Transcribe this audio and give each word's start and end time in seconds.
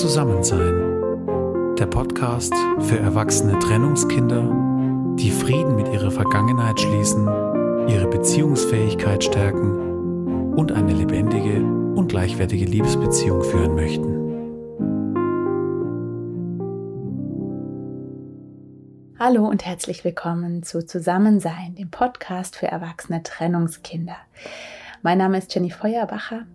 Zusammensein. 0.00 1.76
Der 1.76 1.86
Podcast 1.86 2.52
für 2.80 2.98
erwachsene 2.98 3.56
Trennungskinder, 3.60 4.42
die 5.16 5.30
Frieden 5.30 5.76
mit 5.76 5.86
ihrer 5.86 6.10
Vergangenheit 6.10 6.80
schließen, 6.80 7.28
ihre 7.86 8.08
Beziehungsfähigkeit 8.08 9.22
stärken 9.22 10.54
und 10.56 10.72
eine 10.72 10.92
lebendige 10.92 11.62
und 11.62 12.08
gleichwertige 12.08 12.64
Liebesbeziehung 12.64 13.44
führen 13.44 13.76
möchten. 13.76 14.14
Hallo 19.16 19.46
und 19.46 19.64
herzlich 19.64 20.04
willkommen 20.04 20.64
zu 20.64 20.84
Zusammensein, 20.84 21.76
dem 21.76 21.90
Podcast 21.90 22.56
für 22.56 22.66
erwachsene 22.66 23.22
Trennungskinder. 23.22 24.16
Mein 25.02 25.18
Name 25.18 25.38
ist 25.38 25.54
Jenny 25.54 25.70
Feuerbacher. 25.70 26.46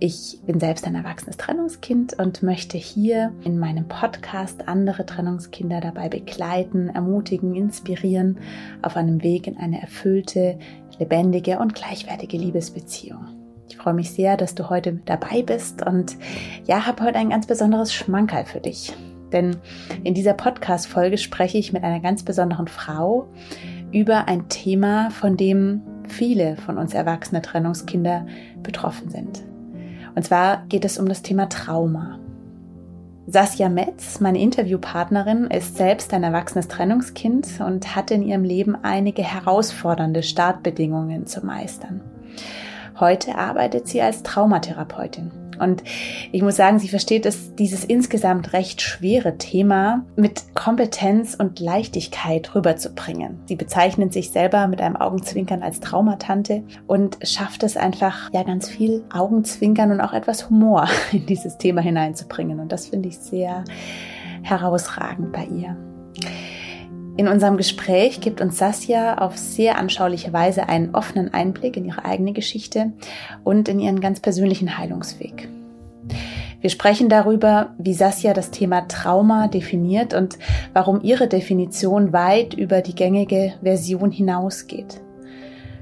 Ich 0.00 0.38
bin 0.46 0.60
selbst 0.60 0.86
ein 0.86 0.94
erwachsenes 0.94 1.38
Trennungskind 1.38 2.16
und 2.20 2.44
möchte 2.44 2.78
hier 2.78 3.32
in 3.42 3.58
meinem 3.58 3.88
Podcast 3.88 4.68
andere 4.68 5.04
Trennungskinder 5.04 5.80
dabei 5.80 6.08
begleiten, 6.08 6.88
ermutigen, 6.88 7.56
inspirieren 7.56 8.38
auf 8.80 8.96
einem 8.96 9.24
Weg 9.24 9.48
in 9.48 9.56
eine 9.56 9.80
erfüllte, 9.80 10.56
lebendige 11.00 11.58
und 11.58 11.74
gleichwertige 11.74 12.36
Liebesbeziehung. 12.36 13.26
Ich 13.68 13.76
freue 13.76 13.94
mich 13.94 14.12
sehr, 14.12 14.36
dass 14.36 14.54
du 14.54 14.70
heute 14.70 15.00
dabei 15.04 15.42
bist 15.42 15.84
und 15.84 16.16
ja, 16.64 16.86
habe 16.86 17.02
heute 17.02 17.18
ein 17.18 17.30
ganz 17.30 17.48
besonderes 17.48 17.92
Schmankerl 17.92 18.44
für 18.44 18.60
dich. 18.60 18.92
Denn 19.32 19.56
in 20.04 20.14
dieser 20.14 20.34
Podcast-Folge 20.34 21.18
spreche 21.18 21.58
ich 21.58 21.72
mit 21.72 21.82
einer 21.82 22.00
ganz 22.00 22.22
besonderen 22.22 22.68
Frau 22.68 23.26
über 23.92 24.28
ein 24.28 24.48
Thema, 24.48 25.10
von 25.10 25.36
dem 25.36 25.82
viele 26.06 26.56
von 26.56 26.78
uns 26.78 26.94
erwachsene 26.94 27.42
Trennungskinder 27.42 28.26
betroffen 28.62 29.10
sind. 29.10 29.47
Und 30.18 30.24
zwar 30.24 30.64
geht 30.68 30.84
es 30.84 30.98
um 30.98 31.08
das 31.08 31.22
Thema 31.22 31.48
Trauma. 31.48 32.18
Sasja 33.28 33.68
Metz, 33.68 34.18
meine 34.18 34.40
Interviewpartnerin, 34.40 35.44
ist 35.44 35.76
selbst 35.76 36.12
ein 36.12 36.24
erwachsenes 36.24 36.66
Trennungskind 36.66 37.46
und 37.64 37.94
hat 37.94 38.10
in 38.10 38.24
ihrem 38.24 38.42
Leben 38.42 38.76
einige 38.82 39.22
herausfordernde 39.22 40.24
Startbedingungen 40.24 41.28
zu 41.28 41.46
meistern. 41.46 42.00
Heute 42.98 43.38
arbeitet 43.38 43.86
sie 43.86 44.02
als 44.02 44.24
Traumatherapeutin. 44.24 45.30
Und 45.58 45.82
ich 46.32 46.42
muss 46.42 46.56
sagen, 46.56 46.78
sie 46.78 46.88
versteht 46.88 47.26
es, 47.26 47.54
dieses 47.54 47.84
insgesamt 47.84 48.52
recht 48.52 48.82
schwere 48.82 49.38
Thema 49.38 50.04
mit 50.16 50.54
Kompetenz 50.54 51.34
und 51.34 51.60
Leichtigkeit 51.60 52.54
rüberzubringen. 52.54 53.40
Sie 53.46 53.56
bezeichnet 53.56 54.12
sich 54.12 54.30
selber 54.30 54.68
mit 54.68 54.80
einem 54.80 54.96
Augenzwinkern 54.96 55.62
als 55.62 55.80
Traumatante 55.80 56.62
und 56.86 57.18
schafft 57.22 57.62
es 57.62 57.76
einfach, 57.76 58.30
ja, 58.32 58.42
ganz 58.42 58.68
viel 58.68 59.04
Augenzwinkern 59.12 59.90
und 59.90 60.00
auch 60.00 60.12
etwas 60.12 60.48
Humor 60.50 60.88
in 61.12 61.26
dieses 61.26 61.58
Thema 61.58 61.80
hineinzubringen. 61.80 62.60
Und 62.60 62.72
das 62.72 62.88
finde 62.88 63.08
ich 63.08 63.18
sehr 63.18 63.64
herausragend 64.42 65.32
bei 65.32 65.44
ihr. 65.46 65.87
In 67.18 67.26
unserem 67.26 67.56
Gespräch 67.56 68.20
gibt 68.20 68.40
uns 68.40 68.58
Sasja 68.58 69.18
auf 69.18 69.36
sehr 69.36 69.76
anschauliche 69.76 70.32
Weise 70.32 70.68
einen 70.68 70.94
offenen 70.94 71.34
Einblick 71.34 71.76
in 71.76 71.84
ihre 71.84 72.04
eigene 72.04 72.32
Geschichte 72.32 72.92
und 73.42 73.68
in 73.68 73.80
ihren 73.80 73.98
ganz 73.98 74.20
persönlichen 74.20 74.78
Heilungsweg. 74.78 75.48
Wir 76.60 76.70
sprechen 76.70 77.08
darüber, 77.08 77.74
wie 77.76 77.92
Sasja 77.92 78.34
das 78.34 78.52
Thema 78.52 78.86
Trauma 78.86 79.48
definiert 79.48 80.14
und 80.14 80.38
warum 80.74 81.00
ihre 81.02 81.26
Definition 81.26 82.12
weit 82.12 82.54
über 82.54 82.82
die 82.82 82.94
gängige 82.94 83.54
Version 83.64 84.12
hinausgeht. 84.12 85.00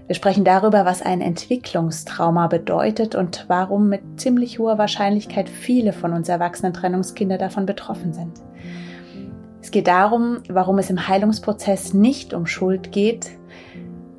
Wir 0.06 0.14
sprechen 0.14 0.44
darüber, 0.44 0.86
was 0.86 1.02
ein 1.02 1.20
Entwicklungstrauma 1.20 2.46
bedeutet 2.46 3.14
und 3.14 3.44
warum 3.48 3.90
mit 3.90 4.00
ziemlich 4.18 4.58
hoher 4.58 4.78
Wahrscheinlichkeit 4.78 5.50
viele 5.50 5.92
von 5.92 6.14
uns 6.14 6.30
erwachsenen 6.30 6.72
Trennungskinder 6.72 7.36
davon 7.36 7.66
betroffen 7.66 8.14
sind. 8.14 8.45
Es 9.66 9.72
geht 9.72 9.88
darum, 9.88 10.42
warum 10.48 10.78
es 10.78 10.90
im 10.90 11.08
Heilungsprozess 11.08 11.92
nicht 11.92 12.32
um 12.34 12.46
Schuld 12.46 12.92
geht 12.92 13.32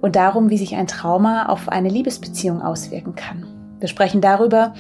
und 0.02 0.18
darum, 0.18 0.50
wie 0.50 0.58
sich 0.58 0.76
ein 0.76 0.88
Trauma 0.88 1.46
auf 1.46 1.70
eine 1.70 1.88
Liebesbeziehung 1.88 2.62
auswirken 2.62 3.16
kann. 3.16 3.46
Wir 3.80 3.88
sprechen 3.88 4.20
darüber, 4.20 4.74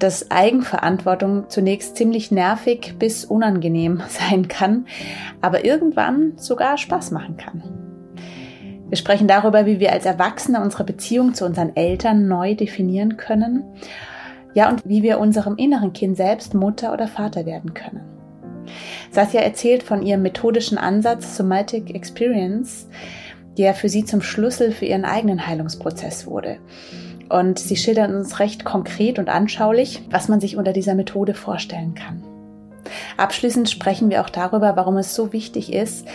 dass 0.00 0.28
Eigenverantwortung 0.28 1.44
zunächst 1.50 1.94
ziemlich 1.94 2.32
nervig 2.32 2.96
bis 2.98 3.24
unangenehm 3.24 4.02
sein 4.08 4.48
kann, 4.48 4.86
aber 5.40 5.64
irgendwann 5.64 6.32
sogar 6.36 6.78
Spaß 6.78 7.12
machen 7.12 7.36
kann. 7.36 7.62
Wir 8.88 8.98
sprechen 8.98 9.28
darüber, 9.28 9.66
wie 9.66 9.78
wir 9.78 9.92
als 9.92 10.04
Erwachsene 10.04 10.60
unsere 10.62 10.82
Beziehung 10.82 11.34
zu 11.34 11.46
unseren 11.46 11.76
Eltern 11.76 12.26
neu 12.26 12.56
definieren 12.56 13.18
können. 13.18 13.62
Ja, 14.52 14.68
und 14.68 14.84
wie 14.84 15.04
wir 15.04 15.20
unserem 15.20 15.54
inneren 15.58 15.92
Kind 15.92 16.16
selbst 16.16 16.54
Mutter 16.54 16.92
oder 16.92 17.06
Vater 17.06 17.46
werden 17.46 17.72
können. 17.72 18.11
Sasja 19.10 19.40
erzählt 19.40 19.82
von 19.82 20.02
ihrem 20.02 20.22
methodischen 20.22 20.78
Ansatz 20.78 21.36
Somatic 21.36 21.94
Experience, 21.94 22.88
der 23.58 23.74
für 23.74 23.88
sie 23.88 24.04
zum 24.04 24.22
Schlüssel 24.22 24.72
für 24.72 24.86
ihren 24.86 25.04
eigenen 25.04 25.46
Heilungsprozess 25.46 26.26
wurde. 26.26 26.58
Und 27.28 27.58
sie 27.58 27.76
schildert 27.76 28.10
uns 28.10 28.40
recht 28.40 28.64
konkret 28.64 29.18
und 29.18 29.28
anschaulich, 29.28 30.02
was 30.10 30.28
man 30.28 30.40
sich 30.40 30.56
unter 30.56 30.72
dieser 30.72 30.94
Methode 30.94 31.34
vorstellen 31.34 31.94
kann. 31.94 32.22
Abschließend 33.16 33.70
sprechen 33.70 34.10
wir 34.10 34.22
auch 34.22 34.30
darüber, 34.30 34.76
warum 34.76 34.96
es 34.96 35.14
so 35.14 35.32
wichtig 35.32 35.72
ist, 35.72 36.06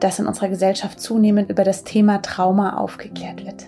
dass 0.00 0.18
in 0.18 0.26
unserer 0.26 0.48
Gesellschaft 0.48 1.00
zunehmend 1.00 1.50
über 1.50 1.64
das 1.64 1.84
Thema 1.84 2.22
Trauma 2.22 2.76
aufgeklärt 2.76 3.44
wird. 3.44 3.66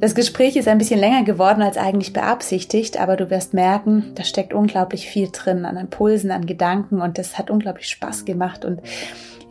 Das 0.00 0.14
Gespräch 0.14 0.56
ist 0.56 0.66
ein 0.66 0.78
bisschen 0.78 0.98
länger 0.98 1.24
geworden 1.24 1.60
als 1.60 1.76
eigentlich 1.76 2.14
beabsichtigt, 2.14 2.98
aber 2.98 3.18
du 3.18 3.28
wirst 3.28 3.52
merken, 3.52 4.12
da 4.14 4.24
steckt 4.24 4.54
unglaublich 4.54 5.06
viel 5.06 5.28
drin 5.30 5.66
an 5.66 5.76
Impulsen, 5.76 6.30
an 6.30 6.46
Gedanken 6.46 7.02
und 7.02 7.18
das 7.18 7.36
hat 7.36 7.50
unglaublich 7.50 7.88
Spaß 7.88 8.24
gemacht 8.24 8.64
und 8.64 8.80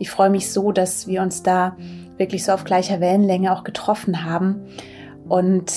ich 0.00 0.10
freue 0.10 0.28
mich 0.28 0.50
so, 0.50 0.72
dass 0.72 1.06
wir 1.06 1.22
uns 1.22 1.44
da 1.44 1.76
wirklich 2.16 2.44
so 2.44 2.50
auf 2.50 2.64
gleicher 2.64 3.00
Wellenlänge 3.00 3.52
auch 3.52 3.62
getroffen 3.62 4.24
haben 4.24 4.66
und 5.28 5.72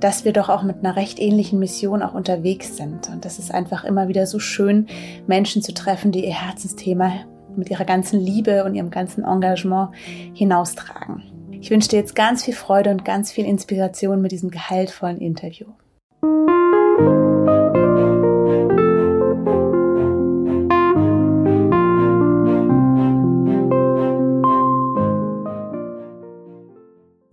dass 0.00 0.26
wir 0.26 0.34
doch 0.34 0.50
auch 0.50 0.64
mit 0.64 0.78
einer 0.80 0.96
recht 0.96 1.18
ähnlichen 1.18 1.58
Mission 1.58 2.02
auch 2.02 2.14
unterwegs 2.14 2.76
sind. 2.76 3.08
Und 3.08 3.24
das 3.24 3.38
ist 3.38 3.52
einfach 3.54 3.84
immer 3.84 4.08
wieder 4.08 4.26
so 4.26 4.38
schön, 4.38 4.86
Menschen 5.26 5.62
zu 5.62 5.72
treffen, 5.72 6.12
die 6.12 6.26
ihr 6.26 6.34
Herzensthema 6.34 7.12
mit 7.56 7.70
ihrer 7.70 7.84
ganzen 7.84 8.20
Liebe 8.20 8.64
und 8.64 8.74
ihrem 8.74 8.90
ganzen 8.90 9.24
Engagement 9.24 9.90
hinaustragen. 10.34 11.39
Ich 11.62 11.70
wünsche 11.70 11.90
dir 11.90 11.98
jetzt 11.98 12.16
ganz 12.16 12.42
viel 12.42 12.54
Freude 12.54 12.88
und 12.90 13.04
ganz 13.04 13.30
viel 13.30 13.44
Inspiration 13.44 14.22
mit 14.22 14.32
diesem 14.32 14.50
gehaltvollen 14.50 15.18
Interview. 15.18 15.66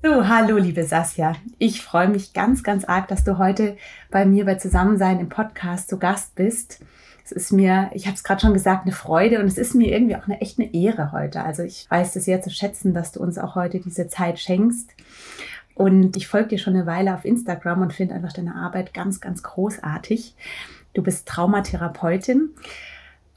So, 0.03 0.27
hallo 0.27 0.57
liebe 0.57 0.83
Sasja. 0.83 1.31
Ich 1.57 1.81
freue 1.81 2.09
mich 2.09 2.33
ganz, 2.33 2.63
ganz 2.63 2.83
arg, 2.83 3.07
dass 3.07 3.23
du 3.23 3.37
heute 3.37 3.77
bei 4.11 4.25
mir 4.25 4.43
bei 4.43 4.55
Zusammensein 4.55 5.21
im 5.21 5.29
Podcast 5.29 5.89
zu 5.89 5.97
Gast 5.99 6.35
bist. 6.35 6.83
Es 7.27 7.33
ist 7.33 7.51
mir, 7.51 7.89
ich 7.93 8.05
habe 8.05 8.15
es 8.15 8.23
gerade 8.23 8.39
schon 8.39 8.53
gesagt, 8.53 8.85
eine 8.85 8.93
Freude 8.93 9.39
und 9.39 9.47
es 9.47 9.57
ist 9.57 9.75
mir 9.75 9.91
irgendwie 9.91 10.15
auch 10.15 10.27
eine 10.27 10.39
echt 10.39 10.57
eine 10.59 10.73
Ehre 10.73 11.11
heute. 11.11 11.43
Also 11.43 11.61
ich 11.61 11.85
weiß 11.89 12.15
es 12.15 12.23
sehr 12.23 12.41
zu 12.41 12.49
schätzen, 12.49 12.93
dass 12.93 13.11
du 13.11 13.19
uns 13.19 13.37
auch 13.37 13.55
heute 13.55 13.81
diese 13.81 14.07
Zeit 14.07 14.39
schenkst. 14.39 14.91
Und 15.75 16.15
ich 16.15 16.27
folge 16.27 16.49
dir 16.49 16.57
schon 16.57 16.73
eine 16.73 16.85
Weile 16.85 17.13
auf 17.13 17.25
Instagram 17.25 17.81
und 17.81 17.91
finde 17.91 18.15
einfach 18.15 18.31
deine 18.31 18.55
Arbeit 18.55 18.93
ganz, 18.93 19.19
ganz 19.19 19.43
großartig. 19.43 20.35
Du 20.93 21.03
bist 21.03 21.27
Traumatherapeutin 21.27 22.51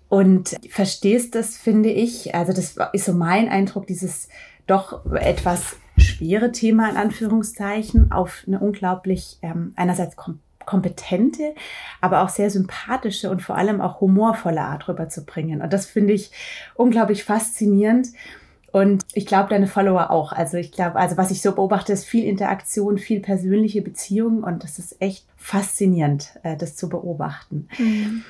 und 0.09 0.57
verstehst 0.69 1.35
das, 1.35 1.57
finde 1.57 1.91
ich. 1.91 2.33
Also 2.33 2.53
das 2.53 2.77
ist 2.93 3.07
so 3.07 3.13
mein 3.13 3.49
Eindruck, 3.49 3.89
dieses 3.89 4.29
doch 4.69 5.05
etwas 5.13 5.79
schwere 5.97 6.53
Thema 6.53 6.89
in 6.89 6.97
Anführungszeichen 6.97 8.13
auf 8.13 8.45
eine 8.47 8.61
unglaublich 8.61 9.39
ähm, 9.43 9.73
einerseits 9.75 10.15
komplexe 10.15 10.50
kompetente, 10.67 11.55
aber 12.01 12.23
auch 12.23 12.29
sehr 12.29 12.51
sympathische 12.51 13.31
und 13.31 13.43
vor 13.43 13.57
allem 13.57 13.81
auch 13.81 14.01
humorvolle 14.01 14.61
Art 14.61 14.89
rüberzubringen. 14.89 15.63
Und 15.63 15.73
das 15.73 15.87
finde 15.87 16.13
ich 16.13 16.31
unglaublich 16.75 17.25
faszinierend. 17.25 18.09
Und 18.73 19.03
ich 19.15 19.27
glaube, 19.27 19.49
deine 19.49 19.67
Follower 19.67 20.11
auch. 20.11 20.33
Also 20.33 20.57
ich 20.57 20.71
glaube, 20.71 20.97
also 20.97 21.17
was 21.17 21.33
ich 21.33 21.43
so 21.43 21.53
beobachte, 21.53 21.93
ist 21.93 22.05
viel 22.05 22.25
Interaktion, 22.25 22.99
viel 22.99 23.21
persönliche 23.21 23.83
Beziehungen 23.83 24.45
und 24.45 24.63
das 24.63 24.79
ist 24.79 25.03
echt 25.03 25.25
faszinierend, 25.37 26.39
äh, 26.45 26.57
das 26.57 26.77
zu 26.77 26.89
beobachten. 26.89 27.69
Mhm. 27.79 28.23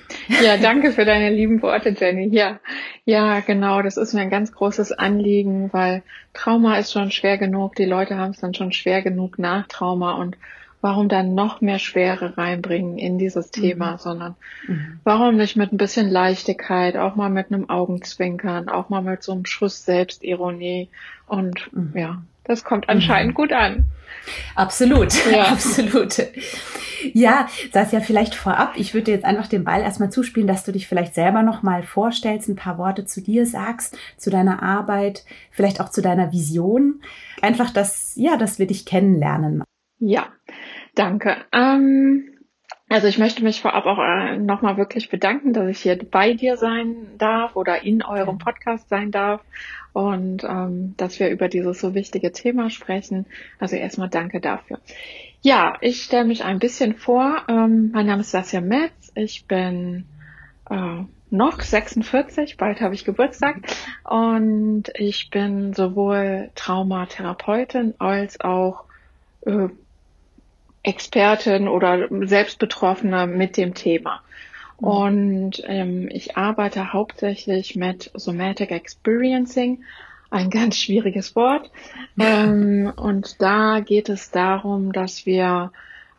Ja, 0.42 0.56
danke 0.56 0.92
für 0.92 1.04
deine 1.04 1.28
lieben 1.28 1.60
Worte, 1.60 1.90
Jenny. 1.90 2.28
Ja, 2.28 2.58
ja, 3.04 3.40
genau. 3.40 3.82
Das 3.82 3.98
ist 3.98 4.14
mir 4.14 4.22
ein 4.22 4.30
ganz 4.30 4.52
großes 4.52 4.92
Anliegen, 4.92 5.70
weil 5.72 6.02
Trauma 6.32 6.78
ist 6.78 6.92
schon 6.92 7.10
schwer 7.10 7.36
genug. 7.36 7.74
Die 7.74 7.84
Leute 7.84 8.16
haben 8.16 8.30
es 8.30 8.40
dann 8.40 8.54
schon 8.54 8.72
schwer 8.72 9.02
genug 9.02 9.38
nach 9.38 9.66
Trauma 9.66 10.12
und 10.12 10.38
warum 10.80 11.08
dann 11.08 11.34
noch 11.34 11.60
mehr 11.60 11.78
Schwere 11.78 12.36
reinbringen 12.38 12.98
in 12.98 13.18
dieses 13.18 13.50
Thema, 13.50 13.92
mhm. 13.92 13.98
sondern 13.98 14.34
mhm. 14.66 15.00
warum 15.04 15.36
nicht 15.36 15.56
mit 15.56 15.72
ein 15.72 15.78
bisschen 15.78 16.08
Leichtigkeit, 16.08 16.96
auch 16.96 17.16
mal 17.16 17.30
mit 17.30 17.52
einem 17.52 17.68
Augenzwinkern, 17.68 18.68
auch 18.68 18.88
mal 18.88 19.02
mit 19.02 19.22
so 19.22 19.32
einem 19.32 19.44
Schuss 19.44 19.84
Selbstironie 19.84 20.88
und 21.26 21.70
mhm. 21.72 21.92
ja, 21.94 22.22
das 22.44 22.64
kommt 22.64 22.88
anscheinend 22.88 23.32
mhm. 23.32 23.36
gut 23.36 23.52
an. 23.52 23.84
Absolut, 24.54 25.12
ja. 25.30 25.44
absolut. 25.52 26.14
Ja, 27.14 27.48
das 27.72 27.92
ja 27.92 28.00
vielleicht 28.00 28.34
vorab. 28.34 28.74
Ich 28.76 28.92
würde 28.92 29.10
jetzt 29.10 29.24
einfach 29.24 29.46
den 29.46 29.64
Ball 29.64 29.80
erstmal 29.82 30.10
zuspielen, 30.10 30.46
dass 30.46 30.64
du 30.64 30.72
dich 30.72 30.86
vielleicht 30.86 31.14
selber 31.14 31.42
noch 31.42 31.62
mal 31.62 31.82
vorstellst, 31.82 32.48
ein 32.48 32.56
paar 32.56 32.76
Worte 32.76 33.06
zu 33.06 33.22
dir 33.22 33.46
sagst, 33.46 33.96
zu 34.16 34.30
deiner 34.30 34.62
Arbeit, 34.62 35.24
vielleicht 35.50 35.80
auch 35.80 35.88
zu 35.88 36.02
deiner 36.02 36.32
Vision. 36.32 37.00
Einfach, 37.40 37.70
dass, 37.70 38.12
ja, 38.16 38.36
dass 38.36 38.58
wir 38.58 38.66
dich 38.66 38.84
kennenlernen. 38.84 39.62
Ja, 40.00 40.28
danke. 40.94 41.36
Ähm, 41.52 42.30
also 42.88 43.06
ich 43.06 43.18
möchte 43.18 43.44
mich 43.44 43.60
vorab 43.60 43.86
auch 43.86 43.98
äh, 43.98 44.36
nochmal 44.36 44.76
wirklich 44.76 45.10
bedanken, 45.10 45.52
dass 45.52 45.68
ich 45.68 45.80
hier 45.80 45.96
bei 45.96 46.32
dir 46.32 46.56
sein 46.56 46.96
darf 47.18 47.54
oder 47.54 47.84
in 47.84 48.02
eurem 48.02 48.38
Podcast 48.38 48.88
sein 48.88 49.12
darf 49.12 49.42
und 49.92 50.42
ähm, 50.42 50.94
dass 50.96 51.20
wir 51.20 51.30
über 51.30 51.48
dieses 51.48 51.80
so 51.80 51.94
wichtige 51.94 52.32
Thema 52.32 52.70
sprechen. 52.70 53.26
Also 53.60 53.76
erstmal 53.76 54.08
danke 54.08 54.40
dafür. 54.40 54.80
Ja, 55.42 55.76
ich 55.80 56.02
stelle 56.02 56.24
mich 56.24 56.44
ein 56.44 56.58
bisschen 56.58 56.94
vor. 56.94 57.44
Ähm, 57.48 57.90
mein 57.92 58.06
Name 58.06 58.22
ist 58.22 58.30
Sasja 58.30 58.60
Metz. 58.60 59.12
Ich 59.14 59.46
bin 59.46 60.06
äh, 60.68 61.04
noch 61.30 61.60
46, 61.60 62.56
bald 62.56 62.80
habe 62.80 62.94
ich 62.94 63.04
Geburtstag 63.04 63.60
und 64.02 64.84
ich 64.96 65.30
bin 65.30 65.74
sowohl 65.74 66.50
Traumatherapeutin 66.56 67.94
als 67.98 68.40
auch 68.40 68.84
äh, 69.46 69.68
Expertin 70.82 71.68
oder 71.68 72.08
Selbstbetroffene 72.26 73.26
mit 73.26 73.56
dem 73.56 73.74
Thema. 73.74 74.22
Mhm. 74.80 74.86
Und 74.86 75.62
ähm, 75.66 76.08
ich 76.10 76.36
arbeite 76.36 76.92
hauptsächlich 76.92 77.76
mit 77.76 78.10
Somatic 78.14 78.70
Experiencing, 78.70 79.84
ein 80.30 80.50
ganz 80.50 80.76
schwieriges 80.76 81.36
Wort. 81.36 81.70
Ähm, 82.18 82.92
und 82.96 83.40
da 83.42 83.80
geht 83.80 84.08
es 84.08 84.30
darum, 84.30 84.92
dass 84.92 85.26
wir 85.26 85.72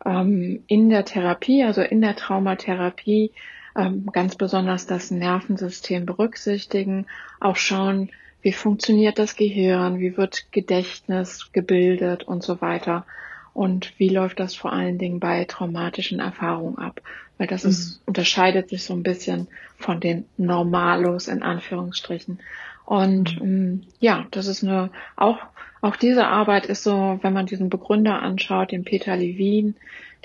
ähm, 0.04 0.62
in 0.66 0.90
der 0.90 1.04
Therapie, 1.04 1.64
also 1.64 1.82
in 1.82 2.00
der 2.00 2.16
Traumatherapie, 2.16 3.32
ähm, 3.76 4.06
ganz 4.12 4.36
besonders 4.36 4.86
das 4.86 5.10
Nervensystem 5.10 6.04
berücksichtigen, 6.04 7.06
auch 7.40 7.56
schauen, 7.56 8.10
wie 8.42 8.52
funktioniert 8.52 9.18
das 9.18 9.36
Gehirn, 9.36 9.98
wie 9.98 10.16
wird 10.16 10.52
Gedächtnis 10.52 11.52
gebildet 11.52 12.24
und 12.24 12.42
so 12.42 12.60
weiter. 12.60 13.06
Und 13.54 13.92
wie 13.98 14.08
läuft 14.08 14.40
das 14.40 14.54
vor 14.54 14.72
allen 14.72 14.98
Dingen 14.98 15.20
bei 15.20 15.44
traumatischen 15.44 16.20
Erfahrungen 16.20 16.78
ab? 16.78 17.02
Weil 17.38 17.46
das 17.46 17.64
ist, 17.64 18.00
mhm. 18.00 18.02
unterscheidet 18.06 18.68
sich 18.68 18.84
so 18.84 18.94
ein 18.94 19.02
bisschen 19.02 19.48
von 19.76 20.00
den 20.00 20.24
Normalos 20.36 21.28
in 21.28 21.42
Anführungsstrichen. 21.42 22.38
Und 22.84 23.40
mhm. 23.40 23.46
ähm, 23.46 23.82
ja, 24.00 24.26
das 24.30 24.46
ist 24.46 24.62
eine, 24.62 24.90
auch, 25.16 25.38
auch 25.80 25.96
diese 25.96 26.26
Arbeit 26.26 26.66
ist 26.66 26.82
so, 26.82 27.18
wenn 27.22 27.32
man 27.32 27.46
diesen 27.46 27.68
Begründer 27.68 28.22
anschaut, 28.22 28.72
den 28.72 28.84
Peter 28.84 29.16
Levine, 29.16 29.74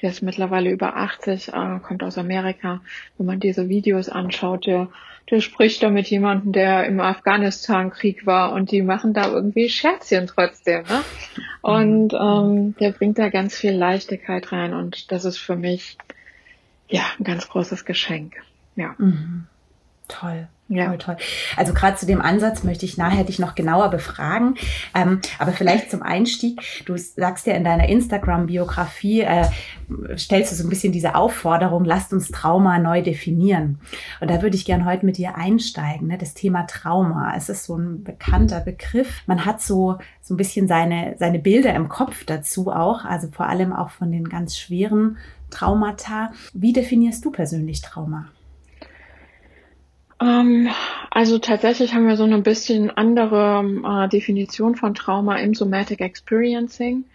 der 0.01 0.11
ist 0.11 0.21
mittlerweile 0.21 0.71
über 0.71 0.95
80, 0.95 1.49
äh, 1.49 1.79
kommt 1.81 2.03
aus 2.03 2.17
Amerika. 2.17 2.81
Wenn 3.17 3.25
man 3.25 3.39
diese 3.39 3.69
Videos 3.69 4.09
anschaut, 4.09 4.67
der, 4.67 4.89
der 5.29 5.41
spricht 5.41 5.81
da 5.83 5.89
mit 5.89 6.07
jemandem, 6.07 6.51
der 6.51 6.85
im 6.85 6.99
Afghanistan-Krieg 6.99 8.25
war 8.25 8.53
und 8.53 8.71
die 8.71 8.81
machen 8.81 9.13
da 9.13 9.27
irgendwie 9.27 9.69
Scherzchen 9.69 10.27
trotzdem. 10.27 10.83
Ne? 10.83 11.03
Und 11.61 12.13
mhm. 12.13 12.19
ähm, 12.19 12.75
der 12.79 12.91
bringt 12.91 13.17
da 13.17 13.29
ganz 13.29 13.55
viel 13.57 13.73
Leichtigkeit 13.73 14.51
rein 14.51 14.73
und 14.73 15.11
das 15.11 15.25
ist 15.25 15.37
für 15.37 15.55
mich 15.55 15.97
ja, 16.89 17.03
ein 17.19 17.23
ganz 17.23 17.49
großes 17.49 17.85
Geschenk. 17.85 18.35
Ja. 18.75 18.95
Mhm. 18.97 19.47
Toll. 20.07 20.47
Ja. 20.69 20.87
Toll, 20.87 20.97
toll. 20.97 21.17
Also 21.55 21.73
gerade 21.73 21.95
zu 21.95 22.05
dem 22.05 22.21
Ansatz 22.21 22.63
möchte 22.63 22.85
ich 22.85 22.97
nachher 22.97 23.23
dich 23.23 23.39
noch 23.39 23.55
genauer 23.55 23.89
befragen. 23.89 24.55
Ähm, 24.93 25.21
aber 25.39 25.53
vielleicht 25.53 25.89
zum 25.89 26.01
Einstieg, 26.01 26.61
du 26.85 26.97
sagst 26.97 27.47
ja 27.47 27.53
in 27.53 27.63
deiner 27.63 27.87
Instagram-Biografie, 27.87 29.21
äh, 29.21 29.45
stellst 30.17 30.51
du 30.51 30.55
so 30.55 30.65
ein 30.65 30.69
bisschen 30.69 30.91
diese 30.91 31.15
Aufforderung, 31.15 31.85
lasst 31.85 32.11
uns 32.11 32.29
Trauma 32.29 32.79
neu 32.79 33.01
definieren. 33.01 33.79
Und 34.19 34.29
da 34.29 34.41
würde 34.41 34.57
ich 34.57 34.65
gern 34.65 34.85
heute 34.85 35.05
mit 35.05 35.17
dir 35.17 35.35
einsteigen, 35.35 36.07
ne? 36.07 36.17
das 36.17 36.33
Thema 36.33 36.63
Trauma. 36.63 37.33
Es 37.37 37.47
ist 37.47 37.63
so 37.63 37.77
ein 37.77 38.03
bekannter 38.03 38.59
Begriff. 38.59 39.21
Man 39.25 39.45
hat 39.45 39.61
so, 39.61 39.99
so 40.21 40.33
ein 40.33 40.37
bisschen 40.37 40.67
seine, 40.67 41.15
seine 41.17 41.39
Bilder 41.39 41.73
im 41.75 41.87
Kopf 41.87 42.25
dazu 42.25 42.71
auch, 42.71 43.05
also 43.05 43.29
vor 43.31 43.47
allem 43.47 43.71
auch 43.71 43.91
von 43.91 44.11
den 44.11 44.27
ganz 44.27 44.57
schweren 44.57 45.17
Traumata. 45.49 46.31
Wie 46.53 46.73
definierst 46.73 47.23
du 47.23 47.31
persönlich 47.31 47.81
Trauma? 47.81 48.27
Ähm, 50.21 50.69
also 51.11 51.37
tatsächlich 51.37 51.93
haben 51.93 52.07
wir 52.07 52.17
so 52.17 52.23
eine 52.23 52.41
bisschen 52.41 52.89
andere 52.89 53.63
äh, 53.85 54.09
Definition 54.09 54.75
von 54.75 54.95
Trauma 54.95 55.37
im 55.37 55.53
Somatic 55.53 56.01
Experiencing. 56.01 57.05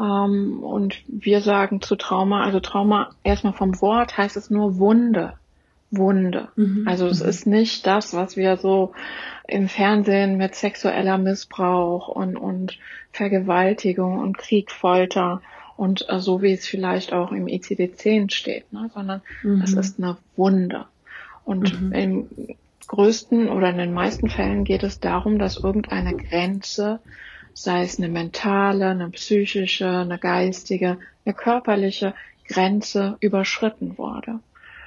Ähm, 0.00 0.62
und 0.62 1.02
wir 1.06 1.40
sagen 1.40 1.80
zu 1.80 1.96
Trauma, 1.96 2.42
also 2.42 2.60
Trauma 2.60 3.10
erstmal 3.22 3.52
vom 3.52 3.80
Wort 3.80 4.16
heißt 4.16 4.36
es 4.36 4.50
nur 4.50 4.78
Wunde. 4.78 5.34
Wunde. 5.90 6.48
Mhm. 6.56 6.86
Also 6.86 7.06
es 7.06 7.22
mhm. 7.22 7.28
ist 7.28 7.46
nicht 7.46 7.86
das, 7.86 8.14
was 8.14 8.36
wir 8.36 8.56
so 8.56 8.92
im 9.46 9.68
Fernsehen 9.68 10.36
mit 10.36 10.54
sexueller 10.54 11.18
Missbrauch 11.18 12.08
und, 12.08 12.36
und 12.36 12.78
Vergewaltigung 13.12 14.18
und 14.18 14.38
Krieg, 14.38 14.70
Folter 14.70 15.42
und 15.76 16.08
äh, 16.08 16.20
so 16.20 16.42
wie 16.42 16.52
es 16.52 16.66
vielleicht 16.66 17.12
auch 17.12 17.32
im 17.32 17.46
ICD-10 17.46 18.30
steht, 18.30 18.72
ne? 18.72 18.90
sondern 18.94 19.22
mhm. 19.42 19.62
es 19.62 19.72
ist 19.72 19.98
eine 19.98 20.16
Wunde. 20.36 20.86
Und 21.50 21.82
mhm. 21.82 21.92
im 21.92 22.28
größten 22.86 23.48
oder 23.48 23.70
in 23.70 23.78
den 23.78 23.92
meisten 23.92 24.30
Fällen 24.30 24.62
geht 24.62 24.84
es 24.84 25.00
darum, 25.00 25.40
dass 25.40 25.56
irgendeine 25.56 26.14
Grenze, 26.14 27.00
sei 27.54 27.82
es 27.82 27.98
eine 27.98 28.08
mentale, 28.08 28.90
eine 28.90 29.10
psychische, 29.10 29.88
eine 29.88 30.16
geistige, 30.16 30.98
eine 31.24 31.34
körperliche 31.34 32.14
Grenze 32.46 33.16
überschritten 33.18 33.98
wurde. 33.98 34.38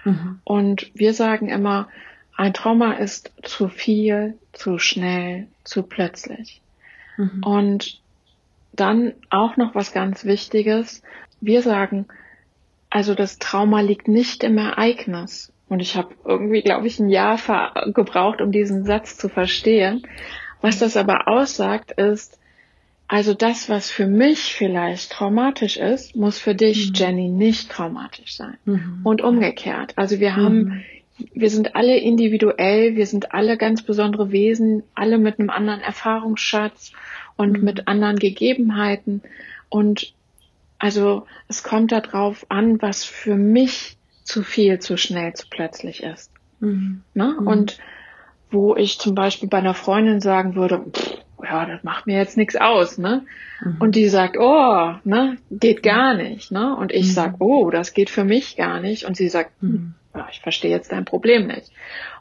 Mhm. 0.06 0.40
Und 0.46 0.90
wir 0.94 1.14
sagen 1.14 1.50
immer, 1.50 1.90
ein 2.38 2.54
Trauma 2.54 2.94
ist 2.94 3.34
zu 3.42 3.68
viel, 3.68 4.38
zu 4.54 4.80
schnell, 4.80 5.48
zu 5.66 5.84
plötzlich. 5.84 6.62
Mhm. 7.18 7.44
Und 7.44 8.00
dann 8.72 9.12
auch 9.30 9.58
noch 9.58 9.76
was 9.76 9.92
ganz 9.92 10.24
Wichtiges. 10.24 11.02
Wir 11.42 11.62
sagen, 11.62 12.06
also 12.90 13.16
das 13.16 13.38
Trauma 13.38 13.82
liegt 13.82 14.08
nicht 14.08 14.46
im 14.46 14.58
Ereignis. 14.58 15.53
Und 15.70 15.80
ich 15.80 15.96
habe 15.96 16.14
irgendwie, 16.26 16.62
glaube 16.62 16.88
ich, 16.88 17.00
ein 17.00 17.10
Jahr 17.10 17.40
gebraucht, 17.94 18.42
um 18.42 18.52
diesen 18.52 18.86
Satz 18.86 19.18
zu 19.18 19.30
verstehen. 19.30 20.06
Was 20.62 20.80
das 20.80 20.98
aber 20.98 21.28
aussagt, 21.28 21.92
ist, 21.94 22.40
also 23.08 23.34
das, 23.34 23.70
was 23.70 23.92
für 23.92 24.08
mich 24.08 24.56
vielleicht 24.56 25.12
traumatisch 25.12 25.78
ist, 25.78 26.16
muss 26.16 26.40
für 26.40 26.56
dich, 26.56 26.90
mhm. 26.90 26.94
Jenny, 26.96 27.30
nicht 27.30 27.70
traumatisch 27.70 28.36
sein. 28.36 28.58
Mhm. 28.66 29.02
Und 29.04 29.22
umgekehrt. 29.22 29.94
Also 29.98 30.20
wir 30.20 30.36
haben, 30.36 30.58
mhm. 30.58 30.84
wir 31.34 31.50
sind 31.50 31.76
alle 31.76 31.98
individuell, 31.98 32.96
wir 32.96 33.06
sind 33.06 33.34
alle 33.34 33.58
ganz 33.58 33.84
besondere 33.84 34.32
Wesen, 34.32 34.84
alle 34.96 35.18
mit 35.18 35.40
einem 35.40 35.50
anderen 35.50 35.82
Erfahrungsschatz 35.82 36.92
und 37.36 37.60
mhm. 37.60 37.64
mit 37.64 37.88
anderen 37.88 38.18
Gegebenheiten. 38.18 39.22
Und 39.70 40.14
also 40.80 41.26
es 41.48 41.64
kommt 41.64 41.92
darauf 41.92 42.46
an, 42.50 42.82
was 42.82 43.04
für 43.04 43.36
mich 43.36 43.98
zu 44.24 44.44
viel, 44.44 44.80
zu 44.80 44.98
schnell, 44.98 45.34
zu 45.34 45.48
plötzlich 45.50 46.04
ist. 46.04 46.32
Mhm. 46.60 47.04
Ne? 47.14 47.38
Mhm. 47.40 47.48
Und 47.48 47.78
wo 48.52 48.76
ich 48.76 49.00
zum 49.00 49.16
Beispiel 49.16 49.50
bei 49.50 49.58
einer 49.58 49.74
Freundin 49.74 50.22
sagen 50.22 50.56
würde, 50.56 50.80
pff, 50.92 51.18
ja, 51.44 51.66
das 51.66 51.84
macht 51.84 52.08
mir 52.08 52.18
jetzt 52.18 52.38
nichts 52.38 52.56
aus, 52.56 52.98
ne? 52.98 53.26
Mhm. 53.62 53.78
Und 53.80 53.96
die 53.96 54.08
sagt, 54.08 54.38
oh, 54.38 54.94
ne, 55.04 55.38
geht 55.52 55.84
gar 55.84 56.14
nicht, 56.14 56.52
ne? 56.52 56.76
Und 56.76 56.92
ich 56.92 57.08
mhm. 57.08 57.12
sag, 57.12 57.36
oh, 57.40 57.70
das 57.70 57.94
geht 57.94 58.10
für 58.10 58.24
mich 58.24 58.56
gar 58.56 58.80
nicht. 58.80 59.06
Und 59.06 59.18
sie 59.18 59.28
sagt, 59.28 59.62
mhm. 59.62 59.96
ja, 60.16 60.28
ich 60.32 60.40
verstehe 60.40 60.72
jetzt 60.72 60.92
dein 60.92 61.06
Problem 61.06 61.48
nicht. 61.48 61.72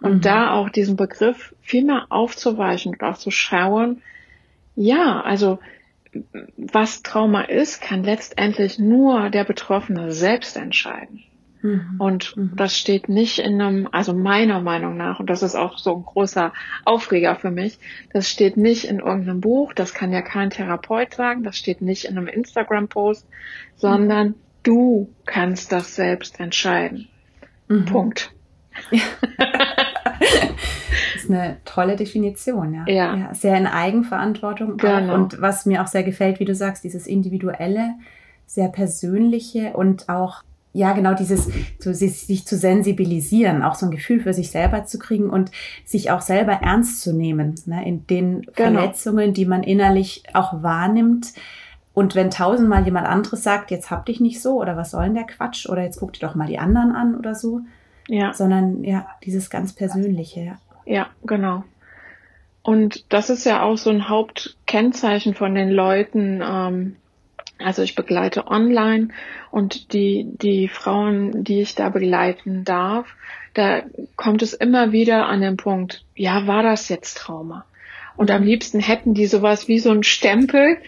Und 0.01 0.17
mhm. 0.17 0.21
da 0.23 0.53
auch 0.53 0.71
diesen 0.71 0.97
Begriff 0.97 1.55
viel 1.61 1.85
mehr 1.85 2.07
aufzuweichen 2.09 2.93
und 2.93 3.03
auch 3.03 3.17
zu 3.17 3.31
schauen, 3.31 4.03
ja, 4.75 5.21
also 5.21 5.59
was 6.57 7.03
Trauma 7.03 7.43
ist, 7.43 7.81
kann 7.81 8.03
letztendlich 8.03 8.79
nur 8.79 9.31
der 9.31 9.45
Betroffene 9.45 10.13
selbst 10.13 10.57
entscheiden. 10.57 11.23
Mhm. 11.63 11.97
Und 11.99 12.37
mhm. 12.37 12.53
das 12.57 12.77
steht 12.77 13.09
nicht 13.09 13.39
in 13.39 13.61
einem, 13.61 13.89
also 13.91 14.13
meiner 14.13 14.61
Meinung 14.61 14.97
nach, 14.97 15.21
und 15.21 15.31
das 15.31 15.43
ist 15.43 15.55
auch 15.55 15.79
so 15.79 15.97
ein 15.97 16.05
großer 16.05 16.53
Aufreger 16.85 17.37
für 17.37 17.51
mich, 17.51 17.79
das 18.13 18.29
steht 18.29 18.57
nicht 18.57 18.85
in 18.85 18.99
irgendeinem 18.99 19.41
Buch, 19.41 19.73
das 19.73 19.95
kann 19.95 20.13
ja 20.13 20.23
kein 20.23 20.51
Therapeut 20.51 21.15
sagen, 21.15 21.45
das 21.45 21.57
steht 21.57 21.81
nicht 21.81 22.05
in 22.05 22.19
einem 22.19 22.27
Instagram-Post, 22.27 23.27
sondern 23.77 24.29
mhm. 24.29 24.35
du 24.65 25.09
kannst 25.25 25.73
das 25.73 25.95
selbst 25.95 26.41
entscheiden. 26.41 27.09
Mhm. 27.69 27.85
Punkt. 27.87 28.33
Das 28.91 29.01
ist 31.17 31.31
eine 31.31 31.59
tolle 31.65 31.97
Definition, 31.97 32.75
ja. 32.75 32.85
ja. 32.87 33.17
ja 33.17 33.35
sehr 33.35 33.57
in 33.57 33.67
Eigenverantwortung. 33.67 34.79
Genau. 34.79 35.15
Und 35.15 35.41
was 35.41 35.67
mir 35.67 35.83
auch 35.83 35.87
sehr 35.87 36.03
gefällt, 36.03 36.41
wie 36.41 36.45
du 36.45 36.55
sagst, 36.55 36.85
dieses 36.85 37.07
individuelle, 37.07 37.95
sehr 38.47 38.69
persönliche 38.69 39.75
und 39.75 40.09
auch 40.09 40.43
ja, 40.73 40.93
genau 40.93 41.15
dieses, 41.15 41.51
so, 41.79 41.93
sich 41.93 42.47
zu 42.47 42.57
sensibilisieren, 42.57 43.63
auch 43.63 43.75
so 43.75 43.87
ein 43.87 43.93
Gefühl 43.93 44.21
für 44.21 44.33
sich 44.33 44.51
selber 44.51 44.85
zu 44.85 44.99
kriegen 44.99 45.29
und 45.29 45.51
sich 45.85 46.11
auch 46.11 46.23
selber 46.23 46.53
ernst 46.53 47.03
zu 47.03 47.13
nehmen, 47.13 47.55
ne, 47.67 47.87
in 47.87 48.07
den 48.07 48.43
genau. 48.55 48.81
Verletzungen, 48.81 49.35
die 49.35 49.45
man 49.45 49.63
innerlich 49.63 50.23
auch 50.33 50.63
wahrnimmt. 50.63 51.33
Und 51.95 52.15
wenn 52.15 52.31
tausendmal 52.31 52.85
jemand 52.85 53.07
anderes 53.07 53.43
sagt, 53.43 53.71
jetzt 53.71 53.91
hab 53.91 54.07
dich 54.07 54.19
nicht 54.19 54.41
so 54.41 54.59
oder 54.61 54.77
was 54.77 54.93
soll 54.93 55.05
denn 55.05 55.15
der 55.15 55.25
Quatsch 55.25 55.69
oder 55.69 55.83
jetzt 55.83 56.01
guck 56.01 56.15
dir 56.15 56.27
doch 56.27 56.35
mal 56.35 56.47
die 56.47 56.59
anderen 56.59 56.93
an 56.93 57.17
oder 57.17 57.35
so. 57.35 57.61
Ja. 58.09 58.33
Sondern 58.33 58.83
ja, 58.83 59.07
dieses 59.25 59.51
ganz 59.51 59.75
Persönliche. 59.75 60.41
Ja, 60.41 60.59
ja 60.87 61.07
genau. 61.25 61.65
Und 62.63 63.13
das 63.13 63.29
ist 63.29 63.45
ja 63.45 63.63
auch 63.63 63.77
so 63.77 63.91
ein 63.91 64.09
Hauptkennzeichen 64.09 65.35
von 65.35 65.55
den 65.55 65.71
Leuten, 65.71 66.41
ähm, 66.43 66.97
also 67.63 67.83
ich 67.83 67.95
begleite 67.95 68.47
online 68.47 69.09
und 69.51 69.93
die, 69.93 70.27
die 70.31 70.69
Frauen, 70.69 71.45
die 71.45 71.61
ich 71.61 71.75
da 71.75 71.89
begleiten 71.89 72.65
darf, 72.65 73.07
da 73.55 73.83
kommt 74.17 74.43
es 74.43 74.55
immer 74.55 74.93
wieder 74.93 75.27
an 75.27 75.41
den 75.41 75.57
Punkt, 75.57 76.05
ja, 76.15 76.47
war 76.47 76.63
das 76.63 76.89
jetzt 76.89 77.19
Trauma? 77.19 77.65
Und 78.17 78.31
am 78.31 78.43
liebsten 78.43 78.81
hätten 78.81 79.15
die 79.15 79.27
sowas 79.27 79.69
wie 79.69 79.79
so 79.79 79.91
ein 79.91 80.03
Stempel, 80.03 80.79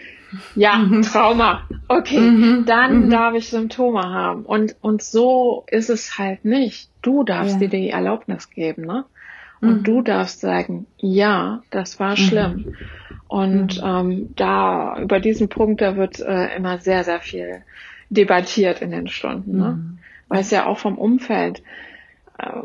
ja, 0.55 0.77
mhm. 0.77 1.01
Trauma. 1.01 1.67
Okay, 1.87 2.19
mhm. 2.19 2.65
dann 2.65 3.05
mhm. 3.05 3.09
darf 3.09 3.35
ich 3.35 3.47
Symptome 3.47 4.03
haben. 4.03 4.43
Und, 4.43 4.75
und 4.81 5.01
so 5.01 5.63
ist 5.67 5.89
es 5.89 6.17
halt 6.17 6.45
nicht. 6.45 6.89
Du 7.01 7.23
darfst 7.23 7.53
ja. 7.53 7.67
dir 7.67 7.69
die 7.69 7.89
Erlaubnis 7.89 8.49
geben, 8.49 8.85
ne? 8.85 9.05
Und 9.61 9.79
mhm. 9.79 9.83
du 9.83 10.01
darfst 10.01 10.41
sagen, 10.41 10.85
ja, 10.97 11.61
das 11.71 11.99
war 11.99 12.17
schlimm. 12.17 12.53
Mhm. 12.53 12.75
Und 13.27 13.81
mhm. 13.81 13.87
ähm, 13.87 14.29
da 14.35 14.99
über 14.99 15.19
diesen 15.19 15.49
Punkt, 15.49 15.81
da 15.81 15.95
wird 15.95 16.19
äh, 16.19 16.55
immer 16.55 16.77
sehr, 16.79 17.03
sehr 17.03 17.19
viel 17.19 17.63
debattiert 18.09 18.81
in 18.81 18.91
den 18.91 19.07
Stunden, 19.07 19.57
ne? 19.57 19.71
Mhm. 19.71 19.97
weil 20.27 20.41
es 20.41 20.51
ja 20.51 20.65
auch 20.65 20.77
vom 20.77 20.97
Umfeld 20.97 21.63
äh, 22.37 22.61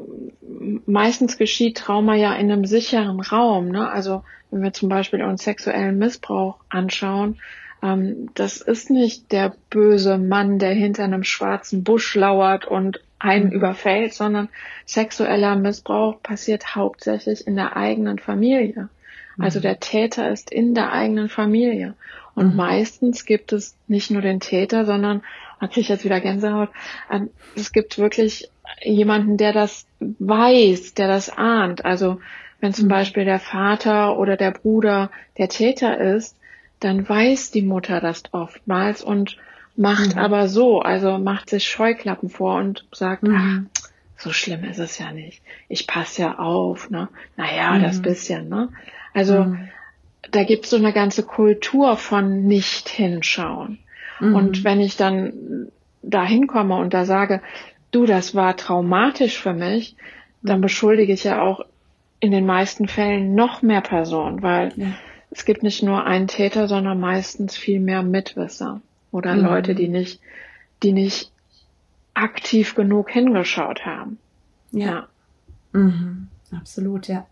meistens 0.86 1.38
geschieht 1.38 1.78
Trauma 1.78 2.14
ja 2.14 2.34
in 2.34 2.50
einem 2.50 2.64
sicheren 2.64 3.20
Raum. 3.20 3.68
Ne? 3.68 3.88
Also 3.88 4.24
wenn 4.50 4.62
wir 4.62 4.72
zum 4.72 4.88
Beispiel 4.88 5.22
uns 5.22 5.44
sexuellen 5.44 5.98
Missbrauch 5.98 6.58
anschauen, 6.68 7.38
ähm, 7.82 8.30
das 8.34 8.60
ist 8.60 8.90
nicht 8.90 9.32
der 9.32 9.54
böse 9.70 10.18
Mann, 10.18 10.58
der 10.58 10.74
hinter 10.74 11.04
einem 11.04 11.24
schwarzen 11.24 11.84
Busch 11.84 12.14
lauert 12.14 12.66
und 12.66 13.00
einen 13.20 13.52
überfällt, 13.52 14.14
sondern 14.14 14.48
sexueller 14.86 15.54
Missbrauch 15.54 16.20
passiert 16.22 16.74
hauptsächlich 16.74 17.46
in 17.46 17.54
der 17.54 17.76
eigenen 17.76 18.18
Familie. 18.18 18.88
Also 19.38 19.58
mhm. 19.58 19.62
der 19.62 19.80
Täter 19.80 20.30
ist 20.30 20.50
in 20.50 20.74
der 20.74 20.92
eigenen 20.92 21.28
Familie. 21.28 21.94
Und 22.34 22.50
mhm. 22.50 22.56
meistens 22.56 23.24
gibt 23.24 23.52
es 23.52 23.76
nicht 23.86 24.10
nur 24.10 24.22
den 24.22 24.40
Täter, 24.40 24.84
sondern, 24.84 25.22
da 25.60 25.66
kriege 25.66 25.82
ich 25.82 25.88
jetzt 25.88 26.04
wieder 26.04 26.20
Gänsehaut, 26.20 26.70
ähm, 27.10 27.30
es 27.54 27.72
gibt 27.72 27.98
wirklich 27.98 28.50
jemanden, 28.82 29.36
der 29.36 29.52
das 29.52 29.86
weiß, 30.00 30.94
der 30.94 31.08
das 31.08 31.30
ahnt. 31.30 31.84
Also 31.84 32.20
wenn 32.60 32.72
zum 32.72 32.86
mhm. 32.86 32.90
Beispiel 32.90 33.24
der 33.24 33.40
Vater 33.40 34.18
oder 34.18 34.36
der 34.36 34.52
Bruder 34.52 35.10
der 35.38 35.48
Täter 35.48 35.98
ist, 35.98 36.36
dann 36.80 37.06
weiß 37.06 37.50
die 37.50 37.62
Mutter 37.62 38.00
das 38.00 38.22
oftmals 38.32 39.02
und 39.02 39.36
macht 39.76 40.16
mhm. 40.16 40.20
aber 40.20 40.48
so, 40.48 40.80
also 40.80 41.18
macht 41.18 41.50
sich 41.50 41.68
Scheuklappen 41.68 42.28
vor 42.28 42.56
und 42.56 42.86
sagt, 42.92 43.22
mhm. 43.22 43.68
ach, 43.74 43.80
so 44.16 44.32
schlimm 44.32 44.64
ist 44.64 44.78
es 44.78 44.98
ja 44.98 45.12
nicht. 45.12 45.42
Ich 45.68 45.86
passe 45.86 46.22
ja 46.22 46.38
auf, 46.38 46.90
ne? 46.90 47.08
Naja, 47.36 47.72
mhm. 47.72 47.82
das 47.82 48.02
bisschen, 48.02 48.48
ne? 48.48 48.68
Also 49.14 49.44
mhm. 49.44 49.68
da 50.30 50.44
gibt 50.44 50.64
es 50.64 50.70
so 50.70 50.76
eine 50.76 50.92
ganze 50.92 51.22
Kultur 51.22 51.96
von 51.96 52.46
nicht 52.46 52.88
hinschauen. 52.88 53.78
Mhm. 54.20 54.34
Und 54.34 54.64
wenn 54.64 54.80
ich 54.80 54.96
dann 54.96 55.68
da 56.02 56.24
hinkomme 56.24 56.76
und 56.76 56.92
da 56.92 57.04
sage, 57.04 57.40
du, 57.90 58.06
das 58.06 58.34
war 58.34 58.56
traumatisch 58.56 59.38
für 59.38 59.54
mich, 59.54 59.96
dann 60.42 60.58
mhm. 60.58 60.62
beschuldige 60.62 61.12
ich 61.12 61.24
ja 61.24 61.42
auch 61.42 61.64
in 62.20 62.30
den 62.30 62.44
meisten 62.44 62.86
Fällen 62.88 63.34
noch 63.34 63.62
mehr 63.62 63.80
Personen, 63.80 64.42
weil 64.42 64.72
ja. 64.76 64.88
es 65.30 65.46
gibt 65.46 65.62
nicht 65.62 65.82
nur 65.82 66.04
einen 66.04 66.28
Täter, 66.28 66.68
sondern 66.68 67.00
meistens 67.00 67.56
viel 67.56 67.80
mehr 67.80 68.02
Mitwisser 68.02 68.82
oder 69.10 69.34
mhm. 69.34 69.42
Leute, 69.42 69.74
die 69.74 69.88
nicht, 69.88 70.20
die 70.82 70.92
nicht 70.92 71.32
aktiv 72.14 72.74
genug 72.74 73.10
hingeschaut 73.10 73.84
haben. 73.86 74.18
Ja. 74.72 74.86
ja. 74.86 75.08
Mhm. 75.72 76.28
Absolut, 76.52 77.08
ja. 77.08 77.26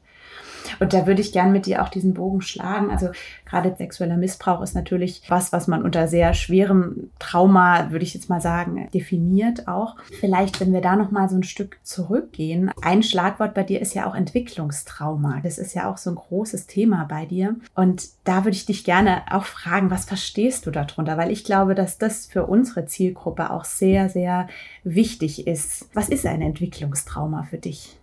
Und 0.80 0.92
da 0.92 1.06
würde 1.06 1.20
ich 1.20 1.32
gern 1.32 1.52
mit 1.52 1.66
dir 1.66 1.82
auch 1.82 1.88
diesen 1.88 2.14
Bogen 2.14 2.40
schlagen. 2.40 2.90
Also 2.90 3.10
gerade 3.44 3.74
sexueller 3.76 4.16
Missbrauch 4.16 4.62
ist 4.62 4.74
natürlich 4.74 5.22
was, 5.28 5.52
was 5.52 5.66
man 5.66 5.82
unter 5.82 6.08
sehr 6.08 6.34
schwerem 6.34 7.10
Trauma, 7.18 7.90
würde 7.90 8.04
ich 8.04 8.14
jetzt 8.14 8.28
mal 8.28 8.40
sagen, 8.40 8.88
definiert 8.92 9.68
auch. 9.68 9.96
Vielleicht, 10.20 10.60
wenn 10.60 10.72
wir 10.72 10.80
da 10.80 10.96
noch 10.96 11.10
mal 11.10 11.28
so 11.28 11.36
ein 11.36 11.42
Stück 11.42 11.78
zurückgehen. 11.82 12.70
Ein 12.82 13.02
Schlagwort 13.02 13.54
bei 13.54 13.62
dir 13.62 13.80
ist 13.80 13.94
ja 13.94 14.06
auch 14.06 14.14
Entwicklungstrauma. 14.14 15.40
Das 15.42 15.58
ist 15.58 15.74
ja 15.74 15.90
auch 15.90 15.98
so 15.98 16.10
ein 16.10 16.16
großes 16.16 16.66
Thema 16.66 17.04
bei 17.04 17.26
dir. 17.26 17.56
Und 17.74 18.08
da 18.24 18.44
würde 18.44 18.56
ich 18.56 18.66
dich 18.66 18.84
gerne 18.84 19.22
auch 19.30 19.44
fragen, 19.44 19.90
was 19.90 20.04
verstehst 20.04 20.66
du 20.66 20.70
darunter? 20.70 21.16
Weil 21.16 21.30
ich 21.30 21.44
glaube, 21.44 21.74
dass 21.74 21.98
das 21.98 22.26
für 22.26 22.46
unsere 22.46 22.86
Zielgruppe 22.86 23.50
auch 23.50 23.64
sehr, 23.64 24.08
sehr 24.08 24.48
wichtig 24.84 25.46
ist. 25.46 25.88
Was 25.94 26.08
ist 26.08 26.26
ein 26.26 26.42
Entwicklungstrauma 26.42 27.44
für 27.44 27.58
dich? 27.58 27.97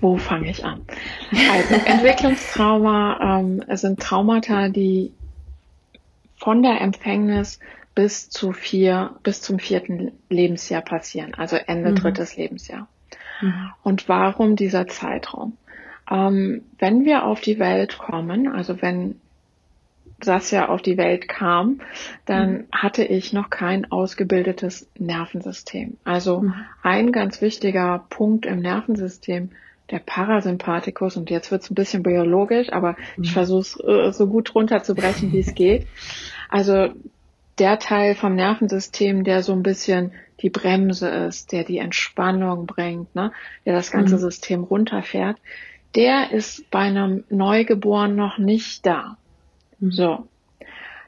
Wo 0.00 0.16
fange 0.16 0.50
ich 0.50 0.64
an? 0.64 0.82
Also 1.30 1.74
Entwicklungstrauma 1.74 3.40
ähm, 3.40 3.62
sind 3.76 4.00
Traumata, 4.00 4.68
die 4.68 5.12
von 6.36 6.62
der 6.62 6.80
Empfängnis 6.80 7.58
bis 7.94 8.30
zu 8.30 8.52
vier, 8.52 9.16
bis 9.22 9.42
zum 9.42 9.58
vierten 9.58 10.12
Lebensjahr 10.28 10.82
passieren, 10.82 11.34
also 11.34 11.56
Ende 11.56 11.90
mhm. 11.90 11.96
drittes 11.96 12.36
Lebensjahr. 12.36 12.86
Mhm. 13.40 13.70
Und 13.82 14.08
warum 14.08 14.54
dieser 14.54 14.86
Zeitraum? 14.86 15.56
Ähm, 16.10 16.62
wenn 16.78 17.04
wir 17.04 17.24
auf 17.24 17.40
die 17.40 17.58
Welt 17.58 17.98
kommen, 17.98 18.48
also 18.48 18.80
wenn 18.80 19.20
Sasja 20.20 20.68
auf 20.68 20.82
die 20.82 20.96
Welt 20.96 21.28
kam, 21.28 21.80
dann 22.26 22.52
mhm. 22.52 22.64
hatte 22.72 23.04
ich 23.04 23.32
noch 23.32 23.50
kein 23.50 23.90
ausgebildetes 23.90 24.88
Nervensystem. 24.98 25.96
Also 26.04 26.40
mhm. 26.40 26.54
ein 26.82 27.12
ganz 27.12 27.40
wichtiger 27.40 28.04
Punkt 28.10 28.44
im 28.44 28.58
Nervensystem, 28.60 29.50
der 29.90 30.00
Parasympathikus, 30.00 31.16
und 31.16 31.30
jetzt 31.30 31.50
wird 31.50 31.62
es 31.62 31.70
ein 31.70 31.74
bisschen 31.74 32.02
biologisch, 32.02 32.72
aber 32.72 32.96
mhm. 33.16 33.24
ich 33.24 33.32
versuche 33.32 33.60
es 33.60 33.80
äh, 33.80 34.12
so 34.12 34.26
gut 34.26 34.54
runterzubrechen, 34.54 35.32
wie 35.32 35.40
es 35.40 35.54
geht. 35.54 35.86
Also 36.48 36.88
der 37.58 37.78
Teil 37.78 38.14
vom 38.14 38.34
Nervensystem, 38.34 39.24
der 39.24 39.42
so 39.42 39.52
ein 39.52 39.62
bisschen 39.62 40.12
die 40.40 40.50
Bremse 40.50 41.08
ist, 41.08 41.52
der 41.52 41.64
die 41.64 41.78
Entspannung 41.78 42.66
bringt, 42.66 43.14
ne, 43.14 43.32
der 43.66 43.74
das 43.74 43.90
ganze 43.90 44.16
mhm. 44.16 44.20
System 44.20 44.64
runterfährt, 44.64 45.36
der 45.94 46.32
ist 46.32 46.70
bei 46.70 46.80
einem 46.80 47.24
Neugeborenen 47.28 48.16
noch 48.16 48.38
nicht 48.38 48.84
da. 48.86 49.16
Mhm. 49.80 49.90
So. 49.90 50.28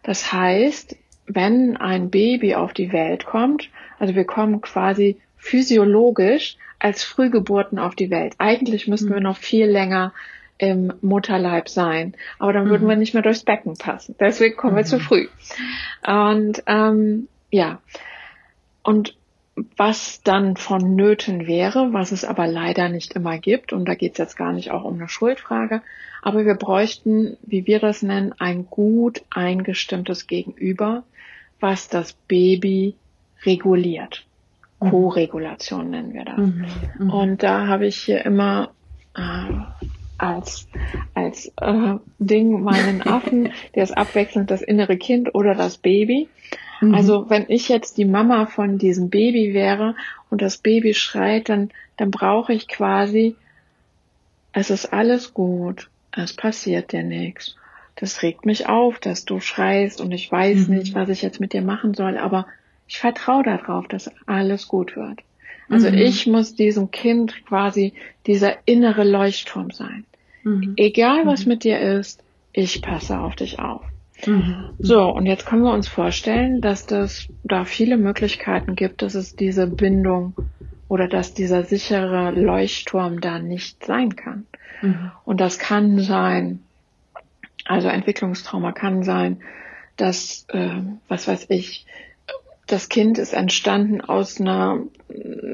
Das 0.02 0.32
heißt, 0.32 0.96
wenn 1.26 1.76
ein 1.76 2.10
Baby 2.10 2.54
auf 2.54 2.72
die 2.72 2.92
Welt 2.92 3.26
kommt, 3.26 3.70
also 3.98 4.14
wir 4.14 4.24
kommen 4.24 4.60
quasi 4.60 5.20
physiologisch 5.36 6.56
als 6.78 7.04
Frühgeburten 7.04 7.78
auf 7.78 7.94
die 7.94 8.10
Welt. 8.10 8.34
Eigentlich 8.38 8.88
müssten 8.88 9.10
mhm. 9.10 9.14
wir 9.14 9.20
noch 9.20 9.36
viel 9.36 9.66
länger 9.66 10.12
im 10.58 10.92
Mutterleib 11.00 11.68
sein, 11.68 12.14
aber 12.38 12.52
dann 12.52 12.68
würden 12.68 12.84
mhm. 12.84 12.90
wir 12.90 12.96
nicht 12.96 13.14
mehr 13.14 13.22
durchs 13.22 13.44
Becken 13.44 13.76
passen. 13.76 14.14
Deswegen 14.20 14.56
kommen 14.56 14.76
wir 14.76 14.84
zu 14.84 14.96
mhm. 14.96 15.00
früh. 15.00 15.28
Und 16.06 16.62
ähm, 16.66 17.28
ja, 17.50 17.80
und 18.82 19.16
was 19.76 20.22
dann 20.22 20.56
vonnöten 20.56 21.46
wäre, 21.46 21.92
was 21.92 22.12
es 22.12 22.24
aber 22.24 22.46
leider 22.46 22.88
nicht 22.88 23.14
immer 23.14 23.38
gibt, 23.38 23.72
und 23.72 23.86
da 23.86 23.94
geht 23.94 24.12
es 24.12 24.18
jetzt 24.18 24.36
gar 24.36 24.52
nicht 24.52 24.70
auch 24.70 24.84
um 24.84 24.94
eine 24.94 25.08
Schuldfrage, 25.08 25.82
aber 26.22 26.44
wir 26.44 26.54
bräuchten, 26.54 27.36
wie 27.42 27.66
wir 27.66 27.78
das 27.80 28.02
nennen, 28.02 28.34
ein 28.38 28.66
gut 28.66 29.22
eingestimmtes 29.30 30.26
Gegenüber, 30.26 31.04
was 31.60 31.88
das 31.88 32.12
Baby 32.28 32.94
reguliert. 33.44 34.26
Mhm. 34.80 34.90
Co-Regulation 34.90 35.90
nennen 35.90 36.14
wir 36.14 36.24
das. 36.24 36.38
Mhm. 36.38 36.66
Mhm. 36.98 37.10
Und 37.10 37.42
da 37.42 37.66
habe 37.66 37.86
ich 37.86 37.96
hier 37.96 38.24
immer 38.24 38.70
äh, 39.16 39.20
als, 40.18 40.68
als 41.14 41.52
äh, 41.60 41.94
Ding 42.18 42.62
meinen 42.62 43.02
Affen, 43.02 43.52
der 43.74 43.84
ist 43.84 43.96
abwechselnd 43.96 44.50
das 44.50 44.62
innere 44.62 44.96
Kind 44.96 45.34
oder 45.34 45.54
das 45.54 45.78
Baby. 45.78 46.28
Mhm. 46.80 46.94
Also 46.94 47.30
wenn 47.30 47.46
ich 47.48 47.68
jetzt 47.68 47.98
die 47.98 48.04
Mama 48.04 48.46
von 48.46 48.78
diesem 48.78 49.10
Baby 49.10 49.54
wäre 49.54 49.94
und 50.30 50.42
das 50.42 50.58
Baby 50.58 50.94
schreit, 50.94 51.48
dann, 51.48 51.70
dann 51.96 52.10
brauche 52.10 52.52
ich 52.52 52.68
quasi, 52.68 53.36
es 54.52 54.70
ist 54.70 54.92
alles 54.92 55.34
gut 55.34 55.88
es 56.12 56.32
passiert 56.32 56.92
dir 56.92 57.02
nichts. 57.02 57.56
Das 57.96 58.22
regt 58.22 58.46
mich 58.46 58.68
auf, 58.68 58.98
dass 58.98 59.24
du 59.24 59.40
schreist 59.40 60.00
und 60.00 60.12
ich 60.12 60.30
weiß 60.30 60.68
mhm. 60.68 60.76
nicht, 60.76 60.94
was 60.94 61.08
ich 61.08 61.22
jetzt 61.22 61.40
mit 61.40 61.52
dir 61.52 61.62
machen 61.62 61.94
soll, 61.94 62.16
aber 62.18 62.46
ich 62.88 62.98
vertraue 62.98 63.42
darauf, 63.42 63.86
dass 63.88 64.10
alles 64.26 64.68
gut 64.68 64.96
wird. 64.96 65.20
Also 65.68 65.88
mhm. 65.88 65.98
ich 65.98 66.26
muss 66.26 66.54
diesem 66.54 66.90
Kind 66.90 67.46
quasi 67.46 67.92
dieser 68.26 68.56
innere 68.66 69.04
Leuchtturm 69.04 69.70
sein. 69.70 70.04
Mhm. 70.42 70.74
Egal 70.76 71.26
was 71.26 71.44
mhm. 71.44 71.52
mit 71.52 71.64
dir 71.64 71.78
ist, 71.78 72.22
ich 72.52 72.82
passe 72.82 73.18
auf 73.18 73.36
dich 73.36 73.58
auf. 73.60 73.82
Mhm. 74.26 74.70
So, 74.78 75.04
und 75.10 75.26
jetzt 75.26 75.46
können 75.46 75.62
wir 75.62 75.72
uns 75.72 75.88
vorstellen, 75.88 76.60
dass 76.60 76.86
das 76.86 77.28
da 77.44 77.64
viele 77.64 77.96
Möglichkeiten 77.96 78.74
gibt, 78.74 79.02
dass 79.02 79.14
es 79.14 79.36
diese 79.36 79.66
Bindung 79.66 80.34
oder 80.88 81.08
dass 81.08 81.34
dieser 81.34 81.64
sichere 81.64 82.30
Leuchtturm 82.32 83.20
da 83.20 83.38
nicht 83.38 83.84
sein 83.84 84.16
kann. 84.16 84.46
Mhm. 84.82 85.12
Und 85.24 85.40
das 85.40 85.58
kann 85.58 86.00
sein, 86.00 86.60
also 87.64 87.88
Entwicklungstrauma 87.88 88.72
kann 88.72 89.02
sein, 89.02 89.40
dass, 89.96 90.46
äh, 90.48 90.80
was 91.08 91.28
weiß 91.28 91.46
ich, 91.50 91.86
das 92.66 92.88
Kind 92.88 93.18
ist 93.18 93.34
entstanden 93.34 94.00
aus 94.00 94.40
einer, 94.40 94.80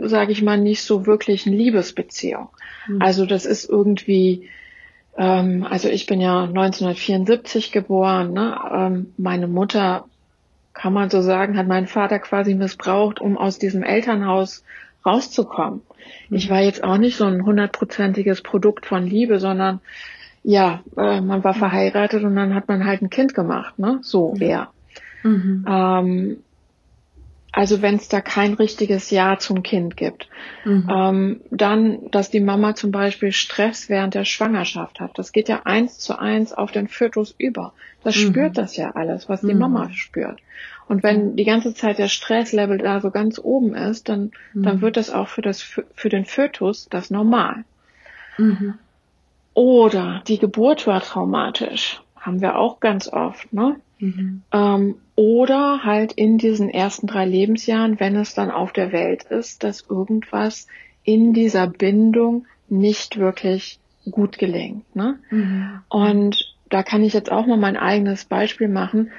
sage 0.03 0.33
ich 0.33 0.43
mal, 0.43 0.59
nicht 0.59 0.83
so 0.83 1.07
wirklichen 1.07 1.53
Liebesbeziehung. 1.53 2.49
Mhm. 2.87 3.03
Also 3.03 3.27
das 3.27 3.47
ist 3.47 3.69
irgendwie, 3.69 4.49
ähm, 5.17 5.67
also 5.69 5.89
ich 5.89 6.07
bin 6.07 6.21
ja 6.21 6.45
1974 6.45 7.73
geboren. 7.73 8.33
Ne? 8.33 8.59
Ähm, 8.73 9.15
meine 9.17 9.47
Mutter, 9.47 10.05
kann 10.77 10.93
man 10.93 11.09
so 11.09 11.23
sagen, 11.23 11.57
hat 11.57 11.67
meinen 11.67 11.87
Vater 11.87 12.19
quasi 12.19 12.55
missbraucht, 12.55 13.21
um 13.21 13.39
aus 13.39 13.59
diesem 13.59 13.83
Elternhaus 13.83 14.63
rauszukommen. 15.05 15.81
Mhm. 16.29 16.37
Ich 16.37 16.51
war 16.51 16.61
jetzt 16.61 16.85
auch 16.85 16.99
nicht 16.99 17.17
so 17.17 17.25
ein 17.25 17.45
hundertprozentiges 17.45 18.43
Produkt 18.43 18.87
von 18.87 19.07
Liebe, 19.07 19.41
sondern 19.41 19.81
ja, 20.43 20.83
äh, 20.97 21.21
man 21.21 21.43
war 21.43 21.55
verheiratet 21.55 22.23
und 22.23 22.37
dann 22.37 22.55
hat 22.55 22.69
man 22.69 22.85
halt 22.85 23.03
ein 23.03 23.11
Kind 23.11 23.35
gemacht, 23.35 23.79
ne? 23.79 23.99
So 24.03 24.37
eher. 24.39 24.69
Mhm. 25.25 25.65
Ähm, 25.69 26.37
also 27.57 27.81
wenn 27.81 27.95
es 27.95 28.09
da 28.09 28.21
kein 28.21 28.53
richtiges 28.53 29.11
Ja 29.11 29.39
zum 29.39 29.63
Kind 29.63 29.97
gibt. 29.97 30.29
Mhm. 30.67 30.91
Ähm, 30.95 31.41
dann, 31.51 32.11
dass 32.11 32.31
die 32.31 32.41
Mama 32.41 32.75
zum 32.75 32.91
Beispiel 32.91 33.33
Stress 33.33 33.89
während 33.89 34.13
der 34.13 34.27
Schwangerschaft 34.27 35.01
hat. 35.01 35.19
Das 35.19 35.33
geht 35.33 35.49
ja 35.49 35.63
eins 35.65 35.99
zu 35.99 36.19
eins 36.19 36.53
auf 36.53 36.71
den 36.71 36.87
Fötus 36.87 37.35
über. 37.39 37.73
Das 38.05 38.15
mhm. 38.15 38.29
spürt 38.29 38.59
das 38.59 38.77
ja 38.77 38.91
alles, 38.91 39.31
was 39.31 39.41
die 39.41 39.55
mhm. 39.55 39.61
Mama 39.61 39.91
spürt. 39.95 40.39
Und 40.87 41.03
wenn 41.03 41.35
die 41.35 41.47
ganze 41.47 41.73
Zeit 41.73 41.97
der 41.97 42.09
Stresslevel 42.09 42.77
da 42.77 43.01
so 43.01 43.11
ganz 43.11 43.41
oben 43.43 43.75
ist, 43.75 44.11
dann, 44.11 44.33
dann 44.53 44.77
mhm. 44.77 44.81
wird 44.83 44.99
das 44.99 45.09
auch 45.09 45.29
für, 45.29 45.41
das, 45.41 45.63
für 45.63 46.09
den 46.11 46.27
Fötus 46.27 46.91
das 46.91 47.11
normal. 47.11 47.65
Mhm. 48.37 48.75
Oder 49.55 50.23
die 50.29 50.39
Geburt 50.39 50.87
war 50.87 51.01
traumatisch. 51.01 52.03
Haben 52.21 52.43
wir 52.43 52.59
auch 52.59 52.81
ganz 52.81 53.09
oft, 53.09 53.51
ne? 53.55 53.77
Mhm. 53.99 54.43
Ähm, 54.53 54.97
oder 55.15 55.85
halt 55.85 56.13
in 56.13 56.39
diesen 56.39 56.69
ersten 56.69 57.07
drei 57.07 57.25
Lebensjahren, 57.25 57.99
wenn 58.01 58.17
es 58.17 58.35
dann 58.35 58.51
auf 58.51 58.73
der 58.73 58.93
Welt 58.93 59.25
ist, 59.25 59.65
dass 59.65 59.87
irgendwas 59.89 60.67
in 61.05 61.33
dieser 61.33 61.67
Bindung 61.67 62.47
nicht 62.69 63.19
wirklich 63.19 63.79
gut 64.11 64.39
gelingt. 64.39 64.95
Ne? 64.95 65.19
Mhm. 65.31 65.81
Und 65.89 66.55
da 66.69 66.83
kann 66.83 67.03
ich 67.03 67.13
jetzt 67.13 67.31
auch 67.31 67.47
mal 67.47 67.57
mein 67.57 67.77
eigenes 67.77 68.25
Beispiel 68.25 68.69
machen. 68.69 69.11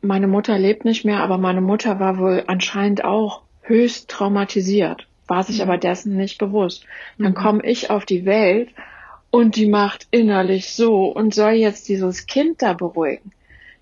Meine 0.00 0.28
Mutter 0.28 0.58
lebt 0.58 0.84
nicht 0.84 1.04
mehr, 1.04 1.20
aber 1.22 1.38
meine 1.38 1.60
Mutter 1.60 1.98
war 2.00 2.18
wohl 2.18 2.44
anscheinend 2.46 3.04
auch 3.04 3.42
höchst 3.62 4.08
traumatisiert, 4.08 5.06
war 5.26 5.42
sich 5.42 5.56
mhm. 5.56 5.62
aber 5.62 5.78
dessen 5.78 6.16
nicht 6.16 6.38
bewusst. 6.38 6.86
Dann 7.18 7.32
mhm. 7.32 7.36
komme 7.36 7.64
ich 7.64 7.90
auf 7.90 8.06
die 8.06 8.24
Welt 8.24 8.70
und 9.30 9.56
die 9.56 9.66
macht 9.66 10.06
innerlich 10.10 10.72
so 10.72 11.06
und 11.06 11.34
soll 11.34 11.52
jetzt 11.52 11.88
dieses 11.88 12.26
Kind 12.26 12.62
da 12.62 12.72
beruhigen. 12.72 13.32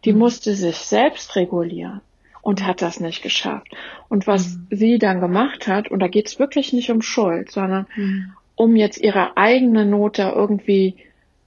Die 0.06 0.12
musste 0.12 0.54
sich 0.54 0.76
selbst 0.76 1.36
regulieren 1.36 2.00
und 2.40 2.64
hat 2.64 2.80
das 2.80 3.00
nicht 3.00 3.22
geschafft. 3.22 3.66
Und 4.08 4.28
was 4.28 4.54
mhm. 4.54 4.68
sie 4.70 4.98
dann 4.98 5.20
gemacht 5.20 5.66
hat, 5.66 5.90
und 5.90 5.98
da 5.98 6.06
geht 6.06 6.28
es 6.28 6.38
wirklich 6.38 6.72
nicht 6.72 6.90
um 6.90 7.02
Schuld, 7.02 7.50
sondern 7.50 7.86
mhm. 7.96 8.32
um 8.54 8.76
jetzt 8.76 8.98
ihre 8.98 9.36
eigene 9.36 9.84
Not 9.84 10.20
da 10.20 10.32
irgendwie 10.32 10.94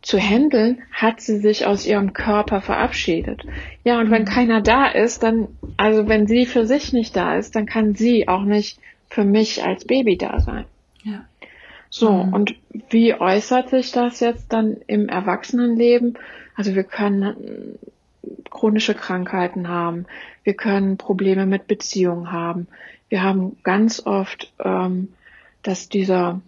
zu 0.01 0.17
handeln, 0.17 0.81
hat 0.91 1.21
sie 1.21 1.39
sich 1.39 1.65
aus 1.65 1.85
ihrem 1.85 2.11
Körper 2.11 2.59
verabschiedet. 2.59 3.45
Ja, 3.85 3.99
und 3.99 4.11
wenn 4.11 4.23
mhm. 4.23 4.27
keiner 4.27 4.61
da 4.61 4.87
ist, 4.87 5.23
dann, 5.23 5.47
also 5.77 6.09
wenn 6.09 6.27
sie 6.27 6.45
für 6.45 6.65
sich 6.65 6.91
nicht 6.91 7.15
da 7.15 7.37
ist, 7.37 7.55
dann 7.55 7.65
kann 7.65 7.95
sie 7.95 8.27
auch 8.27 8.43
nicht 8.43 8.77
für 9.09 9.23
mich 9.23 9.63
als 9.63 9.85
Baby 9.85 10.17
da 10.17 10.41
sein. 10.41 10.65
Ja. 11.03 11.23
So, 11.89 12.11
mhm. 12.11 12.33
und 12.33 12.55
wie 12.89 13.15
äußert 13.15 13.69
sich 13.69 13.93
das 13.93 14.19
jetzt 14.19 14.51
dann 14.51 14.77
im 14.87 15.07
Erwachsenenleben? 15.07 16.17
Also 16.55 16.75
wir 16.75 16.83
können 16.83 17.79
chronische 18.50 18.93
Krankheiten 18.93 19.67
haben, 19.67 20.05
wir 20.43 20.53
können 20.53 20.98
Probleme 20.98 21.45
mit 21.45 21.67
Beziehungen 21.67 22.31
haben. 22.31 22.67
Wir 23.09 23.24
haben 23.24 23.57
ganz 23.63 24.05
oft, 24.05 24.51
ähm, 24.63 25.09
dass 25.63 25.89
dieser 25.89 26.41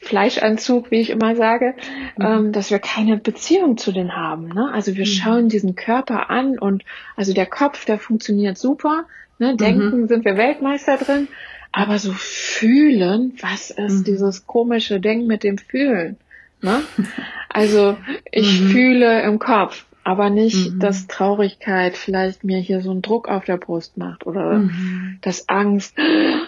Fleischanzug, 0.00 0.90
wie 0.90 1.00
ich 1.00 1.10
immer 1.10 1.34
sage, 1.34 1.74
mhm. 2.16 2.24
ähm, 2.24 2.52
dass 2.52 2.70
wir 2.70 2.78
keine 2.78 3.16
Beziehung 3.16 3.76
zu 3.76 3.92
denen 3.92 4.16
haben. 4.16 4.48
Ne? 4.48 4.70
Also 4.72 4.94
wir 4.94 5.06
mhm. 5.06 5.10
schauen 5.10 5.48
diesen 5.48 5.74
Körper 5.74 6.30
an 6.30 6.58
und 6.58 6.84
also 7.16 7.32
der 7.32 7.46
Kopf, 7.46 7.84
der 7.84 7.98
funktioniert 7.98 8.58
super. 8.58 9.04
Ne? 9.38 9.56
Denken 9.56 10.02
mhm. 10.02 10.08
sind 10.08 10.24
wir 10.24 10.36
Weltmeister 10.36 10.96
drin, 10.98 11.28
aber 11.72 11.98
so 11.98 12.12
fühlen, 12.12 13.36
was 13.40 13.70
ist 13.70 14.00
mhm. 14.00 14.04
dieses 14.04 14.46
komische 14.46 15.00
Denken 15.00 15.26
mit 15.26 15.42
dem 15.42 15.58
Fühlen? 15.58 16.16
Ne? 16.60 16.82
Also 17.50 17.96
ich 18.30 18.60
mhm. 18.60 18.68
fühle 18.68 19.22
im 19.22 19.38
Kopf 19.38 19.86
aber 20.04 20.30
nicht, 20.30 20.74
mhm. 20.74 20.78
dass 20.78 21.06
Traurigkeit 21.06 21.96
vielleicht 21.96 22.44
mir 22.44 22.58
hier 22.58 22.80
so 22.80 22.90
einen 22.90 23.02
Druck 23.02 23.28
auf 23.28 23.44
der 23.44 23.56
Brust 23.56 23.96
macht 23.96 24.26
oder 24.26 24.54
mhm. 24.54 25.18
dass 25.20 25.48
Angst 25.48 25.96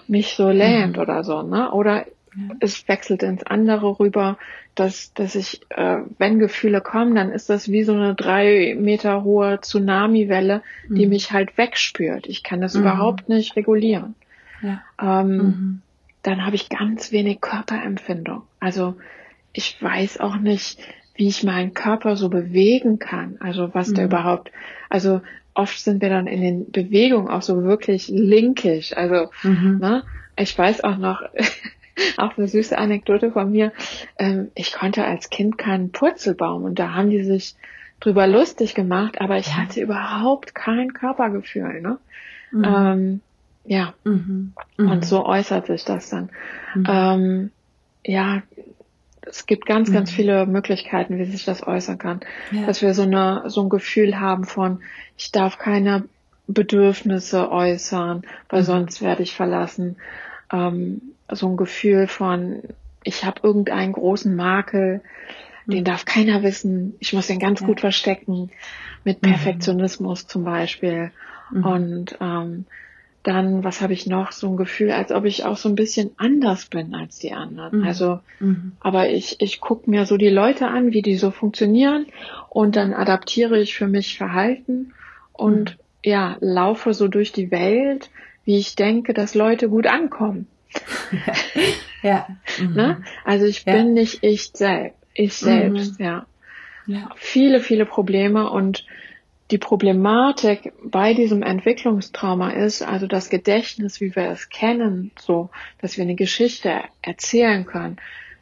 mich 0.07 0.35
so 0.35 0.51
lähmt 0.51 0.97
mhm. 0.97 1.03
oder 1.03 1.25
so, 1.25 1.43
ne? 1.43 1.71
Oder 1.73 2.07
es 2.61 2.87
wechselt 2.89 3.23
ins 3.23 3.43
andere 3.43 3.99
rüber, 3.99 4.39
dass, 4.75 5.13
dass 5.15 5.35
ich, 5.35 5.61
äh, 5.71 5.99
wenn 6.19 6.39
Gefühle 6.39 6.81
kommen, 6.81 7.15
dann 7.15 7.31
ist 7.31 7.51
das 7.51 7.71
wie 7.71 7.83
so 7.83 7.93
eine 7.93 8.15
drei 8.15 8.77
Meter 8.79 9.25
hohe 9.25 9.61
Tsunami-Welle, 9.61 10.63
die 10.89 11.07
mhm. 11.07 11.11
mich 11.11 11.33
halt 11.33 11.59
wegspürt. 11.59 12.27
Ich 12.27 12.43
kann 12.43 12.61
das 12.61 12.75
mhm. 12.75 12.83
überhaupt 12.83 13.29
nicht 13.29 13.57
regulieren. 13.57 14.15
Ja. 14.63 14.83
Ähm, 15.01 15.37
mhm. 15.37 15.83
Dann 16.23 16.45
habe 16.45 16.55
ich 16.55 16.69
ganz 16.69 17.13
wenig 17.13 17.41
Körperempfindung. 17.41 18.43
Also 18.61 18.97
ich 19.53 19.83
weiß 19.83 20.21
auch 20.21 20.37
nicht, 20.37 20.79
wie 21.21 21.29
ich 21.29 21.45
meinen 21.45 21.75
Körper 21.75 22.17
so 22.17 22.31
bewegen 22.31 22.99
kann. 22.99 23.37
Also 23.41 23.75
was 23.75 23.89
mhm. 23.89 23.95
da 23.95 24.05
überhaupt, 24.05 24.51
also 24.89 25.21
oft 25.53 25.79
sind 25.79 26.01
wir 26.01 26.09
dann 26.09 26.27
in 26.27 26.41
den 26.41 26.71
Bewegungen 26.71 27.29
auch 27.29 27.43
so 27.43 27.63
wirklich 27.63 28.09
linkig. 28.09 28.97
Also, 28.97 29.31
mhm. 29.43 29.77
ne, 29.83 30.03
ich 30.39 30.57
weiß 30.57 30.83
auch 30.83 30.97
noch, 30.97 31.21
auch 32.17 32.39
eine 32.39 32.49
süße 32.49 32.77
Anekdote 32.77 33.33
von 33.33 33.53
mir, 33.53 33.71
ähm, 34.19 34.49
ich 34.55 34.73
konnte 34.73 35.05
als 35.05 35.29
Kind 35.29 35.59
keinen 35.59 35.93
Purzelbaum 35.93 36.65
und 36.65 36.79
da 36.79 36.95
haben 36.95 37.11
die 37.11 37.23
sich 37.23 37.55
drüber 38.01 38.27
lustig 38.27 38.75
gemacht, 38.75 39.21
aber 39.21 39.37
ich 39.37 39.55
hatte 39.55 39.83
überhaupt 39.83 40.55
kein 40.55 40.95
Körpergefühl, 40.95 41.83
ne? 41.83 41.99
Mhm. 42.51 42.65
Ähm, 42.65 43.21
ja. 43.67 43.93
Mhm. 44.05 44.55
Und 44.79 44.89
mhm. 44.89 45.03
so 45.03 45.27
äußert 45.27 45.67
sich 45.67 45.85
das 45.85 46.09
dann. 46.09 46.31
Mhm. 46.75 46.87
Ähm, 46.89 47.51
ja, 48.07 48.43
es 49.23 49.47
gibt 49.47 49.67
ganz, 49.67 49.93
ganz 49.93 50.11
mhm. 50.11 50.15
viele 50.15 50.47
Möglichkeiten, 50.47 51.19
wie 51.19 51.25
sich 51.25 51.45
das 51.45 51.67
äußern 51.67 51.99
kann. 51.99 52.21
Ja. 52.51 52.67
Dass 52.67 52.83
wir 52.83 52.95
so 52.95 53.03
eine, 53.03 53.45
so 53.47 53.63
ein 53.63 53.69
Gefühl 53.69 54.19
haben 54.19 54.45
von, 54.45 54.81
ich 55.17 55.33
darf 55.33 55.59
keine 55.59 56.05
Bedürfnisse 56.47 57.51
äußern, 57.51 58.23
weil 58.49 58.61
mhm. 58.61 58.67
sonst 58.67 59.03
werde 59.03 59.23
ich 59.23 59.35
verlassen. 59.35 59.97
Ähm, 60.53 61.03
so 61.31 61.49
ein 61.49 61.57
Gefühl 61.57 62.09
von, 62.09 62.63
ich 63.05 63.25
habe 63.25 63.41
irgendeinen 63.43 63.93
großen 63.93 64.35
Makel, 64.35 65.01
mhm. 65.67 65.73
den 65.73 65.85
darf 65.85 66.05
keiner 66.05 66.43
wissen, 66.43 66.95
ich 66.99 67.13
muss 67.13 67.27
den 67.27 67.39
ganz 67.39 67.61
ja. 67.61 67.67
gut 67.67 67.81
verstecken, 67.81 68.51
mit 69.05 69.23
mhm. 69.23 69.29
Perfektionismus 69.29 70.27
zum 70.27 70.45
Beispiel. 70.45 71.13
Mhm. 71.51 71.65
Und 71.65 72.19
ähm, 72.21 72.67
dann, 73.23 73.65
was 73.65 73.83
habe 73.83 73.93
ich 73.93 74.07
noch, 74.07 74.33
so 74.33 74.49
ein 74.49 74.57
Gefühl, 74.57 74.93
als 74.93 75.13
ob 75.13 75.25
ich 75.25 75.45
auch 75.45 75.57
so 75.57 75.69
ein 75.69 75.75
bisschen 75.75 76.13
anders 76.17 76.67
bin 76.67 76.95
als 76.95 77.19
die 77.19 77.33
anderen. 77.33 77.81
Mhm. 77.81 77.87
Also, 77.87 78.21
mhm. 78.39 78.73
aber 78.81 79.11
ich, 79.11 79.41
ich 79.41 79.61
gucke 79.61 79.91
mir 79.91 80.07
so 80.07 80.17
die 80.17 80.31
Leute 80.31 80.69
an, 80.69 80.93
wie 80.93 81.03
die 81.03 81.17
so 81.17 81.31
funktionieren 81.31 82.07
und 82.49 82.77
dann 82.77 82.95
adaptiere 82.95 83.61
ich 83.61 83.75
für 83.75 83.89
mich 83.89 84.17
Verhalten 84.17 84.93
und 85.33 85.73
mhm. 85.73 85.81
ja, 86.05 86.37
laufe 86.41 86.95
so 86.95 87.09
durch 87.09 87.33
die 87.33 87.51
Welt, 87.51 88.11
wie 88.45 88.57
ich 88.57 88.75
denke, 88.75 89.13
dass 89.13 89.35
Leute 89.35 89.69
gut 89.69 89.87
ankommen. 89.87 90.47
ja. 92.03 92.27
ne? 92.59 92.97
Mhm. 92.99 93.05
Also 93.25 93.45
ich 93.45 93.65
ja. 93.67 93.75
bin 93.75 93.93
nicht 93.93 94.23
ich 94.23 94.51
selbst, 94.55 94.97
ich 95.13 95.35
selbst, 95.35 95.99
mhm. 95.99 96.05
ja. 96.07 96.27
ja. 96.87 97.11
Viele, 97.17 97.61
viele 97.61 97.85
Probleme 97.85 98.49
und 98.49 98.87
die 99.51 99.59
Problematik 99.59 100.73
bei 100.83 101.15
diesem 101.15 101.43
Entwicklungstrauma 101.43 102.51
ist, 102.51 102.83
also 102.83 103.07
das 103.07 103.31
Gedächtnis, 103.31 104.01
wie 104.01 104.15
wir 104.15 104.31
es 104.31 104.49
kennen, 104.49 105.11
so, 105.19 105.51
dass 105.81 105.97
wir 105.97 106.05
eine 106.05 106.15
Geschichte 106.15 106.83
erzählen 107.03 107.67
können. 107.67 107.97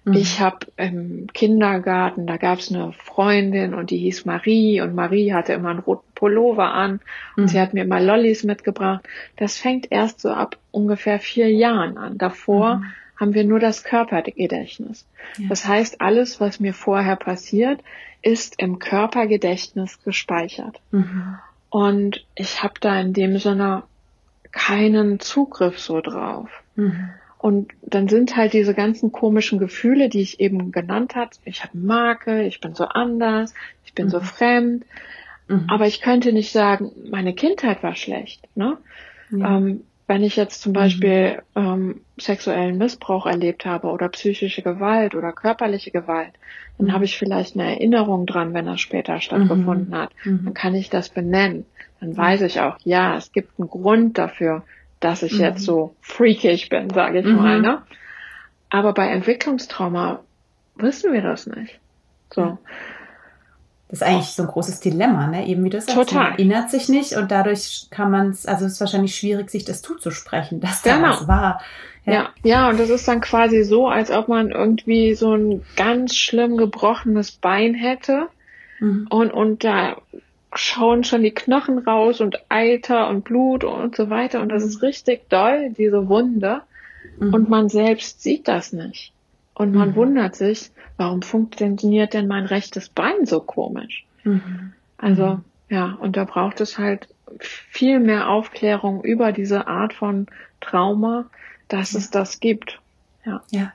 Mhm. 0.05 0.15
Ich 0.15 0.41
habe 0.41 0.67
im 0.77 1.27
Kindergarten, 1.33 2.27
da 2.27 2.37
gab 2.37 2.59
es 2.59 2.73
eine 2.73 2.93
Freundin 2.93 3.75
und 3.75 3.91
die 3.91 3.99
hieß 3.99 4.25
Marie 4.25 4.81
und 4.81 4.95
Marie 4.95 5.33
hatte 5.33 5.53
immer 5.53 5.71
einen 5.71 5.79
roten 5.81 6.09
Pullover 6.15 6.73
an 6.73 7.01
und 7.37 7.45
mhm. 7.45 7.49
sie 7.49 7.61
hat 7.61 7.75
mir 7.75 7.85
immer 7.85 8.01
Lollis 8.01 8.45
mitgebracht. 8.45 9.07
Das 9.37 9.57
fängt 9.57 9.91
erst 9.91 10.21
so 10.21 10.31
ab 10.31 10.57
ungefähr 10.71 11.21
vier 11.21 11.51
Jahren 11.51 11.97
an. 11.97 12.19
Davor 12.19 12.77
mhm. 12.77 12.85
haben 13.17 13.35
wir 13.35 13.45
nur 13.45 13.61
das 13.61 13.85
Körpergedächtnis. 13.85 15.07
Ja. 15.39 15.49
Das 15.49 15.67
heißt, 15.67 16.01
alles, 16.01 16.41
was 16.41 16.61
mir 16.61 16.75
vorher 16.75 17.17
passiert, 17.17 17.81
ist 18.23 18.61
im 18.61 18.79
Körpergedächtnis 18.79 20.03
gespeichert. 20.03 20.81
Mhm. 20.91 21.39
Und 21.71 22.25
ich 22.35 22.63
habe 22.63 22.75
da 22.81 22.99
in 23.01 23.13
dem 23.13 23.39
Sinne 23.39 23.85
keinen 24.51 25.21
Zugriff 25.21 25.79
so 25.79 26.01
drauf. 26.01 26.49
Mhm. 26.77 27.11
Und 27.39 27.73
dann 27.83 28.09
sind 28.09 28.37
halt 28.37 28.53
diese 28.53 28.75
ganzen 28.75 29.13
komischen 29.13 29.59
Gefühle, 29.59 30.09
die 30.09 30.21
ich 30.21 30.41
eben 30.41 30.73
genannt 30.73 31.15
habe. 31.15 31.31
Ich 31.45 31.63
habe 31.63 31.79
Marke, 31.79 32.43
ich 32.43 32.61
bin 32.61 32.75
so 32.75 32.85
anders, 32.85 33.55
ich 33.85 33.95
bin 33.95 34.07
mhm. 34.07 34.11
so 34.11 34.21
fremd. 34.21 34.85
Mhm. 35.47 35.67
Aber 35.69 35.87
ich 35.87 36.01
könnte 36.01 36.33
nicht 36.33 36.51
sagen, 36.51 36.91
meine 37.11 37.35
Kindheit 37.35 37.83
war 37.83 37.95
schlecht. 37.95 38.49
Ne? 38.57 38.77
Ja. 39.31 39.57
Ähm, 39.57 39.85
wenn 40.09 40.25
ich 40.25 40.37
jetzt 40.37 40.63
zum 40.63 40.73
Beispiel 40.73 41.43
mhm. 41.55 41.63
ähm, 41.63 42.01
sexuellen 42.19 42.79
Missbrauch 42.79 43.27
erlebt 43.27 43.67
habe 43.67 43.89
oder 43.89 44.09
psychische 44.09 44.63
Gewalt 44.63 45.15
oder 45.15 45.33
körperliche 45.33 45.91
Gewalt, 45.91 46.33
dann 46.79 46.89
mhm. 46.89 46.93
habe 46.93 47.05
ich 47.05 47.19
vielleicht 47.19 47.55
eine 47.55 47.75
Erinnerung 47.75 48.25
dran, 48.25 48.55
wenn 48.55 48.67
das 48.67 48.81
später 48.81 49.21
stattgefunden 49.21 49.91
mhm. 49.91 49.95
hat. 49.95 50.11
Mhm. 50.25 50.41
Dann 50.45 50.55
kann 50.55 50.75
ich 50.75 50.89
das 50.89 51.11
benennen. 51.11 51.67
Dann 52.01 52.17
weiß 52.17 52.41
ich 52.41 52.61
auch, 52.61 52.79
ja, 52.85 53.17
es 53.17 53.33
gibt 53.33 53.59
einen 53.59 53.69
Grund 53.69 54.17
dafür, 54.17 54.65
dass 54.99 55.23
ich 55.23 55.39
jetzt 55.39 55.61
mhm. 55.61 55.65
so 55.65 55.95
freakig 56.01 56.71
bin, 56.71 56.89
sage 56.91 57.21
ich 57.21 57.27
mal. 57.27 57.59
Mhm. 57.59 57.63
Ne? 57.63 57.83
Aber 58.71 58.95
bei 58.95 59.09
Entwicklungstrauma 59.09 60.21
wissen 60.77 61.13
wir 61.13 61.23
das 61.23 61.47
nicht. 61.47 61.79
So. 62.33 62.59
Das 63.89 64.03
ist 64.03 64.07
eigentlich 64.07 64.27
so 64.27 64.43
ein 64.43 64.49
großes 64.49 64.81
Dilemma, 64.81 65.29
ne? 65.29 65.47
Eben 65.47 65.65
wie 65.65 65.71
du 65.71 65.81
sagst, 65.81 65.97
Total. 65.97 66.25
man 66.25 66.33
erinnert 66.33 66.71
sich 66.71 66.89
nicht 66.89 67.15
und 67.15 67.31
dadurch 67.31 67.87
kann 67.91 68.11
man 68.11 68.31
es, 68.31 68.45
also 68.45 68.67
es 68.67 68.73
ist 68.73 68.81
wahrscheinlich 68.81 69.15
schwierig, 69.15 69.51
sich 69.51 69.65
das 69.65 69.81
zuzusprechen, 69.81 70.61
dass 70.61 70.83
da 70.83 70.97
genau. 70.97 71.09
was 71.11 71.29
war. 71.29 71.61
Ja. 72.05 72.13
ja, 72.13 72.29
ja, 72.43 72.69
und 72.69 72.79
das 72.79 72.91
ist 72.91 73.09
dann 73.09 73.21
quasi 73.21 73.65
so, 73.65 73.89
als 73.89 74.11
ob 74.11 74.29
man 74.29 74.51
irgendwie 74.51 75.15
so 75.15 75.35
ein 75.35 75.63
ganz 75.77 76.15
schlimm 76.15 76.57
gebrochenes 76.57 77.33
Bein 77.33 77.75
hätte 77.75 78.29
mhm. 78.79 79.07
und, 79.11 79.31
und 79.31 79.65
da 79.65 79.97
schauen 80.55 81.05
schon 81.05 81.23
die 81.23 81.35
Knochen 81.35 81.79
raus 81.79 82.21
und 82.21 82.39
Eiter 82.49 83.09
und 83.09 83.25
Blut 83.25 83.65
und 83.65 83.97
so 83.97 84.11
weiter. 84.11 84.41
Und 84.41 84.49
das 84.49 84.65
ist 84.65 84.83
richtig 84.83 85.29
doll, 85.29 85.71
diese 85.77 86.09
Wunde. 86.09 86.63
Mhm. 87.19 87.35
Und 87.35 87.49
man 87.49 87.69
selbst 87.69 88.23
sieht 88.23 88.49
das 88.49 88.73
nicht. 88.73 89.13
Und 89.59 89.75
man 89.75 89.91
mhm. 89.91 89.97
wundert 89.97 90.37
sich, 90.37 90.71
warum 90.99 91.21
funktioniert 91.21 92.15
denn 92.15 92.29
mein 92.29 92.47
rechtes 92.47 92.89
Bein 92.89 93.27
so 93.27 93.41
komisch? 93.41 94.07
Mhm. 94.23 94.73
Also, 94.99 95.27
mhm. 95.27 95.45
ja, 95.69 95.99
und 96.01 96.17
da 96.17 96.25
braucht 96.25 96.61
es 96.61 96.79
halt 96.79 97.09
viel 97.41 97.99
mehr 97.99 98.29
Aufklärung 98.29 99.03
über 99.03 99.33
diese 99.33 99.67
Art 99.67 99.93
von 99.93 100.29
Trauma, 100.61 101.29
dass 101.67 101.95
es 101.95 102.11
das 102.11 102.39
gibt. 102.39 102.81
Ja. 103.27 103.43
ja. 103.51 103.73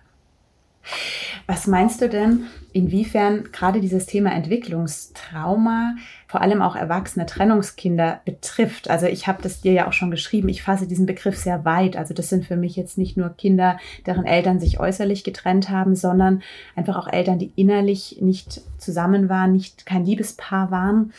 Was 1.47 1.67
meinst 1.67 2.01
du 2.01 2.09
denn, 2.09 2.45
inwiefern 2.71 3.49
gerade 3.51 3.79
dieses 3.79 4.05
Thema 4.05 4.31
Entwicklungstrauma 4.31 5.95
vor 6.27 6.41
allem 6.41 6.61
auch 6.61 6.75
erwachsene 6.75 7.25
Trennungskinder 7.25 8.21
betrifft? 8.25 8.89
Also 8.89 9.05
ich 9.05 9.27
habe 9.27 9.41
das 9.41 9.61
dir 9.61 9.73
ja 9.73 9.87
auch 9.87 9.93
schon 9.93 10.11
geschrieben, 10.11 10.49
ich 10.49 10.63
fasse 10.63 10.87
diesen 10.87 11.05
Begriff 11.05 11.37
sehr 11.37 11.65
weit. 11.65 11.95
Also 11.95 12.13
das 12.13 12.29
sind 12.29 12.45
für 12.45 12.55
mich 12.55 12.75
jetzt 12.75 12.97
nicht 12.97 13.17
nur 13.17 13.29
Kinder, 13.29 13.77
deren 14.05 14.25
Eltern 14.25 14.59
sich 14.59 14.79
äußerlich 14.79 15.23
getrennt 15.23 15.69
haben, 15.69 15.95
sondern 15.95 16.41
einfach 16.75 16.97
auch 16.97 17.11
Eltern, 17.11 17.39
die 17.39 17.51
innerlich 17.55 18.17
nicht 18.21 18.61
zusammen 18.77 19.29
waren, 19.29 19.53
nicht 19.53 19.85
kein 19.85 20.05
Liebespaar 20.05 20.71
waren 20.71 21.13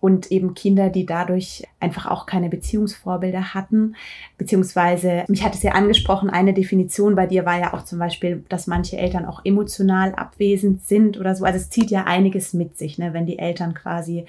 und 0.00 0.30
eben 0.30 0.54
Kinder, 0.54 0.90
die 0.90 1.06
dadurch 1.06 1.64
einfach 1.80 2.06
auch 2.06 2.26
keine 2.26 2.48
Beziehungsvorbilder 2.48 3.54
hatten. 3.54 3.96
Beziehungsweise, 4.38 5.24
mich 5.28 5.42
hat 5.42 5.54
es 5.54 5.62
ja 5.62 5.72
angesprochen, 5.72 6.30
eine 6.30 6.52
Definition 6.52 7.14
bei 7.14 7.26
dir 7.26 7.44
war 7.46 7.58
ja 7.58 7.74
auch 7.74 7.84
zum 7.84 7.98
Beispiel, 7.98 8.44
dass 8.48 8.66
manche 8.66 8.96
Eltern 8.98 9.05
auch 9.14 9.40
emotional 9.44 10.14
abwesend 10.14 10.84
sind 10.84 11.18
oder 11.18 11.34
so. 11.34 11.44
Also 11.44 11.58
es 11.58 11.70
zieht 11.70 11.90
ja 11.90 12.04
einiges 12.04 12.52
mit 12.52 12.76
sich, 12.76 12.98
ne, 12.98 13.12
wenn 13.12 13.26
die 13.26 13.38
Eltern 13.38 13.74
quasi 13.74 14.26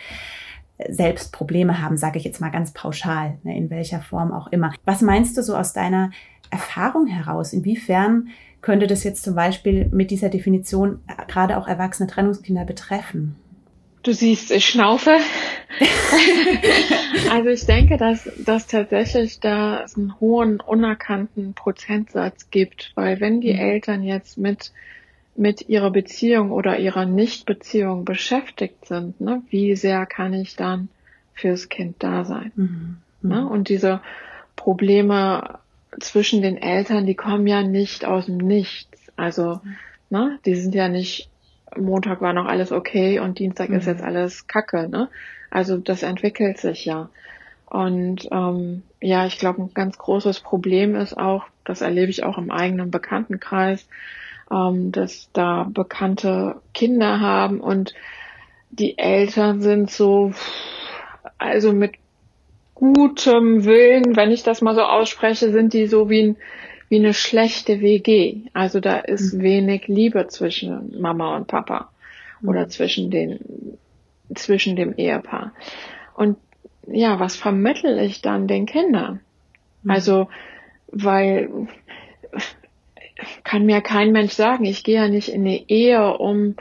selbst 0.89 1.33
Probleme 1.33 1.81
haben, 1.81 1.97
sage 1.97 2.19
ich 2.19 2.23
jetzt 2.23 2.39
mal 2.39 2.51
ganz 2.51 2.71
pauschal, 2.71 3.37
ne, 3.43 3.57
in 3.57 3.69
welcher 3.69 3.99
Form 4.01 4.31
auch 4.31 4.47
immer. 4.47 4.73
Was 4.85 5.01
meinst 5.01 5.37
du 5.37 5.41
so 5.41 5.55
aus 5.55 5.73
deiner 5.73 6.11
Erfahrung 6.51 7.07
heraus? 7.07 7.53
Inwiefern 7.53 8.27
könnte 8.61 8.87
das 8.87 9.03
jetzt 9.03 9.23
zum 9.23 9.35
Beispiel 9.35 9.89
mit 9.91 10.11
dieser 10.11 10.29
Definition 10.29 10.99
gerade 11.27 11.57
auch 11.57 11.67
erwachsene 11.67 12.07
Trennungskinder 12.07 12.65
betreffen? 12.65 13.35
Du 14.07 14.13
siehst, 14.13 14.51
ich 14.51 14.65
schnaufe. 14.65 15.17
also 17.29 17.49
ich 17.49 17.65
denke, 17.65 17.97
dass, 17.97 18.29
dass 18.37 18.65
tatsächlich 18.65 19.41
da 19.41 19.83
es 19.83 19.97
einen 19.97 20.17
hohen 20.21 20.61
unerkannten 20.61 21.53
Prozentsatz 21.53 22.49
gibt, 22.49 22.93
weil 22.95 23.19
wenn 23.19 23.41
die 23.41 23.51
mhm. 23.51 23.59
Eltern 23.59 24.03
jetzt 24.03 24.37
mit 24.37 24.71
mit 25.35 25.67
ihrer 25.67 25.91
Beziehung 25.91 26.51
oder 26.51 26.79
ihrer 26.79 27.05
Nichtbeziehung 27.05 28.05
beschäftigt 28.05 28.85
sind, 28.85 29.19
ne, 29.19 29.43
wie 29.49 29.75
sehr 29.75 30.05
kann 30.05 30.33
ich 30.33 30.55
dann 30.55 30.87
fürs 31.33 31.67
Kind 31.67 31.97
da 31.99 32.23
sein? 32.23 32.53
Mhm. 32.55 32.97
Ne? 33.21 33.41
Mhm. 33.41 33.47
Und 33.47 33.67
diese 33.67 33.99
Probleme 34.55 35.59
zwischen 35.99 36.41
den 36.41 36.55
Eltern, 36.55 37.05
die 37.05 37.15
kommen 37.15 37.45
ja 37.45 37.61
nicht 37.61 38.05
aus 38.05 38.27
dem 38.27 38.37
Nichts. 38.37 39.11
Also, 39.17 39.59
ne, 40.09 40.39
die 40.45 40.55
sind 40.55 40.73
ja 40.73 40.87
nicht 40.87 41.29
Montag 41.75 42.21
war 42.21 42.33
noch 42.33 42.45
alles 42.45 42.71
okay 42.71 43.19
und 43.19 43.39
Dienstag 43.39 43.69
mhm. 43.69 43.75
ist 43.75 43.87
jetzt 43.87 44.03
alles 44.03 44.47
Kacke, 44.47 44.87
ne? 44.89 45.09
Also 45.49 45.77
das 45.77 46.03
entwickelt 46.03 46.57
sich 46.57 46.85
ja. 46.85 47.09
Und 47.65 48.27
ähm, 48.31 48.83
ja, 49.01 49.25
ich 49.25 49.39
glaube, 49.39 49.61
ein 49.61 49.73
ganz 49.73 49.97
großes 49.97 50.39
Problem 50.39 50.95
ist 50.95 51.17
auch, 51.17 51.45
das 51.65 51.81
erlebe 51.81 52.09
ich 52.09 52.23
auch 52.23 52.37
im 52.37 52.49
eigenen 52.49 52.91
Bekanntenkreis, 52.91 53.87
ähm, 54.51 54.91
dass 54.91 55.29
da 55.33 55.67
bekannte 55.69 56.61
Kinder 56.73 57.19
haben 57.19 57.59
und 57.59 57.93
die 58.69 58.97
Eltern 58.97 59.61
sind 59.61 59.91
so, 59.91 60.33
also 61.37 61.73
mit 61.73 61.95
gutem 62.73 63.65
Willen, 63.65 64.15
wenn 64.15 64.31
ich 64.31 64.43
das 64.43 64.61
mal 64.61 64.75
so 64.75 64.83
ausspreche, 64.83 65.51
sind 65.51 65.73
die 65.73 65.87
so 65.87 66.09
wie 66.09 66.23
ein 66.23 66.37
wie 66.89 66.97
eine 66.97 67.13
schlechte 67.13 67.81
WG. 67.81 68.41
Also 68.53 68.79
da 68.79 68.97
ist 68.99 69.33
mhm. 69.33 69.41
wenig 69.41 69.87
Liebe 69.87 70.27
zwischen 70.27 70.99
Mama 70.99 71.35
und 71.35 71.47
Papa 71.47 71.89
mhm. 72.41 72.49
oder 72.49 72.69
zwischen 72.69 73.11
den, 73.11 73.39
zwischen 74.35 74.75
dem 74.75 74.93
Ehepaar. 74.95 75.53
Und 76.15 76.37
ja, 76.87 77.19
was 77.19 77.35
vermittel 77.35 77.99
ich 77.99 78.21
dann 78.21 78.47
den 78.47 78.65
Kindern? 78.65 79.19
Mhm. 79.83 79.91
Also, 79.91 80.29
weil 80.87 81.67
kann 83.43 83.65
mir 83.65 83.81
kein 83.81 84.11
Mensch 84.11 84.33
sagen, 84.33 84.65
ich 84.65 84.83
gehe 84.83 84.95
ja 84.95 85.07
nicht 85.07 85.29
in 85.29 85.41
eine 85.41 85.69
Ehe, 85.69 86.17
um 86.17 86.55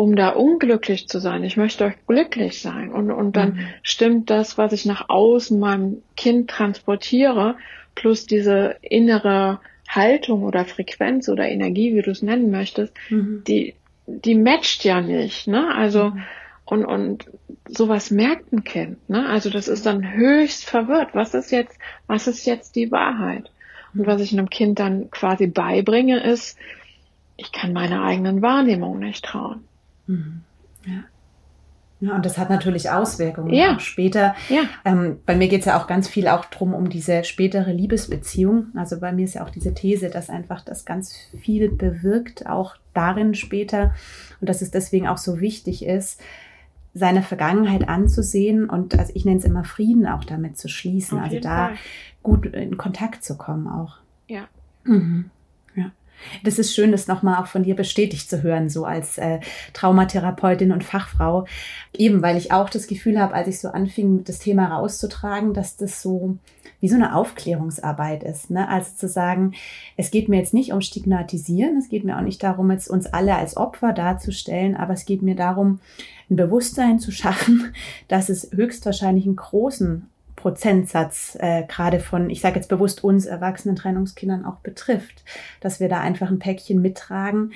um 0.00 0.16
da 0.16 0.30
unglücklich 0.30 1.08
zu 1.08 1.18
sein. 1.18 1.44
Ich 1.44 1.58
möchte 1.58 1.84
euch 1.84 2.06
glücklich 2.06 2.62
sein. 2.62 2.90
Und, 2.90 3.10
und 3.10 3.36
dann 3.36 3.50
mhm. 3.50 3.66
stimmt 3.82 4.30
das, 4.30 4.56
was 4.56 4.72
ich 4.72 4.86
nach 4.86 5.10
außen 5.10 5.58
meinem 5.60 6.02
Kind 6.16 6.48
transportiere, 6.48 7.56
plus 7.94 8.26
diese 8.26 8.76
innere 8.82 9.60
Haltung 9.88 10.44
oder 10.44 10.64
Frequenz 10.64 11.28
oder 11.28 11.48
Energie, 11.48 11.94
wie 11.94 12.02
du 12.02 12.10
es 12.10 12.22
nennen 12.22 12.50
möchtest, 12.50 12.94
mhm. 13.08 13.42
die, 13.46 13.74
die 14.06 14.34
matcht 14.34 14.84
ja 14.84 15.00
nicht, 15.00 15.48
ne? 15.48 15.74
Also, 15.74 16.10
mhm. 16.10 16.22
und, 16.64 16.84
und 16.84 17.26
sowas 17.68 18.10
merkt 18.10 18.52
ein 18.52 18.64
Kind, 18.64 19.08
ne? 19.08 19.28
Also 19.28 19.50
das 19.50 19.68
ist 19.68 19.86
dann 19.86 20.12
höchst 20.12 20.64
verwirrt. 20.64 21.10
Was 21.14 21.34
ist 21.34 21.50
jetzt, 21.50 21.78
was 22.06 22.26
ist 22.26 22.46
jetzt 22.46 22.76
die 22.76 22.90
Wahrheit? 22.92 23.50
Und 23.94 24.06
was 24.06 24.20
ich 24.20 24.32
einem 24.32 24.50
Kind 24.50 24.78
dann 24.78 25.10
quasi 25.10 25.48
beibringe, 25.48 26.20
ist, 26.20 26.56
ich 27.36 27.50
kann 27.52 27.72
meiner 27.72 28.04
eigenen 28.04 28.42
Wahrnehmung 28.42 28.98
nicht 28.98 29.24
trauen. 29.24 29.64
Mhm. 30.06 30.42
Ja. 30.86 31.04
Ja, 32.00 32.14
und 32.14 32.24
das 32.24 32.38
hat 32.38 32.48
natürlich 32.48 32.90
Auswirkungen 32.90 33.52
ja. 33.52 33.76
auch 33.76 33.80
später. 33.80 34.34
Ja. 34.48 34.62
Ähm, 34.86 35.18
bei 35.26 35.36
mir 35.36 35.48
geht 35.48 35.60
es 35.60 35.66
ja 35.66 35.78
auch 35.78 35.86
ganz 35.86 36.08
viel 36.08 36.28
auch 36.28 36.46
drum 36.46 36.72
um 36.72 36.88
diese 36.88 37.24
spätere 37.24 37.72
Liebesbeziehung. 37.72 38.68
Also 38.74 38.98
bei 39.00 39.12
mir 39.12 39.26
ist 39.26 39.34
ja 39.34 39.44
auch 39.44 39.50
diese 39.50 39.74
These, 39.74 40.08
dass 40.08 40.30
einfach 40.30 40.62
das 40.62 40.86
ganz 40.86 41.14
viel 41.42 41.70
bewirkt, 41.70 42.46
auch 42.46 42.76
darin 42.94 43.34
später. 43.34 43.94
Und 44.40 44.48
dass 44.48 44.62
es 44.62 44.70
deswegen 44.70 45.08
auch 45.08 45.18
so 45.18 45.40
wichtig 45.40 45.84
ist, 45.84 46.20
seine 46.94 47.22
Vergangenheit 47.22 47.88
anzusehen 47.88 48.68
und 48.68 48.98
also 48.98 49.12
ich 49.14 49.24
nenne 49.24 49.38
es 49.38 49.44
immer 49.44 49.62
Frieden 49.62 50.06
auch 50.06 50.24
damit 50.24 50.58
zu 50.58 50.68
schließen. 50.68 51.18
Also 51.18 51.38
da 51.38 51.66
Fall. 51.68 51.76
gut 52.22 52.46
in 52.46 52.78
Kontakt 52.78 53.22
zu 53.22 53.36
kommen 53.36 53.68
auch. 53.68 53.98
Ja. 54.26 54.48
Mhm. 54.84 55.30
Das 56.44 56.58
ist 56.58 56.74
schön, 56.74 56.92
das 56.92 57.06
nochmal 57.06 57.42
auch 57.42 57.46
von 57.46 57.62
dir 57.62 57.76
bestätigt 57.76 58.28
zu 58.28 58.42
hören, 58.42 58.68
so 58.68 58.84
als 58.84 59.18
äh, 59.18 59.40
Traumatherapeutin 59.72 60.72
und 60.72 60.84
Fachfrau. 60.84 61.46
Eben, 61.96 62.22
weil 62.22 62.36
ich 62.36 62.52
auch 62.52 62.70
das 62.70 62.86
Gefühl 62.86 63.20
habe, 63.20 63.34
als 63.34 63.48
ich 63.48 63.60
so 63.60 63.68
anfing, 63.68 64.24
das 64.24 64.38
Thema 64.38 64.66
rauszutragen, 64.66 65.54
dass 65.54 65.76
das 65.76 66.02
so 66.02 66.38
wie 66.80 66.88
so 66.88 66.94
eine 66.94 67.14
Aufklärungsarbeit 67.14 68.22
ist. 68.22 68.50
Ne? 68.50 68.68
Also 68.68 68.96
zu 68.96 69.08
sagen, 69.08 69.52
es 69.96 70.10
geht 70.10 70.28
mir 70.28 70.38
jetzt 70.38 70.54
nicht 70.54 70.72
um 70.72 70.80
Stigmatisieren, 70.80 71.76
es 71.76 71.88
geht 71.88 72.04
mir 72.04 72.16
auch 72.16 72.22
nicht 72.22 72.42
darum, 72.42 72.70
jetzt 72.70 72.88
uns 72.88 73.06
alle 73.06 73.36
als 73.36 73.56
Opfer 73.56 73.92
darzustellen, 73.92 74.76
aber 74.76 74.94
es 74.94 75.04
geht 75.04 75.22
mir 75.22 75.36
darum, 75.36 75.80
ein 76.30 76.36
Bewusstsein 76.36 76.98
zu 76.98 77.12
schaffen, 77.12 77.74
dass 78.08 78.28
es 78.28 78.50
höchstwahrscheinlich 78.52 79.26
einen 79.26 79.36
großen 79.36 80.06
Prozentsatz 80.40 81.36
äh, 81.40 81.64
gerade 81.68 82.00
von, 82.00 82.30
ich 82.30 82.40
sage 82.40 82.56
jetzt 82.56 82.68
bewusst 82.68 83.04
uns 83.04 83.26
erwachsenen 83.26 83.76
Trennungskindern 83.76 84.44
auch 84.44 84.56
betrifft, 84.56 85.24
dass 85.60 85.80
wir 85.80 85.88
da 85.88 86.00
einfach 86.00 86.30
ein 86.30 86.38
Päckchen 86.38 86.80
mittragen, 86.80 87.52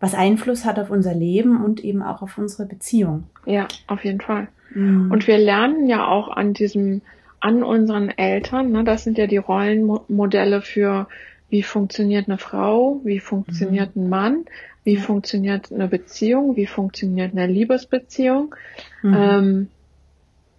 was 0.00 0.14
Einfluss 0.14 0.64
hat 0.64 0.78
auf 0.78 0.90
unser 0.90 1.14
Leben 1.14 1.62
und 1.64 1.84
eben 1.84 2.02
auch 2.02 2.22
auf 2.22 2.38
unsere 2.38 2.66
Beziehung. 2.66 3.24
Ja, 3.46 3.68
auf 3.86 4.04
jeden 4.04 4.20
Fall. 4.20 4.48
Mhm. 4.74 5.10
Und 5.10 5.26
wir 5.26 5.38
lernen 5.38 5.86
ja 5.86 6.06
auch 6.06 6.28
an 6.28 6.54
diesem, 6.54 7.02
an 7.40 7.62
unseren 7.62 8.08
Eltern, 8.10 8.72
ne, 8.72 8.84
das 8.84 9.04
sind 9.04 9.18
ja 9.18 9.26
die 9.26 9.36
Rollenmodelle 9.36 10.62
für, 10.62 11.08
wie 11.50 11.62
funktioniert 11.62 12.28
eine 12.28 12.38
Frau, 12.38 13.00
wie 13.04 13.20
funktioniert 13.20 13.96
mhm. 13.96 14.04
ein 14.04 14.08
Mann, 14.08 14.44
wie 14.82 14.94
ja. 14.94 15.00
funktioniert 15.00 15.72
eine 15.72 15.88
Beziehung, 15.88 16.56
wie 16.56 16.66
funktioniert 16.66 17.32
eine 17.32 17.46
Liebesbeziehung. 17.46 18.54
Mhm. 19.02 19.16
Ähm, 19.16 19.68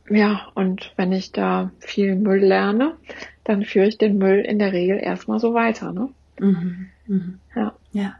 ja, 0.09 0.47
und 0.53 0.93
wenn 0.97 1.11
ich 1.11 1.31
da 1.31 1.71
viel 1.79 2.15
Müll 2.15 2.43
lerne, 2.43 2.93
dann 3.43 3.63
führe 3.63 3.87
ich 3.87 3.97
den 3.97 4.17
Müll 4.17 4.39
in 4.39 4.59
der 4.59 4.73
Regel 4.73 4.97
erstmal 4.97 5.39
so 5.39 5.53
weiter, 5.53 5.91
ne? 5.91 6.09
Mhm. 6.39 6.87
Mhm. 7.07 7.39
Ja. 7.55 7.73
Ja. 7.91 8.15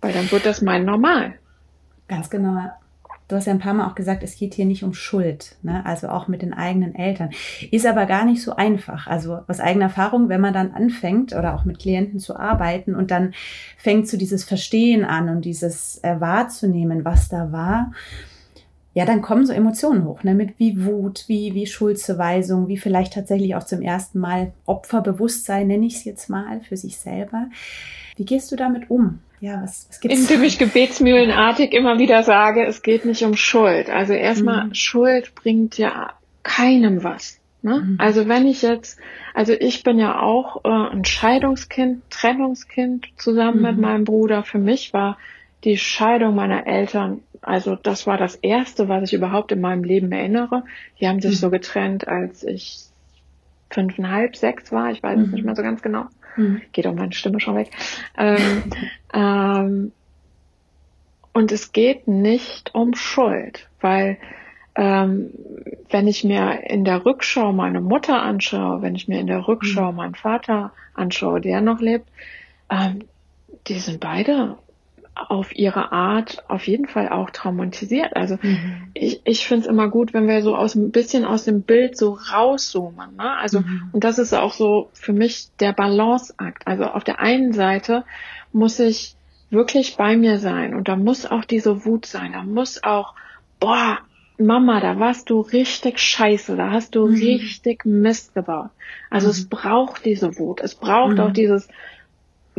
Weil 0.00 0.12
dann 0.12 0.30
wird 0.30 0.46
das 0.46 0.62
mein 0.62 0.84
Normal. 0.84 1.34
Ganz 2.08 2.30
genau. 2.30 2.70
Du 3.28 3.36
hast 3.36 3.46
ja 3.46 3.52
ein 3.52 3.60
paar 3.60 3.74
Mal 3.74 3.86
auch 3.86 3.94
gesagt, 3.94 4.24
es 4.24 4.36
geht 4.36 4.54
hier 4.54 4.64
nicht 4.64 4.82
um 4.82 4.92
Schuld, 4.92 5.54
ne? 5.62 5.86
also 5.86 6.08
auch 6.08 6.26
mit 6.26 6.42
den 6.42 6.52
eigenen 6.52 6.96
Eltern. 6.96 7.30
Ist 7.70 7.86
aber 7.86 8.06
gar 8.06 8.24
nicht 8.24 8.42
so 8.42 8.56
einfach. 8.56 9.06
Also 9.06 9.38
aus 9.46 9.60
eigener 9.60 9.84
Erfahrung, 9.84 10.28
wenn 10.28 10.40
man 10.40 10.52
dann 10.52 10.72
anfängt 10.72 11.32
oder 11.32 11.54
auch 11.54 11.64
mit 11.64 11.78
Klienten 11.78 12.18
zu 12.18 12.36
arbeiten 12.36 12.96
und 12.96 13.12
dann 13.12 13.32
fängt 13.76 14.08
so 14.08 14.16
dieses 14.16 14.42
Verstehen 14.42 15.04
an 15.04 15.28
und 15.28 15.44
dieses 15.44 16.02
äh, 16.02 16.20
wahrzunehmen, 16.20 17.04
was 17.04 17.28
da 17.28 17.52
war, 17.52 17.92
ja, 18.92 19.04
dann 19.04 19.22
kommen 19.22 19.46
so 19.46 19.52
Emotionen 19.52 20.04
hoch, 20.04 20.24
ne? 20.24 20.34
mit 20.34 20.58
wie 20.58 20.84
Wut, 20.84 21.24
wie, 21.28 21.54
wie 21.54 21.66
Schuldzuweisung, 21.66 22.66
wie 22.66 22.76
vielleicht 22.76 23.12
tatsächlich 23.12 23.54
auch 23.54 23.62
zum 23.62 23.82
ersten 23.82 24.18
Mal 24.18 24.52
Opferbewusstsein, 24.66 25.68
nenne 25.68 25.86
ich 25.86 25.96
es 25.96 26.04
jetzt 26.04 26.28
mal, 26.28 26.60
für 26.60 26.76
sich 26.76 26.96
selber. 26.96 27.46
Wie 28.16 28.24
gehst 28.24 28.50
du 28.50 28.56
damit 28.56 28.90
um? 28.90 29.20
Ja, 29.40 29.62
was, 29.62 29.86
was 29.88 30.00
gibt's? 30.00 30.20
Indem 30.20 30.42
ich 30.42 30.58
gebetsmühlenartig 30.58 31.72
immer 31.72 31.98
wieder 31.98 32.24
sage, 32.24 32.66
es 32.66 32.82
geht 32.82 33.04
nicht 33.04 33.22
um 33.22 33.36
Schuld. 33.36 33.88
Also 33.88 34.12
erstmal, 34.12 34.66
mhm. 34.66 34.74
Schuld 34.74 35.34
bringt 35.34 35.78
ja 35.78 36.12
keinem 36.42 37.04
was. 37.04 37.38
Ne? 37.62 37.80
Mhm. 37.80 37.96
Also 37.98 38.26
wenn 38.28 38.46
ich 38.46 38.62
jetzt, 38.62 38.98
also 39.34 39.52
ich 39.52 39.82
bin 39.82 39.98
ja 39.98 40.20
auch 40.20 40.64
äh, 40.64 40.94
ein 40.94 41.04
Scheidungskind, 41.04 42.02
Trennungskind 42.10 43.06
zusammen 43.16 43.58
mhm. 43.58 43.62
mit 43.62 43.78
meinem 43.78 44.04
Bruder. 44.04 44.42
Für 44.42 44.58
mich 44.58 44.92
war 44.92 45.16
die 45.64 45.76
Scheidung 45.76 46.34
meiner 46.34 46.66
Eltern, 46.66 47.22
also 47.42 47.76
das 47.76 48.06
war 48.06 48.16
das 48.16 48.34
erste, 48.36 48.88
was 48.88 49.04
ich 49.04 49.14
überhaupt 49.14 49.52
in 49.52 49.60
meinem 49.60 49.84
Leben 49.84 50.10
erinnere. 50.12 50.64
Die 51.00 51.08
haben 51.08 51.20
sich 51.20 51.32
mhm. 51.32 51.36
so 51.36 51.50
getrennt, 51.50 52.08
als 52.08 52.42
ich 52.44 52.84
fünfeinhalb, 53.70 54.36
sechs 54.36 54.72
war, 54.72 54.90
ich 54.90 55.02
weiß 55.02 55.18
es 55.18 55.28
nicht 55.28 55.40
mhm. 55.40 55.46
mehr 55.46 55.56
so 55.56 55.62
ganz 55.62 55.82
genau. 55.82 56.06
Mhm. 56.36 56.62
Geht 56.72 56.86
auch 56.86 56.94
meine 56.94 57.12
Stimme 57.12 57.40
schon 57.40 57.56
weg. 57.56 57.70
Ähm, 58.16 58.64
ähm, 59.12 59.92
und 61.32 61.52
es 61.52 61.72
geht 61.72 62.08
nicht 62.08 62.74
um 62.74 62.94
Schuld, 62.94 63.68
weil 63.80 64.18
ähm, 64.74 65.30
wenn 65.90 66.08
ich 66.08 66.24
mir 66.24 66.64
in 66.68 66.84
der 66.84 67.04
Rückschau 67.04 67.52
meine 67.52 67.80
Mutter 67.80 68.22
anschaue, 68.22 68.82
wenn 68.82 68.94
ich 68.94 69.08
mir 69.08 69.20
in 69.20 69.26
der 69.26 69.46
Rückschau 69.46 69.90
mhm. 69.90 69.96
meinen 69.96 70.14
Vater 70.14 70.72
anschaue, 70.94 71.40
der 71.40 71.60
noch 71.60 71.80
lebt, 71.80 72.08
ähm, 72.70 73.04
die 73.66 73.78
sind 73.78 74.00
beide 74.00 74.56
auf 75.28 75.54
ihre 75.54 75.92
Art 75.92 76.44
auf 76.48 76.66
jeden 76.66 76.86
Fall 76.86 77.08
auch 77.08 77.30
traumatisiert. 77.30 78.16
Also 78.16 78.38
mhm. 78.40 78.88
ich, 78.94 79.20
ich 79.24 79.46
finde 79.46 79.62
es 79.62 79.70
immer 79.70 79.88
gut, 79.88 80.14
wenn 80.14 80.26
wir 80.26 80.42
so 80.42 80.56
aus 80.56 80.74
ein 80.74 80.90
bisschen 80.90 81.24
aus 81.24 81.44
dem 81.44 81.62
Bild 81.62 81.96
so 81.96 82.12
rauszoomen. 82.12 83.16
Ne? 83.16 83.30
Also 83.36 83.60
mhm. 83.60 83.90
und 83.92 84.04
das 84.04 84.18
ist 84.18 84.34
auch 84.34 84.52
so 84.52 84.88
für 84.92 85.12
mich 85.12 85.48
der 85.60 85.72
Balanceakt. 85.72 86.66
Also 86.66 86.84
auf 86.84 87.04
der 87.04 87.20
einen 87.20 87.52
Seite 87.52 88.04
muss 88.52 88.78
ich 88.80 89.14
wirklich 89.50 89.96
bei 89.96 90.16
mir 90.16 90.38
sein 90.38 90.74
und 90.74 90.88
da 90.88 90.96
muss 90.96 91.26
auch 91.26 91.44
diese 91.44 91.84
Wut 91.84 92.06
sein. 92.06 92.32
Da 92.32 92.42
muss 92.42 92.82
auch 92.82 93.14
boah 93.58 93.98
Mama, 94.38 94.80
da 94.80 94.98
warst 94.98 95.28
du 95.28 95.40
richtig 95.40 95.98
scheiße, 95.98 96.56
da 96.56 96.70
hast 96.70 96.94
du 96.94 97.06
mhm. 97.06 97.14
richtig 97.14 97.84
Mist 97.84 98.34
gebaut. 98.34 98.70
Also 99.10 99.28
es 99.28 99.44
mhm. 99.44 99.48
braucht 99.50 100.04
diese 100.04 100.38
Wut, 100.38 100.60
es 100.60 100.74
braucht 100.74 101.20
auch 101.20 101.28
mhm. 101.28 101.34
dieses 101.34 101.68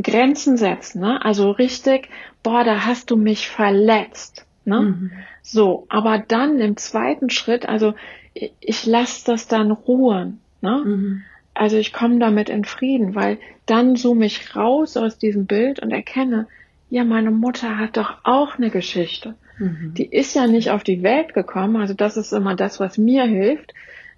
Grenzen 0.02 0.58
setzen, 0.58 1.02
ne? 1.02 1.24
Also 1.24 1.52
richtig, 1.52 2.10
boah, 2.44 2.64
da 2.64 2.86
hast 2.86 3.12
du 3.12 3.18
mich 3.18 3.50
verletzt, 3.50 4.46
ne? 4.66 4.82
Mhm. 4.82 5.12
So, 5.42 5.86
aber 5.90 6.20
dann 6.20 6.60
im 6.60 6.78
zweiten 6.78 7.30
Schritt, 7.30 7.68
also 7.68 7.94
ich, 8.34 8.54
ich 8.60 8.86
lasse 8.86 9.26
das 9.26 9.48
dann 9.48 9.72
ruhen, 9.72 10.40
ne? 10.62 10.82
Mhm. 10.86 11.24
Also 11.54 11.78
ich 11.78 11.94
komme 11.94 12.20
damit 12.20 12.50
in 12.50 12.64
Frieden, 12.64 13.16
weil 13.16 13.38
dann 13.66 13.96
zoome 13.96 14.26
ich 14.26 14.56
raus 14.56 14.96
aus 14.98 15.18
diesem 15.18 15.46
Bild 15.46 15.80
und 15.80 15.92
erkenne, 15.92 16.48
ja, 16.90 17.04
meine 17.04 17.32
Mutter 17.32 17.78
hat 17.78 17.98
doch 17.98 18.20
auch 18.24 18.58
eine 18.58 18.70
Geschichte. 18.70 19.36
Mhm. 19.58 19.94
Die 19.96 20.06
ist 20.06 20.36
ja 20.36 20.48
nicht 20.48 20.72
auf 20.72 20.84
die 20.84 21.04
Welt 21.04 21.34
gekommen, 21.34 21.78
also 21.78 21.94
das 21.94 22.18
ist 22.18 22.32
immer 22.32 22.56
das, 22.56 22.80
was 22.80 22.98
mir 22.98 23.24
hilft. 23.24 23.74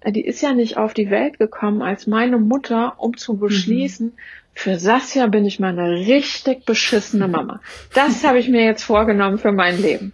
Die 0.06 0.24
ist 0.24 0.42
ja 0.42 0.52
nicht 0.52 0.76
auf 0.76 0.94
die 0.94 1.10
Welt 1.10 1.38
gekommen 1.38 1.82
als 1.82 2.06
meine 2.06 2.38
Mutter, 2.38 2.94
um 2.98 3.16
zu 3.16 3.36
beschließen, 3.36 4.08
mhm. 4.08 4.18
Für 4.54 4.78
Sasja 4.78 5.26
bin 5.26 5.44
ich 5.44 5.58
mal 5.58 5.76
eine 5.76 5.90
richtig 5.90 6.64
beschissene 6.64 7.26
Mama. 7.26 7.60
Das 7.92 8.24
habe 8.24 8.38
ich 8.38 8.48
mir 8.48 8.64
jetzt 8.64 8.84
vorgenommen 8.84 9.38
für 9.38 9.52
mein 9.52 9.82
Leben. 9.82 10.12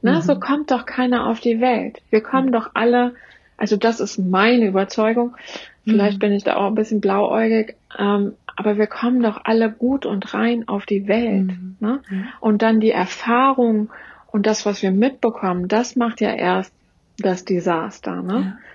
Na, 0.00 0.16
mhm. 0.16 0.22
so 0.22 0.38
kommt 0.38 0.70
doch 0.70 0.86
keiner 0.86 1.26
auf 1.26 1.40
die 1.40 1.60
Welt. 1.60 2.00
Wir 2.08 2.22
kommen 2.22 2.48
mhm. 2.48 2.52
doch 2.52 2.70
alle, 2.74 3.14
also 3.56 3.76
das 3.76 4.00
ist 4.00 4.18
meine 4.18 4.66
Überzeugung. 4.66 5.36
Vielleicht 5.84 6.16
mhm. 6.16 6.20
bin 6.20 6.32
ich 6.32 6.44
da 6.44 6.56
auch 6.56 6.68
ein 6.68 6.76
bisschen 6.76 7.00
blauäugig, 7.00 7.74
ähm, 7.98 8.34
aber 8.56 8.78
wir 8.78 8.86
kommen 8.86 9.22
doch 9.22 9.40
alle 9.44 9.70
gut 9.70 10.06
und 10.06 10.32
rein 10.34 10.68
auf 10.68 10.86
die 10.86 11.08
Welt. 11.08 11.48
Mhm. 11.48 11.76
Ne? 11.80 12.00
Und 12.40 12.62
dann 12.62 12.80
die 12.80 12.92
Erfahrung 12.92 13.90
und 14.30 14.46
das, 14.46 14.64
was 14.64 14.82
wir 14.82 14.92
mitbekommen, 14.92 15.66
das 15.66 15.96
macht 15.96 16.20
ja 16.20 16.32
erst 16.32 16.72
das 17.18 17.44
Desaster. 17.44 18.22
Ne? 18.22 18.56
Ja. 18.56 18.69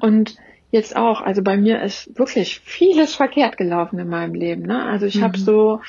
Und 0.00 0.36
jetzt 0.70 0.96
auch, 0.96 1.20
also 1.20 1.42
bei 1.42 1.56
mir 1.56 1.82
ist 1.82 2.18
wirklich 2.18 2.60
vieles 2.60 3.14
verkehrt 3.14 3.56
gelaufen 3.56 3.98
in 3.98 4.08
meinem 4.08 4.34
Leben. 4.34 4.62
Ne? 4.62 4.82
Also 4.84 5.06
ich 5.06 5.16
mhm. 5.16 5.22
habe 5.22 5.38
so, 5.38 5.80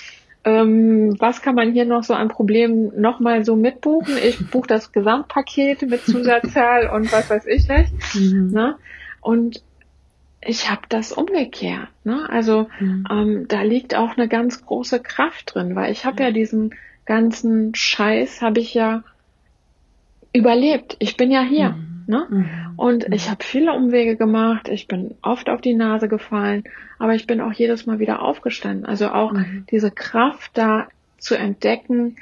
ähm, 0.44 1.16
was 1.20 1.42
kann 1.42 1.56
man 1.56 1.74
hier 1.74 1.86
noch 1.86 2.04
so 2.04 2.14
an 2.14 2.30
Problemen 2.30 3.00
nochmal 3.00 3.44
so 3.44 3.56
mitbuchen? 3.56 4.16
Ich 4.24 4.50
buche 4.50 4.68
das 4.68 4.92
Gesamtpaket 4.92 5.82
mit 5.84 6.06
Zusatzzahl 6.06 6.90
und 6.90 7.12
was 7.12 7.30
weiß 7.30 7.46
ich 7.48 7.68
nicht. 7.68 7.94
Mhm. 8.16 8.52
Ne? 8.52 8.76
Und 9.22 9.62
ich 10.42 10.70
habe 10.70 10.84
das 10.88 11.12
umgekehrt. 11.12 11.90
Ne? 12.04 12.30
Also 12.30 12.68
mhm. 12.80 13.06
ähm, 13.12 13.46
da 13.48 13.64
liegt 13.64 13.96
auch 13.96 14.16
eine 14.16 14.28
ganz 14.28 14.66
große 14.66 15.02
Kraft 15.02 15.56
drin, 15.56 15.76
weil 15.76 15.92
ich 15.92 16.06
habe 16.06 16.24
ja 16.24 16.32
diesen 16.32 16.76
ganzen 17.06 17.74
Scheiß, 17.74 18.42
habe 18.42 18.60
ich 18.60 18.74
ja 18.74 19.04
überlebt. 20.38 20.96
Ich 21.00 21.18
bin 21.18 21.32
ja 21.32 21.42
hier. 21.42 21.72
Mhm. 21.72 22.04
Ne? 22.08 22.26
Mhm. 22.30 22.50
Und 22.78 23.14
ich 23.14 23.30
habe 23.30 23.44
viele 23.44 23.74
Umwege 23.74 24.16
gemacht, 24.16 24.70
ich 24.70 24.88
bin 24.88 25.16
oft 25.22 25.50
auf 25.50 25.60
die 25.60 25.74
Nase 25.74 26.08
gefallen, 26.08 26.64
aber 27.00 27.16
ich 27.16 27.28
bin 27.28 27.42
auch 27.42 27.52
jedes 27.52 27.86
Mal 27.86 28.00
wieder 28.00 28.22
aufgestanden. 28.22 28.86
Also 28.86 29.10
auch 29.10 29.34
mhm. 29.34 29.66
diese 29.70 29.92
Kraft 29.92 30.52
da 30.54 30.88
zu 31.18 31.36
entdecken, 31.36 32.16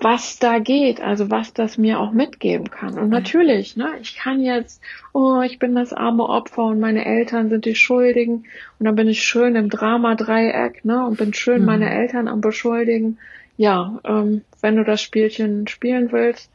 was 0.00 0.38
da 0.38 0.58
geht, 0.58 1.00
also 1.00 1.30
was 1.30 1.52
das 1.52 1.76
mir 1.76 2.00
auch 2.00 2.12
mitgeben 2.12 2.70
kann. 2.70 2.98
Und 2.98 3.10
natürlich, 3.10 3.76
ne, 3.76 3.90
ich 4.00 4.16
kann 4.16 4.40
jetzt, 4.40 4.80
oh, 5.12 5.42
ich 5.42 5.58
bin 5.58 5.74
das 5.74 5.92
arme 5.92 6.24
Opfer 6.24 6.64
und 6.64 6.80
meine 6.80 7.04
Eltern 7.04 7.50
sind 7.50 7.64
die 7.64 7.74
Schuldigen 7.74 8.44
und 8.78 8.86
dann 8.86 8.94
bin 8.94 9.08
ich 9.08 9.22
schön 9.22 9.54
im 9.54 9.68
Drama-Dreieck, 9.68 10.84
ne, 10.84 11.06
und 11.06 11.18
bin 11.18 11.34
schön 11.34 11.60
mhm. 11.60 11.66
meine 11.66 11.90
Eltern 11.90 12.28
am 12.28 12.40
beschuldigen. 12.40 13.18
Ja, 13.58 14.00
ähm, 14.04 14.42
wenn 14.62 14.76
du 14.76 14.84
das 14.84 15.02
Spielchen 15.02 15.66
spielen 15.66 16.12
willst, 16.12 16.50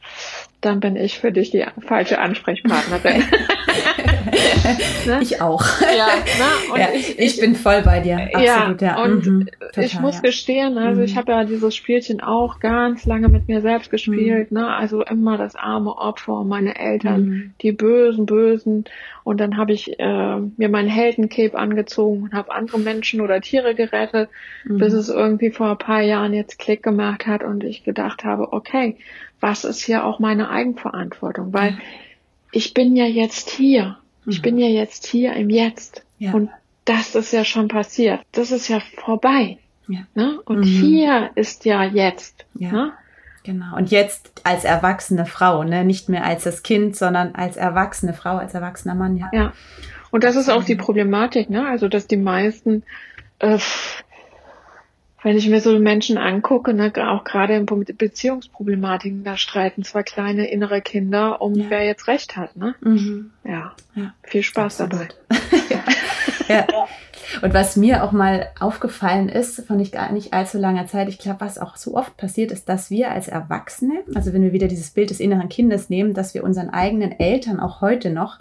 dann 0.60 0.80
bin 0.80 0.96
ich 0.96 1.20
für 1.20 1.30
dich 1.30 1.50
die 1.50 1.64
falsche 1.80 2.18
Ansprechpartnerin. 2.18 3.22
ne? 5.06 5.20
Ich 5.22 5.40
auch. 5.40 5.64
Ja, 5.80 6.06
ne? 6.06 6.78
ja 6.80 6.88
ich, 6.94 7.18
ich, 7.18 7.40
bin 7.40 7.54
voll 7.54 7.82
bei 7.82 8.00
dir. 8.00 8.28
Absolut, 8.32 8.82
ja. 8.82 8.96
ja. 8.96 9.02
Und 9.04 9.26
mhm, 9.26 9.48
total, 9.60 9.84
ich 9.84 10.00
muss 10.00 10.16
ja. 10.16 10.22
gestehen, 10.22 10.76
also 10.78 11.00
mhm. 11.00 11.06
ich 11.06 11.16
habe 11.16 11.30
ja 11.30 11.44
dieses 11.44 11.76
Spielchen 11.76 12.20
auch 12.20 12.58
ganz 12.58 13.06
lange 13.06 13.28
mit 13.28 13.46
mir 13.46 13.60
selbst 13.60 13.90
gespielt. 13.90 14.50
Mhm. 14.50 14.58
Ne? 14.58 14.66
Also 14.68 15.04
immer 15.04 15.38
das 15.38 15.54
arme 15.54 15.96
Opfer, 15.96 16.42
meine 16.42 16.76
Eltern, 16.76 17.24
mhm. 17.24 17.54
die 17.62 17.72
bösen, 17.72 18.26
bösen. 18.26 18.84
Und 19.22 19.38
dann 19.40 19.58
habe 19.58 19.72
ich 19.72 20.00
äh, 20.00 20.36
mir 20.56 20.68
meinen 20.70 20.88
Heldencape 20.88 21.56
angezogen 21.56 22.24
und 22.24 22.32
habe 22.32 22.52
andere 22.52 22.78
Menschen 22.78 23.20
oder 23.20 23.40
Tiere 23.42 23.74
gerettet, 23.74 24.30
bis 24.64 24.92
mhm. 24.92 24.98
es 24.98 25.08
irgendwie 25.08 25.50
vor 25.50 25.72
ein 25.72 25.78
paar 25.78 26.00
Jahren 26.00 26.32
jetzt 26.32 26.58
Klick 26.58 26.82
gemacht 26.82 27.26
hat 27.26 27.44
und 27.44 27.62
ich 27.62 27.84
gedacht 27.84 27.97
habe, 27.98 28.52
okay, 28.52 28.96
was 29.40 29.64
ist 29.64 29.82
hier 29.82 30.04
auch 30.04 30.18
meine 30.18 30.50
Eigenverantwortung? 30.50 31.52
Weil 31.52 31.72
mhm. 31.72 31.78
ich 32.52 32.74
bin 32.74 32.96
ja 32.96 33.06
jetzt 33.06 33.50
hier. 33.50 33.98
Ich 34.26 34.38
mhm. 34.38 34.42
bin 34.42 34.58
ja 34.58 34.68
jetzt 34.68 35.06
hier 35.06 35.34
im 35.34 35.50
Jetzt. 35.50 36.02
Ja. 36.18 36.32
Und 36.32 36.50
das 36.84 37.14
ist 37.14 37.32
ja 37.32 37.44
schon 37.44 37.68
passiert. 37.68 38.20
Das 38.32 38.50
ist 38.50 38.68
ja 38.68 38.80
vorbei. 38.96 39.58
Ja. 39.88 40.00
Ne? 40.14 40.40
Und 40.44 40.60
mhm. 40.60 40.64
hier 40.64 41.30
ist 41.34 41.64
ja 41.64 41.84
jetzt. 41.84 42.44
Ja. 42.54 42.72
Ne? 42.72 42.92
Genau. 43.44 43.76
Und 43.76 43.90
jetzt 43.90 44.42
als 44.44 44.64
erwachsene 44.64 45.24
Frau, 45.24 45.64
ne? 45.64 45.82
Nicht 45.82 46.10
mehr 46.10 46.24
als 46.24 46.44
das 46.44 46.62
Kind, 46.62 46.96
sondern 46.96 47.34
als 47.34 47.56
erwachsene 47.56 48.12
Frau, 48.12 48.36
als 48.36 48.52
erwachsener 48.52 48.94
Mann, 48.94 49.16
ja. 49.16 49.30
Ja. 49.32 49.52
Und 50.10 50.24
das 50.24 50.36
ist 50.36 50.50
auch 50.50 50.64
die 50.64 50.74
Problematik, 50.74 51.48
ne? 51.48 51.66
Also, 51.66 51.88
dass 51.88 52.06
die 52.06 52.18
meisten 52.18 52.82
äh, 53.38 53.58
wenn 55.22 55.36
ich 55.36 55.48
mir 55.48 55.60
so 55.60 55.76
Menschen 55.78 56.16
angucke, 56.16 56.72
ne, 56.74 56.92
auch 57.08 57.24
gerade 57.24 57.56
in 57.56 57.66
Beziehungsproblematiken, 57.66 59.24
da 59.24 59.36
streiten 59.36 59.82
zwei 59.82 60.02
kleine 60.02 60.48
innere 60.48 60.80
Kinder 60.80 61.42
um, 61.42 61.54
ja. 61.54 61.66
wer 61.68 61.84
jetzt 61.84 62.06
recht 62.06 62.36
hat. 62.36 62.56
Ne? 62.56 62.74
Mhm. 62.80 63.32
Ja. 63.44 63.72
ja. 63.96 64.14
viel 64.22 64.42
Spaß 64.42 64.80
Absolut. 64.80 65.16
dabei. 65.28 65.84
ja. 66.48 66.66
Und 67.42 67.52
was 67.52 67.76
mir 67.76 68.04
auch 68.04 68.12
mal 68.12 68.48
aufgefallen 68.58 69.28
ist, 69.28 69.66
von 69.66 69.76
nicht 69.76 69.92
gar 69.92 70.12
nicht 70.12 70.32
allzu 70.32 70.56
langer 70.56 70.86
Zeit, 70.86 71.08
ich 71.08 71.18
glaube, 71.18 71.40
was 71.40 71.58
auch 71.58 71.76
so 71.76 71.94
oft 71.94 72.16
passiert, 72.16 72.52
ist, 72.52 72.68
dass 72.68 72.90
wir 72.90 73.10
als 73.10 73.28
Erwachsene, 73.28 74.04
also 74.14 74.32
wenn 74.32 74.42
wir 74.42 74.52
wieder 74.52 74.68
dieses 74.68 74.90
Bild 74.90 75.10
des 75.10 75.20
inneren 75.20 75.48
Kindes 75.48 75.90
nehmen, 75.90 76.14
dass 76.14 76.34
wir 76.34 76.44
unseren 76.44 76.70
eigenen 76.70 77.12
Eltern 77.12 77.60
auch 77.60 77.80
heute 77.80 78.10
noch 78.10 78.38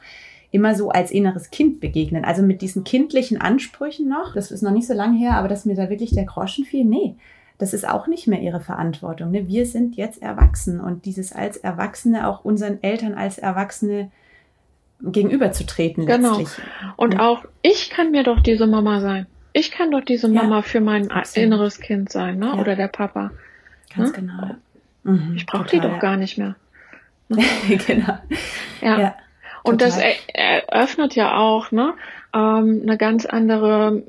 immer 0.51 0.75
so 0.75 0.89
als 0.89 1.11
inneres 1.11 1.51
Kind 1.51 1.79
begegnen. 1.79 2.25
Also 2.25 2.41
mit 2.41 2.61
diesen 2.61 2.83
kindlichen 2.83 3.39
Ansprüchen 3.39 4.07
noch. 4.07 4.33
Das 4.33 4.51
ist 4.51 4.61
noch 4.61 4.71
nicht 4.71 4.87
so 4.87 4.93
lange 4.93 5.17
her, 5.17 5.35
aber 5.35 5.47
dass 5.47 5.65
mir 5.65 5.75
da 5.75 5.89
wirklich 5.89 6.11
der 6.11 6.25
Groschen 6.25 6.65
fiel. 6.65 6.85
Nee, 6.85 7.15
das 7.57 7.73
ist 7.73 7.87
auch 7.87 8.07
nicht 8.07 8.27
mehr 8.27 8.41
ihre 8.41 8.59
Verantwortung. 8.59 9.31
Ne? 9.31 9.47
Wir 9.47 9.65
sind 9.65 9.95
jetzt 9.95 10.21
erwachsen 10.21 10.79
und 10.79 11.05
dieses 11.05 11.33
als 11.33 11.57
Erwachsene 11.57 12.27
auch 12.27 12.45
unseren 12.45 12.81
Eltern 12.83 13.13
als 13.13 13.37
Erwachsene 13.37 14.11
gegenüberzutreten 15.01 16.05
genau. 16.05 16.37
letztlich. 16.37 16.65
Und 16.95 17.15
ja. 17.15 17.21
auch 17.21 17.45
ich 17.61 17.89
kann 17.89 18.11
mir 18.11 18.23
doch 18.23 18.39
diese 18.39 18.67
Mama 18.67 19.01
sein. 19.01 19.27
Ich 19.53 19.71
kann 19.71 19.91
doch 19.91 20.01
diese 20.01 20.27
Mama 20.27 20.57
ja, 20.57 20.61
für 20.61 20.81
mein 20.81 21.09
absolut. 21.09 21.47
inneres 21.47 21.79
Kind 21.79 22.11
sein, 22.11 22.37
ne? 22.37 22.47
Ja. 22.47 22.53
Oder 22.59 22.75
der 22.75 22.87
Papa. 22.87 23.31
Ganz 23.95 24.11
ne? 24.11 24.15
genau. 24.15 24.55
Mhm, 25.03 25.33
ich 25.35 25.45
brauche 25.45 25.67
die 25.67 25.79
doch 25.79 25.99
gar 25.99 26.17
nicht 26.17 26.37
mehr. 26.37 26.55
Ne? 27.27 27.43
genau. 27.87 28.19
Ja. 28.81 29.15
Und 29.63 29.81
das 29.81 29.99
eröffnet 30.33 31.15
ja 31.15 31.37
auch 31.37 31.71
ne, 31.71 31.93
ähm, 32.33 32.81
eine 32.83 32.97
ganz 32.97 33.25
andere 33.25 34.03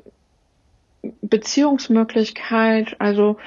Beziehungsmöglichkeit. 1.21 2.95
Also 2.99 3.37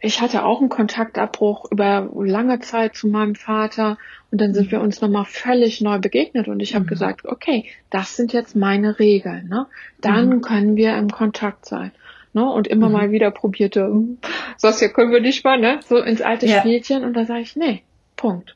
ich 0.00 0.20
hatte 0.20 0.44
auch 0.44 0.60
einen 0.60 0.68
Kontaktabbruch 0.68 1.70
über 1.70 2.08
lange 2.14 2.60
Zeit 2.60 2.94
zu 2.94 3.08
meinem 3.08 3.34
Vater 3.34 3.98
und 4.30 4.40
dann 4.40 4.54
sind 4.54 4.66
mhm. 4.66 4.72
wir 4.72 4.80
uns 4.80 5.00
nochmal 5.00 5.24
völlig 5.24 5.80
neu 5.80 5.98
begegnet 5.98 6.48
und 6.48 6.60
ich 6.60 6.74
habe 6.74 6.84
mhm. 6.84 6.88
gesagt, 6.88 7.24
okay, 7.24 7.64
das 7.90 8.16
sind 8.16 8.32
jetzt 8.32 8.54
meine 8.54 8.98
Regeln. 8.98 9.48
Ne? 9.48 9.66
Dann 10.00 10.28
mhm. 10.28 10.40
können 10.40 10.76
wir 10.76 10.96
im 10.96 11.10
Kontakt 11.10 11.66
sein. 11.66 11.90
Ne? 12.32 12.48
Und 12.48 12.68
immer 12.68 12.88
mhm. 12.88 12.92
mal 12.92 13.10
wieder 13.10 13.30
probierte, 13.30 13.86
hm, 13.86 14.18
das 14.60 14.78
hier 14.78 14.90
können 14.90 15.10
wir 15.10 15.20
nicht 15.20 15.44
mal, 15.44 15.58
ne? 15.58 15.80
so 15.84 15.96
ins 15.96 16.22
alte 16.22 16.46
ja. 16.46 16.60
Spielchen 16.60 17.04
und 17.04 17.14
da 17.14 17.24
sage 17.24 17.40
ich, 17.40 17.56
nee, 17.56 17.82
Punkt. 18.16 18.54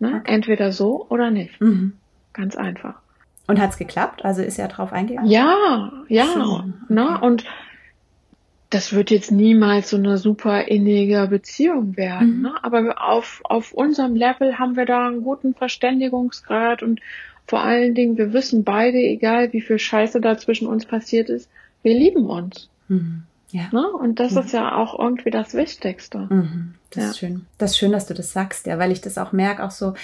Ne? 0.00 0.16
Okay. 0.20 0.34
Entweder 0.34 0.72
so 0.72 1.06
oder 1.08 1.30
nicht. 1.30 1.60
Mhm. 1.60 1.99
Ganz 2.32 2.56
einfach. 2.56 2.94
Und 3.46 3.60
hat 3.60 3.70
es 3.70 3.78
geklappt? 3.78 4.24
Also 4.24 4.42
ist 4.42 4.58
er 4.58 4.68
drauf 4.68 4.92
eingegangen? 4.92 5.30
Ja, 5.30 5.90
ja. 6.08 6.26
Schön. 6.26 6.74
Ne? 6.88 7.16
Okay. 7.16 7.26
Und 7.26 7.44
das 8.70 8.92
wird 8.92 9.10
jetzt 9.10 9.32
niemals 9.32 9.90
so 9.90 9.96
eine 9.96 10.16
super 10.16 10.68
innige 10.68 11.26
Beziehung 11.28 11.96
werden. 11.96 12.36
Mhm. 12.36 12.42
Ne? 12.42 12.54
Aber 12.62 12.94
auf, 13.04 13.40
auf 13.42 13.72
unserem 13.72 14.14
Level 14.14 14.58
haben 14.58 14.76
wir 14.76 14.86
da 14.86 15.08
einen 15.08 15.22
guten 15.22 15.54
Verständigungsgrad 15.54 16.82
und 16.84 17.00
vor 17.48 17.60
allen 17.60 17.96
Dingen, 17.96 18.16
wir 18.16 18.32
wissen 18.32 18.62
beide, 18.62 18.98
egal 18.98 19.52
wie 19.52 19.60
viel 19.60 19.80
Scheiße 19.80 20.20
da 20.20 20.38
zwischen 20.38 20.68
uns 20.68 20.86
passiert 20.86 21.28
ist, 21.28 21.50
wir 21.82 21.94
lieben 21.94 22.26
uns. 22.26 22.70
Mhm. 22.86 23.24
Ja. 23.52 23.68
Ne? 23.72 23.86
Und 23.88 24.20
das 24.20 24.32
mhm. 24.32 24.38
ist 24.38 24.52
ja 24.52 24.76
auch 24.76 24.98
irgendwie 24.98 25.30
das 25.30 25.54
Wichtigste. 25.54 26.26
Mhm. 26.30 26.74
Das 26.90 27.02
ja. 27.02 27.10
ist 27.10 27.18
schön. 27.18 27.46
Das 27.58 27.70
ist 27.72 27.78
schön, 27.78 27.92
dass 27.92 28.06
du 28.06 28.14
das 28.14 28.32
sagst, 28.32 28.66
ja, 28.66 28.78
weil 28.78 28.92
ich 28.92 29.00
das 29.00 29.18
auch 29.18 29.32
merke, 29.32 29.64
auch 29.64 29.70
so 29.70 29.94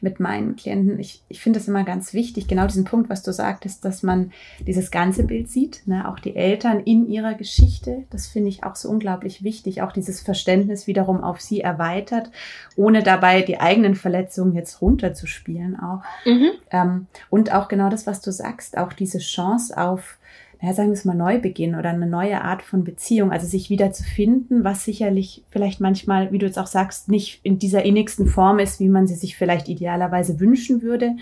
mit 0.00 0.20
meinen 0.20 0.56
Klienten. 0.56 0.98
Ich, 0.98 1.22
ich 1.28 1.40
finde 1.40 1.58
das 1.58 1.68
immer 1.68 1.84
ganz 1.84 2.12
wichtig, 2.12 2.48
genau 2.48 2.66
diesen 2.66 2.84
Punkt, 2.84 3.08
was 3.08 3.22
du 3.22 3.32
sagtest, 3.32 3.84
dass 3.84 4.02
man 4.02 4.32
dieses 4.60 4.90
ganze 4.90 5.24
Bild 5.24 5.50
sieht, 5.50 5.82
ne? 5.86 6.08
auch 6.08 6.18
die 6.18 6.36
Eltern 6.36 6.80
in 6.80 7.08
ihrer 7.08 7.34
Geschichte. 7.34 8.04
Das 8.10 8.26
finde 8.26 8.50
ich 8.50 8.64
auch 8.64 8.76
so 8.76 8.88
unglaublich 8.88 9.42
wichtig, 9.42 9.82
auch 9.82 9.92
dieses 9.92 10.20
Verständnis 10.20 10.86
wiederum 10.86 11.24
auf 11.24 11.40
sie 11.40 11.60
erweitert, 11.60 12.30
ohne 12.76 13.02
dabei 13.02 13.42
die 13.42 13.58
eigenen 13.58 13.94
Verletzungen 13.94 14.54
jetzt 14.54 14.82
runterzuspielen 14.82 15.78
auch. 15.80 16.02
Mhm. 16.26 16.50
Ähm, 16.70 17.06
und 17.30 17.52
auch 17.52 17.68
genau 17.68 17.88
das, 17.88 18.06
was 18.06 18.20
du 18.20 18.32
sagst, 18.32 18.76
auch 18.76 18.92
diese 18.92 19.18
Chance 19.18 19.76
auf 19.78 20.18
naja, 20.60 20.74
sagen 20.74 20.88
wir 20.88 20.94
es 20.94 21.04
mal, 21.04 21.14
Neubeginn 21.14 21.74
oder 21.74 21.90
eine 21.90 22.06
neue 22.06 22.42
Art 22.42 22.62
von 22.62 22.84
Beziehung, 22.84 23.30
also 23.30 23.46
sich 23.46 23.68
wieder 23.68 23.92
zu 23.92 24.04
finden, 24.04 24.64
was 24.64 24.84
sicherlich 24.84 25.44
vielleicht 25.50 25.80
manchmal, 25.80 26.32
wie 26.32 26.38
du 26.38 26.46
jetzt 26.46 26.58
auch 26.58 26.66
sagst, 26.66 27.08
nicht 27.08 27.40
in 27.42 27.58
dieser 27.58 27.84
innigsten 27.84 28.26
Form 28.26 28.58
ist, 28.58 28.80
wie 28.80 28.88
man 28.88 29.06
sie 29.06 29.16
sich 29.16 29.36
vielleicht 29.36 29.68
idealerweise 29.68 30.40
wünschen 30.40 30.82
würde. 30.82 31.16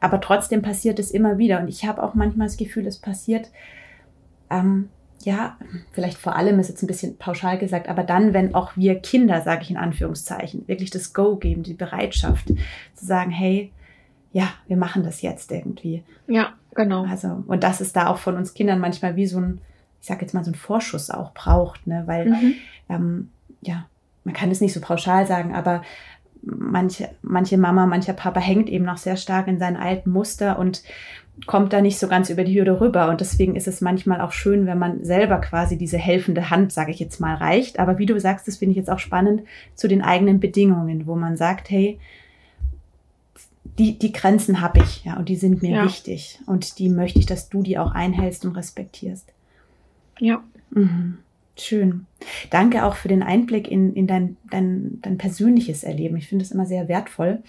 Aber 0.00 0.20
trotzdem 0.20 0.60
passiert 0.62 0.98
es 0.98 1.10
immer 1.10 1.38
wieder. 1.38 1.60
Und 1.60 1.68
ich 1.68 1.84
habe 1.84 2.02
auch 2.02 2.14
manchmal 2.14 2.48
das 2.48 2.56
Gefühl, 2.56 2.86
es 2.86 2.98
passiert, 2.98 3.50
ähm, 4.50 4.88
ja, 5.22 5.56
vielleicht 5.92 6.18
vor 6.18 6.36
allem 6.36 6.58
ist 6.58 6.68
jetzt 6.68 6.82
ein 6.82 6.86
bisschen 6.86 7.16
pauschal 7.16 7.58
gesagt, 7.58 7.88
aber 7.88 8.02
dann, 8.02 8.34
wenn 8.34 8.54
auch 8.54 8.76
wir 8.76 8.96
Kinder, 8.96 9.40
sage 9.40 9.62
ich 9.62 9.70
in 9.70 9.76
Anführungszeichen, 9.76 10.68
wirklich 10.68 10.90
das 10.90 11.14
Go 11.14 11.36
geben, 11.36 11.62
die 11.62 11.74
Bereitschaft 11.74 12.48
zu 12.48 13.06
sagen, 13.06 13.30
hey, 13.30 13.72
ja, 14.32 14.48
wir 14.66 14.76
machen 14.76 15.04
das 15.04 15.22
jetzt 15.22 15.52
irgendwie. 15.52 16.02
Ja, 16.26 16.54
genau. 16.74 17.04
Also, 17.04 17.44
und 17.46 17.62
das 17.62 17.80
ist 17.80 17.96
da 17.96 18.08
auch 18.08 18.18
von 18.18 18.36
uns 18.36 18.54
Kindern 18.54 18.80
manchmal 18.80 19.16
wie 19.16 19.26
so 19.26 19.38
ein, 19.38 19.60
ich 20.00 20.06
sag 20.06 20.20
jetzt 20.20 20.34
mal, 20.34 20.44
so 20.44 20.50
ein 20.50 20.56
Vorschuss 20.56 21.10
auch 21.10 21.32
braucht, 21.32 21.86
ne? 21.86 22.02
Weil, 22.06 22.26
mhm. 22.30 22.54
ähm, 22.88 23.30
ja, 23.62 23.86
man 24.24 24.34
kann 24.34 24.50
es 24.50 24.60
nicht 24.60 24.72
so 24.72 24.80
pauschal 24.80 25.26
sagen, 25.26 25.54
aber 25.54 25.82
manche, 26.42 27.10
manche 27.22 27.58
Mama, 27.58 27.86
mancher 27.86 28.12
Papa 28.12 28.40
hängt 28.40 28.68
eben 28.68 28.84
noch 28.84 28.98
sehr 28.98 29.16
stark 29.16 29.48
in 29.48 29.58
seinen 29.58 29.76
alten 29.76 30.10
Muster 30.10 30.58
und 30.58 30.82
kommt 31.46 31.72
da 31.72 31.80
nicht 31.80 31.98
so 31.98 32.06
ganz 32.06 32.30
über 32.30 32.44
die 32.44 32.56
Hürde 32.56 32.80
rüber. 32.80 33.08
Und 33.08 33.20
deswegen 33.20 33.56
ist 33.56 33.66
es 33.66 33.80
manchmal 33.80 34.20
auch 34.20 34.32
schön, 34.32 34.66
wenn 34.66 34.78
man 34.78 35.04
selber 35.04 35.38
quasi 35.40 35.76
diese 35.76 35.98
helfende 35.98 36.50
Hand, 36.50 36.72
sage 36.72 36.92
ich 36.92 37.00
jetzt 37.00 37.20
mal, 37.20 37.34
reicht. 37.34 37.78
Aber 37.78 37.98
wie 37.98 38.06
du 38.06 38.18
sagst, 38.20 38.46
das 38.46 38.56
finde 38.56 38.72
ich 38.72 38.76
jetzt 38.76 38.90
auch 38.90 38.98
spannend 38.98 39.42
zu 39.74 39.88
den 39.88 40.02
eigenen 40.02 40.38
Bedingungen, 40.38 41.06
wo 41.06 41.16
man 41.16 41.36
sagt, 41.36 41.70
hey, 41.70 41.98
die, 43.78 43.98
die 43.98 44.12
Grenzen 44.12 44.60
habe 44.60 44.80
ich, 44.80 45.04
ja, 45.04 45.16
und 45.16 45.28
die 45.28 45.36
sind 45.36 45.62
mir 45.62 45.76
ja. 45.76 45.84
wichtig. 45.84 46.38
Und 46.46 46.78
die 46.78 46.88
möchte 46.88 47.18
ich, 47.18 47.26
dass 47.26 47.48
du 47.48 47.62
die 47.62 47.78
auch 47.78 47.92
einhältst 47.92 48.44
und 48.44 48.56
respektierst. 48.56 49.32
Ja. 50.18 50.42
Mhm. 50.70 51.18
Schön. 51.56 52.06
Danke 52.50 52.84
auch 52.84 52.96
für 52.96 53.08
den 53.08 53.22
Einblick 53.22 53.68
in, 53.68 53.94
in 53.94 54.06
dein, 54.06 54.36
dein, 54.50 54.98
dein 55.02 55.18
persönliches 55.18 55.84
Erleben. 55.84 56.16
Ich 56.16 56.28
finde 56.28 56.44
es 56.44 56.50
immer 56.50 56.66
sehr 56.66 56.88
wertvoll. 56.88 57.42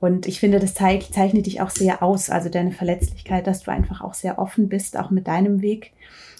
Und 0.00 0.26
ich 0.26 0.40
finde, 0.40 0.58
das 0.58 0.74
zeichnet 0.74 1.46
dich 1.46 1.60
auch 1.60 1.70
sehr 1.70 2.02
aus, 2.02 2.28
also 2.28 2.48
deine 2.48 2.72
Verletzlichkeit, 2.72 3.46
dass 3.46 3.62
du 3.62 3.70
einfach 3.70 4.02
auch 4.02 4.14
sehr 4.14 4.38
offen 4.38 4.68
bist, 4.68 4.98
auch 4.98 5.10
mit 5.10 5.26
deinem 5.26 5.62
Weg. 5.62 5.92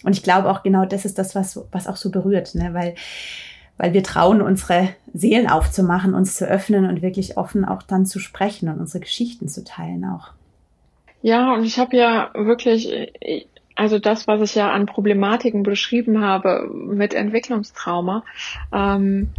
Und 0.03 0.13
ich 0.13 0.23
glaube 0.23 0.51
auch 0.51 0.63
genau 0.63 0.85
das 0.85 1.05
ist 1.05 1.19
das, 1.19 1.35
was, 1.35 1.59
was 1.73 1.87
auch 1.87 1.97
so 1.97 2.11
berührt, 2.11 2.55
ne? 2.55 2.75
weil 2.75 2.95
weil 3.77 3.93
wir 3.93 4.03
trauen, 4.03 4.41
unsere 4.41 4.89
Seelen 5.13 5.49
aufzumachen, 5.49 6.15
uns 6.15 6.37
zu 6.37 6.47
öffnen 6.47 6.89
und 6.89 7.03
wirklich 7.03 7.37
offen 7.37 7.65
auch 7.65 7.83
dann 7.83 8.07
zu 8.07 8.19
sprechen 8.19 8.69
und 8.69 8.81
unsere 8.81 9.01
Geschichten 9.01 9.49
zu 9.49 9.65
teilen 9.65 10.05
auch. 10.05 10.31
Ja, 11.23 11.55
und 11.55 11.65
ich 11.65 11.79
habe 11.79 11.97
ja 11.97 12.31
wirklich, 12.35 13.11
also 13.75 13.99
das, 13.99 14.27
was 14.27 14.43
ich 14.43 14.55
ja 14.55 14.71
an 14.71 14.87
Problematiken 14.87 15.63
beschrieben 15.63 16.21
habe 16.21 16.69
mit 16.71 17.15
Entwicklungstrauma, 17.15 18.25
ähm, 18.73 19.31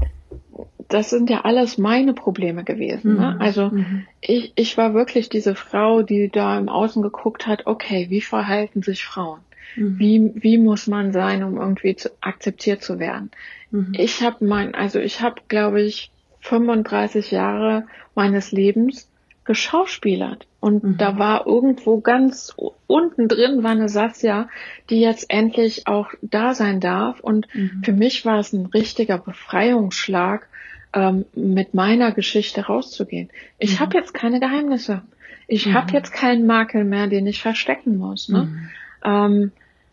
das 0.87 1.09
sind 1.09 1.29
ja 1.29 1.41
alles 1.41 1.77
meine 1.77 2.13
Probleme 2.13 2.63
gewesen. 2.63 3.15
Ne? 3.17 3.33
Mhm. 3.35 3.41
Also 3.41 3.69
mhm. 3.69 4.05
ich, 4.21 4.53
ich 4.55 4.77
war 4.77 4.93
wirklich 4.93 5.29
diese 5.29 5.55
Frau, 5.55 6.01
die 6.01 6.29
da 6.29 6.57
im 6.57 6.69
Außen 6.69 7.01
geguckt 7.01 7.47
hat, 7.47 7.65
okay, 7.65 8.07
wie 8.09 8.21
verhalten 8.21 8.81
sich 8.81 9.03
Frauen? 9.03 9.39
Mhm. 9.75 9.99
Wie, 9.99 10.31
wie 10.35 10.57
muss 10.57 10.87
man 10.87 11.11
sein, 11.11 11.43
um 11.43 11.57
irgendwie 11.57 11.95
zu, 11.95 12.09
akzeptiert 12.21 12.83
zu 12.83 12.99
werden? 12.99 13.31
Mhm. 13.75 13.93
Ich 13.97 14.21
habe 14.21 14.45
mein, 14.45 14.73
also 14.73 14.99
ich 14.99 15.21
habe, 15.21 15.41
glaube 15.47 15.81
ich, 15.81 16.11
35 16.41 17.31
Jahre 17.31 17.85
meines 18.13 18.51
Lebens 18.51 19.09
geschauspielert. 19.43 20.47
Und 20.59 20.83
mhm. 20.83 20.97
da 20.97 21.19
war 21.19 21.45
irgendwo 21.45 21.99
ganz 21.99 22.55
unten 22.87 23.27
drin 23.27 23.63
war 23.63 23.71
eine 23.71 23.89
Sasja, 23.89 24.49
die 24.89 24.99
jetzt 25.01 25.29
endlich 25.29 25.87
auch 25.87 26.09
da 26.21 26.53
sein 26.55 26.79
darf. 26.79 27.19
Und 27.19 27.47
mhm. 27.53 27.81
für 27.83 27.93
mich 27.93 28.25
war 28.25 28.39
es 28.39 28.53
ein 28.53 28.65
richtiger 28.67 29.17
Befreiungsschlag, 29.17 30.47
ähm, 30.93 31.25
mit 31.35 31.73
meiner 31.73 32.11
Geschichte 32.11 32.65
rauszugehen. 32.65 33.29
Ich 33.59 33.75
mhm. 33.75 33.79
habe 33.81 33.97
jetzt 33.97 34.13
keine 34.13 34.39
Geheimnisse. 34.39 35.01
Ich 35.47 35.67
mhm. 35.67 35.73
habe 35.73 35.91
jetzt 35.91 36.11
keinen 36.11 36.47
Makel 36.47 36.85
mehr, 36.85 37.07
den 37.07 37.27
ich 37.27 37.41
verstecken 37.41 37.97
muss. 37.97 38.29
Ne? 38.29 38.43
Mhm. 38.43 38.69
Ähm, 39.03 39.51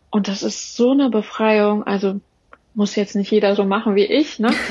und 0.09 0.27
das 0.27 0.43
ist 0.43 0.75
so 0.75 0.91
eine 0.91 1.09
Befreiung. 1.09 1.83
Also 1.83 2.21
muss 2.75 2.95
jetzt 2.95 3.15
nicht 3.15 3.31
jeder 3.31 3.55
so 3.55 3.65
machen 3.65 3.95
wie 3.95 4.05
ich, 4.05 4.39
ne? 4.39 4.51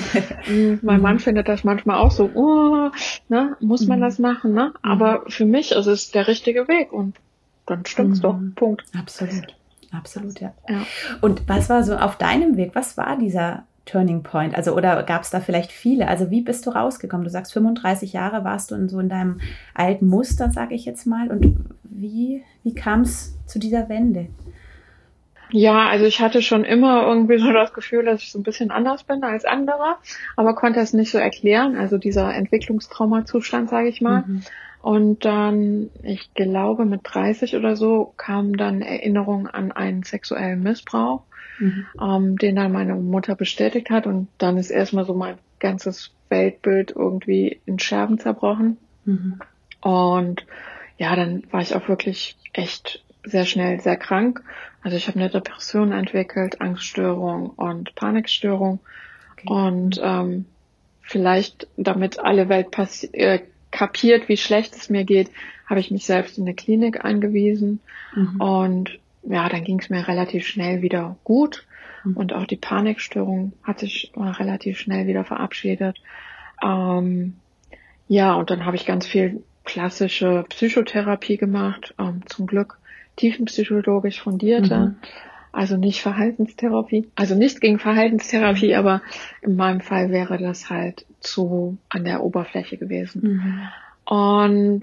Mm, 0.49 0.81
mein 0.83 1.01
Mann 1.01 1.15
mhm. 1.15 1.21
findet 1.21 1.49
das 1.49 1.62
manchmal 1.62 1.99
auch 1.99 2.11
so, 2.11 2.29
oh, 2.35 2.91
ne? 3.29 3.57
Muss 3.61 3.87
man 3.87 4.01
mhm. 4.01 4.03
das 4.03 4.19
machen, 4.19 4.55
ne? 4.55 4.73
Aber 4.83 5.21
mhm. 5.21 5.31
für 5.31 5.45
mich 5.45 5.71
ist 5.71 5.87
es 5.87 6.11
der 6.11 6.27
richtige 6.27 6.67
Weg 6.67 6.93
und 6.93 7.17
dann 7.66 7.87
stimmt's 7.87 8.20
doch. 8.20 8.37
Punkt. 8.57 8.83
Absolut. 8.99 9.55
Absolut, 9.93 10.41
ja. 10.41 10.53
ja. 10.68 10.87
Und 11.20 11.49
was 11.49 11.68
war 11.68 11.85
so 11.85 11.95
auf 11.97 12.16
deinem 12.16 12.57
Weg? 12.57 12.74
Was 12.74 12.97
war 12.97 13.18
dieser 13.18 13.64
Turning 13.85 14.22
Point? 14.22 14.55
Also, 14.55 14.74
oder 14.74 15.03
gab 15.03 15.22
es 15.22 15.31
da 15.31 15.41
vielleicht 15.41 15.70
viele? 15.70 16.09
Also, 16.09 16.31
wie 16.31 16.41
bist 16.41 16.66
du 16.66 16.70
rausgekommen? 16.70 17.24
Du 17.24 17.31
sagst, 17.31 17.53
35 17.53 18.12
Jahre 18.12 18.43
warst 18.43 18.70
du 18.70 18.74
in 18.74 18.89
so 18.89 18.99
in 18.99 19.11
deinem 19.11 19.41
alten 19.74 20.07
Muster, 20.07 20.51
sage 20.51 20.74
ich 20.74 20.87
jetzt 20.87 21.07
mal. 21.07 21.31
Und 21.31 21.57
wie, 21.85 22.43
wie 22.64 22.74
kam 22.74 23.03
es 23.03 23.37
zu 23.47 23.59
dieser 23.59 23.89
Wende? 23.89 24.29
Ja, 25.53 25.86
also 25.88 26.07
ich 26.07 26.20
hatte 26.20 26.42
schon 26.42 26.64
immer 26.64 27.07
irgendwie 27.07 27.38
so 27.38 27.53
das 27.53 27.72
Gefühl, 27.72 28.05
dass 28.05 28.22
ich 28.22 28.32
so 28.32 28.38
ein 28.38 28.42
bisschen 28.42 28.70
anders 28.70 29.05
bin 29.05 29.22
als 29.22 29.44
andere, 29.44 29.96
aber 30.36 30.55
konnte 30.55 30.80
es 30.80 30.92
nicht 30.92 31.11
so 31.11 31.18
erklären. 31.18 31.76
Also 31.76 31.98
dieser 31.98 32.34
Entwicklungstraumazustand, 32.34 33.70
sage 33.70 33.88
ich 33.88 34.00
mal. 34.00 34.24
Mhm. 34.26 34.42
Und 34.80 35.24
dann, 35.24 35.90
ich 36.03 36.34
glaube, 36.34 36.84
mit 36.86 37.03
30 37.05 37.55
oder 37.55 37.76
so 37.76 38.12
kam 38.16 38.57
dann 38.57 38.82
Erinnerung 38.82 39.46
an 39.46 39.70
einen 39.70 40.03
sexuellen 40.03 40.61
Missbrauch, 40.62 41.22
mhm. 41.61 41.86
ähm, 42.03 42.36
den 42.36 42.57
dann 42.57 42.72
meine 42.72 42.96
Mutter 42.96 43.36
bestätigt 43.36 43.90
hat. 43.90 44.09
Und 44.09 44.26
dann 44.38 44.57
ist 44.57 44.70
erstmal 44.70 45.05
so 45.05 45.14
mein 45.14 45.36
ganzes 45.61 46.11
Weltbild 46.30 46.90
irgendwie 46.96 47.61
in 47.64 47.78
Scherben 47.78 48.18
zerbrochen. 48.18 48.76
Mhm. 49.05 49.38
Und 49.82 50.46
ja, 50.98 51.14
dann 51.14 51.44
war 51.53 51.61
ich 51.61 51.76
auch 51.76 51.88
wirklich 51.88 52.36
echt 52.53 53.05
sehr 53.25 53.45
schnell 53.47 53.81
sehr 53.81 53.97
krank. 53.97 54.43
Also 54.83 54.97
ich 54.97 55.09
habe 55.09 55.18
eine 55.18 55.31
Depression 55.31 55.93
entwickelt, 55.93 56.61
Angststörung 56.61 57.51
und 57.51 57.95
Panikstörung. 57.95 58.81
Okay. 59.33 59.49
Und 59.49 60.01
ähm, 60.03 60.47
vielleicht, 61.03 61.68
damit 61.77 62.18
alle 62.18 62.49
Welt 62.49 62.68
äh, 63.12 63.41
kapiert, 63.70 64.29
wie 64.29 64.37
schlecht 64.37 64.75
es 64.75 64.91
mir 64.91 65.05
geht, 65.05 65.31
habe 65.66 65.81
ich 65.81 65.91
mich 65.91 66.05
selbst 66.05 66.37
in 66.39 66.45
eine 66.45 66.55
Klinik 66.55 67.05
eingewiesen. 67.05 67.81
Mhm. 68.14 68.41
Und 68.41 68.99
ja, 69.23 69.49
dann 69.49 69.64
ging 69.64 69.79
es 69.79 69.89
mir 69.89 70.07
relativ 70.07 70.47
schnell 70.47 70.83
wieder 70.83 71.16
gut. 71.23 71.66
Mhm. 72.05 72.16
Und 72.16 72.33
auch 72.33 72.47
die 72.47 72.57
Panikstörung 72.57 73.53
hat 73.62 73.79
sich 73.79 74.12
relativ 74.16 74.79
schnell 74.79 75.07
wieder 75.07 75.25
verabschiedet. 75.25 75.99
Ähm, 76.62 77.37
ja, 78.09 78.35
und 78.35 78.51
dann 78.51 78.66
habe 78.66 78.77
ich 78.77 78.85
ganz 78.85 79.07
viel 79.07 79.43
klassische 79.64 80.45
Psychotherapie 80.49 81.37
gemacht, 81.37 81.95
ähm, 81.99 82.23
zum 82.27 82.47
Glück 82.47 82.79
tiefenpsychologisch 83.17 84.21
fundierte. 84.21 84.79
Mhm. 84.79 84.97
Also 85.53 85.77
nicht 85.77 86.01
Verhaltenstherapie, 86.01 87.09
also 87.15 87.35
nicht 87.35 87.61
gegen 87.61 87.79
Verhaltenstherapie, 87.79 88.75
aber 88.75 89.03
in 89.43 89.55
meinem 89.55 89.83
Fall 89.83 90.11
wäre 90.11 90.39
das 90.39 90.71
halt 90.71 91.05
zu 91.21 91.77
an 91.91 92.05
der 92.05 92.23
Oberfläche 92.23 92.79
gewesen. 92.79 93.23
Mhm. 93.23 93.69
Und 94.05 94.81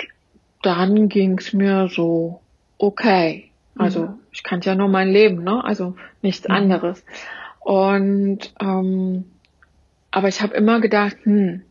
dann 0.61 1.09
ging's 1.09 1.53
mir 1.53 1.87
so, 1.87 2.41
okay, 2.77 3.49
also 3.75 4.01
mhm. 4.01 4.19
ich 4.31 4.43
kannte 4.43 4.69
ja 4.69 4.75
nur 4.75 4.89
mein 4.89 5.09
Leben, 5.09 5.43
ne? 5.43 5.63
Also 5.63 5.95
nichts 6.21 6.47
mhm. 6.47 6.53
anderes. 6.53 7.03
Und 7.59 8.53
ähm, 8.61 9.25
aber 10.11 10.27
ich 10.27 10.41
habe 10.41 10.55
immer 10.55 10.81
gedacht, 10.81 11.17
hm, 11.23 11.61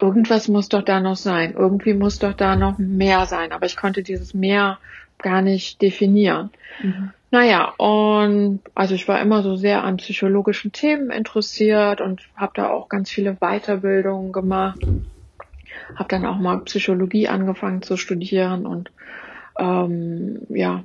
irgendwas 0.00 0.48
muss 0.48 0.68
doch 0.68 0.82
da 0.82 1.00
noch 1.00 1.16
sein, 1.16 1.54
irgendwie 1.56 1.94
muss 1.94 2.18
doch 2.18 2.34
da 2.34 2.56
noch 2.56 2.78
mehr 2.78 3.26
sein. 3.26 3.52
Aber 3.52 3.66
ich 3.66 3.76
konnte 3.76 4.02
dieses 4.02 4.34
mehr 4.34 4.78
gar 5.18 5.42
nicht 5.42 5.82
definieren. 5.82 6.50
Mhm. 6.82 7.12
Naja, 7.30 7.74
und 7.76 8.60
also 8.74 8.94
ich 8.94 9.06
war 9.06 9.20
immer 9.20 9.42
so 9.42 9.56
sehr 9.56 9.84
an 9.84 9.98
psychologischen 9.98 10.72
Themen 10.72 11.10
interessiert 11.10 12.00
und 12.00 12.22
habe 12.34 12.52
da 12.54 12.70
auch 12.70 12.88
ganz 12.88 13.10
viele 13.10 13.34
Weiterbildungen 13.34 14.32
gemacht. 14.32 14.80
Habe 15.94 16.08
dann 16.08 16.24
auch 16.24 16.38
mal 16.38 16.60
Psychologie 16.60 17.28
angefangen 17.28 17.82
zu 17.82 17.96
studieren 17.96 18.66
und 18.66 18.90
ähm, 19.58 20.46
ja. 20.48 20.84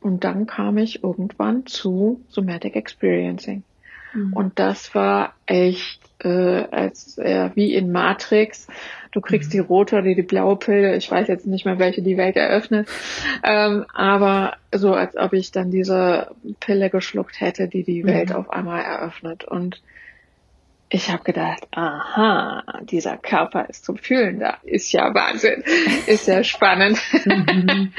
Und 0.00 0.24
dann 0.24 0.46
kam 0.46 0.78
ich 0.78 1.04
irgendwann 1.04 1.66
zu 1.66 2.24
Somatic 2.28 2.74
Experiencing. 2.74 3.62
Mhm. 4.14 4.32
Und 4.32 4.58
das 4.58 4.94
war 4.94 5.34
echt 5.46 6.00
äh, 6.24 6.64
als 6.70 7.18
äh, 7.18 7.50
wie 7.54 7.74
in 7.74 7.92
Matrix. 7.92 8.66
Du 9.12 9.20
kriegst 9.20 9.50
mhm. 9.50 9.52
die 9.52 9.58
rote 9.58 9.96
oder 9.96 10.14
die 10.14 10.22
blaue 10.22 10.56
Pille. 10.56 10.96
Ich 10.96 11.10
weiß 11.10 11.28
jetzt 11.28 11.46
nicht 11.46 11.64
mehr, 11.64 11.78
welche 11.78 12.02
die 12.02 12.16
Welt 12.16 12.36
eröffnet. 12.36 12.88
Ähm, 13.42 13.84
aber 13.92 14.56
so, 14.72 14.94
als 14.94 15.16
ob 15.16 15.32
ich 15.32 15.50
dann 15.50 15.70
diese 15.70 16.30
Pille 16.60 16.90
geschluckt 16.90 17.40
hätte, 17.40 17.68
die 17.68 17.82
die 17.82 18.04
Welt 18.04 18.30
mhm. 18.30 18.36
auf 18.36 18.50
einmal 18.50 18.82
eröffnet. 18.82 19.44
Und 19.44 19.82
ich 20.92 21.08
habe 21.08 21.22
gedacht, 21.22 21.68
aha, 21.70 22.64
dieser 22.82 23.16
Körper 23.16 23.68
ist 23.68 23.84
zum 23.84 23.96
Fühlen 23.96 24.40
da. 24.40 24.58
Ist 24.64 24.90
ja 24.90 25.14
Wahnsinn. 25.14 25.62
Ist 26.06 26.26
ja 26.26 26.42
spannend. 26.42 26.98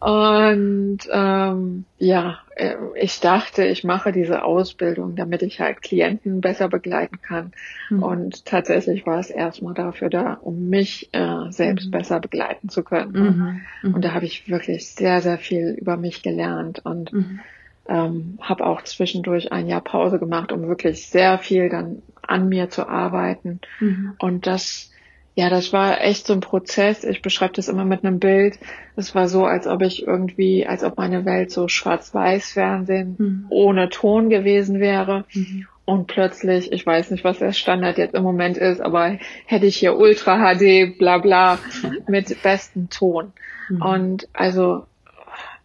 Und 0.00 0.98
ähm, 1.12 1.84
ja, 1.98 2.38
äh, 2.56 2.74
ich 2.96 3.20
dachte, 3.20 3.64
ich 3.64 3.84
mache 3.84 4.10
diese 4.10 4.42
Ausbildung, 4.42 5.14
damit 5.14 5.42
ich 5.42 5.60
halt 5.60 5.80
Klienten 5.80 6.40
besser 6.40 6.68
begleiten 6.68 7.22
kann. 7.22 7.52
Mhm. 7.88 8.02
Und 8.02 8.46
tatsächlich 8.46 9.06
war 9.06 9.20
es 9.20 9.30
erstmal 9.30 9.74
dafür 9.74 10.10
da, 10.10 10.34
um 10.42 10.68
mich 10.68 11.08
äh, 11.12 11.50
selbst 11.50 11.86
mhm. 11.86 11.90
besser 11.92 12.18
begleiten 12.18 12.68
zu 12.68 12.82
können. 12.82 13.12
Mhm. 13.12 13.60
mhm. 13.88 13.94
Und 13.94 14.04
da 14.04 14.12
habe 14.12 14.24
ich 14.24 14.48
wirklich 14.48 14.88
sehr, 14.88 15.20
sehr 15.20 15.38
viel 15.38 15.76
über 15.78 15.96
mich 15.96 16.24
gelernt 16.24 16.84
und 16.84 17.12
mhm 17.12 17.40
ähm, 17.88 18.38
habe 18.40 18.66
auch 18.66 18.82
zwischendurch 18.82 19.52
ein 19.52 19.66
Jahr 19.66 19.80
Pause 19.80 20.18
gemacht, 20.18 20.52
um 20.52 20.68
wirklich 20.68 21.08
sehr 21.08 21.38
viel 21.38 21.68
dann 21.68 22.02
an 22.22 22.48
mir 22.48 22.70
zu 22.70 22.88
arbeiten. 22.88 23.60
Mhm. 23.80 24.14
Und 24.18 24.46
das, 24.46 24.90
ja, 25.34 25.50
das 25.50 25.72
war 25.72 26.00
echt 26.00 26.26
so 26.26 26.32
ein 26.32 26.40
Prozess. 26.40 27.04
Ich 27.04 27.22
beschreibe 27.22 27.54
das 27.54 27.68
immer 27.68 27.84
mit 27.84 28.04
einem 28.04 28.20
Bild. 28.20 28.58
Es 28.96 29.14
war 29.14 29.28
so, 29.28 29.44
als 29.44 29.66
ob 29.66 29.82
ich 29.82 30.06
irgendwie, 30.06 30.66
als 30.66 30.84
ob 30.84 30.96
meine 30.96 31.24
Welt 31.24 31.50
so 31.50 31.68
Schwarz-Weiß-Fernsehen 31.68 33.16
mhm. 33.18 33.46
ohne 33.50 33.88
Ton 33.88 34.30
gewesen 34.30 34.78
wäre. 34.78 35.24
Mhm. 35.32 35.66
Und 35.84 36.06
plötzlich, 36.06 36.70
ich 36.72 36.86
weiß 36.86 37.10
nicht, 37.10 37.24
was 37.24 37.40
der 37.40 37.52
Standard 37.52 37.98
jetzt 37.98 38.14
im 38.14 38.22
Moment 38.22 38.56
ist, 38.56 38.80
aber 38.80 39.18
hätte 39.46 39.66
ich 39.66 39.76
hier 39.76 39.98
Ultra 39.98 40.54
HD, 40.54 40.96
bla 40.96 41.18
bla, 41.18 41.58
mit 42.06 42.40
bestem 42.42 42.88
Ton. 42.88 43.32
Mhm. 43.68 43.82
Und 43.82 44.28
also, 44.32 44.86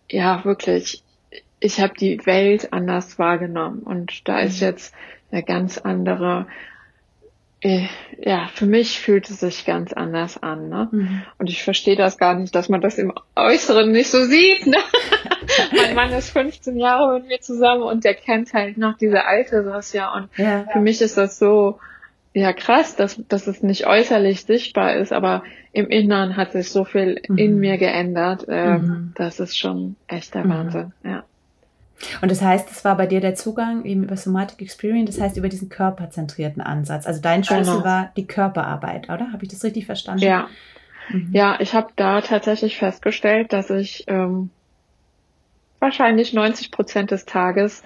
ja, 0.09 0.43
wirklich, 0.43 1.03
ich 1.60 1.80
habe 1.80 1.93
die 1.99 2.26
Welt 2.26 2.74
anders 2.74 3.18
wahrgenommen 3.18 3.80
und 3.80 4.28
da 4.28 4.39
ist 4.39 4.62
mhm. 4.62 4.68
jetzt 4.68 4.95
eine 5.32 5.43
ganz 5.43 5.78
andere 5.78 6.47
äh, 7.62 7.88
ja, 8.20 8.47
für 8.53 8.68
mich 8.68 8.99
fühlt 8.99 9.30
es 9.30 9.39
sich 9.39 9.66
ganz 9.66 9.91
anders 9.91 10.41
an, 10.41 10.70
ne? 10.70 10.89
Mhm. 10.91 11.24
Und 11.39 11.49
ich 11.49 11.64
verstehe 11.64 11.95
das 11.95 12.20
gar 12.20 12.36
nicht, 12.36 12.53
dass 12.53 12.70
man 12.70 12.82
das 12.82 12.99
im 12.99 13.12
Äußeren 13.36 13.91
nicht 13.91 14.12
so 14.12 14.24
sieht, 14.26 14.68
ne? 14.68 14.78
mein 15.76 15.95
Mann 15.95 16.12
ist 16.12 16.30
15 16.30 16.78
Jahre 16.78 17.20
mit 17.20 17.28
mir 17.28 17.39
zusammen 17.39 17.82
und 17.82 18.03
der 18.03 18.14
kennt 18.14 18.53
halt 18.53 18.78
noch 18.78 18.95
diese 18.97 19.26
alte 19.26 19.64
Sasja 19.64 20.14
und 20.14 20.30
ja. 20.38 20.66
für 20.72 20.80
mich 20.80 21.01
ist 21.01 21.18
das 21.18 21.39
so, 21.39 21.80
ja 22.34 22.53
krass, 22.53 22.95
dass, 22.95 23.20
dass 23.28 23.47
es 23.47 23.64
nicht 23.64 23.88
äußerlich 23.88 24.45
sichtbar 24.45 24.95
ist, 24.95 25.12
aber 25.12 25.43
im 25.74 25.88
Inneren 25.88 26.38
hat 26.38 26.51
sich 26.51 26.70
so 26.70 26.86
viel 26.86 27.22
mhm. 27.28 27.38
in 27.38 27.60
mir 27.60 27.78
geändert. 27.78 28.45
Äh, 28.47 28.78
mhm. 28.78 29.14
Das 29.16 29.39
ist 29.39 29.58
schon 29.58 29.95
echt 30.08 30.36
der 30.36 30.45
mhm. 30.45 30.49
Wahnsinn, 30.49 30.93
ja. 31.03 31.24
Und 32.22 32.32
das 32.32 32.41
heißt, 32.41 32.70
das 32.70 32.86
war 32.86 32.95
bei 32.95 33.08
dir 33.08 33.22
der 33.22 33.36
Zugang 33.36 33.84
eben 33.86 34.04
über 34.04 34.18
Somatic 34.18 34.62
Experience, 34.62 35.16
das 35.16 35.22
heißt 35.22 35.38
über 35.38 35.50
diesen 35.50 35.70
körperzentrierten 35.70 36.62
Ansatz. 36.62 37.08
Also 37.08 37.22
dein 37.22 37.43
Schlüssel 37.43 37.74
genau. 37.74 37.86
war 37.86 38.12
die 38.16 38.28
Körperarbeit, 38.28 39.10
oder? 39.10 39.32
Habe 39.32 39.43
ich 39.43 39.50
das 39.50 39.64
richtig 39.64 39.86
verstanden? 39.86 40.24
Ja. 40.24 40.48
Mhm. 41.10 41.30
Ja, 41.32 41.58
ich 41.60 41.74
habe 41.74 41.88
da 41.95 42.22
tatsächlich 42.22 42.78
festgestellt, 42.78 43.54
dass 43.54 43.70
ich 43.70 44.04
ähm, 44.08 44.50
wahrscheinlich 45.80 46.34
90 46.34 46.71
Prozent 46.71 47.11
des 47.11 47.25
Tages 47.25 47.84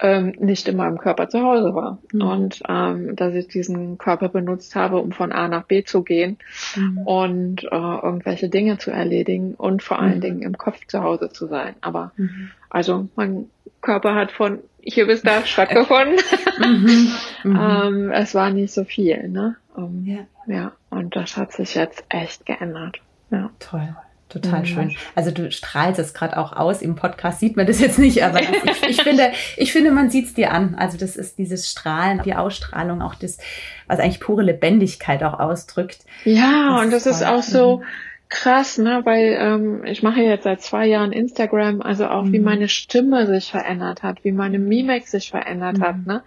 ähm, 0.00 0.34
nicht 0.38 0.68
in 0.68 0.76
meinem 0.76 0.98
Körper 0.98 1.28
zu 1.28 1.40
Hause 1.40 1.74
war. 1.74 1.98
Mhm. 2.12 2.22
Und 2.22 2.62
ähm, 2.68 3.16
dass 3.16 3.34
ich 3.34 3.48
diesen 3.48 3.98
Körper 3.98 4.28
benutzt 4.28 4.74
habe, 4.74 4.98
um 4.98 5.12
von 5.12 5.32
A 5.32 5.48
nach 5.48 5.64
B 5.64 5.84
zu 5.84 6.02
gehen 6.02 6.38
mhm. 6.76 6.98
und 6.98 7.64
äh, 7.64 7.76
irgendwelche 7.76 8.48
Dinge 8.48 8.78
zu 8.78 8.90
erledigen 8.90 9.54
und 9.54 9.82
vor 9.82 9.98
allen 9.98 10.16
mhm. 10.16 10.22
Dingen 10.22 10.42
im 10.42 10.56
Kopf 10.56 10.86
zu 10.86 11.02
Hause 11.02 11.30
zu 11.30 11.46
sein. 11.46 11.74
Aber 11.80 12.12
mhm. 12.16 12.50
also 12.70 13.08
mein 13.16 13.50
Körper 13.80 14.14
hat 14.14 14.32
von 14.32 14.60
hier 14.80 15.06
bis 15.06 15.22
da 15.22 15.44
stattgefunden. 15.44 16.18
Mhm. 16.58 17.12
Mhm. 17.44 17.56
ähm, 17.56 18.10
es 18.10 18.34
war 18.34 18.50
nicht 18.50 18.74
so 18.74 18.82
viel, 18.82 19.28
ne? 19.28 19.54
Um, 19.76 20.04
ähm, 20.04 20.26
ja. 20.48 20.52
ja, 20.52 20.72
und 20.90 21.14
das 21.14 21.36
hat 21.36 21.52
sich 21.52 21.76
jetzt 21.76 22.04
echt 22.08 22.46
geändert. 22.46 22.98
Ja. 23.30 23.50
Toll. 23.60 23.94
Total 24.28 24.60
mhm. 24.60 24.66
schön. 24.66 24.96
Also 25.14 25.30
du 25.30 25.50
strahlst 25.50 25.98
es 25.98 26.12
gerade 26.12 26.36
auch 26.36 26.52
aus. 26.52 26.82
Im 26.82 26.96
Podcast 26.96 27.40
sieht 27.40 27.56
man 27.56 27.66
das 27.66 27.80
jetzt 27.80 27.98
nicht, 27.98 28.22
aber 28.22 28.40
das, 28.40 28.50
ich, 28.64 28.88
ich, 28.90 29.02
finde, 29.02 29.30
ich 29.56 29.72
finde, 29.72 29.90
man 29.90 30.10
sieht 30.10 30.26
es 30.26 30.34
dir 30.34 30.52
an. 30.52 30.74
Also 30.74 30.98
das 30.98 31.16
ist 31.16 31.38
dieses 31.38 31.70
Strahlen, 31.70 32.20
die 32.24 32.34
Ausstrahlung, 32.34 33.00
auch 33.00 33.14
das, 33.14 33.38
was 33.86 34.00
eigentlich 34.00 34.20
pure 34.20 34.42
Lebendigkeit 34.42 35.22
auch 35.22 35.38
ausdrückt. 35.40 36.00
Ja, 36.24 36.74
das 36.74 36.84
und 36.84 36.92
das 36.92 37.06
ist, 37.06 37.16
ist 37.16 37.26
auch 37.26 37.42
so 37.42 37.78
mhm. 37.78 37.82
krass, 38.28 38.76
ne? 38.76 39.00
Weil 39.04 39.38
ähm, 39.40 39.84
ich 39.86 40.02
mache 40.02 40.20
jetzt 40.20 40.44
seit 40.44 40.60
zwei 40.60 40.86
Jahren 40.86 41.12
Instagram, 41.12 41.80
also 41.80 42.06
auch 42.06 42.24
mhm. 42.24 42.32
wie 42.32 42.40
meine 42.40 42.68
Stimme 42.68 43.26
sich 43.26 43.50
verändert 43.50 44.02
hat, 44.02 44.24
wie 44.24 44.32
meine 44.32 44.58
Mimik 44.58 45.08
sich 45.08 45.30
verändert 45.30 45.78
mhm. 45.78 45.82
hat, 45.82 46.06
ne? 46.06 46.22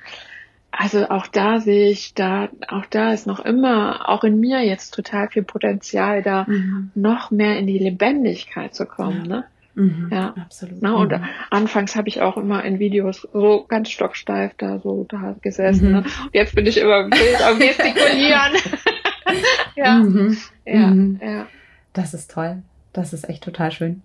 Also 0.71 1.09
auch 1.09 1.27
da 1.27 1.59
sehe 1.59 1.89
ich, 1.89 2.13
da, 2.13 2.49
auch 2.67 2.85
da 2.85 3.13
ist 3.13 3.27
noch 3.27 3.39
immer, 3.39 4.09
auch 4.09 4.23
in 4.23 4.39
mir 4.39 4.61
jetzt 4.65 4.93
total 4.93 5.29
viel 5.29 5.43
Potenzial, 5.43 6.23
da 6.23 6.45
mhm. 6.47 6.91
noch 6.95 7.29
mehr 7.29 7.57
in 7.59 7.67
die 7.67 7.77
Lebendigkeit 7.79 8.73
zu 8.73 8.85
kommen, 8.85 9.25
ja. 9.25 9.35
ne? 9.37 9.43
Mhm, 9.73 10.09
ja, 10.11 10.33
absolut. 10.37 10.81
Na, 10.81 10.95
und 10.95 11.11
mhm. 11.11 11.23
anfangs 11.49 11.95
habe 11.95 12.09
ich 12.09 12.21
auch 12.21 12.35
immer 12.35 12.63
in 12.65 12.79
Videos 12.79 13.27
so 13.31 13.65
ganz 13.67 13.89
stocksteif 13.89 14.53
da 14.57 14.79
so 14.79 15.05
da 15.07 15.35
gesessen. 15.41 15.87
Mhm. 15.87 15.93
Ne? 15.93 15.97
Und 15.99 16.33
jetzt 16.33 16.55
bin 16.55 16.65
ich 16.65 16.77
immer 16.77 17.05
wild 17.05 17.41
am 17.41 17.57
gestikulieren. 17.57 18.51
ja. 19.75 19.95
Mhm. 19.95 20.37
ja, 20.65 20.87
mhm. 20.87 21.19
ja. 21.23 21.47
Das 21.93 22.13
ist 22.13 22.31
toll. 22.31 22.63
Das 22.93 23.13
ist 23.13 23.29
echt 23.29 23.43
total 23.43 23.71
schön. 23.71 24.01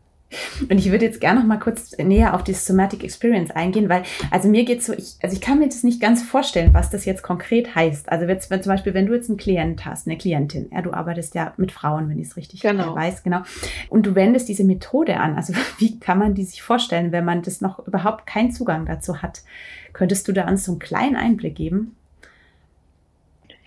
Und 0.68 0.79
ich 0.79 0.91
würde 0.91 1.05
jetzt 1.05 1.20
gerne 1.20 1.41
noch 1.41 1.47
mal 1.47 1.59
kurz 1.59 1.97
näher 1.99 2.35
auf 2.35 2.43
die 2.43 2.53
Somatic 2.53 3.05
Experience 3.05 3.51
eingehen, 3.51 3.89
weil, 3.89 4.03
also 4.31 4.49
mir 4.49 4.64
geht 4.64 4.83
so, 4.83 4.93
ich, 4.93 5.16
also 5.22 5.35
ich 5.35 5.41
kann 5.41 5.59
mir 5.59 5.68
das 5.68 5.83
nicht 5.85 6.01
ganz 6.01 6.22
vorstellen, 6.22 6.74
was 6.74 6.91
das 6.91 7.05
jetzt 7.05 7.22
konkret 7.22 7.74
heißt. 7.74 8.09
Also 8.11 8.27
jetzt, 8.27 8.51
wenn 8.51 8.62
zum 8.62 8.72
Beispiel, 8.72 8.95
wenn 8.95 9.07
du 9.07 9.14
jetzt 9.14 9.29
einen 9.29 9.39
Klient 9.39 9.85
hast, 9.85 10.07
eine 10.07 10.18
Klientin, 10.18 10.68
ja, 10.72 10.83
du 10.83 10.93
arbeitest 10.93 11.35
ja 11.35 11.53
mit 11.57 11.72
Frauen, 11.72 12.09
wenn 12.09 12.18
ich 12.18 12.29
es 12.29 12.37
richtig 12.37 12.61
genau. 12.61 12.95
weiß, 12.95 13.22
genau. 13.22 13.43
Und 13.89 14.07
du 14.07 14.14
wendest 14.14 14.49
diese 14.49 14.64
Methode 14.64 15.18
an. 15.18 15.37
Also 15.37 15.53
wie 15.79 15.99
kann 16.01 16.18
man 16.18 16.35
die 16.35 16.45
sich 16.45 16.62
vorstellen, 16.62 17.12
wenn 17.12 17.24
man 17.24 17.43
das 17.43 17.61
noch 17.61 17.87
überhaupt 17.87 18.27
keinen 18.27 18.51
Zugang 18.51 18.87
dazu 18.87 19.22
hat? 19.22 19.43
Könntest 19.93 20.29
du 20.29 20.33
da 20.33 20.49
uns 20.49 20.64
so 20.64 20.72
einen 20.72 20.79
kleinen 20.79 21.16
Einblick 21.16 21.55
geben? 21.55 21.97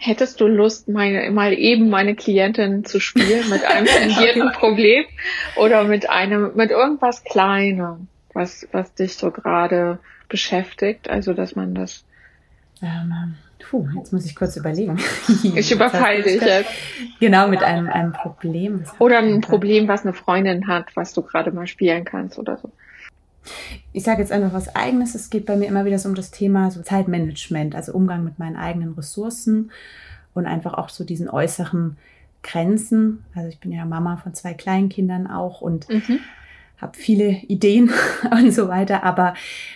Hättest 0.02 0.40
du 0.40 0.48
Lust, 0.48 0.88
meine, 0.88 1.30
mal 1.30 1.52
eben 1.52 1.90
meine 1.90 2.16
Klientin 2.16 2.86
zu 2.86 3.02
spielen 3.02 3.50
mit 3.50 3.66
einem 3.66 3.86
fingierten 3.86 4.54
Problem 4.54 5.04
oder 5.58 5.84
mit 5.84 6.10
einem, 6.10 6.56
mit 6.56 6.72
irgendwas 6.72 7.26
Kleinem, 7.26 8.08
was, 8.34 8.66
was 8.72 8.94
dich 8.94 9.18
so 9.18 9.30
gerade 9.30 10.00
beschäftigt? 10.30 11.10
Also, 11.10 11.34
dass 11.34 11.58
man 11.58 11.76
das. 11.76 12.06
Ähm, 12.82 13.36
puh, 13.60 13.90
jetzt 13.98 14.14
muss 14.14 14.26
ich 14.26 14.38
kurz 14.38 14.56
überlegen. 14.56 14.98
ich 15.44 15.70
überfalle 15.70 16.24
dich 16.24 16.42
jetzt. 16.42 16.72
Genau, 17.20 17.50
mit 17.50 17.62
einem, 17.62 17.90
einem 17.90 18.14
Problem. 18.14 18.86
Oder 19.00 19.18
ein 19.18 19.42
Problem, 19.42 19.90
was 19.90 20.06
eine 20.06 20.14
Freundin 20.14 20.70
hat, 20.70 20.96
was 20.96 21.12
du 21.14 21.24
gerade 21.24 21.52
mal 21.52 21.68
spielen 21.68 22.06
kannst 22.06 22.40
oder 22.40 22.56
so 22.56 22.72
ich 23.94 24.04
sage 24.04 24.22
jetzt 24.22 24.32
einfach 24.32 24.54
was 24.54 24.76
Eigenes. 24.76 25.16
Es 25.16 25.30
geht 25.30 25.46
bei 25.46 25.56
mir 25.56 25.68
immer 25.68 25.86
wieder 25.86 26.00
so 26.00 26.10
um 26.10 26.16
das 26.16 26.32
Thema 26.32 26.72
so 26.72 26.82
Zeitmanagement, 26.82 27.76
also 27.76 27.94
Umgang 27.94 28.24
mit 28.24 28.40
meinen 28.40 28.56
eigenen 28.56 28.94
Ressourcen 28.94 29.72
und 30.34 30.46
einfach 30.46 30.74
auch 30.74 30.90
so 30.90 31.04
diesen 31.04 31.30
äußeren 31.30 31.98
Grenzen. 32.44 33.24
Also 33.36 33.50
ich 33.50 33.60
bin 33.60 33.72
ja 33.72 33.86
Mama 33.86 34.18
von 34.18 34.34
zwei 34.34 34.54
Kleinkindern 34.54 35.28
auch 35.28 35.62
und 35.62 35.90
mhm. 35.90 36.20
habe 36.78 36.98
viele 36.98 37.30
Ideen 37.30 37.92
und 38.32 38.52
so 38.52 38.68
weiter, 38.68 39.04
aber 39.04 39.34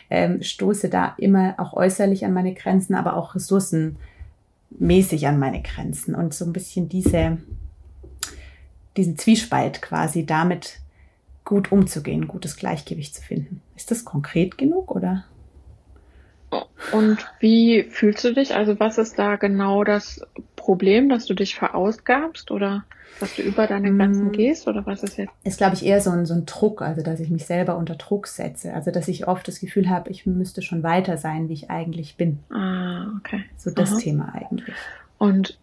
ähm, 0.10 0.42
stoße 0.42 0.90
da 0.90 1.16
immer 1.18 1.56
auch 1.58 1.74
äußerlich 1.74 2.26
an 2.26 2.34
meine 2.34 2.54
Grenzen, 2.54 2.96
aber 2.96 3.16
auch 3.16 3.36
ressourcenmäßig 3.36 5.28
an 5.28 5.40
meine 5.40 5.62
Grenzen 5.62 6.16
und 6.16 6.34
so 6.34 6.46
ein 6.46 6.54
bisschen 6.54 6.90
diese 6.90 7.38
diesen 8.96 9.18
Zwiespalt 9.18 9.82
quasi 9.82 10.24
damit 10.26 10.80
gut 11.46 11.72
umzugehen, 11.72 12.28
gutes 12.28 12.56
Gleichgewicht 12.56 13.16
zu 13.16 13.22
finden. 13.22 13.62
Ist 13.76 13.92
das 13.92 14.06
konkret 14.06 14.58
genug 14.58 14.92
oder? 14.92 15.26
Und 16.92 17.26
wie 17.40 17.84
fühlst 17.84 18.24
du 18.24 18.34
dich? 18.34 18.56
Also 18.56 18.80
was 18.80 18.98
ist 18.98 19.18
da 19.18 19.38
genau 19.38 19.84
das 19.84 20.22
Problem, 20.56 21.10
dass 21.10 21.26
du 21.26 21.34
dich 21.34 21.56
verausgabst 21.56 22.52
oder 22.52 22.86
dass 23.20 23.36
du 23.36 23.42
über 23.42 23.68
deine 23.68 23.96
Grenzen 23.96 24.30
mm. 24.30 24.32
gehst 24.32 24.68
oder 24.68 24.86
was 24.86 25.04
ist 25.04 25.18
jetzt? 25.18 25.34
Ist, 25.44 25.58
glaube 25.58 25.76
ich, 25.76 25.86
eher 25.86 26.02
so 26.02 26.12
ein, 26.12 26.26
so 26.26 26.34
ein 26.34 26.46
Druck, 26.46 26.82
also 26.82 27.02
dass 27.02 27.20
ich 27.20 27.30
mich 27.30 27.46
selber 27.46 27.78
unter 27.78 27.96
Druck 27.96 28.28
setze. 28.28 28.74
Also 28.74 28.92
dass 28.92 29.08
ich 29.08 29.28
oft 29.28 29.48
das 29.48 29.60
Gefühl 29.60 29.90
habe, 29.90 30.10
ich 30.10 30.26
müsste 30.26 30.62
schon 30.62 30.84
weiter 30.84 31.18
sein, 31.18 31.50
wie 31.50 31.54
ich 31.54 31.70
eigentlich 31.70 32.18
bin. 32.18 32.40
Ah, 32.50 33.12
okay. 33.20 33.44
So 33.58 33.72
das 33.72 33.94
Aha. 33.94 34.00
Thema 34.00 34.34
eigentlich. 34.34 34.76
Und 35.18 35.58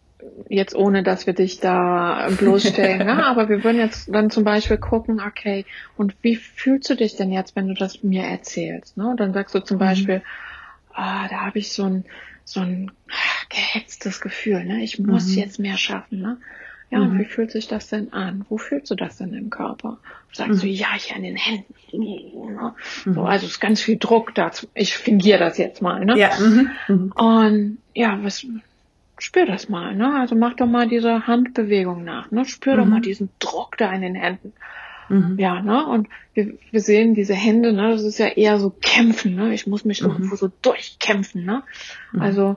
jetzt 0.48 0.74
ohne, 0.74 1.02
dass 1.02 1.26
wir 1.26 1.34
dich 1.34 1.60
da 1.60 2.28
bloßstellen, 2.38 3.06
ne? 3.06 3.26
aber 3.26 3.48
wir 3.48 3.64
würden 3.64 3.78
jetzt 3.78 4.12
dann 4.12 4.30
zum 4.30 4.44
Beispiel 4.44 4.78
gucken, 4.78 5.20
okay, 5.20 5.64
und 5.96 6.14
wie 6.22 6.36
fühlst 6.36 6.90
du 6.90 6.94
dich 6.94 7.16
denn 7.16 7.32
jetzt, 7.32 7.56
wenn 7.56 7.68
du 7.68 7.74
das 7.74 8.02
mir 8.02 8.24
erzählst? 8.24 8.96
Ne? 8.96 9.08
Und 9.08 9.20
dann 9.20 9.32
sagst 9.32 9.54
du 9.54 9.60
zum 9.60 9.76
mhm. 9.76 9.80
Beispiel, 9.80 10.22
ah, 10.92 11.28
da 11.28 11.46
habe 11.46 11.58
ich 11.58 11.72
so 11.72 11.84
ein, 11.84 12.04
so 12.44 12.60
ein 12.60 12.90
gehetztes 13.48 14.20
Gefühl, 14.20 14.64
ne? 14.64 14.82
ich 14.82 14.98
muss 14.98 15.28
mhm. 15.28 15.38
jetzt 15.38 15.58
mehr 15.58 15.76
schaffen. 15.76 16.20
Ne? 16.20 16.38
Ja, 16.90 16.98
mhm. 16.98 17.10
und 17.10 17.18
wie 17.20 17.24
fühlt 17.24 17.52
sich 17.52 17.68
das 17.68 17.88
denn 17.88 18.12
an? 18.12 18.44
Wo 18.48 18.58
fühlst 18.58 18.90
du 18.90 18.96
das 18.96 19.16
denn 19.16 19.32
im 19.32 19.50
Körper? 19.50 19.98
Sagst 20.32 20.56
mhm. 20.56 20.60
du, 20.60 20.66
ja, 20.66 20.88
hier 20.96 21.16
an 21.16 21.22
den 21.22 21.36
Händen. 21.36 21.74
Ne? 21.92 22.74
Mhm. 23.04 23.14
So, 23.14 23.22
also 23.22 23.46
ist 23.46 23.60
ganz 23.60 23.80
viel 23.80 23.96
Druck 23.96 24.34
da. 24.34 24.50
Ich 24.74 24.96
fingiere 24.96 25.38
das 25.38 25.58
jetzt 25.58 25.82
mal. 25.82 26.04
Ne? 26.04 26.18
Ja. 26.18 26.30
Mhm. 26.38 26.70
Mhm. 26.88 27.12
Und 27.12 27.78
ja, 27.94 28.18
was, 28.22 28.44
spür 29.22 29.46
das 29.46 29.68
mal, 29.68 29.94
ne? 29.94 30.14
Also 30.18 30.34
mach 30.34 30.54
doch 30.54 30.66
mal 30.66 30.88
diese 30.88 31.26
Handbewegung 31.26 32.04
nach, 32.04 32.30
ne? 32.30 32.44
Spür 32.44 32.74
mhm. 32.74 32.78
doch 32.78 32.86
mal 32.86 33.00
diesen 33.00 33.30
Druck 33.38 33.76
da 33.78 33.92
in 33.92 34.02
den 34.02 34.14
Händen. 34.14 34.52
Mhm. 35.08 35.36
Ja, 35.38 35.60
ne? 35.60 35.86
Und 35.86 36.08
wir, 36.34 36.54
wir 36.70 36.80
sehen 36.80 37.14
diese 37.14 37.34
Hände, 37.34 37.72
ne? 37.72 37.90
Das 37.90 38.02
ist 38.02 38.18
ja 38.18 38.28
eher 38.28 38.58
so 38.58 38.70
kämpfen, 38.70 39.34
ne? 39.34 39.52
Ich 39.52 39.66
muss 39.66 39.84
mich 39.84 40.02
mhm. 40.02 40.10
irgendwo 40.10 40.36
so 40.36 40.50
durchkämpfen, 40.62 41.44
ne? 41.44 41.62
Mhm. 42.12 42.22
Also, 42.22 42.56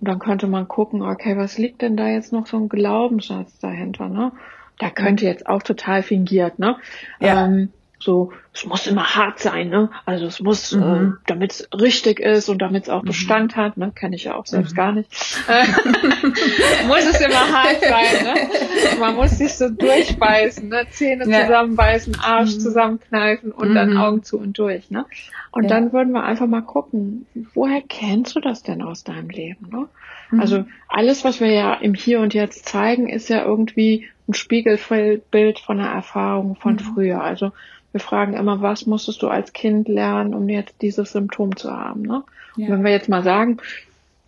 dann 0.00 0.18
könnte 0.18 0.46
man 0.46 0.68
gucken, 0.68 1.02
okay, 1.02 1.36
was 1.36 1.58
liegt 1.58 1.82
denn 1.82 1.96
da 1.96 2.08
jetzt 2.08 2.32
noch 2.32 2.46
so 2.46 2.56
ein 2.56 2.68
Glaubenssatz 2.68 3.58
dahinter, 3.58 4.08
ne? 4.08 4.32
Da 4.78 4.90
könnte 4.90 5.24
jetzt 5.24 5.46
auch 5.48 5.62
total 5.62 6.02
fingiert, 6.02 6.58
ne? 6.58 6.76
Ja. 7.20 7.46
Ähm, 7.46 7.70
so, 8.00 8.32
es 8.54 8.64
muss 8.64 8.86
immer 8.86 9.16
hart 9.16 9.40
sein, 9.40 9.70
ne? 9.70 9.90
Also 10.04 10.26
es 10.26 10.40
muss, 10.40 10.72
mhm. 10.72 10.82
äh, 10.82 11.26
damit 11.26 11.52
es 11.52 11.68
richtig 11.72 12.20
ist 12.20 12.48
und 12.48 12.62
damit 12.62 12.84
es 12.84 12.88
auch 12.88 13.02
mhm. 13.02 13.08
Bestand 13.08 13.56
hat, 13.56 13.76
ne? 13.76 13.92
Kenne 13.94 14.16
ich 14.16 14.24
ja 14.24 14.34
auch 14.34 14.46
selbst 14.46 14.72
mhm. 14.72 14.76
gar 14.76 14.92
nicht. 14.92 15.10
muss 16.86 17.04
es 17.04 17.20
immer 17.20 17.52
hart 17.52 17.80
sein, 17.80 18.24
ne? 18.24 18.98
Man 19.00 19.16
muss 19.16 19.38
sich 19.38 19.52
so 19.54 19.68
durchbeißen, 19.68 20.68
ne? 20.68 20.86
Zähne 20.90 21.28
ja. 21.28 21.46
zusammenbeißen, 21.46 22.18
Arsch 22.20 22.54
mhm. 22.54 22.60
zusammenkneifen 22.60 23.52
und 23.52 23.74
dann 23.74 23.90
mhm. 23.90 23.96
Augen 23.96 24.22
zu 24.22 24.38
und 24.38 24.56
durch, 24.58 24.90
ne? 24.90 25.04
Und 25.50 25.64
ja. 25.64 25.70
dann 25.70 25.92
würden 25.92 26.12
wir 26.12 26.22
einfach 26.22 26.46
mal 26.46 26.62
gucken, 26.62 27.26
woher 27.54 27.82
kennst 27.82 28.36
du 28.36 28.40
das 28.40 28.62
denn 28.62 28.82
aus 28.82 29.02
deinem 29.02 29.28
Leben, 29.28 29.68
ne? 29.70 29.88
Mhm. 30.30 30.40
Also 30.40 30.64
alles, 30.88 31.24
was 31.24 31.40
wir 31.40 31.50
ja 31.50 31.74
im 31.74 31.94
Hier 31.94 32.20
und 32.20 32.32
Jetzt 32.32 32.68
zeigen, 32.68 33.08
ist 33.08 33.28
ja 33.28 33.44
irgendwie 33.44 34.06
ein 34.28 34.34
Spiegelbild 34.34 35.58
von 35.58 35.80
einer 35.80 35.90
Erfahrung 35.90 36.54
von 36.54 36.78
früher. 36.78 37.22
Also 37.22 37.52
wir 37.92 38.00
fragen 38.00 38.34
immer, 38.34 38.60
was 38.60 38.86
musstest 38.86 39.22
du 39.22 39.28
als 39.28 39.52
Kind 39.52 39.88
lernen, 39.88 40.34
um 40.34 40.48
jetzt 40.48 40.82
dieses 40.82 41.12
Symptom 41.12 41.56
zu 41.56 41.70
haben. 41.70 42.02
Ne? 42.02 42.22
Ja. 42.56 42.68
Wenn 42.68 42.84
wir 42.84 42.90
jetzt 42.90 43.08
mal 43.08 43.22
sagen, 43.22 43.58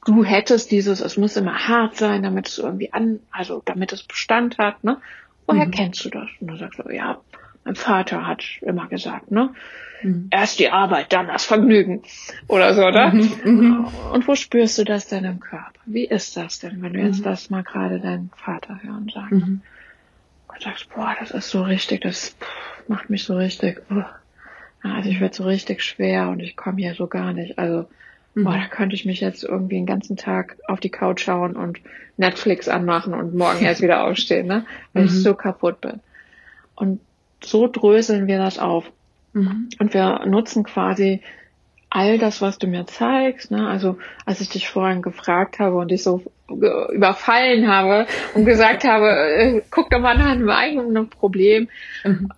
du 0.07 0.25
hättest 0.25 0.71
dieses, 0.71 1.01
es 1.01 1.17
muss 1.17 1.37
immer 1.37 1.69
hart 1.69 1.97
sein, 1.97 2.23
damit 2.23 2.49
es 2.49 2.59
irgendwie 2.59 2.93
an, 2.93 3.21
also 3.31 3.63
damit 3.65 3.93
es 3.93 4.03
Bestand 4.03 4.59
hat, 4.59 4.83
ne? 4.83 4.99
Woher 5.47 5.67
mhm. 5.67 5.73
kennst 5.73 6.05
du 6.05 6.11
das? 6.11 6.29
Und 6.41 6.49
dann 6.49 6.59
sagst 6.59 6.79
du, 6.79 6.91
ja, 6.91 7.19
mein 7.65 7.75
Vater 7.75 8.27
hat 8.27 8.45
immer 8.63 8.87
gesagt, 8.87 9.31
ne? 9.31 9.51
Mhm. 10.03 10.29
Erst 10.31 10.59
die 10.59 10.71
Arbeit, 10.71 11.13
dann 11.13 11.27
das 11.27 11.45
Vergnügen. 11.45 12.03
Oder 12.49 12.75
so, 12.75 12.89
ne? 12.89 13.13
Mhm. 13.45 13.53
mhm. 13.53 13.89
Und 14.13 14.27
wo 14.27 14.35
spürst 14.35 14.79
du 14.79 14.85
das 14.85 15.09
denn 15.09 15.25
im 15.25 15.41
Körper? 15.41 15.73
Wie 15.85 16.07
ist 16.07 16.37
das 16.37 16.61
denn, 16.61 16.81
wenn 16.83 16.95
du 16.95 17.01
jetzt 17.01 17.21
mhm. 17.21 17.25
das 17.25 17.51
mal 17.51 17.63
gerade 17.63 18.01
deinen 18.01 18.31
Vater 18.37 18.81
hören 18.83 19.11
sagst? 19.13 19.33
Mhm. 20.61 20.65
Sagst, 20.65 20.89
boah, 20.95 21.15
das 21.19 21.31
ist 21.31 21.51
so 21.51 21.63
richtig, 21.63 22.03
das 22.03 22.37
macht 22.89 23.11
mich 23.11 23.25
so 23.25 23.37
richtig, 23.37 23.83
uh. 23.91 24.03
also 24.83 25.09
ich 25.09 25.21
werde 25.21 25.35
so 25.35 25.45
richtig 25.45 25.83
schwer 25.83 26.29
und 26.29 26.41
ich 26.41 26.57
komme 26.57 26.79
hier 26.79 26.95
so 26.95 27.07
gar 27.07 27.33
nicht. 27.33 27.59
Also, 27.59 27.87
mhm. 28.35 28.45
boah, 28.45 28.55
da 28.55 28.67
könnte 28.67 28.95
ich 28.95 29.05
mich 29.05 29.21
jetzt 29.21 29.45
irgendwie 29.45 29.77
den 29.77 29.87
ganzen 29.87 30.17
Tag 30.17 30.57
auf 30.67 30.81
die 30.81 30.91
Couch 30.91 31.23
schauen 31.23 31.57
und 31.57 31.81
Netflix 32.17 32.69
anmachen 32.69 33.15
und 33.15 33.35
morgen 33.35 33.65
erst 33.65 33.83
wieder 33.83 34.05
aufstehen, 34.07 34.47
ne? 34.47 34.65
Weil 34.93 35.05
mhm. 35.05 35.09
ich 35.09 35.23
so 35.23 35.35
kaputt 35.35 35.81
bin. 35.81 36.01
Und 36.75 37.01
so 37.43 37.67
dröseln 37.67 38.27
wir 38.27 38.39
das 38.39 38.59
auf. 38.59 38.91
Mhm. 39.33 39.69
Und 39.79 39.95
wir 39.95 40.27
nutzen 40.27 40.65
quasi 40.65 41.23
all 41.91 42.19
das, 42.19 42.41
was 42.41 42.59
du 42.59 42.67
mir 42.67 42.87
zeigst, 42.87 43.51
ne? 43.51 43.69
Also 43.69 43.99
als 44.25 44.41
ich 44.41 44.49
dich 44.49 44.69
vorhin 44.69 45.03
gefragt 45.03 45.59
habe 45.59 45.77
und 45.77 45.91
dich 45.91 46.03
so 46.03 46.23
überfallen 46.49 47.69
habe 47.69 48.07
und 48.35 48.45
gesagt 48.45 48.85
habe, 48.85 49.09
äh, 49.37 49.63
guck 49.71 49.91
doch 49.91 50.01
mal 50.01 50.17
nach 50.17 50.31
einem 50.31 50.51
eigenen 50.51 51.09
Problem, 51.11 51.69
mhm 52.05 52.31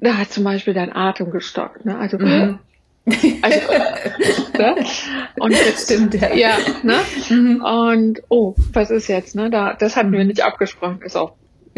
da 0.00 0.16
hat 0.16 0.30
zum 0.30 0.44
Beispiel 0.44 0.74
dein 0.74 0.94
Atem 0.94 1.30
gestockt. 1.30 1.84
Ne? 1.84 1.98
Also, 1.98 2.18
mhm. 2.18 2.58
also 3.42 3.60
ne? 4.58 4.84
und 5.38 5.50
jetzt 5.52 5.84
stimmt 5.84 6.14
ja, 6.14 6.34
ja 6.34 6.58
ne? 6.82 6.98
Mhm. 7.30 7.62
und 7.62 8.22
oh, 8.28 8.54
was 8.72 8.90
ist 8.90 9.08
jetzt? 9.08 9.34
Ne? 9.34 9.50
Da, 9.50 9.74
das 9.74 9.96
hatten 9.96 10.12
wir 10.12 10.20
mhm. 10.20 10.28
nicht 10.28 10.42
abgesprochen, 10.42 11.00
ist 11.02 11.16
auch 11.16 11.32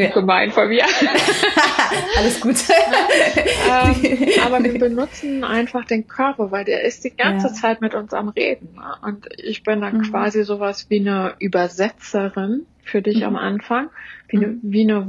ja. 0.05 0.11
gemein 0.11 0.51
von 0.51 0.68
mir. 0.68 0.84
Alles 2.16 2.40
gut. 2.40 2.57
ähm, 2.68 4.28
aber 4.44 4.62
wir 4.62 4.78
benutzen 4.78 5.44
einfach 5.44 5.84
den 5.84 6.07
Körper, 6.09 6.51
weil 6.51 6.64
der 6.64 6.82
ist 6.84 7.05
die 7.05 7.14
ganze 7.14 7.48
ja. 7.48 7.53
Zeit 7.53 7.80
mit 7.80 7.94
uns 7.94 8.12
am 8.12 8.28
Reden. 8.28 8.78
Und 9.03 9.26
ich 9.36 9.62
bin 9.62 9.80
dann 9.80 9.98
mhm. 9.98 10.03
quasi 10.03 10.44
sowas 10.44 10.86
wie 10.88 11.01
eine 11.01 11.34
Übersetzerin 11.38 12.66
für 12.82 13.03
dich 13.03 13.18
mhm. 13.18 13.24
am 13.24 13.36
Anfang, 13.36 13.90
wie 14.28 14.38
eine, 14.38 14.46
mhm. 14.48 14.61
wie 14.62 14.82
eine 14.82 15.07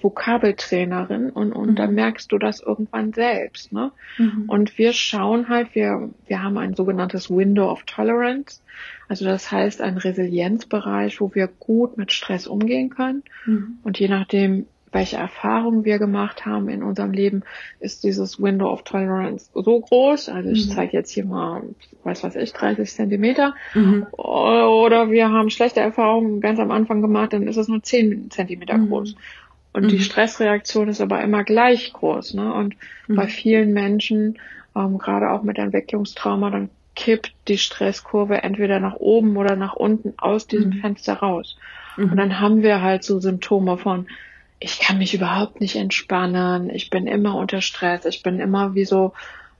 Vokabeltrainerin 0.00 1.30
und, 1.30 1.52
und 1.52 1.70
mhm. 1.70 1.74
dann 1.74 1.94
merkst 1.94 2.32
du 2.32 2.38
das 2.38 2.60
irgendwann 2.60 3.12
selbst. 3.12 3.72
Ne? 3.72 3.92
Mhm. 4.18 4.44
Und 4.46 4.78
wir 4.78 4.92
schauen 4.92 5.48
halt, 5.48 5.74
wir, 5.74 6.10
wir 6.26 6.42
haben 6.42 6.56
ein 6.58 6.74
sogenanntes 6.74 7.30
Window 7.30 7.70
of 7.70 7.82
Tolerance. 7.84 8.62
Also 9.08 9.24
das 9.24 9.52
heißt 9.52 9.82
ein 9.82 9.98
Resilienzbereich, 9.98 11.20
wo 11.20 11.34
wir 11.34 11.46
gut 11.46 11.98
mit 11.98 12.12
Stress 12.12 12.46
umgehen 12.46 12.90
können. 12.90 13.22
Mhm. 13.44 13.78
Und 13.82 13.98
je 13.98 14.08
nachdem, 14.08 14.66
welche 14.92 15.16
Erfahrungen 15.16 15.84
wir 15.84 15.98
gemacht 15.98 16.44
haben 16.46 16.68
in 16.68 16.82
unserem 16.82 17.12
Leben, 17.12 17.42
ist 17.80 18.04
dieses 18.04 18.40
Window 18.40 18.70
of 18.70 18.82
Tolerance 18.84 19.50
so 19.54 19.80
groß. 19.80 20.28
Also 20.28 20.50
ich 20.50 20.68
mhm. 20.68 20.72
zeige 20.72 20.96
jetzt 20.96 21.10
hier 21.10 21.24
mal, 21.24 21.62
weiß 22.04 22.22
was 22.22 22.36
ich, 22.36 22.52
30 22.52 22.90
Zentimeter. 22.92 23.54
Mhm. 23.74 24.06
Oder 24.12 25.10
wir 25.10 25.30
haben 25.30 25.50
schlechte 25.50 25.80
Erfahrungen 25.80 26.40
ganz 26.40 26.58
am 26.58 26.70
Anfang 26.70 27.00
gemacht, 27.00 27.32
dann 27.32 27.46
ist 27.46 27.56
es 27.56 27.68
nur 27.68 27.82
10 27.82 28.30
Zentimeter 28.30 28.76
mhm. 28.76 28.88
groß. 28.88 29.16
Und 29.72 29.84
mhm. 29.84 29.88
die 29.88 30.00
Stressreaktion 30.00 30.88
ist 30.88 31.00
aber 31.00 31.22
immer 31.22 31.44
gleich 31.44 31.92
groß. 31.92 32.34
Ne? 32.34 32.52
Und 32.52 32.76
mhm. 33.08 33.16
bei 33.16 33.26
vielen 33.26 33.72
Menschen, 33.72 34.38
ähm, 34.76 34.98
gerade 34.98 35.30
auch 35.30 35.42
mit 35.42 35.58
Entwicklungstrauma, 35.58 36.50
dann 36.50 36.70
kippt 36.94 37.32
die 37.48 37.58
Stresskurve 37.58 38.42
entweder 38.42 38.78
nach 38.78 38.96
oben 38.96 39.36
oder 39.36 39.56
nach 39.56 39.74
unten 39.74 40.14
aus 40.18 40.46
diesem 40.46 40.70
mhm. 40.70 40.80
Fenster 40.80 41.14
raus. 41.14 41.56
Mhm. 41.96 42.10
Und 42.10 42.16
dann 42.16 42.40
haben 42.40 42.62
wir 42.62 42.82
halt 42.82 43.02
so 43.02 43.18
Symptome 43.18 43.78
von, 43.78 44.06
ich 44.58 44.78
kann 44.78 44.98
mich 44.98 45.14
überhaupt 45.14 45.60
nicht 45.60 45.76
entspannen, 45.76 46.70
ich 46.70 46.90
bin 46.90 47.06
immer 47.06 47.34
unter 47.36 47.60
Stress, 47.60 48.04
ich 48.04 48.22
bin 48.22 48.38
immer 48.38 48.74
wie 48.74 48.84
so 48.84 49.12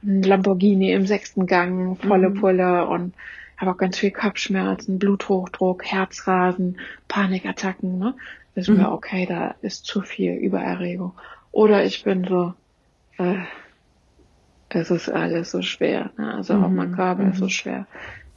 ein 0.02 0.22
Lamborghini 0.22 0.92
im 0.92 1.06
sechsten 1.06 1.46
Gang, 1.46 1.98
volle 2.00 2.30
mhm. 2.30 2.34
Pulle 2.40 2.86
und 2.86 3.14
habe 3.56 3.70
auch 3.70 3.76
ganz 3.76 3.98
viel 3.98 4.10
Kopfschmerzen, 4.10 4.98
Bluthochdruck, 4.98 5.84
Herzrasen, 5.84 6.78
Panikattacken, 7.08 7.98
ne? 7.98 8.14
Wissen 8.54 8.76
mhm. 8.76 8.80
wir, 8.80 8.92
okay, 8.92 9.26
da 9.26 9.54
ist 9.62 9.86
zu 9.86 10.02
viel 10.02 10.34
Übererregung. 10.34 11.12
Oder 11.50 11.84
ich 11.84 12.04
bin 12.04 12.24
so, 12.24 12.54
äh, 13.18 13.36
es 14.68 14.90
ist 14.90 15.10
alles 15.10 15.50
so 15.50 15.62
schwer, 15.62 16.10
ne? 16.16 16.34
Also 16.34 16.54
mhm. 16.54 16.64
auch 16.64 16.70
mein 16.70 16.92
Körper 16.92 17.28
ist 17.28 17.38
so 17.38 17.44
mhm. 17.44 17.50
schwer. 17.50 17.86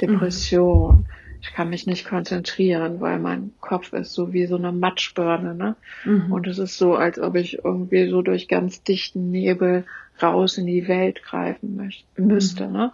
Depression, 0.01 1.05
ich 1.41 1.53
kann 1.53 1.69
mich 1.69 1.85
nicht 1.85 2.07
konzentrieren, 2.07 2.99
weil 2.99 3.19
mein 3.19 3.51
Kopf 3.61 3.93
ist 3.93 4.13
so 4.13 4.33
wie 4.33 4.45
so 4.45 4.55
eine 4.55 4.71
Matschbirne, 4.71 5.55
ne? 5.55 5.75
Mhm. 6.03 6.31
Und 6.31 6.47
es 6.47 6.59
ist 6.59 6.77
so, 6.77 6.95
als 6.95 7.19
ob 7.19 7.35
ich 7.35 7.63
irgendwie 7.63 8.09
so 8.09 8.21
durch 8.21 8.47
ganz 8.47 8.83
dichten 8.83 9.31
Nebel 9.31 9.85
raus 10.21 10.57
in 10.57 10.65
die 10.65 10.87
Welt 10.87 11.23
greifen 11.23 11.75
möcht 11.75 12.05
müsste, 12.17 12.67
mhm. 12.67 12.73
ne? 12.73 12.91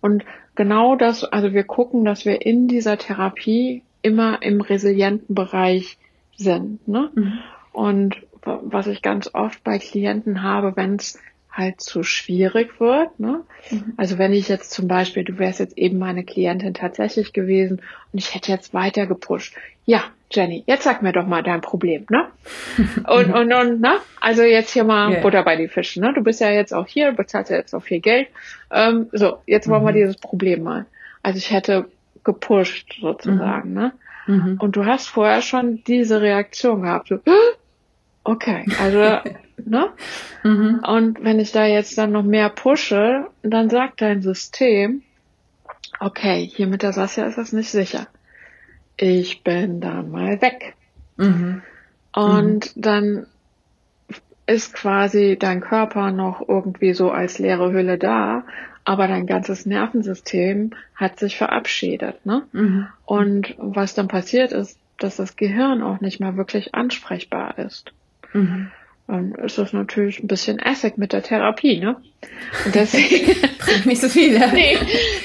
Und 0.00 0.24
genau 0.54 0.94
das, 0.94 1.24
also 1.24 1.52
wir 1.52 1.64
gucken, 1.64 2.04
dass 2.04 2.24
wir 2.24 2.44
in 2.46 2.68
dieser 2.68 2.98
Therapie 2.98 3.82
immer 4.02 4.42
im 4.42 4.60
resilienten 4.60 5.34
Bereich 5.34 5.98
sind, 6.38 6.86
ne? 6.88 7.10
Mhm. 7.14 7.38
Und 7.72 8.16
was 8.42 8.86
ich 8.86 9.02
ganz 9.02 9.30
oft 9.34 9.62
bei 9.62 9.78
Klienten 9.78 10.42
habe, 10.42 10.74
wenn 10.76 10.96
es 10.96 11.18
halt 11.58 11.80
zu 11.80 12.04
schwierig 12.04 12.80
wird. 12.80 13.18
Ne? 13.18 13.40
Mhm. 13.70 13.94
Also 13.96 14.16
wenn 14.16 14.32
ich 14.32 14.48
jetzt 14.48 14.70
zum 14.70 14.86
Beispiel, 14.86 15.24
du 15.24 15.38
wärst 15.38 15.58
jetzt 15.58 15.76
eben 15.76 15.98
meine 15.98 16.24
Klientin 16.24 16.72
tatsächlich 16.72 17.32
gewesen 17.32 17.82
und 18.12 18.18
ich 18.18 18.34
hätte 18.34 18.52
jetzt 18.52 18.72
weiter 18.72 19.06
gepusht. 19.06 19.54
Ja, 19.84 20.04
Jenny, 20.30 20.62
jetzt 20.66 20.84
sag 20.84 21.02
mir 21.02 21.12
doch 21.12 21.26
mal 21.26 21.42
dein 21.42 21.60
Problem, 21.60 22.06
ne? 22.10 22.26
Und, 23.08 23.32
und, 23.32 23.52
und, 23.52 23.80
ne? 23.80 23.96
Also 24.20 24.42
jetzt 24.42 24.72
hier 24.72 24.84
mal 24.84 25.10
yeah. 25.10 25.20
Butter 25.20 25.42
bei 25.42 25.56
die 25.56 25.68
Fische, 25.68 26.00
ne? 26.00 26.12
Du 26.12 26.22
bist 26.22 26.40
ja 26.40 26.50
jetzt 26.50 26.74
auch 26.74 26.86
hier, 26.86 27.12
bezahlst 27.12 27.50
ja 27.50 27.56
jetzt 27.56 27.74
auch 27.74 27.82
viel 27.82 28.00
Geld. 28.00 28.28
Ähm, 28.70 29.08
so, 29.12 29.38
jetzt 29.46 29.68
wollen 29.68 29.84
wir 29.84 29.92
mhm. 29.92 29.96
dieses 29.96 30.16
Problem 30.18 30.62
mal. 30.62 30.84
Also 31.22 31.38
ich 31.38 31.50
hätte 31.50 31.86
gepusht 32.24 32.98
sozusagen, 33.00 33.70
mhm. 33.70 33.74
ne? 33.74 33.92
Mhm. 34.28 34.58
Und 34.60 34.76
du 34.76 34.86
hast 34.86 35.08
vorher 35.08 35.42
schon 35.42 35.82
diese 35.84 36.20
Reaktion 36.20 36.82
gehabt. 36.82 37.08
So, 37.08 37.18
okay, 38.24 38.64
also 38.80 39.18
Ne? 39.64 39.90
Mhm. 40.44 40.80
Und 40.86 41.24
wenn 41.24 41.40
ich 41.40 41.52
da 41.52 41.66
jetzt 41.66 41.98
dann 41.98 42.12
noch 42.12 42.22
mehr 42.22 42.48
pushe, 42.48 43.26
dann 43.42 43.70
sagt 43.70 44.00
dein 44.00 44.22
System, 44.22 45.02
okay, 46.00 46.48
hier 46.52 46.66
mit 46.66 46.82
der 46.82 46.92
Sasja 46.92 47.26
ist 47.26 47.38
das 47.38 47.52
nicht 47.52 47.70
sicher. 47.70 48.06
Ich 48.96 49.42
bin 49.42 49.80
da 49.80 50.02
mal 50.02 50.40
weg. 50.40 50.74
Mhm. 51.16 51.62
Und 52.14 52.76
mhm. 52.76 52.80
dann 52.80 53.26
ist 54.46 54.72
quasi 54.72 55.36
dein 55.38 55.60
Körper 55.60 56.10
noch 56.10 56.46
irgendwie 56.48 56.94
so 56.94 57.10
als 57.10 57.38
leere 57.38 57.72
Hülle 57.72 57.98
da, 57.98 58.44
aber 58.88 59.06
dein 59.06 59.26
ganzes 59.26 59.66
Nervensystem 59.66 60.70
hat 60.94 61.18
sich 61.18 61.36
verabschiedet. 61.36 62.24
Ne? 62.24 62.42
Mhm. 62.52 62.86
Und 63.04 63.54
was 63.58 63.94
dann 63.94 64.08
passiert 64.08 64.52
ist, 64.52 64.78
dass 64.98 65.16
das 65.16 65.36
Gehirn 65.36 65.82
auch 65.82 66.00
nicht 66.00 66.20
mehr 66.20 66.36
wirklich 66.38 66.74
ansprechbar 66.74 67.58
ist. 67.58 67.92
Mhm 68.32 68.70
dann 69.08 69.32
ist 69.36 69.56
das 69.56 69.72
natürlich 69.72 70.22
ein 70.22 70.26
bisschen 70.26 70.58
Essig 70.58 70.98
mit 70.98 71.14
der 71.14 71.22
Therapie, 71.22 71.80
ne? 71.80 71.96
Und 72.66 72.74
deswegen 72.74 73.26
bringt 73.58 73.86
nicht 73.86 74.02
so 74.02 74.08
viel. 74.10 74.34
Ja. 74.34 74.48
Nee. 74.52 74.76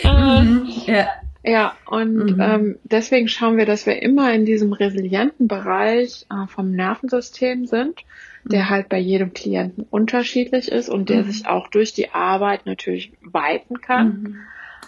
Mhm. 0.05 0.71
ja. 0.85 1.07
Ja, 1.45 1.75
und 1.87 2.37
mhm. 2.37 2.41
ähm, 2.41 2.75
deswegen 2.85 3.27
schauen 3.27 3.57
wir, 3.57 3.65
dass 3.65 3.85
wir 3.85 4.01
immer 4.01 4.33
in 4.33 4.45
diesem 4.45 4.71
resilienten 4.71 5.49
Bereich 5.49 6.25
äh, 6.29 6.47
vom 6.47 6.71
Nervensystem 6.71 7.65
sind, 7.65 7.99
der 8.45 8.63
mhm. 8.63 8.69
halt 8.69 8.89
bei 8.89 8.97
jedem 8.97 9.33
Klienten 9.33 9.85
unterschiedlich 9.89 10.71
ist 10.71 10.89
und 10.89 11.09
der 11.09 11.23
mhm. 11.23 11.31
sich 11.31 11.47
auch 11.47 11.67
durch 11.67 11.93
die 11.93 12.11
Arbeit 12.11 12.65
natürlich 12.65 13.13
weiten 13.21 13.81
kann 13.81 14.37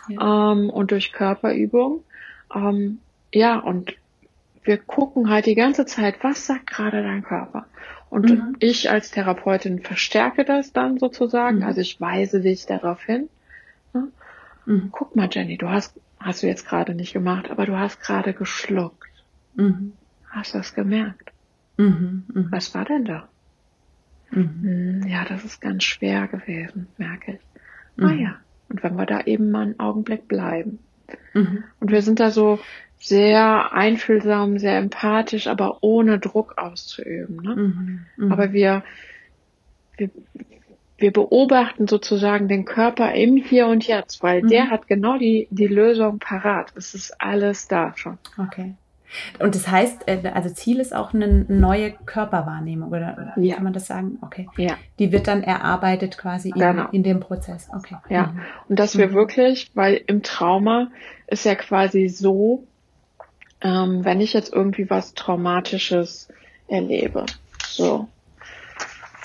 mhm. 0.08 0.16
ja. 0.16 0.52
ähm, 0.52 0.70
und 0.70 0.92
durch 0.92 1.12
Körperübung. 1.12 2.04
Ähm, 2.54 3.00
ja, 3.34 3.60
und 3.60 3.96
wir 4.64 4.78
gucken 4.78 5.30
halt 5.30 5.46
die 5.46 5.56
ganze 5.56 5.86
Zeit, 5.86 6.24
was 6.24 6.48
sagt 6.48 6.68
gerade 6.68 7.02
dein 7.04 7.24
Körper? 7.24 7.66
Und 8.10 8.30
mhm. 8.30 8.56
ich 8.60 8.90
als 8.90 9.12
Therapeutin 9.12 9.80
verstärke 9.80 10.46
das 10.46 10.74
dann 10.74 11.00
sozusagen. 11.00 11.58
Mhm. 11.58 11.64
Also 11.64 11.82
ich 11.82 12.00
weise 12.02 12.42
dich 12.42 12.66
darauf 12.66 13.04
hin. 13.04 13.30
Ne? 13.94 14.08
Guck 14.92 15.16
mal, 15.16 15.30
Jenny, 15.32 15.58
du 15.58 15.70
hast, 15.70 16.00
hast 16.20 16.44
du 16.44 16.48
jetzt 16.48 16.68
gerade 16.68 16.96
nicht 16.96 17.14
gemacht, 17.14 17.52
aber 17.52 17.66
du 17.66 17.78
hast 17.78 18.02
gerade 18.02 18.34
geschluckt. 18.34 19.10
Mhm. 19.56 19.94
Hast 20.30 20.54
du 20.54 20.58
das 20.58 20.74
gemerkt? 20.74 21.32
Was 22.52 22.74
war 22.74 22.86
denn 22.86 23.06
da? 23.06 23.28
Hm, 24.44 25.08
ja, 25.08 25.26
das 25.26 25.44
ist 25.44 25.62
ganz 25.62 25.84
schwer 25.84 26.28
gewesen, 26.28 26.88
merke 26.98 27.34
ich. 27.34 28.04
Ah 28.04 28.12
ja. 28.12 28.36
Und 28.70 28.84
wenn 28.84 28.96
wir 28.96 29.06
da 29.06 29.22
eben 29.22 29.52
mal 29.52 29.64
einen 29.64 29.80
Augenblick 29.80 30.28
bleiben. 30.28 30.80
Und 31.80 31.92
wir 31.92 32.02
sind 32.02 32.20
da 32.20 32.32
so 32.32 32.60
sehr 32.98 33.74
einfühlsam, 33.74 34.58
sehr 34.58 34.78
empathisch, 34.78 35.48
aber 35.48 35.80
ohne 35.82 36.20
Druck 36.20 36.58
auszuüben. 36.58 37.38
Ne? 37.38 37.56
Mhm, 37.56 38.06
mh. 38.18 38.34
Aber 38.34 38.54
wir, 38.54 38.84
wir, 39.98 40.10
wir 40.98 41.12
beobachten 41.12 41.88
sozusagen 41.88 42.48
den 42.48 42.66
Körper 42.66 43.14
im 43.14 43.38
Hier 43.38 43.68
und 43.68 43.86
Jetzt, 43.86 44.24
weil 44.24 44.44
mhm. 44.44 44.48
der 44.48 44.70
hat 44.70 44.88
genau 44.88 45.18
die, 45.18 45.48
die 45.52 45.68
Lösung 45.68 46.20
parat. 46.20 46.74
Es 46.76 46.96
ist 46.96 47.22
alles 47.22 47.68
da 47.68 47.94
schon. 47.96 48.18
Okay. 48.38 48.76
Und 49.40 49.56
das 49.56 49.68
heißt, 49.68 50.08
äh, 50.08 50.32
also 50.34 50.50
Ziel 50.50 50.80
ist 50.80 50.96
auch 50.96 51.14
eine 51.14 51.46
neue 51.48 51.92
Körperwahrnehmung, 51.92 52.90
oder 52.90 53.34
wie 53.36 53.50
ja. 53.50 53.56
kann 53.56 53.64
man 53.64 53.74
das 53.74 53.88
sagen? 53.88 54.18
Okay. 54.22 54.48
Ja. 54.58 54.78
Die 55.00 55.12
wird 55.12 55.28
dann 55.28 55.44
erarbeitet 55.44 56.18
quasi 56.18 56.50
in, 56.50 56.56
genau. 56.56 56.90
in 56.92 57.04
dem 57.04 57.20
Prozess. 57.20 57.70
Okay. 57.74 57.96
Ja. 58.10 58.28
Mhm. 58.28 58.42
Und 58.70 58.80
dass 58.80 58.98
wir 58.98 59.08
mhm. 59.08 59.14
wirklich, 59.14 59.72
weil 59.74 60.02
im 60.08 60.24
Trauma 60.24 60.88
ist 61.28 61.46
ja 61.46 61.56
quasi 61.56 62.08
so, 62.08 62.66
ähm, 63.62 64.06
wenn 64.06 64.22
ich 64.22 64.34
jetzt 64.34 64.54
irgendwie 64.54 64.90
was 64.90 65.14
Traumatisches 65.14 66.30
erlebe. 66.68 67.26
So. 67.68 68.08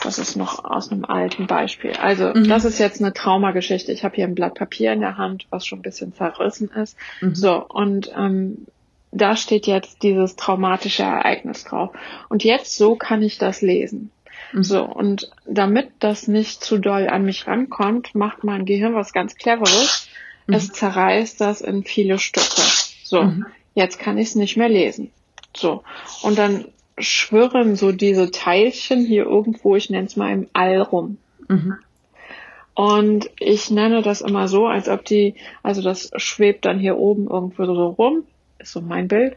Das 0.02 0.18
ist 0.18 0.34
noch 0.34 0.64
aus 0.64 0.90
einem 0.90 1.04
alten 1.04 1.46
Beispiel. 1.46 1.92
Also, 1.92 2.32
mhm. 2.32 2.48
das 2.48 2.64
ist 2.64 2.78
jetzt 2.78 3.02
eine 3.02 3.12
Traumageschichte. 3.12 3.92
Ich 3.92 4.02
habe 4.02 4.16
hier 4.16 4.24
ein 4.24 4.34
Blatt 4.34 4.54
Papier 4.54 4.92
in 4.92 5.00
der 5.00 5.18
Hand, 5.18 5.46
was 5.50 5.66
schon 5.66 5.80
ein 5.80 5.82
bisschen 5.82 6.14
zerrissen 6.14 6.70
ist. 6.70 6.96
Mhm. 7.20 7.34
So, 7.34 7.66
und 7.66 8.10
ähm, 8.16 8.66
da 9.12 9.36
steht 9.36 9.66
jetzt 9.66 10.02
dieses 10.02 10.36
traumatische 10.36 11.02
Ereignis 11.02 11.64
drauf. 11.64 11.90
Und 12.28 12.44
jetzt 12.44 12.76
so 12.76 12.96
kann 12.96 13.22
ich 13.22 13.38
das 13.38 13.62
lesen. 13.62 14.10
Mhm. 14.52 14.62
So, 14.62 14.84
und 14.84 15.30
damit 15.46 15.90
das 15.98 16.28
nicht 16.28 16.62
zu 16.62 16.78
doll 16.78 17.08
an 17.08 17.24
mich 17.24 17.46
rankommt, 17.46 18.14
macht 18.14 18.44
mein 18.44 18.64
Gehirn 18.64 18.94
was 18.94 19.12
ganz 19.12 19.34
Cleveres. 19.34 20.08
Mhm. 20.46 20.54
Es 20.54 20.72
zerreißt 20.72 21.40
das 21.40 21.60
in 21.60 21.84
viele 21.84 22.18
Stücke. 22.18 22.62
So, 23.02 23.22
mhm 23.22 23.46
jetzt 23.74 23.98
kann 23.98 24.18
ich 24.18 24.28
es 24.28 24.34
nicht 24.34 24.56
mehr 24.56 24.68
lesen. 24.68 25.10
So. 25.56 25.82
Und 26.22 26.38
dann 26.38 26.66
schwirren 26.98 27.76
so 27.76 27.92
diese 27.92 28.30
Teilchen 28.30 29.04
hier 29.04 29.24
irgendwo, 29.24 29.76
ich 29.76 29.90
nenne 29.90 30.06
es 30.06 30.16
mal 30.16 30.32
im 30.32 30.48
All 30.52 30.80
rum. 30.82 31.18
Mhm. 31.48 31.74
Und 32.74 33.30
ich 33.38 33.70
nenne 33.70 34.02
das 34.02 34.20
immer 34.20 34.48
so, 34.48 34.66
als 34.66 34.88
ob 34.88 35.04
die, 35.04 35.34
also 35.62 35.82
das 35.82 36.10
schwebt 36.16 36.64
dann 36.64 36.78
hier 36.78 36.98
oben 36.98 37.28
irgendwo 37.28 37.66
so 37.66 37.88
rum, 37.88 38.24
ist 38.60 38.72
so 38.72 38.80
mein 38.80 39.08
Bild. 39.08 39.36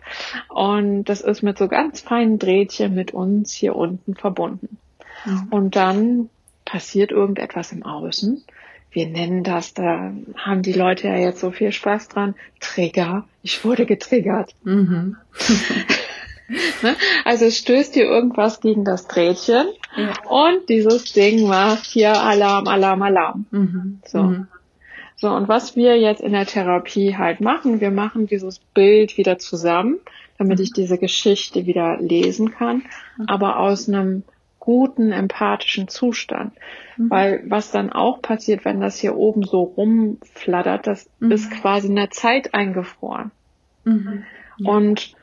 Und 0.49 1.05
das 1.05 1.21
ist 1.21 1.41
mit 1.41 1.57
so 1.57 1.67
ganz 1.67 2.01
feinen 2.01 2.39
Drähtchen 2.39 2.93
mit 2.93 3.13
uns 3.13 3.51
hier 3.51 3.76
unten 3.76 4.15
verbunden. 4.15 4.78
Mhm. 5.26 5.47
Und 5.49 5.76
dann 5.76 6.30
passiert 6.65 7.11
irgendetwas 7.11 7.71
im 7.71 7.84
Außen 7.84 8.43
wir 8.93 9.07
nennen 9.07 9.43
das, 9.43 9.74
da 9.74 10.13
haben 10.38 10.61
die 10.61 10.74
Leute 10.74 11.07
ja 11.07 11.17
jetzt 11.17 11.39
so 11.39 11.51
viel 11.51 11.71
Spaß 11.71 12.09
dran, 12.09 12.36
Trigger. 12.59 13.26
Ich 13.41 13.65
wurde 13.65 13.86
getriggert. 13.86 14.55
Mhm. 14.63 15.17
Also 17.24 17.45
es 17.45 17.57
stößt 17.57 17.93
hier 17.93 18.03
irgendwas 18.03 18.59
gegen 18.59 18.84
das 18.84 19.07
Drähtchen 19.07 19.65
ja. 19.95 20.13
und 20.30 20.67
dieses 20.67 21.13
Ding 21.13 21.47
macht 21.47 21.86
hier 21.86 22.21
Alarm, 22.21 22.67
Alarm, 22.67 23.01
Alarm. 23.01 23.45
Mhm. 23.49 24.01
So. 24.05 24.36
Mhm. 25.24 25.28
So, 25.28 25.36
und 25.36 25.47
was 25.47 25.76
wir 25.76 25.97
jetzt 25.97 26.21
in 26.21 26.34
der 26.34 26.45
Therapie 26.45 27.15
halt 27.15 27.41
machen, 27.41 27.82
wir 27.82 27.91
machen 27.91 28.28
dieses 28.28 28.59
Bild 28.59 29.17
wieder 29.17 29.39
zusammen, 29.39 29.99
damit 30.38 30.59
ich 30.59 30.74
diese 30.74 30.97
Geschichte 30.97 31.65
wieder 31.65 31.97
lesen 31.99 32.51
kann, 32.51 32.84
aber 33.28 33.59
aus 33.59 33.88
einem 33.88 34.24
guten 34.59 35.11
empathischen 35.11 35.88
Zustand. 35.88 36.53
Mhm. 36.97 37.09
Weil 37.09 37.43
was 37.47 37.71
dann 37.71 37.91
auch 37.91 38.21
passiert, 38.21 38.65
wenn 38.65 38.80
das 38.80 38.97
hier 38.97 39.15
oben 39.15 39.43
so 39.43 39.61
rumflattert, 39.61 40.88
das 40.88 41.09
mhm. 41.19 41.32
ist 41.32 41.51
quasi 41.51 41.88
in 41.88 41.95
der 41.95 42.11
Zeit 42.11 42.53
eingefroren. 42.53 43.32
Mhm. 43.84 44.24
Und 44.63 45.15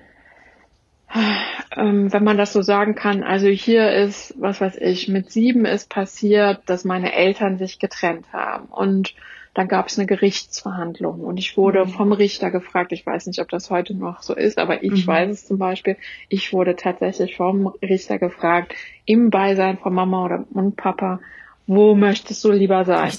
ähm, 1.77 2.13
wenn 2.13 2.25
man 2.25 2.37
das 2.37 2.53
so 2.53 2.63
sagen 2.63 2.95
kann, 2.95 3.23
also 3.23 3.49
hier 3.49 3.93
ist, 3.93 4.35
was 4.39 4.61
weiß 4.61 4.77
ich, 4.77 5.09
mit 5.09 5.31
sieben 5.31 5.65
ist 5.65 5.89
passiert, 5.89 6.61
dass 6.67 6.85
meine 6.85 7.13
Eltern 7.13 7.59
sich 7.59 7.79
getrennt 7.79 8.33
haben 8.33 8.67
und 8.67 9.15
dann 9.55 9.69
gab 9.69 9.89
es 9.89 9.99
eine 9.99 10.07
Gerichtsverhandlung 10.07 11.21
und 11.21 11.37
ich 11.37 11.57
wurde 11.57 11.85
mhm. 11.85 11.91
vom 11.91 12.13
Richter 12.13 12.51
gefragt, 12.51 12.93
ich 12.93 13.05
weiß 13.05 13.27
nicht, 13.27 13.41
ob 13.41 13.49
das 13.49 13.71
heute 13.71 13.95
noch 13.95 14.23
so 14.23 14.35
ist, 14.35 14.59
aber 14.59 14.85
ich 14.85 15.07
mhm. 15.07 15.11
weiß 15.11 15.31
es 15.31 15.47
zum 15.47 15.59
Beispiel, 15.59 15.97
ich 16.29 16.53
wurde 16.53 16.77
tatsächlich 16.77 17.37
vom 17.37 17.69
Richter 17.83 18.19
gefragt, 18.19 18.75
im 19.05 19.31
Beisein 19.31 19.79
von 19.79 19.93
Mama 19.93 20.25
oder 20.25 20.45
und 20.53 20.77
Papa, 20.77 21.21
wo 21.67 21.95
möchtest 21.95 22.45
du 22.45 22.53
lieber 22.53 22.85
sein? 22.85 23.13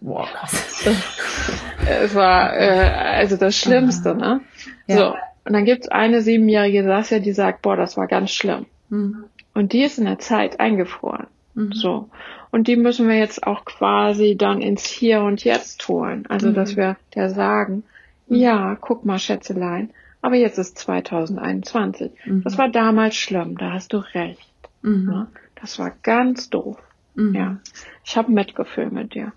Wow, 0.00 0.28
krass. 0.30 0.86
es 1.86 2.14
war 2.14 2.54
äh, 2.56 2.90
also 3.18 3.36
das 3.36 3.56
Schlimmste, 3.56 4.14
ne? 4.14 4.40
Ja. 4.86 4.96
So, 4.96 5.14
und 5.44 5.52
dann 5.54 5.64
gibt's 5.64 5.88
eine 5.88 6.20
siebenjährige 6.20 6.84
Sasja, 6.84 7.18
die 7.18 7.32
sagt, 7.32 7.62
boah, 7.62 7.76
das 7.76 7.96
war 7.96 8.06
ganz 8.06 8.30
schlimm. 8.30 8.66
Mhm. 8.90 9.24
Und 9.54 9.72
die 9.72 9.82
ist 9.82 9.98
in 9.98 10.04
der 10.04 10.18
Zeit 10.18 10.60
eingefroren. 10.60 11.26
Mhm. 11.54 11.72
So. 11.72 12.10
Und 12.50 12.66
die 12.66 12.76
müssen 12.76 13.08
wir 13.08 13.16
jetzt 13.16 13.46
auch 13.46 13.64
quasi 13.64 14.36
dann 14.36 14.60
ins 14.60 14.86
Hier 14.86 15.20
und 15.20 15.44
Jetzt 15.44 15.86
holen. 15.88 16.24
Also, 16.28 16.48
mhm. 16.48 16.54
dass 16.54 16.76
wir 16.76 16.96
der 17.14 17.30
sagen, 17.30 17.84
mhm. 18.26 18.36
ja, 18.36 18.76
guck 18.80 19.04
mal, 19.04 19.18
Schätzelein, 19.18 19.90
aber 20.22 20.36
jetzt 20.36 20.58
ist 20.58 20.78
2021. 20.78 22.12
Mhm. 22.24 22.42
Das 22.42 22.58
war 22.58 22.68
damals 22.68 23.16
schlimm, 23.16 23.58
da 23.58 23.72
hast 23.72 23.92
du 23.92 23.98
recht. 23.98 24.52
Mhm. 24.82 25.10
Ja, 25.10 25.28
das 25.60 25.78
war 25.78 25.92
ganz 26.02 26.50
doof. 26.50 26.78
Ja, 27.34 27.56
ich 28.04 28.16
habe 28.16 28.30
Mitgefühl 28.30 28.90
mit 28.90 29.14
dir. 29.14 29.32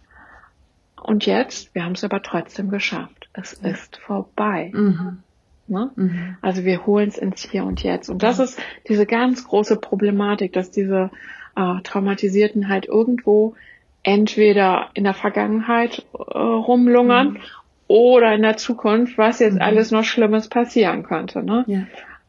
Und 1.01 1.25
jetzt, 1.25 1.73
wir 1.73 1.83
haben 1.83 1.93
es 1.93 2.03
aber 2.03 2.21
trotzdem 2.21 2.69
geschafft. 2.69 3.27
Es 3.33 3.53
ist 3.53 3.97
vorbei. 3.97 4.71
Mhm. 4.73 5.23
Ne? 5.67 5.89
Mhm. 5.95 6.37
Also 6.41 6.63
wir 6.63 6.85
holen 6.85 7.09
es 7.09 7.17
ins 7.17 7.41
Hier 7.41 7.63
und 7.63 7.81
Jetzt. 7.81 8.09
Und 8.09 8.21
das 8.21 8.39
ist 8.39 8.59
diese 8.87 9.05
ganz 9.05 9.47
große 9.47 9.77
Problematik, 9.77 10.53
dass 10.53 10.69
diese 10.69 11.09
äh, 11.55 11.81
Traumatisierten 11.83 12.69
halt 12.69 12.85
irgendwo 12.85 13.55
entweder 14.03 14.89
in 14.93 15.03
der 15.03 15.13
Vergangenheit 15.13 16.05
äh, 16.13 16.37
rumlungern 16.37 17.31
mhm. 17.31 17.39
oder 17.87 18.33
in 18.33 18.41
der 18.41 18.57
Zukunft, 18.57 19.17
was 19.17 19.39
jetzt 19.39 19.55
mhm. 19.55 19.61
alles 19.61 19.91
noch 19.91 20.03
Schlimmes 20.03 20.47
passieren 20.47 21.03
könnte. 21.03 21.43
Ne? 21.43 21.63
Ja. 21.67 21.83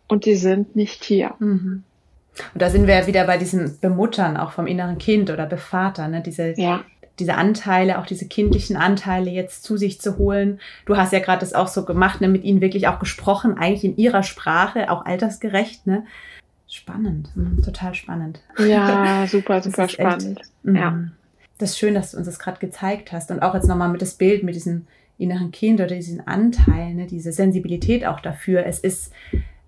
Und 0.09 0.27
die 0.27 0.35
sind 0.35 0.77
nicht 0.77 1.05
hier. 1.05 1.35
Mhm. 1.39 1.85
Und 2.55 2.63
da 2.63 2.71
sind 2.71 2.87
wir 2.87 2.95
ja 2.95 3.07
wieder 3.07 3.27
bei 3.27 3.37
diesem 3.37 3.79
Bemuttern 3.81 4.37
auch 4.37 4.53
vom 4.53 4.67
inneren 4.67 4.99
Kind 4.99 5.31
oder 5.31 5.45
Bevater, 5.47 6.09
ne? 6.09 6.23
Diese 6.23 6.55
ja 6.57 6.83
diese 7.19 7.35
Anteile, 7.35 7.99
auch 7.99 8.07
diese 8.07 8.27
kindlichen 8.27 8.77
Anteile 8.77 9.31
jetzt 9.31 9.65
zu 9.65 9.77
sich 9.77 10.01
zu 10.01 10.19
holen. 10.19 10.61
Du 10.87 10.97
hast 10.97 11.13
ja 11.13 11.19
gerade 11.19 11.41
das 11.41 11.53
auch 11.53 11.69
so 11.69 11.85
gemacht, 11.85 12.21
ne, 12.21 12.29
mit 12.29 12.45
ihnen 12.45 12.61
wirklich 12.61 12.89
auch 12.89 12.99
gesprochen, 12.99 13.59
eigentlich 13.59 13.85
in 13.85 13.97
ihrer 13.97 14.23
Sprache, 14.23 14.91
auch 14.91 15.05
altersgerecht, 15.05 15.87
ne? 15.87 16.05
Spannend, 16.73 17.37
mhm, 17.37 17.61
total 17.61 17.95
spannend. 17.95 18.41
Ja, 18.59 19.27
super, 19.31 19.61
super 19.61 19.91
spannend. 19.91 20.41
Echt, 20.41 20.53
mhm. 20.63 20.77
ja. 20.77 21.05
Das 21.59 21.73
ist 21.73 21.79
schön, 21.79 21.93
dass 21.93 22.13
du 22.13 22.17
uns 22.17 22.25
das 22.25 22.39
gerade 22.39 22.61
gezeigt 22.61 23.13
hast 23.13 23.31
und 23.31 23.43
auch 23.43 23.55
jetzt 23.55 23.69
nochmal 23.69 23.91
mit 23.91 24.01
das 24.01 24.15
Bild, 24.15 24.43
mit 24.43 24.55
diesem 24.55 24.87
inneren 25.19 25.51
Kind 25.51 25.81
oder 25.81 25.95
diesen 25.95 26.27
Anteil, 26.27 26.95
ne, 26.95 27.07
diese 27.07 27.31
Sensibilität 27.31 28.07
auch 28.07 28.21
dafür. 28.21 28.65
Es 28.65 28.79
ist, 28.79 29.13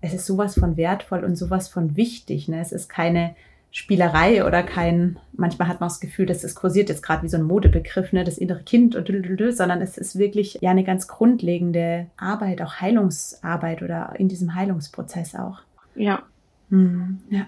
es 0.01 0.15
ist 0.15 0.25
sowas 0.25 0.55
von 0.55 0.77
wertvoll 0.77 1.23
und 1.23 1.35
sowas 1.35 1.67
von 1.67 1.95
wichtig. 1.95 2.47
Ne? 2.47 2.59
Es 2.59 2.71
ist 2.71 2.89
keine 2.89 3.35
Spielerei 3.69 4.43
oder 4.43 4.63
kein, 4.63 5.19
manchmal 5.33 5.67
hat 5.67 5.81
man 5.81 5.89
das 5.89 5.99
Gefühl, 5.99 6.25
dass 6.25 6.43
es 6.43 6.55
kursiert 6.55 6.89
jetzt 6.89 7.03
gerade 7.03 7.21
wie 7.21 7.29
so 7.29 7.37
ein 7.37 7.43
Modebegriff, 7.43 8.13
ne, 8.13 8.23
das 8.23 8.39
innere 8.39 8.63
Kind 8.63 8.95
und 8.95 9.07
sondern 9.53 9.83
es 9.83 9.99
ist 9.99 10.17
wirklich 10.17 10.57
ja 10.59 10.71
eine 10.71 10.83
ganz 10.83 11.07
grundlegende 11.07 12.07
Arbeit, 12.17 12.63
auch 12.63 12.81
Heilungsarbeit 12.81 13.83
oder 13.83 14.15
in 14.17 14.27
diesem 14.27 14.55
Heilungsprozess 14.55 15.35
auch. 15.35 15.59
Ja. 15.93 16.23
Hm, 16.75 17.19
ja. 17.29 17.47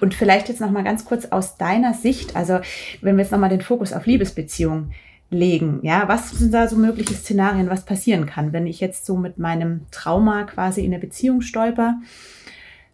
Und 0.00 0.14
vielleicht 0.14 0.48
jetzt 0.48 0.60
nochmal 0.60 0.84
ganz 0.84 1.04
kurz 1.04 1.26
aus 1.26 1.56
deiner 1.56 1.92
Sicht, 1.92 2.36
also 2.36 2.60
wenn 3.02 3.16
wir 3.16 3.22
jetzt 3.22 3.32
nochmal 3.32 3.50
den 3.50 3.60
Fokus 3.60 3.92
auf 3.92 4.06
Liebesbeziehungen 4.06 4.92
legen, 5.30 5.80
ja, 5.82 6.08
was 6.08 6.30
sind 6.30 6.54
da 6.54 6.68
so 6.68 6.76
mögliche 6.76 7.12
Szenarien, 7.12 7.68
was 7.68 7.84
passieren 7.84 8.24
kann, 8.24 8.54
wenn 8.54 8.66
ich 8.66 8.80
jetzt 8.80 9.04
so 9.04 9.16
mit 9.16 9.36
meinem 9.36 9.82
Trauma 9.90 10.44
quasi 10.44 10.80
in 10.80 10.92
eine 10.92 11.00
Beziehung 11.00 11.42
stolper? 11.42 11.98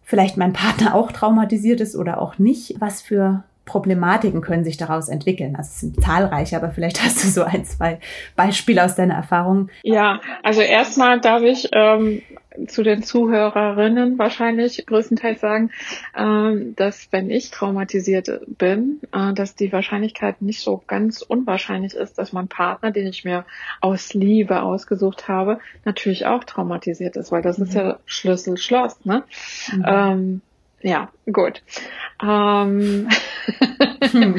vielleicht 0.05 0.37
mein 0.37 0.53
Partner 0.53 0.95
auch 0.95 1.11
traumatisiert 1.11 1.81
ist 1.81 1.95
oder 1.95 2.21
auch 2.21 2.37
nicht. 2.37 2.75
Was 2.79 3.01
für 3.01 3.43
Problematiken 3.65 4.41
können 4.41 4.63
sich 4.63 4.77
daraus 4.77 5.09
entwickeln? 5.09 5.55
Also 5.55 5.69
es 5.73 5.79
sind 5.81 6.01
zahlreiche, 6.01 6.55
aber 6.55 6.69
vielleicht 6.69 7.03
hast 7.03 7.23
du 7.23 7.27
so 7.27 7.43
ein, 7.43 7.65
zwei 7.65 7.99
Beispiele 8.35 8.85
aus 8.85 8.95
deiner 8.95 9.15
Erfahrung. 9.15 9.69
Ja, 9.83 10.21
also 10.43 10.61
erstmal 10.61 11.19
darf 11.19 11.41
ich 11.41 11.67
ähm, 11.73 12.21
zu 12.67 12.83
den 12.83 13.03
Zuhörerinnen 13.03 14.17
wahrscheinlich 14.17 14.85
größtenteils 14.85 15.41
sagen, 15.41 15.71
äh, 16.13 16.73
dass 16.75 17.07
wenn 17.11 17.29
ich 17.29 17.51
traumatisiert 17.51 18.29
bin, 18.57 18.99
äh, 19.11 19.33
dass 19.33 19.55
die 19.55 19.71
Wahrscheinlichkeit 19.71 20.41
nicht 20.41 20.61
so 20.61 20.83
ganz 20.87 21.21
unwahrscheinlich 21.21 21.93
ist, 21.93 22.17
dass 22.17 22.33
mein 22.33 22.47
Partner, 22.47 22.91
den 22.91 23.07
ich 23.07 23.25
mir 23.25 23.45
aus 23.81 24.13
Liebe 24.13 24.61
ausgesucht 24.61 25.27
habe, 25.27 25.59
natürlich 25.83 26.25
auch 26.25 26.43
traumatisiert 26.43 27.15
ist, 27.15 27.31
weil 27.31 27.41
das 27.41 27.57
mhm. 27.57 27.65
ist 27.65 27.73
ja 27.73 27.99
Schlüssel 28.05 28.57
Schloss, 28.57 29.03
ne? 29.05 29.23
Mhm. 29.73 29.85
Ähm, 29.87 30.41
ja, 30.81 31.09
gut. 31.31 31.63
Ähm, 32.21 33.07
ne? 34.13 34.35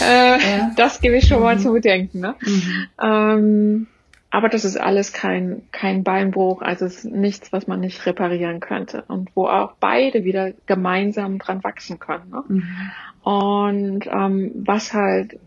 äh, 0.00 0.38
ja. 0.38 0.70
Das 0.76 1.00
gebe 1.00 1.16
ich 1.16 1.28
schon 1.28 1.40
mal 1.40 1.54
mhm. 1.54 1.60
zu 1.60 1.72
bedenken. 1.72 2.20
Ne? 2.20 2.34
Mhm. 2.40 2.88
Ähm, 3.00 3.86
aber 4.34 4.48
das 4.48 4.64
ist 4.64 4.76
alles 4.76 5.12
kein, 5.12 5.62
kein 5.70 6.02
Beinbruch, 6.02 6.60
also 6.60 6.86
es 6.86 7.04
ist 7.04 7.14
nichts, 7.14 7.52
was 7.52 7.68
man 7.68 7.78
nicht 7.78 8.04
reparieren 8.04 8.58
könnte 8.58 9.04
und 9.06 9.30
wo 9.36 9.46
auch 9.46 9.74
beide 9.78 10.24
wieder 10.24 10.50
gemeinsam 10.66 11.38
dran 11.38 11.62
wachsen 11.62 12.00
können. 12.00 12.30
Ne? 12.30 12.42
Mhm. 12.48 12.90
Und 13.22 14.06
ähm, 14.08 14.50
was 14.56 14.92
halt 14.92 15.38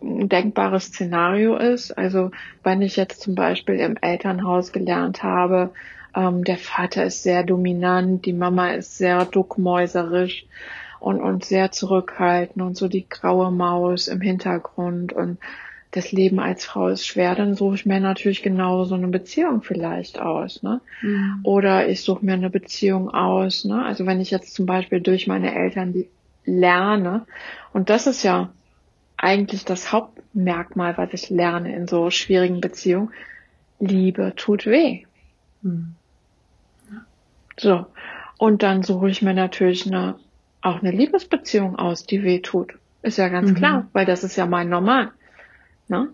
ein 0.00 0.28
denkbares 0.28 0.84
Szenario 0.84 1.56
ist, 1.56 1.98
also 1.98 2.30
wenn 2.62 2.82
ich 2.82 2.94
jetzt 2.94 3.20
zum 3.20 3.34
Beispiel 3.34 3.80
im 3.80 3.96
Elternhaus 4.00 4.70
gelernt 4.70 5.24
habe, 5.24 5.72
ähm, 6.14 6.44
der 6.44 6.58
Vater 6.58 7.04
ist 7.04 7.24
sehr 7.24 7.42
dominant, 7.42 8.26
die 8.26 8.32
Mama 8.32 8.70
ist 8.70 8.96
sehr 8.96 9.24
duckmäuserisch 9.24 10.46
und, 11.00 11.20
und 11.20 11.44
sehr 11.44 11.72
zurückhaltend 11.72 12.62
und 12.64 12.76
so 12.76 12.86
die 12.86 13.08
graue 13.08 13.50
Maus 13.50 14.06
im 14.06 14.20
Hintergrund 14.20 15.12
und 15.12 15.38
das 15.92 16.12
Leben 16.12 16.38
als 16.38 16.64
Frau 16.64 16.88
ist 16.88 17.06
schwer, 17.06 17.34
dann 17.34 17.54
suche 17.54 17.74
ich 17.74 17.86
mir 17.86 18.00
natürlich 18.00 18.42
genau 18.42 18.84
so 18.84 18.94
eine 18.94 19.08
Beziehung 19.08 19.62
vielleicht 19.62 20.20
aus, 20.20 20.62
ne? 20.62 20.80
Mhm. 21.02 21.40
Oder 21.42 21.88
ich 21.88 22.02
suche 22.02 22.24
mir 22.24 22.34
eine 22.34 22.50
Beziehung 22.50 23.10
aus, 23.10 23.64
ne? 23.64 23.84
Also 23.84 24.06
wenn 24.06 24.20
ich 24.20 24.30
jetzt 24.30 24.54
zum 24.54 24.66
Beispiel 24.66 25.00
durch 25.00 25.26
meine 25.26 25.54
Eltern 25.54 26.04
lerne, 26.44 27.26
und 27.72 27.90
das 27.90 28.06
ist 28.06 28.22
ja 28.22 28.50
eigentlich 29.16 29.64
das 29.64 29.92
Hauptmerkmal, 29.92 30.96
was 30.96 31.12
ich 31.12 31.28
lerne 31.28 31.74
in 31.74 31.88
so 31.88 32.10
schwierigen 32.10 32.60
Beziehungen, 32.60 33.10
Liebe 33.80 34.34
tut 34.36 34.66
weh. 34.66 35.04
Mhm. 35.62 35.94
So. 37.58 37.86
Und 38.38 38.62
dann 38.62 38.82
suche 38.82 39.10
ich 39.10 39.22
mir 39.22 39.34
natürlich 39.34 39.86
eine, 39.86 40.14
auch 40.62 40.80
eine 40.80 40.92
Liebesbeziehung 40.92 41.76
aus, 41.76 42.06
die 42.06 42.22
weh 42.22 42.38
tut. 42.38 42.74
Ist 43.02 43.18
ja 43.18 43.28
ganz 43.28 43.50
mhm. 43.50 43.54
klar, 43.54 43.88
weil 43.92 44.06
das 44.06 44.24
ist 44.24 44.36
ja 44.36 44.46
mein 44.46 44.68
Normal. 44.68 45.10
Ne? 45.90 46.08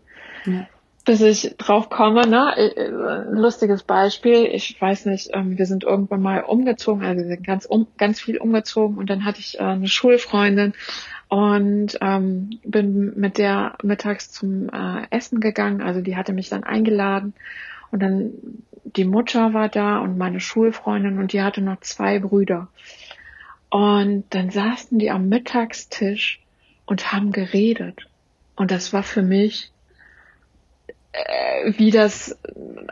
Ja. 0.47 0.67
Bis 1.05 1.21
ich 1.21 1.55
drauf 1.57 1.89
komme, 1.89 2.27
ne? 2.27 2.53
Äh, 2.57 2.67
äh, 2.67 3.25
lustiges 3.31 3.85
Beispiel. 3.85 4.47
Ich 4.47 4.81
weiß 4.81 5.07
nicht, 5.07 5.31
ähm, 5.35 5.57
wir 5.57 5.67
sind 5.67 5.85
irgendwann 5.85 6.21
mal 6.21 6.41
umgezogen, 6.41 7.05
also 7.05 7.23
wir 7.23 7.29
sind 7.29 7.47
ganz, 7.47 7.65
um, 7.65 7.87
ganz 7.97 8.21
viel 8.21 8.39
umgezogen 8.39 8.99
und 8.99 9.09
dann 9.09 9.25
hatte 9.25 9.39
ich 9.39 9.61
äh, 9.61 9.63
eine 9.63 9.87
Schulfreundin 9.87 10.73
und 11.29 11.99
ähm, 12.01 12.59
bin 12.65 13.13
mit 13.17 13.39
der 13.39 13.77
mittags 13.83 14.33
zum 14.33 14.69
äh, 14.69 15.07
Essen 15.11 15.39
gegangen. 15.39 15.81
Also 15.81 16.01
die 16.01 16.17
hatte 16.17 16.33
mich 16.33 16.49
dann 16.49 16.65
eingeladen 16.65 17.35
und 17.93 18.03
dann 18.03 18.33
die 18.85 19.05
Mutter 19.05 19.53
war 19.53 19.69
da 19.69 19.99
und 19.99 20.19
meine 20.19 20.41
Schulfreundin 20.41 21.19
und 21.19 21.33
die 21.33 21.43
hatte 21.43 21.61
noch 21.61 21.81
zwei 21.81 22.19
Brüder. 22.19 22.69
Und 23.69 24.25
dann 24.31 24.51
saßen 24.51 24.99
die 24.99 25.11
am 25.11 25.29
Mittagstisch 25.29 26.41
und 26.87 27.13
haben 27.13 27.33
geredet. 27.33 28.09
Und 28.57 28.71
das 28.71 28.93
war 28.93 29.03
für 29.03 29.23
mich 29.23 29.71
äh, 31.17 31.73
wie 31.79 31.91
das 31.91 32.39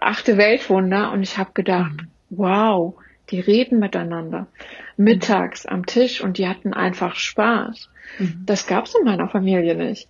achte 0.01 0.37
Weltwunder. 0.37 1.13
Und 1.13 1.23
ich 1.23 1.37
habe 1.37 1.51
gedacht, 1.53 1.93
wow, 2.31 2.95
die 3.31 3.41
reden 3.41 3.79
miteinander. 3.79 4.47
Mittags 4.97 5.67
am 5.67 5.87
Tisch 5.87 6.21
und 6.21 6.39
die 6.39 6.49
hatten 6.49 6.73
einfach 6.73 7.17
Spaß. 7.17 7.91
Mhm. 8.19 8.43
Das 8.47 8.67
gab's 8.67 8.95
in 8.95 9.05
meiner 9.05 9.29
Familie 9.29 9.75
nicht. 9.75 10.09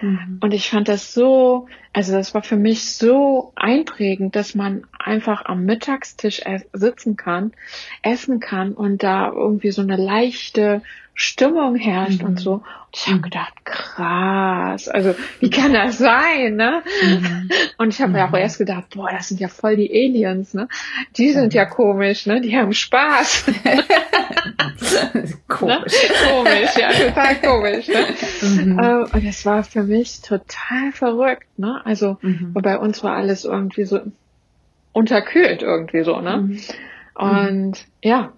Mhm. 0.00 0.38
Und 0.42 0.52
ich 0.54 0.70
fand 0.70 0.88
das 0.88 1.14
so, 1.14 1.68
also 1.92 2.12
das 2.12 2.34
war 2.34 2.42
für 2.42 2.56
mich 2.56 2.94
so 2.94 3.52
einprägend, 3.54 4.34
dass 4.34 4.54
man 4.54 4.86
einfach 4.98 5.44
am 5.44 5.64
Mittagstisch 5.64 6.42
sitzen 6.72 7.16
kann, 7.16 7.52
essen 8.02 8.40
kann 8.40 8.72
und 8.72 9.02
da 9.02 9.30
irgendwie 9.30 9.70
so 9.70 9.82
eine 9.82 9.96
leichte 9.96 10.82
Stimmung 11.14 11.76
herrscht 11.76 12.22
mhm. 12.22 12.28
und 12.28 12.40
so. 12.40 12.54
Und 12.54 12.62
ich 12.92 13.06
habe 13.06 13.18
mhm. 13.18 13.22
gedacht, 13.22 13.52
krass, 13.64 14.88
also 14.88 15.14
wie 15.38 15.50
kann 15.50 15.72
das 15.72 15.98
sein, 15.98 16.56
ne? 16.56 16.82
Mhm. 17.02 17.50
Und 17.78 17.88
ich 17.90 18.00
habe 18.00 18.12
mir 18.12 18.24
auch 18.24 18.30
mhm. 18.30 18.36
erst 18.36 18.58
gedacht, 18.58 18.90
boah, 18.94 19.10
das 19.10 19.28
sind 19.28 19.40
ja 19.40 19.48
voll 19.48 19.76
die 19.76 19.90
Aliens, 19.90 20.54
ne? 20.54 20.68
Die 21.16 21.30
sind 21.30 21.54
ja 21.54 21.66
komisch, 21.66 22.26
ne? 22.26 22.40
Die 22.40 22.56
haben 22.56 22.72
Spaß. 22.72 23.44
komisch. 25.48 25.92
Ne? 25.92 26.30
Komisch, 26.30 26.76
ja, 26.76 26.90
total 26.90 27.40
komisch. 27.40 27.88
Ne? 27.88 28.06
Mhm. 28.42 28.78
Äh, 28.78 29.16
und 29.16 29.24
es 29.24 29.46
war 29.46 29.62
für 29.62 29.84
mich 29.84 30.20
total 30.20 30.92
verrückt, 30.92 31.46
ne? 31.56 31.80
Also 31.84 32.18
mhm. 32.22 32.52
bei 32.54 32.76
uns 32.76 33.04
war 33.04 33.14
alles 33.14 33.44
irgendwie 33.44 33.84
so 33.84 34.00
unterkühlt 34.92 35.62
irgendwie 35.62 36.02
so, 36.02 36.20
ne? 36.20 36.56
Und 37.14 37.86
ja, 38.02 38.32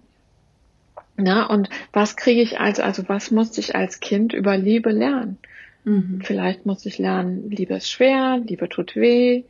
na, 1.16 1.46
und 1.46 1.68
was 1.92 2.16
kriege 2.16 2.42
ich 2.42 2.60
als, 2.60 2.80
also 2.80 3.08
was 3.08 3.30
musste 3.30 3.60
ich 3.60 3.74
als 3.74 4.00
Kind 4.00 4.32
über 4.32 4.56
Liebe 4.56 4.90
lernen? 4.90 5.38
Mhm. 5.84 6.20
Vielleicht 6.22 6.66
musste 6.66 6.88
ich 6.88 6.98
lernen, 6.98 7.50
Liebe 7.50 7.74
ist 7.74 7.90
schwer, 7.90 8.38
Liebe 8.44 8.68
tut 8.68 8.96
weh, 8.96 9.44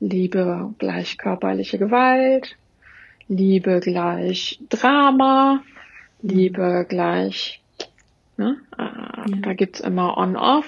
Liebe 0.00 0.74
gleich 0.78 1.18
körperliche 1.18 1.78
Gewalt, 1.78 2.56
Liebe 3.28 3.80
gleich 3.80 4.58
Drama, 4.68 5.62
Liebe 6.20 6.84
gleich, 6.88 7.62
ne? 8.36 8.56
Äh, 8.76 8.82
ja. 8.82 9.36
da 9.42 9.52
gibt's 9.54 9.80
immer 9.80 10.18
On-Off. 10.18 10.66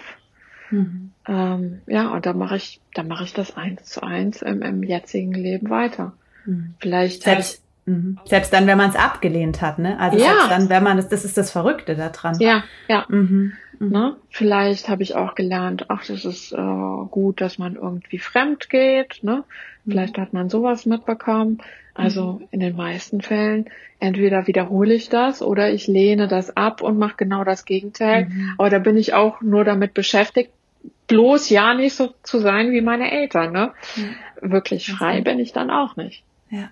Mhm. 0.70 1.10
Ähm, 1.26 1.80
ja, 1.86 2.12
und 2.12 2.24
da 2.26 2.32
mache 2.32 2.56
ich, 2.56 2.80
da 2.94 3.02
mache 3.02 3.24
ich 3.24 3.34
das 3.34 3.56
eins 3.56 3.84
zu 3.84 4.02
eins 4.02 4.42
im, 4.42 4.62
im 4.62 4.82
jetzigen 4.82 5.32
Leben 5.32 5.70
weiter. 5.70 6.12
Mhm. 6.46 6.74
Vielleicht 6.78 7.22
selbst, 7.24 7.63
Mhm. 7.86 8.18
Selbst 8.24 8.52
dann, 8.52 8.66
wenn 8.66 8.78
man 8.78 8.90
es 8.90 8.96
abgelehnt 8.96 9.60
hat, 9.60 9.78
ne? 9.78 9.98
Also 9.98 10.18
ja. 10.18 10.24
selbst 10.24 10.50
dann, 10.50 10.68
wenn 10.68 10.82
man 10.82 10.96
das, 10.96 11.08
das 11.08 11.24
ist 11.24 11.36
das 11.36 11.50
Verrückte 11.50 11.94
daran. 11.94 12.38
Ja, 12.40 12.64
ja. 12.88 13.04
Mhm. 13.08 13.52
Mhm. 13.78 13.88
Ne? 13.90 14.16
Vielleicht 14.30 14.88
habe 14.88 15.02
ich 15.02 15.14
auch 15.14 15.34
gelernt, 15.34 15.86
ach, 15.88 16.04
das 16.06 16.24
ist 16.24 16.52
äh, 16.52 16.56
gut, 17.10 17.40
dass 17.40 17.58
man 17.58 17.76
irgendwie 17.76 18.18
fremd 18.18 18.70
geht, 18.70 19.20
ne? 19.22 19.44
Mhm. 19.84 19.90
Vielleicht 19.90 20.18
hat 20.18 20.32
man 20.32 20.48
sowas 20.48 20.86
mitbekommen. 20.86 21.58
Also 21.94 22.40
mhm. 22.40 22.48
in 22.50 22.60
den 22.60 22.76
meisten 22.76 23.20
Fällen 23.20 23.66
entweder 24.00 24.46
wiederhole 24.46 24.94
ich 24.94 25.08
das 25.08 25.42
oder 25.42 25.70
ich 25.72 25.86
lehne 25.86 26.26
das 26.26 26.56
ab 26.56 26.82
und 26.82 26.98
mache 26.98 27.14
genau 27.18 27.44
das 27.44 27.64
Gegenteil. 27.64 28.26
Mhm. 28.26 28.54
Aber 28.58 28.70
da 28.70 28.78
bin 28.78 28.96
ich 28.96 29.14
auch 29.14 29.40
nur 29.40 29.64
damit 29.64 29.94
beschäftigt, 29.94 30.50
bloß 31.06 31.50
ja 31.50 31.74
nicht 31.74 31.94
so 31.94 32.12
zu 32.22 32.40
sein 32.40 32.72
wie 32.72 32.80
meine 32.80 33.12
Eltern. 33.12 33.52
Ne? 33.52 33.72
Wirklich 34.40 34.90
frei 34.90 35.20
bin 35.20 35.38
ich 35.38 35.52
dann 35.52 35.70
auch 35.70 35.96
nicht. 35.96 36.24
Ja. 36.50 36.68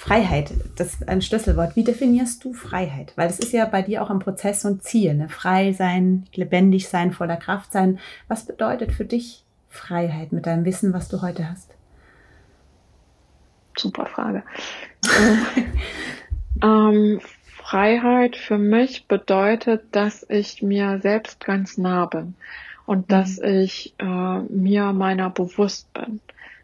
Freiheit, 0.00 0.54
das 0.76 0.94
ist 0.94 1.08
ein 1.10 1.20
Schlüsselwort. 1.20 1.76
Wie 1.76 1.84
definierst 1.84 2.42
du 2.42 2.54
Freiheit? 2.54 3.12
Weil 3.16 3.28
es 3.28 3.38
ist 3.38 3.52
ja 3.52 3.66
bei 3.66 3.82
dir 3.82 4.02
auch 4.02 4.08
im 4.08 4.18
Prozess 4.18 4.62
so 4.62 4.68
ein 4.68 4.80
Ziel, 4.80 5.12
ne? 5.12 5.28
frei 5.28 5.74
sein, 5.74 6.24
lebendig 6.32 6.88
sein, 6.88 7.12
voller 7.12 7.36
Kraft 7.36 7.70
sein. 7.70 7.98
Was 8.26 8.46
bedeutet 8.46 8.92
für 8.92 9.04
dich 9.04 9.44
Freiheit 9.68 10.32
mit 10.32 10.46
deinem 10.46 10.64
Wissen, 10.64 10.94
was 10.94 11.10
du 11.10 11.20
heute 11.20 11.50
hast? 11.50 11.74
Super 13.76 14.06
Frage. 14.06 14.42
ähm, 16.62 17.20
Freiheit 17.44 18.36
für 18.36 18.56
mich 18.56 19.06
bedeutet, 19.06 19.82
dass 19.92 20.24
ich 20.30 20.62
mir 20.62 21.00
selbst 21.02 21.44
ganz 21.44 21.76
nah 21.76 22.06
bin 22.06 22.36
und 22.86 23.00
mhm. 23.00 23.08
dass 23.08 23.38
ich 23.38 23.92
äh, 23.98 24.38
mir 24.48 24.94
meiner 24.94 25.28
bewusst 25.28 25.92
bin, 25.92 26.20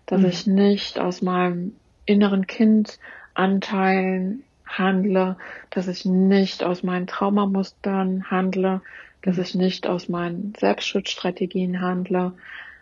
dass 0.06 0.22
mhm. 0.22 0.26
ich 0.26 0.46
nicht 0.46 0.98
aus 0.98 1.20
meinem 1.20 1.76
inneren 2.06 2.46
Kind 2.46 2.98
Anteilen 3.36 4.42
handle, 4.66 5.36
dass 5.70 5.88
ich 5.88 6.04
nicht 6.04 6.64
aus 6.64 6.82
meinen 6.82 7.06
Traumamustern 7.06 8.30
handle, 8.30 8.80
dass 9.22 9.38
ich 9.38 9.54
nicht 9.54 9.86
aus 9.86 10.08
meinen 10.08 10.54
Selbstschutzstrategien 10.58 11.80
handle. 11.80 12.32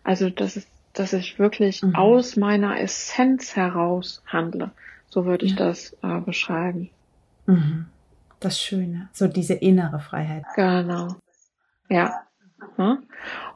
Also, 0.02 0.30
dass, 0.30 0.56
es, 0.56 0.66
dass 0.92 1.12
ich 1.12 1.38
wirklich 1.38 1.82
mhm. 1.82 1.94
aus 1.94 2.36
meiner 2.36 2.80
Essenz 2.80 3.56
heraus 3.56 4.22
handle. 4.26 4.70
So 5.08 5.24
würde 5.26 5.46
ich 5.46 5.52
ja. 5.52 5.58
das 5.58 5.96
äh, 6.02 6.20
beschreiben. 6.20 6.90
Mhm. 7.46 7.86
Das 8.40 8.60
Schöne, 8.60 9.08
so 9.12 9.26
diese 9.26 9.54
innere 9.54 10.00
Freiheit. 10.00 10.44
Genau. 10.54 11.16
Ja. 11.88 12.24
Ne? 12.76 13.02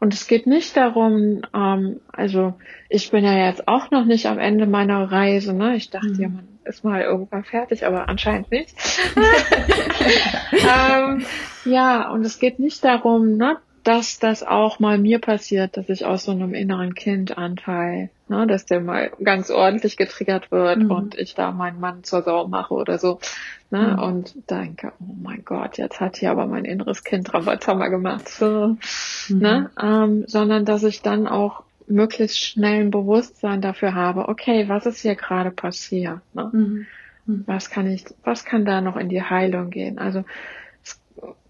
Und 0.01 0.15
es 0.15 0.27
geht 0.27 0.47
nicht 0.47 0.77
darum, 0.77 1.43
ähm, 1.55 2.01
also 2.13 2.55
ich 2.89 3.11
bin 3.11 3.25
ja 3.25 3.47
jetzt 3.47 3.69
auch 3.69 3.91
noch 3.91 4.05
nicht 4.05 4.27
am 4.27 4.39
Ende 4.39 4.67
meiner 4.67 5.11
Reise. 5.11 5.53
Ne? 5.53 5.77
Ich 5.77 5.91
dachte 5.91 6.09
mhm. 6.09 6.21
ja, 6.21 6.29
man 6.29 6.49
ist 6.65 6.85
mal 6.85 7.03
irgendwann 7.03 7.45
fertig, 7.45 7.87
aber 7.87 8.09
anscheinend 8.09 8.51
nicht. 8.51 8.75
ähm, 10.53 11.25
ja, 11.65 12.11
und 12.11 12.25
es 12.25 12.39
geht 12.39 12.59
nicht 12.59 12.85
darum, 12.85 13.37
ne, 13.37 13.59
dass 13.85 14.19
das 14.19 14.43
auch 14.43 14.79
mal 14.79 14.99
mir 14.99 15.19
passiert, 15.19 15.77
dass 15.77 15.89
ich 15.89 16.05
aus 16.05 16.25
so 16.25 16.33
einem 16.33 16.55
inneren 16.55 16.95
Kindanteil, 16.95 18.11
ne, 18.29 18.47
dass 18.47 18.67
der 18.67 18.81
mal 18.81 19.11
ganz 19.23 19.51
ordentlich 19.51 19.97
getriggert 19.97 20.51
wird 20.51 20.79
mhm. 20.79 20.91
und 20.91 21.15
ich 21.17 21.35
da 21.35 21.53
meinen 21.53 21.81
Mann 21.81 22.05
zur 22.05 22.23
Sau 22.23 22.49
mache 22.49 22.75
oder 22.75 22.99
so. 22.99 23.21
Ne, 23.71 23.95
mhm. 23.97 24.03
Und 24.03 24.51
denke, 24.51 24.93
oh 25.01 25.15
mein 25.23 25.45
Gott, 25.45 25.79
jetzt 25.79 26.01
hat 26.01 26.17
hier 26.17 26.31
aber 26.31 26.47
mein 26.47 26.65
inneres 26.65 27.05
Kind 27.05 27.33
Rabatama 27.35 27.89
gemacht. 27.89 28.29
So, 28.29 28.77
mhm. 29.29 29.39
ne, 29.39 29.71
ähm, 29.81 30.25
sondern 30.27 30.65
dass 30.65 30.83
ich 30.83 31.03
dann 31.03 31.27
auch 31.27 31.65
möglichst 31.87 32.39
schnell 32.39 32.83
ein 32.83 32.91
Bewusstsein 32.91 33.61
dafür 33.61 33.95
habe, 33.95 34.29
okay, 34.29 34.69
was 34.69 34.87
ist 34.87 35.01
hier 35.01 35.15
gerade 35.15 35.51
passiert? 35.51 36.21
Ne? 36.35 36.51
Mhm. 36.53 36.87
Mhm. 37.27 37.45
Was 37.47 37.71
kann 37.71 37.87
ich, 37.87 38.05
was 38.25 38.45
kann 38.45 38.65
da 38.65 38.81
noch 38.81 38.97
in 38.97 39.09
die 39.09 39.23
Heilung 39.23 39.71
gehen? 39.71 39.99
Also 39.99 40.25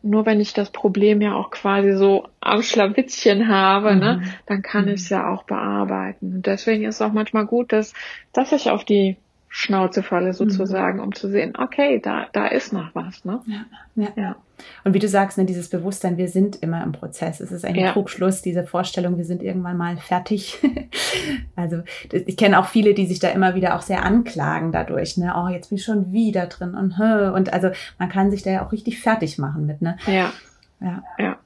nur 0.02 0.26
wenn 0.26 0.40
ich 0.40 0.54
das 0.54 0.70
Problem 0.70 1.20
ja 1.20 1.34
auch 1.34 1.50
quasi 1.50 1.92
so 1.92 2.28
am 2.40 2.62
Schlawittchen 2.62 3.48
habe, 3.48 3.96
ne, 3.96 4.14
mhm. 4.14 4.22
ne, 4.22 4.34
dann 4.46 4.62
kann 4.62 4.86
mhm. 4.86 4.92
ich 4.92 5.02
es 5.02 5.08
ja 5.08 5.32
auch 5.32 5.44
bearbeiten. 5.44 6.36
Und 6.36 6.46
deswegen 6.46 6.84
ist 6.84 6.96
es 6.96 7.02
auch 7.02 7.12
manchmal 7.12 7.46
gut, 7.46 7.72
dass, 7.72 7.94
dass 8.32 8.52
ich 8.52 8.70
auf 8.70 8.84
die 8.84 9.16
Schnauzefalle 9.48 10.34
sozusagen, 10.34 10.98
mhm. 10.98 11.04
um 11.04 11.14
zu 11.14 11.28
sehen, 11.28 11.54
okay, 11.58 12.00
da, 12.00 12.26
da 12.32 12.46
ist 12.46 12.72
noch 12.72 12.94
was. 12.94 13.24
Ne? 13.24 13.40
Ja, 13.46 14.04
ja. 14.04 14.08
ja. 14.16 14.36
Und 14.84 14.92
wie 14.92 14.98
du 14.98 15.08
sagst, 15.08 15.38
ne, 15.38 15.44
dieses 15.44 15.70
Bewusstsein, 15.70 16.16
wir 16.16 16.28
sind 16.28 16.56
immer 16.56 16.82
im 16.82 16.92
Prozess. 16.92 17.40
Es 17.40 17.52
ist 17.52 17.64
ein 17.64 17.74
ja. 17.74 17.92
Trugschluss, 17.92 18.42
diese 18.42 18.64
Vorstellung, 18.64 19.16
wir 19.16 19.24
sind 19.24 19.42
irgendwann 19.42 19.76
mal 19.76 19.96
fertig. 19.96 20.58
also 21.56 21.82
ich 22.10 22.36
kenne 22.36 22.58
auch 22.58 22.66
viele, 22.66 22.92
die 22.92 23.06
sich 23.06 23.20
da 23.20 23.28
immer 23.28 23.54
wieder 23.54 23.76
auch 23.76 23.82
sehr 23.82 24.04
anklagen 24.04 24.72
dadurch. 24.72 25.16
Ne? 25.16 25.32
Oh, 25.36 25.48
jetzt 25.48 25.70
bin 25.70 25.78
ich 25.78 25.84
schon 25.84 26.12
wieder 26.12 26.46
drin 26.46 26.74
und 26.74 26.98
und 26.98 27.52
also 27.52 27.70
man 27.98 28.08
kann 28.08 28.30
sich 28.30 28.42
da 28.42 28.50
ja 28.50 28.66
auch 28.66 28.72
richtig 28.72 29.00
fertig 29.00 29.38
machen 29.38 29.66
mit. 29.66 29.80
Ne? 29.80 29.96
Ja. 30.06 30.32
Ja. 30.80 31.02
ja. 31.18 31.37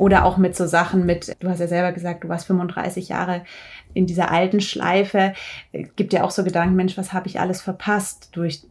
Oder 0.00 0.24
auch 0.24 0.38
mit 0.38 0.56
so 0.56 0.64
Sachen 0.64 1.04
mit, 1.04 1.36
du 1.40 1.50
hast 1.50 1.60
ja 1.60 1.66
selber 1.66 1.92
gesagt, 1.92 2.24
du 2.24 2.30
warst 2.30 2.46
35 2.46 3.10
Jahre 3.10 3.42
in 3.92 4.06
dieser 4.06 4.30
alten 4.30 4.62
Schleife. 4.62 5.34
Gibt 5.94 6.14
ja 6.14 6.24
auch 6.24 6.30
so 6.30 6.42
Gedanken, 6.42 6.74
Mensch, 6.74 6.96
was 6.96 7.12
habe 7.12 7.28
ich 7.28 7.38
alles 7.38 7.60
verpasst 7.60 8.30
durch 8.32 8.62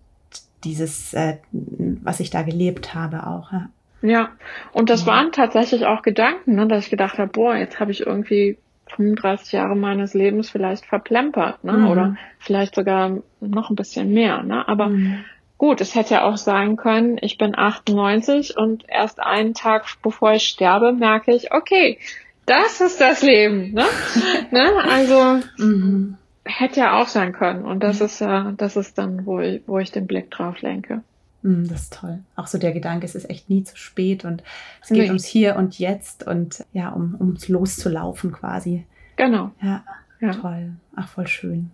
dieses, 0.63 1.13
äh, 1.13 1.37
was 1.51 2.19
ich 2.19 2.31
da 2.31 2.41
gelebt 2.41 2.95
habe 2.95 3.27
auch. 3.27 3.51
Ja, 3.51 3.69
ja. 4.01 4.29
und 4.73 4.89
das 4.89 5.01
ja. 5.01 5.07
waren 5.07 5.31
tatsächlich 5.31 5.85
auch 5.85 6.01
Gedanken, 6.01 6.55
ne, 6.55 6.67
dass 6.67 6.85
ich 6.85 6.89
gedacht 6.89 7.19
habe, 7.19 7.31
boah, 7.31 7.55
jetzt 7.55 7.79
habe 7.79 7.91
ich 7.91 8.07
irgendwie 8.07 8.57
35 8.95 9.51
Jahre 9.51 9.75
meines 9.75 10.15
Lebens 10.15 10.49
vielleicht 10.49 10.87
verplempert, 10.87 11.63
ne? 11.63 11.73
Mhm. 11.73 11.87
Oder 11.89 12.15
vielleicht 12.39 12.73
sogar 12.73 13.19
noch 13.39 13.69
ein 13.69 13.75
bisschen 13.75 14.11
mehr, 14.15 14.41
ne? 14.41 14.67
Aber 14.67 14.87
mhm. 14.87 15.25
Gut, 15.59 15.81
es 15.81 15.93
hätte 15.93 16.13
ja 16.13 16.23
auch 16.23 16.37
sein 16.37 16.77
können, 16.77 17.17
ich 17.21 17.37
bin 17.37 17.53
98 17.53 18.55
und 18.57 18.85
erst 18.87 19.19
einen 19.19 19.53
Tag 19.53 19.85
bevor 20.01 20.31
ich 20.31 20.43
sterbe, 20.43 20.93
merke 20.93 21.35
ich, 21.35 21.53
okay, 21.53 21.99
das 22.45 22.79
ist 22.79 23.01
das 23.01 23.21
Leben. 23.21 23.73
Ne? 23.73 23.83
ne? 24.51 24.71
Also 24.89 25.41
mhm. 25.57 26.17
hätte 26.45 26.79
ja 26.79 26.99
auch 26.99 27.09
sein 27.09 27.33
können. 27.33 27.65
Und 27.65 27.81
das 27.81 27.99
ist 27.99 28.21
ja, 28.21 28.53
das 28.55 28.77
ist 28.77 28.97
dann, 28.97 29.25
wo 29.25 29.41
ich, 29.41 29.61
wo 29.67 29.79
ich 29.79 29.91
den 29.91 30.07
Blick 30.07 30.31
drauf 30.31 30.61
lenke. 30.61 31.03
Mhm, 31.41 31.67
das 31.67 31.81
ist 31.81 31.93
toll. 31.93 32.19
Auch 32.37 32.47
so 32.47 32.57
der 32.57 32.71
Gedanke, 32.71 33.05
es 33.05 33.15
ist 33.15 33.29
echt 33.29 33.49
nie 33.49 33.65
zu 33.65 33.75
spät 33.75 34.23
und 34.23 34.43
es 34.81 34.87
geht 34.87 34.99
nee. 34.99 35.07
ums 35.07 35.25
Hier 35.25 35.57
und 35.57 35.77
Jetzt 35.77 36.25
und 36.25 36.63
ja, 36.71 36.89
um 36.89 37.17
ums 37.19 37.49
loszulaufen 37.49 38.31
quasi. 38.31 38.85
Genau. 39.17 39.51
Ja, 39.61 39.83
ja. 40.21 40.31
toll. 40.31 40.71
Ach, 40.95 41.09
voll 41.09 41.27
schön. 41.27 41.71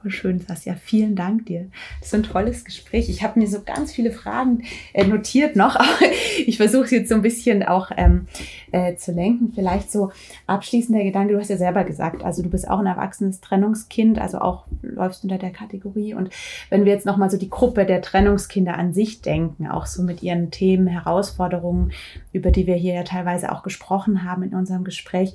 Voll 0.00 0.12
schön, 0.12 0.38
Sasja. 0.38 0.76
Vielen 0.76 1.16
Dank 1.16 1.46
dir. 1.46 1.66
Das 1.98 2.08
ist 2.08 2.14
ein 2.14 2.22
tolles 2.22 2.64
Gespräch. 2.64 3.08
Ich 3.08 3.24
habe 3.24 3.40
mir 3.40 3.48
so 3.48 3.62
ganz 3.62 3.92
viele 3.92 4.12
Fragen 4.12 4.62
äh, 4.92 5.04
notiert 5.04 5.56
noch. 5.56 5.76
ich 6.46 6.56
versuche 6.56 6.94
jetzt 6.94 7.08
so 7.08 7.16
ein 7.16 7.22
bisschen 7.22 7.64
auch 7.64 7.90
ähm, 7.96 8.28
äh, 8.70 8.94
zu 8.94 9.10
lenken. 9.10 9.52
Vielleicht 9.52 9.90
so 9.90 10.12
abschließender 10.46 11.02
Gedanke. 11.02 11.32
Du 11.32 11.40
hast 11.40 11.50
ja 11.50 11.56
selber 11.56 11.82
gesagt, 11.82 12.22
also 12.22 12.44
du 12.44 12.48
bist 12.48 12.70
auch 12.70 12.78
ein 12.78 12.86
erwachsenes 12.86 13.40
Trennungskind, 13.40 14.20
also 14.20 14.38
auch 14.38 14.66
läufst 14.82 15.24
unter 15.24 15.38
der 15.38 15.50
Kategorie. 15.50 16.14
Und 16.14 16.30
wenn 16.70 16.84
wir 16.84 16.92
jetzt 16.92 17.06
nochmal 17.06 17.30
so 17.30 17.36
die 17.36 17.50
Gruppe 17.50 17.84
der 17.84 18.00
Trennungskinder 18.00 18.76
an 18.78 18.92
sich 18.92 19.20
denken, 19.20 19.66
auch 19.66 19.86
so 19.86 20.04
mit 20.04 20.22
ihren 20.22 20.52
Themen, 20.52 20.86
Herausforderungen, 20.86 21.90
über 22.32 22.52
die 22.52 22.68
wir 22.68 22.76
hier 22.76 22.94
ja 22.94 23.02
teilweise 23.02 23.50
auch 23.50 23.64
gesprochen 23.64 24.22
haben 24.22 24.44
in 24.44 24.54
unserem 24.54 24.84
Gespräch 24.84 25.34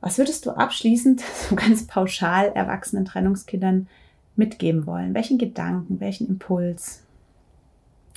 was 0.00 0.18
würdest 0.18 0.46
du 0.46 0.50
abschließend, 0.50 1.20
so 1.48 1.56
ganz 1.56 1.86
pauschal 1.86 2.52
erwachsenen 2.54 3.04
Trennungskindern 3.04 3.88
mitgeben 4.36 4.86
wollen? 4.86 5.14
Welchen 5.14 5.38
Gedanken, 5.38 6.00
welchen 6.00 6.28
Impuls, 6.28 7.02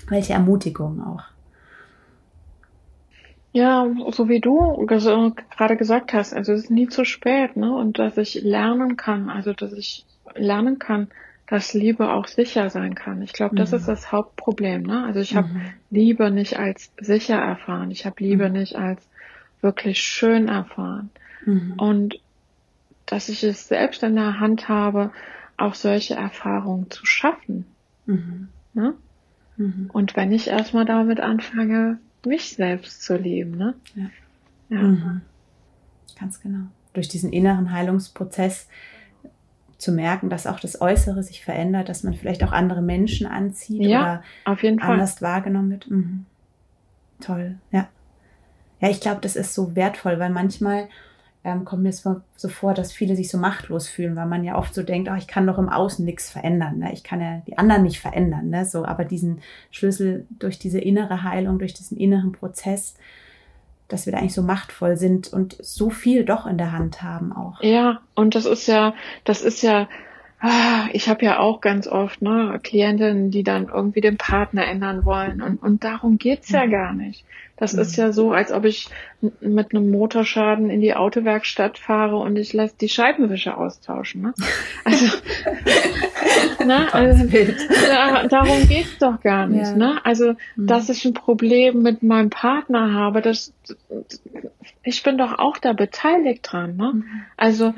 welche 0.07 0.33
Ermutigung 0.33 1.01
auch? 1.03 1.23
Ja, 3.51 3.87
so 4.09 4.29
wie 4.29 4.39
du 4.39 4.87
gerade 4.87 5.77
gesagt 5.77 6.11
hast, 6.11 6.33
also 6.33 6.53
es 6.53 6.63
ist 6.63 6.69
nie 6.71 6.87
zu 6.87 7.05
spät, 7.05 7.55
ne? 7.55 7.71
Und 7.75 7.99
dass 7.99 8.17
ich 8.17 8.41
lernen 8.41 8.97
kann, 8.97 9.29
also 9.29 9.53
dass 9.53 9.73
ich 9.73 10.05
lernen 10.33 10.79
kann, 10.79 11.09
dass 11.45 11.75
Liebe 11.75 12.11
auch 12.11 12.27
sicher 12.27 12.71
sein 12.71 12.95
kann. 12.95 13.21
Ich 13.21 13.31
glaube, 13.31 13.55
das 13.55 13.71
mhm. 13.71 13.77
ist 13.77 13.87
das 13.87 14.11
Hauptproblem, 14.11 14.81
ne? 14.81 15.03
Also 15.03 15.19
ich 15.19 15.35
habe 15.35 15.49
mhm. 15.49 15.61
Liebe 15.91 16.31
nicht 16.31 16.57
als 16.57 16.91
sicher 16.99 17.35
erfahren, 17.35 17.91
ich 17.91 18.07
habe 18.07 18.23
Liebe 18.23 18.47
mhm. 18.47 18.55
nicht 18.55 18.75
als 18.75 19.07
wirklich 19.61 20.01
schön 20.01 20.47
erfahren. 20.47 21.11
Mhm. 21.45 21.73
Und 21.77 22.19
dass 23.05 23.29
ich 23.29 23.43
es 23.43 23.67
selbst 23.67 24.03
in 24.03 24.15
der 24.15 24.39
Hand 24.39 24.69
habe, 24.69 25.11
auch 25.57 25.75
solche 25.75 26.15
Erfahrungen 26.15 26.89
zu 26.89 27.05
schaffen. 27.05 27.65
Mhm. 28.05 28.47
Ne? 28.73 28.93
Mhm. 29.57 29.89
Und 29.93 30.15
wenn 30.15 30.31
ich 30.31 30.47
erstmal 30.47 30.85
damit 30.85 31.19
anfange, 31.19 31.99
mich 32.25 32.55
selbst 32.55 33.03
zu 33.03 33.17
lieben. 33.17 33.57
Ne? 33.57 33.73
Ja. 33.95 34.09
ja. 34.69 34.81
Mhm. 34.81 35.21
Ganz 36.19 36.41
genau. 36.41 36.65
Durch 36.93 37.07
diesen 37.07 37.33
inneren 37.33 37.71
Heilungsprozess 37.71 38.67
zu 39.77 39.91
merken, 39.91 40.29
dass 40.29 40.47
auch 40.47 40.59
das 40.59 40.79
Äußere 40.79 41.23
sich 41.23 41.43
verändert, 41.43 41.89
dass 41.89 42.03
man 42.03 42.13
vielleicht 42.13 42.43
auch 42.43 42.51
andere 42.51 42.81
Menschen 42.81 43.27
anzieht 43.27 43.81
ja, 43.81 44.23
oder 44.45 44.57
jeden 44.61 44.79
Fall. 44.79 44.91
anders 44.91 45.21
wahrgenommen 45.21 45.71
wird. 45.71 45.89
Mhm. 45.89 46.25
Toll, 47.19 47.55
ja. 47.71 47.89
Ja, 48.79 48.89
ich 48.89 49.01
glaube, 49.01 49.21
das 49.21 49.35
ist 49.35 49.53
so 49.53 49.75
wertvoll, 49.75 50.19
weil 50.19 50.29
manchmal 50.29 50.87
ähm, 51.43 51.65
kommt 51.65 51.83
mir 51.83 51.91
so, 51.91 52.21
so, 52.35 52.47
vor, 52.47 52.73
dass 52.73 52.93
viele 52.93 53.15
sich 53.15 53.29
so 53.29 53.37
machtlos 53.37 53.87
fühlen, 53.87 54.15
weil 54.15 54.27
man 54.27 54.43
ja 54.43 54.57
oft 54.57 54.73
so 54.73 54.81
denkt, 54.81 55.09
oh, 55.11 55.15
ich 55.15 55.27
kann 55.27 55.45
doch 55.45 55.57
im 55.57 55.69
Außen 55.69 56.05
nichts 56.05 56.29
verändern. 56.29 56.79
Ne? 56.79 56.93
Ich 56.93 57.03
kann 57.03 57.19
ja 57.19 57.41
die 57.47 57.57
anderen 57.57 57.83
nicht 57.83 57.99
verändern. 57.99 58.49
Ne? 58.49 58.65
So, 58.65 58.85
aber 58.85 59.03
diesen 59.03 59.41
Schlüssel 59.69 60.25
durch 60.29 60.57
diese 60.57 60.79
innere 60.79 61.23
Heilung, 61.23 61.59
durch 61.59 61.73
diesen 61.73 61.97
inneren 61.97 62.31
Prozess, 62.31 62.95
dass 63.89 64.05
wir 64.05 64.13
da 64.13 64.19
eigentlich 64.19 64.33
so 64.33 64.41
machtvoll 64.41 64.95
sind 64.95 65.31
und 65.33 65.57
so 65.59 65.89
viel 65.89 66.23
doch 66.23 66.47
in 66.47 66.57
der 66.57 66.71
Hand 66.71 67.03
haben 67.03 67.33
auch. 67.33 67.61
Ja, 67.61 68.01
und 68.15 68.35
das 68.35 68.45
ist 68.45 68.67
ja, 68.67 68.93
das 69.25 69.41
ist 69.41 69.61
ja 69.61 69.89
ich 70.91 71.07
habe 71.07 71.23
ja 71.23 71.39
auch 71.39 71.61
ganz 71.61 71.87
oft 71.87 72.21
ne, 72.21 72.59
Klientinnen, 72.61 73.31
die 73.31 73.43
dann 73.43 73.69
irgendwie 73.69 74.01
den 74.01 74.17
Partner 74.17 74.65
ändern 74.65 75.05
wollen. 75.05 75.41
Und, 75.41 75.61
und 75.61 75.83
darum 75.83 76.17
geht's 76.17 76.49
ja 76.49 76.65
mhm. 76.65 76.71
gar 76.71 76.93
nicht. 76.93 77.23
Das 77.55 77.73
mhm. 77.73 77.79
ist 77.79 77.95
ja 77.95 78.11
so, 78.11 78.33
als 78.33 78.51
ob 78.51 78.65
ich 78.65 78.89
mit 79.39 79.73
einem 79.73 79.89
Motorschaden 79.89 80.69
in 80.69 80.81
die 80.81 80.95
Autowerkstatt 80.95 81.77
fahre 81.77 82.17
und 82.17 82.35
ich 82.35 82.51
lasse 82.51 82.75
die 82.81 82.89
Scheibenwische 82.89 83.55
austauschen. 83.55 84.21
Ne? 84.21 84.33
Also, 84.85 86.65
ne, 86.65 86.93
also 86.93 87.25
da, 87.87 88.27
darum 88.27 88.67
geht's 88.67 88.97
doch 88.97 89.21
gar 89.21 89.47
nicht. 89.47 89.63
Ja. 89.67 89.75
Ne? 89.75 90.05
Also, 90.05 90.33
mhm. 90.55 90.67
dass 90.67 90.89
ich 90.89 91.05
ein 91.05 91.13
Problem 91.13 91.81
mit 91.81 92.03
meinem 92.03 92.29
Partner 92.29 92.93
habe, 92.93 93.21
das, 93.21 93.53
ich 94.83 95.03
bin 95.03 95.17
doch 95.17 95.39
auch 95.39 95.57
da 95.57 95.73
beteiligt 95.73 96.51
dran. 96.51 96.75
Ne? 96.75 96.91
Mhm. 96.95 97.05
Also 97.37 97.73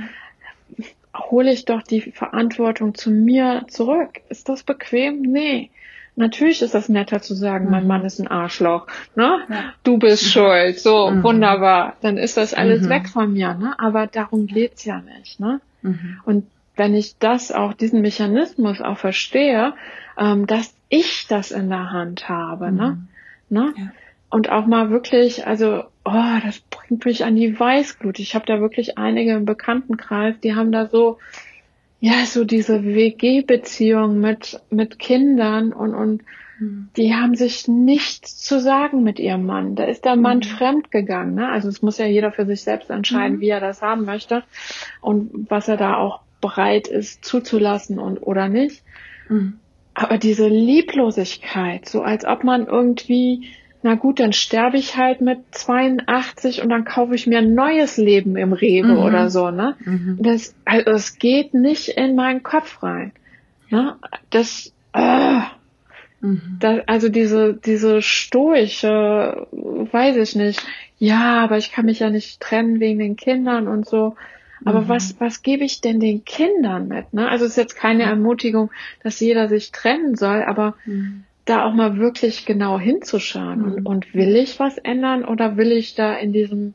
hole 1.16 1.52
ich 1.52 1.66
doch 1.66 1.82
die 1.82 2.02
Verantwortung 2.02 2.96
zu 2.96 3.12
mir 3.12 3.66
zurück. 3.68 4.22
Ist 4.30 4.50
das 4.50 4.64
bequem? 4.64 5.22
Nee. 5.22 5.70
Natürlich 6.18 6.62
ist 6.62 6.74
das 6.74 6.88
netter 6.88 7.22
zu 7.22 7.34
sagen, 7.34 7.66
mhm. 7.66 7.72
mein 7.72 7.88
Mann 7.88 8.06
ist 8.06 8.20
ein 8.20 8.28
Arschloch, 8.28 8.88
ne? 9.16 9.40
Ja. 9.50 9.74
Du 9.84 9.98
bist 9.98 10.24
mhm. 10.24 10.28
schuld, 10.28 10.80
so 10.80 11.12
mhm. 11.12 11.24
wunderbar. 11.24 11.98
Dann 12.02 12.18
ist 12.18 12.38
das 12.38 12.54
alles 12.54 12.84
mhm. 12.84 12.90
weg 12.90 13.10
von 13.10 13.34
mir, 13.34 13.54
ne? 13.54 13.76
Aber 13.78 14.08
darum 14.08 14.48
geht's 14.48 14.86
ja 14.86 15.02
nicht, 15.02 15.40
ne? 15.40 15.60
Mhm. 15.82 16.22
Und 16.24 16.48
wenn 16.78 16.96
ich 16.96 17.18
das 17.18 17.52
auch, 17.52 17.74
diesen 17.74 18.02
Mechanismus 18.02 18.82
auch 18.82 18.98
verstehe, 18.98 19.74
ähm, 20.18 20.48
dass 20.48 20.74
ich 20.88 21.28
das 21.28 21.52
in 21.52 21.70
der 21.70 21.92
Hand 21.92 22.30
habe, 22.30 22.72
ne? 22.72 22.98
Ne? 23.50 23.74
Ja. 23.78 23.92
Und 24.30 24.50
auch 24.50 24.66
mal 24.66 24.90
wirklich, 24.90 25.46
also 25.46 25.84
oh, 26.06 26.40
das 26.44 26.60
bringt 26.60 27.04
mich 27.06 27.26
an 27.26 27.36
die 27.36 27.60
Weißglut. 27.60 28.20
Ich 28.20 28.36
habe 28.36 28.46
da 28.46 28.62
wirklich 28.62 28.98
einige 28.98 29.34
im 29.34 29.46
Bekanntenkreis, 29.46 30.36
die 30.40 30.56
haben 30.56 30.72
da 30.72 30.88
so, 30.88 31.18
ja, 32.00 32.26
so 32.26 32.46
diese 32.46 32.84
WG-Beziehung 32.86 34.20
mit, 34.20 34.62
mit 34.70 35.00
Kindern 35.00 35.74
und, 35.74 35.96
und 35.96 36.22
mhm. 36.60 36.90
die 36.96 37.16
haben 37.16 37.36
sich 37.36 37.68
nichts 37.68 38.38
zu 38.38 38.60
sagen 38.60 39.04
mit 39.04 39.20
ihrem 39.20 39.46
Mann. 39.46 39.76
Da 39.76 39.86
ist 39.86 40.06
der 40.06 40.16
Mann 40.16 40.38
mhm. 40.38 40.44
fremd 40.44 40.92
gegangen. 40.92 41.34
Ne? 41.34 41.50
Also 41.50 41.68
es 41.70 41.82
muss 41.82 41.98
ja 41.98 42.06
jeder 42.06 42.32
für 42.32 42.46
sich 42.46 42.62
selbst 42.62 42.92
entscheiden, 42.92 43.38
mhm. 43.38 43.42
wie 43.42 43.50
er 43.50 43.60
das 43.60 43.82
haben 43.82 44.06
möchte 44.06 44.44
und 45.02 45.50
was 45.50 45.68
er 45.68 45.78
da 45.78 45.98
auch 45.98 46.22
bereit 46.40 46.88
ist 46.88 47.26
zuzulassen 47.26 47.98
und 47.98 48.20
oder 48.20 48.48
nicht. 48.48 48.84
Mhm. 49.28 49.60
Aber 49.96 50.20
diese 50.20 50.48
Lieblosigkeit, 50.48 51.90
so 51.90 52.04
als 52.04 52.26
ob 52.26 52.44
man 52.44 52.68
irgendwie 52.68 53.48
na 53.86 53.94
gut, 53.94 54.20
dann 54.20 54.34
sterbe 54.34 54.78
ich 54.78 54.98
halt 54.98 55.22
mit 55.22 55.42
82 55.52 56.64
und 56.64 56.70
dann 56.70 56.86
kaufe 56.86 57.14
ich 57.14 57.28
mir 57.28 57.38
ein 57.38 57.54
neues 57.54 57.98
Leben 57.98 58.36
im 58.36 58.52
Rewe 58.52 58.94
mhm. 58.94 58.98
oder 58.98 59.30
so, 59.30 59.52
ne? 59.52 59.76
Mhm. 59.86 60.18
Das, 60.24 60.56
also 60.66 60.90
es 60.90 61.20
geht 61.20 61.54
nicht 61.54 61.90
in 61.90 62.16
meinen 62.16 62.42
Kopf 62.42 62.82
rein. 62.82 63.12
Ne? 63.70 63.96
Das, 64.32 64.74
äh, 64.94 65.40
mhm. 66.20 66.58
das, 66.60 66.80
also 66.88 67.10
diese, 67.10 67.54
diese 67.54 68.02
stoische, 68.02 69.46
weiß 69.52 70.16
ich 70.16 70.36
nicht, 70.36 70.66
ja, 70.98 71.44
aber 71.44 71.60
ich 71.60 71.72
kann 71.72 71.86
mich 71.86 72.00
ja 72.00 72.10
nicht 72.10 72.40
trennen 72.40 72.80
wegen 72.80 72.98
den 72.98 73.16
Kindern 73.16 73.68
und 73.68 73.88
so. 73.88 74.16
Aber 74.66 74.82
mhm. 74.82 74.90
was, 74.90 75.20
was 75.20 75.44
gebe 75.44 75.64
ich 75.64 75.82
denn 75.82 76.00
den 76.00 76.26
Kindern 76.26 76.88
mit? 76.88 77.14
Ne? 77.14 77.30
Also 77.30 77.46
es 77.46 77.52
ist 77.52 77.58
jetzt 77.58 77.76
keine 77.76 78.02
Ermutigung, 78.02 78.72
dass 79.04 79.20
jeder 79.20 79.48
sich 79.48 79.72
trennen 79.72 80.16
soll, 80.16 80.42
aber 80.42 80.74
mhm 80.88 81.26
da 81.46 81.64
auch 81.64 81.74
mal 81.74 81.98
wirklich 81.98 82.46
genau 82.46 82.80
hinzuschauen. 82.80 83.60
Mhm. 83.60 83.66
Und, 83.66 83.86
und 83.86 84.14
will 84.14 84.36
ich 84.36 84.60
was 84.60 84.78
ändern 84.78 85.24
oder 85.24 85.58
will 85.58 85.72
ich 85.72 85.96
da 85.96 86.14
in 86.14 86.34
diesem, 86.34 86.74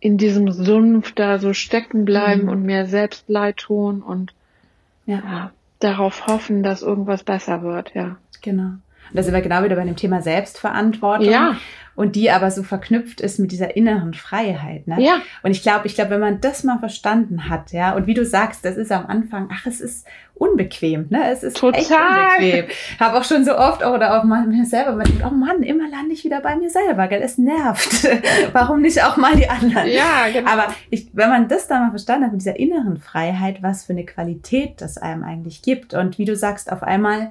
in 0.00 0.18
diesem 0.18 0.50
Sumpf 0.50 1.12
da 1.12 1.38
so 1.38 1.54
stecken 1.54 2.04
bleiben 2.04 2.42
mhm. 2.42 2.48
und 2.48 2.62
mir 2.62 2.86
selbst 2.86 3.28
leid 3.28 3.56
tun 3.56 4.02
und 4.02 4.34
ja. 5.06 5.16
ja. 5.16 5.52
darauf 5.78 6.26
hoffen, 6.26 6.62
dass 6.62 6.82
irgendwas 6.82 7.22
besser 7.22 7.62
wird, 7.62 7.94
ja. 7.94 8.16
Genau. 8.42 8.72
Und 9.10 9.16
da 9.16 9.22
sind 9.22 9.34
wir 9.34 9.42
genau 9.42 9.62
wieder 9.64 9.76
bei 9.76 9.84
dem 9.84 9.96
Thema 9.96 10.22
Selbstverantwortung. 10.22 11.30
Ja 11.30 11.56
und 11.96 12.16
die 12.16 12.30
aber 12.30 12.50
so 12.50 12.62
verknüpft 12.62 13.20
ist 13.20 13.38
mit 13.38 13.52
dieser 13.52 13.76
inneren 13.76 14.14
Freiheit. 14.14 14.86
Ne? 14.86 15.00
Ja. 15.00 15.20
Und 15.42 15.52
ich 15.52 15.62
glaube, 15.62 15.86
ich 15.86 15.94
glaube, 15.94 16.10
wenn 16.10 16.20
man 16.20 16.40
das 16.40 16.64
mal 16.64 16.78
verstanden 16.78 17.48
hat, 17.48 17.72
ja, 17.72 17.94
und 17.94 18.06
wie 18.06 18.14
du 18.14 18.24
sagst, 18.24 18.64
das 18.64 18.76
ist 18.76 18.90
am 18.90 19.06
Anfang, 19.06 19.48
ach, 19.52 19.66
es 19.66 19.80
ist 19.80 20.06
unbequem, 20.34 21.06
ne? 21.10 21.30
Es 21.30 21.44
ist 21.44 21.56
Total. 21.56 21.80
echt 21.80 21.90
unbequem. 21.90 22.64
Habe 22.98 23.18
auch 23.18 23.24
schon 23.24 23.44
so 23.44 23.56
oft 23.56 23.86
oder 23.86 24.18
auch 24.18 24.24
mal 24.24 24.44
mir 24.46 24.64
selber, 24.64 24.96
man 24.96 25.06
denkt, 25.06 25.22
oh 25.24 25.32
Mann, 25.32 25.62
immer 25.62 25.88
lande 25.88 26.12
ich 26.12 26.24
wieder 26.24 26.40
bei 26.40 26.56
mir 26.56 26.70
selber, 26.70 27.06
gell? 27.06 27.22
Es 27.22 27.38
nervt. 27.38 28.08
Warum 28.52 28.82
nicht 28.82 29.00
auch 29.04 29.16
mal 29.16 29.36
die 29.36 29.48
anderen? 29.48 29.88
Ja, 29.88 30.26
genau. 30.32 30.50
Aber 30.50 30.74
ich, 30.90 31.08
wenn 31.12 31.28
man 31.28 31.46
das 31.46 31.68
dann 31.68 31.82
mal 31.82 31.90
verstanden 31.90 32.24
hat 32.24 32.32
mit 32.32 32.40
dieser 32.40 32.58
inneren 32.58 32.98
Freiheit, 32.98 33.62
was 33.62 33.84
für 33.84 33.92
eine 33.92 34.04
Qualität 34.04 34.80
das 34.80 34.98
einem 34.98 35.22
eigentlich 35.22 35.62
gibt 35.62 35.94
und 35.94 36.18
wie 36.18 36.24
du 36.24 36.34
sagst, 36.34 36.72
auf 36.72 36.82
einmal 36.82 37.30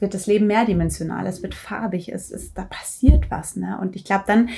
wird 0.00 0.14
das 0.14 0.26
Leben 0.26 0.46
mehrdimensional, 0.46 1.26
es 1.26 1.42
wird 1.42 1.54
farbig, 1.54 2.12
es 2.12 2.30
ist, 2.30 2.56
da 2.56 2.62
passiert 2.62 3.30
was, 3.30 3.56
ne? 3.56 3.78
Und 3.80 3.96
ich 3.96 4.04
glaube 4.04 4.24
dann, 4.26 4.48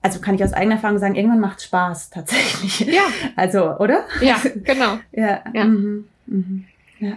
also 0.00 0.20
kann 0.20 0.34
ich 0.34 0.44
aus 0.44 0.52
eigener 0.52 0.76
Erfahrung 0.76 0.98
sagen, 0.98 1.14
irgendwann 1.14 1.40
macht 1.40 1.62
Spaß 1.62 2.10
tatsächlich. 2.10 2.80
Ja. 2.80 3.02
Also, 3.36 3.76
oder? 3.76 4.04
Ja, 4.20 4.36
genau. 4.64 4.98
ja. 5.12 5.42
Ja. 5.52 5.64
Mhm. 5.64 6.08
Mhm. 6.26 6.64
ja. 6.98 7.16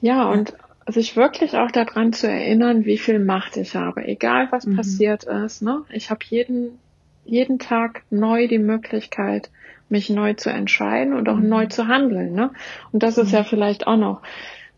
Ja, 0.00 0.30
und 0.30 0.54
sich 0.86 1.16
wirklich 1.16 1.56
auch 1.56 1.70
daran 1.70 2.12
zu 2.12 2.28
erinnern, 2.28 2.84
wie 2.84 2.98
viel 2.98 3.18
Macht 3.18 3.56
ich 3.56 3.74
habe, 3.74 4.06
egal 4.06 4.48
was 4.50 4.66
mhm. 4.66 4.76
passiert 4.76 5.24
ist. 5.24 5.62
Ne? 5.62 5.82
Ich 5.90 6.10
habe 6.10 6.20
jeden, 6.28 6.78
jeden 7.24 7.58
Tag 7.58 8.02
neu 8.10 8.46
die 8.48 8.58
Möglichkeit, 8.58 9.50
mich 9.88 10.10
neu 10.10 10.34
zu 10.34 10.50
entscheiden 10.50 11.14
und 11.14 11.28
auch 11.28 11.36
mhm. 11.36 11.48
neu 11.48 11.66
zu 11.66 11.88
handeln. 11.88 12.34
Ne? 12.34 12.50
Und 12.92 13.02
das 13.02 13.16
ist 13.16 13.28
mhm. 13.28 13.34
ja 13.34 13.44
vielleicht 13.44 13.86
auch 13.86 13.96
noch 13.96 14.20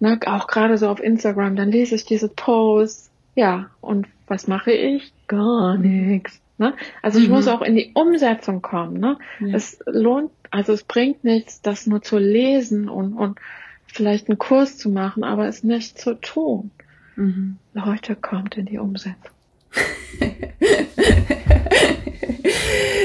ne, 0.00 0.18
auch 0.26 0.46
gerade 0.46 0.78
so 0.78 0.88
auf 0.88 1.02
Instagram, 1.02 1.56
dann 1.56 1.70
lese 1.70 1.94
ich 1.94 2.04
diese 2.04 2.28
Posts, 2.28 3.10
ja, 3.34 3.70
und 3.80 4.06
was 4.26 4.48
mache 4.48 4.72
ich? 4.72 5.12
Gar 5.28 5.76
nichts. 5.76 6.40
Ne? 6.58 6.74
Also 7.02 7.18
ich 7.18 7.28
mhm. 7.28 7.34
muss 7.34 7.48
auch 7.48 7.62
in 7.62 7.76
die 7.76 7.90
Umsetzung 7.94 8.62
kommen. 8.62 8.98
Ne? 8.98 9.18
Ja. 9.40 9.56
Es 9.56 9.78
lohnt, 9.86 10.30
also 10.50 10.72
es 10.72 10.84
bringt 10.84 11.22
nichts, 11.22 11.60
das 11.60 11.86
nur 11.86 12.02
zu 12.02 12.18
lesen 12.18 12.88
und, 12.88 13.12
und 13.12 13.38
vielleicht 13.86 14.28
einen 14.28 14.38
Kurs 14.38 14.78
zu 14.78 14.88
machen, 14.88 15.22
aber 15.22 15.48
es 15.48 15.64
nicht 15.64 15.98
zu 15.98 16.14
tun. 16.14 16.70
Mhm. 17.16 17.58
Leute, 17.74 18.16
kommt 18.16 18.56
in 18.56 18.66
die 18.66 18.78
Umsetzung. 18.78 19.32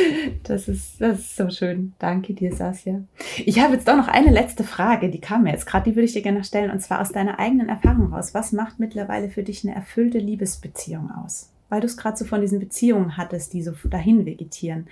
Das 0.43 0.67
ist, 0.67 0.99
das 0.99 1.19
ist 1.19 1.35
so 1.35 1.49
schön. 1.49 1.93
Danke 1.99 2.33
dir, 2.33 2.53
Sasja. 2.53 3.01
Ich 3.37 3.59
habe 3.59 3.73
jetzt 3.73 3.87
doch 3.87 3.95
noch 3.95 4.07
eine 4.07 4.31
letzte 4.31 4.63
Frage, 4.63 5.09
die 5.09 5.21
kam 5.21 5.43
mir 5.43 5.51
jetzt 5.51 5.65
gerade, 5.65 5.89
die 5.89 5.95
würde 5.95 6.05
ich 6.05 6.13
dir 6.13 6.21
gerne 6.21 6.43
stellen, 6.43 6.71
und 6.71 6.79
zwar 6.79 7.01
aus 7.01 7.11
deiner 7.11 7.39
eigenen 7.39 7.69
Erfahrung 7.69 8.13
raus. 8.13 8.33
Was 8.33 8.51
macht 8.51 8.79
mittlerweile 8.79 9.29
für 9.29 9.43
dich 9.43 9.63
eine 9.63 9.75
erfüllte 9.75 10.17
Liebesbeziehung 10.17 11.11
aus? 11.11 11.51
Weil 11.69 11.81
du 11.81 11.87
es 11.87 11.97
gerade 11.97 12.17
so 12.17 12.25
von 12.25 12.41
diesen 12.41 12.59
Beziehungen 12.59 13.17
hattest, 13.17 13.53
die 13.53 13.61
so 13.61 13.71
dahin 13.85 14.25
vegetieren. 14.25 14.87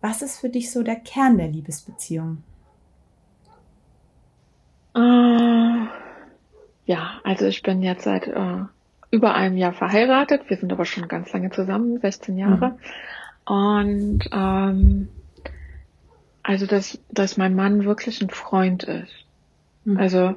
Was 0.00 0.22
ist 0.22 0.38
für 0.38 0.48
dich 0.48 0.70
so 0.70 0.82
der 0.82 0.96
Kern 0.96 1.36
der 1.36 1.48
Liebesbeziehung? 1.48 2.42
Uh, 4.96 5.86
ja, 6.86 7.20
also 7.22 7.46
ich 7.46 7.62
bin 7.62 7.82
jetzt 7.82 8.04
seit 8.04 8.28
uh, 8.28 8.66
über 9.10 9.34
einem 9.34 9.56
Jahr 9.56 9.72
verheiratet. 9.72 10.48
Wir 10.48 10.56
sind 10.56 10.72
aber 10.72 10.84
schon 10.84 11.06
ganz 11.08 11.32
lange 11.32 11.50
zusammen, 11.50 12.00
16 12.00 12.38
Jahre. 12.38 12.70
Mhm. 12.70 12.78
Und 13.44 14.20
ähm, 14.32 15.08
also 16.42 16.66
dass, 16.66 16.98
dass 17.10 17.36
mein 17.36 17.54
Mann 17.54 17.84
wirklich 17.84 18.20
ein 18.22 18.30
Freund 18.30 18.84
ist. 18.84 19.12
Mhm. 19.84 19.96
Also 19.96 20.34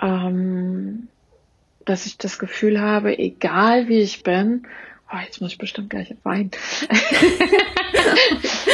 ähm, 0.00 1.08
dass 1.84 2.06
ich 2.06 2.18
das 2.18 2.38
Gefühl 2.38 2.80
habe, 2.80 3.18
egal 3.18 3.88
wie 3.88 4.00
ich 4.00 4.22
bin, 4.22 4.66
oh, 5.12 5.16
jetzt 5.24 5.40
muss 5.40 5.52
ich 5.52 5.58
bestimmt 5.58 5.90
gleich 5.90 6.14
weinen. 6.22 6.50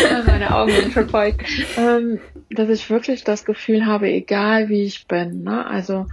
Meine 0.26 0.54
Augen 0.54 0.72
sind 0.72 0.92
schon 0.92 1.08
voll. 1.08 1.34
Ähm, 1.76 2.20
dass 2.50 2.68
ich 2.68 2.90
wirklich 2.90 3.24
das 3.24 3.44
Gefühl 3.44 3.86
habe, 3.86 4.08
egal 4.08 4.68
wie 4.68 4.82
ich 4.82 5.06
bin, 5.06 5.44
ne? 5.44 5.66
also 5.66 6.06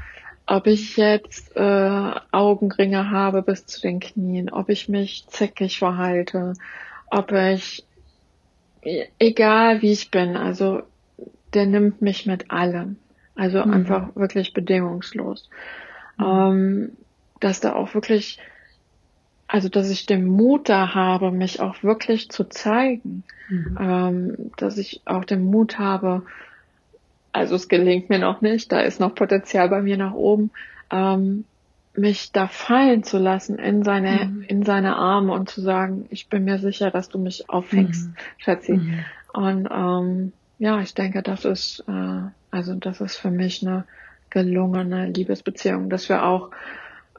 ob 0.45 0.67
ich 0.67 0.97
jetzt 0.97 1.55
äh, 1.55 2.11
Augenringe 2.31 3.09
habe 3.09 3.41
bis 3.41 3.65
zu 3.65 3.79
den 3.81 3.99
Knien, 3.99 4.49
ob 4.49 4.69
ich 4.69 4.89
mich 4.89 5.25
zickig 5.27 5.79
verhalte, 5.79 6.53
ob 7.11 7.31
ich, 7.31 7.85
egal 9.19 9.81
wie 9.81 9.91
ich 9.91 10.09
bin, 10.09 10.35
also 10.35 10.81
der 11.53 11.67
nimmt 11.67 12.01
mich 12.01 12.25
mit 12.25 12.49
allem. 12.49 12.97
Also 13.35 13.63
mhm. 13.63 13.73
einfach 13.73 14.15
wirklich 14.15 14.53
bedingungslos. 14.53 15.49
Mhm. 16.17 16.25
Ähm, 16.25 16.91
dass 17.39 17.59
da 17.59 17.73
auch 17.73 17.93
wirklich, 17.93 18.39
also 19.47 19.67
dass 19.67 19.89
ich 19.89 20.05
den 20.05 20.25
Mut 20.25 20.69
da 20.69 20.93
habe, 20.93 21.31
mich 21.31 21.59
auch 21.59 21.83
wirklich 21.83 22.29
zu 22.29 22.45
zeigen. 22.45 23.23
Mhm. 23.49 23.77
Ähm, 23.79 24.51
dass 24.57 24.77
ich 24.77 25.01
auch 25.05 25.25
den 25.25 25.43
Mut 25.43 25.77
habe, 25.77 26.23
also 27.33 27.55
es 27.55 27.67
gelingt 27.67 28.09
mir 28.09 28.19
noch 28.19 28.41
nicht, 28.41 28.71
da 28.71 28.79
ist 28.79 28.99
noch 28.99 29.15
Potenzial 29.15 29.69
bei 29.69 29.81
mir 29.81 29.97
nach 29.97 30.13
oben, 30.13 30.51
ähm, 30.91 31.45
mich 31.93 32.31
da 32.31 32.47
fallen 32.47 33.03
zu 33.03 33.17
lassen 33.17 33.59
in 33.59 33.83
seine, 33.83 34.25
mhm. 34.25 34.43
in 34.43 34.63
seine 34.63 34.95
Arme 34.95 35.33
und 35.33 35.49
zu 35.49 35.61
sagen, 35.61 36.05
ich 36.09 36.27
bin 36.29 36.45
mir 36.45 36.59
sicher, 36.59 36.89
dass 36.91 37.09
du 37.09 37.19
mich 37.19 37.49
auffängst, 37.49 38.07
mhm. 38.07 38.15
Schatzi. 38.37 38.73
Mhm. 38.73 38.99
Und 39.33 39.67
ähm, 39.71 40.33
ja, 40.59 40.79
ich 40.81 40.93
denke, 40.93 41.21
das 41.21 41.45
ist, 41.45 41.83
äh, 41.87 42.21
also 42.51 42.75
das 42.75 43.01
ist 43.01 43.17
für 43.17 43.31
mich 43.31 43.65
eine 43.65 43.85
gelungene 44.29 45.07
Liebesbeziehung, 45.07 45.89
dass 45.89 46.07
wir 46.07 46.23
auch 46.23 46.51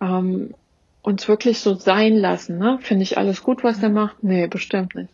ähm, 0.01 0.55
uns 1.03 1.27
wirklich 1.29 1.59
so 1.59 1.75
sein 1.75 2.16
lassen. 2.16 2.59
Ne? 2.59 2.79
Finde 2.81 3.03
ich 3.03 3.18
alles 3.18 3.43
gut, 3.43 3.64
was 3.64 3.81
der 3.81 3.91
macht? 3.91 4.23
Nee, 4.23 4.47
bestimmt 4.47 4.95
nicht. 4.95 5.11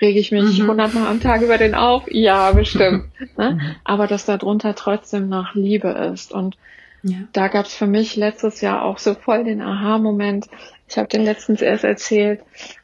Rege 0.00 0.20
ich 0.20 0.30
mich 0.30 0.60
mhm. 0.60 0.68
hundertmal 0.68 1.08
am 1.08 1.20
Tag 1.20 1.42
über 1.42 1.58
den 1.58 1.74
auf? 1.74 2.04
Ja, 2.10 2.52
bestimmt. 2.52 3.06
ne? 3.36 3.52
Mhm. 3.52 3.74
Aber 3.84 4.06
dass 4.06 4.24
da 4.24 4.36
drunter 4.36 4.74
trotzdem 4.74 5.28
noch 5.28 5.54
Liebe 5.54 5.88
ist. 5.88 6.32
Und 6.32 6.56
ja. 7.02 7.18
da 7.32 7.48
gab 7.48 7.66
es 7.66 7.74
für 7.74 7.86
mich 7.86 8.16
letztes 8.16 8.60
Jahr 8.60 8.82
auch 8.82 8.98
so 8.98 9.14
voll 9.14 9.44
den 9.44 9.60
Aha-Moment. 9.60 10.48
Ich 10.88 10.98
habe 10.98 11.08
den 11.08 11.24
letztens 11.24 11.62
erst 11.62 11.84
erzählt. 11.84 12.40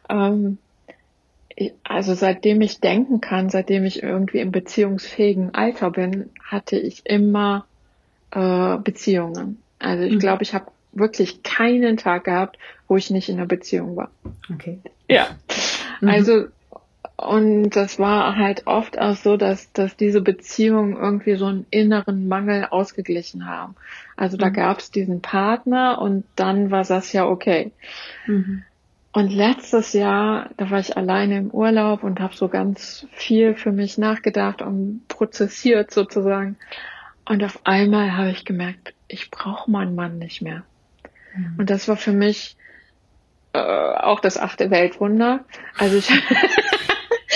Ähm, 0.08 0.58
also 1.82 2.14
seitdem 2.14 2.60
ich 2.60 2.80
denken 2.80 3.20
kann, 3.20 3.50
seitdem 3.50 3.84
ich 3.84 4.02
irgendwie 4.02 4.38
im 4.38 4.52
beziehungsfähigen 4.52 5.54
Alter 5.54 5.90
bin, 5.90 6.30
hatte 6.42 6.78
ich 6.78 7.04
immer 7.04 7.66
äh, 8.30 8.76
Beziehungen. 8.78 9.62
Also 9.78 10.04
ich 10.04 10.14
mhm. 10.14 10.18
glaube, 10.20 10.42
ich 10.42 10.54
habe 10.54 10.66
wirklich 10.92 11.42
keinen 11.42 11.96
Tag 11.96 12.24
gehabt, 12.24 12.58
wo 12.86 12.96
ich 12.96 13.10
nicht 13.10 13.28
in 13.28 13.36
einer 13.36 13.46
Beziehung 13.46 13.96
war. 13.96 14.10
Okay. 14.52 14.78
Ja. 15.08 15.28
Mhm. 16.00 16.08
Also, 16.08 16.46
und 17.20 17.70
das 17.70 17.98
war 17.98 18.36
halt 18.36 18.68
oft 18.68 18.96
auch 18.96 19.16
so, 19.16 19.36
dass, 19.36 19.72
dass 19.72 19.96
diese 19.96 20.20
Beziehungen 20.20 20.96
irgendwie 20.96 21.34
so 21.34 21.46
einen 21.46 21.66
inneren 21.70 22.28
Mangel 22.28 22.66
ausgeglichen 22.70 23.46
haben. 23.46 23.74
Also 24.16 24.36
da 24.36 24.50
mhm. 24.50 24.52
gab 24.52 24.78
es 24.78 24.92
diesen 24.92 25.20
Partner 25.20 26.00
und 26.00 26.24
dann 26.36 26.70
war 26.70 26.84
das 26.84 27.12
ja 27.12 27.26
okay. 27.26 27.72
Mhm. 28.26 28.62
Und 29.12 29.32
letztes 29.32 29.94
Jahr, 29.94 30.50
da 30.58 30.70
war 30.70 30.78
ich 30.78 30.96
alleine 30.96 31.38
im 31.38 31.50
Urlaub 31.50 32.04
und 32.04 32.20
habe 32.20 32.36
so 32.36 32.46
ganz 32.46 33.08
viel 33.10 33.56
für 33.56 33.72
mich 33.72 33.98
nachgedacht 33.98 34.62
und 34.62 35.02
prozessiert 35.08 35.90
sozusagen. 35.90 36.56
Und 37.24 37.42
auf 37.42 37.58
einmal 37.64 38.16
habe 38.16 38.30
ich 38.30 38.44
gemerkt, 38.44 38.94
ich 39.08 39.32
brauche 39.32 39.68
meinen 39.68 39.96
Mann 39.96 40.18
nicht 40.18 40.40
mehr. 40.40 40.62
Mhm. 41.34 41.56
Und 41.58 41.68
das 41.70 41.88
war 41.88 41.96
für 41.96 42.12
mich 42.12 42.56
äh, 43.54 43.58
auch 43.58 44.20
das 44.20 44.38
achte 44.38 44.70
Weltwunder. 44.70 45.44
Also 45.78 45.96
ich 45.96 46.10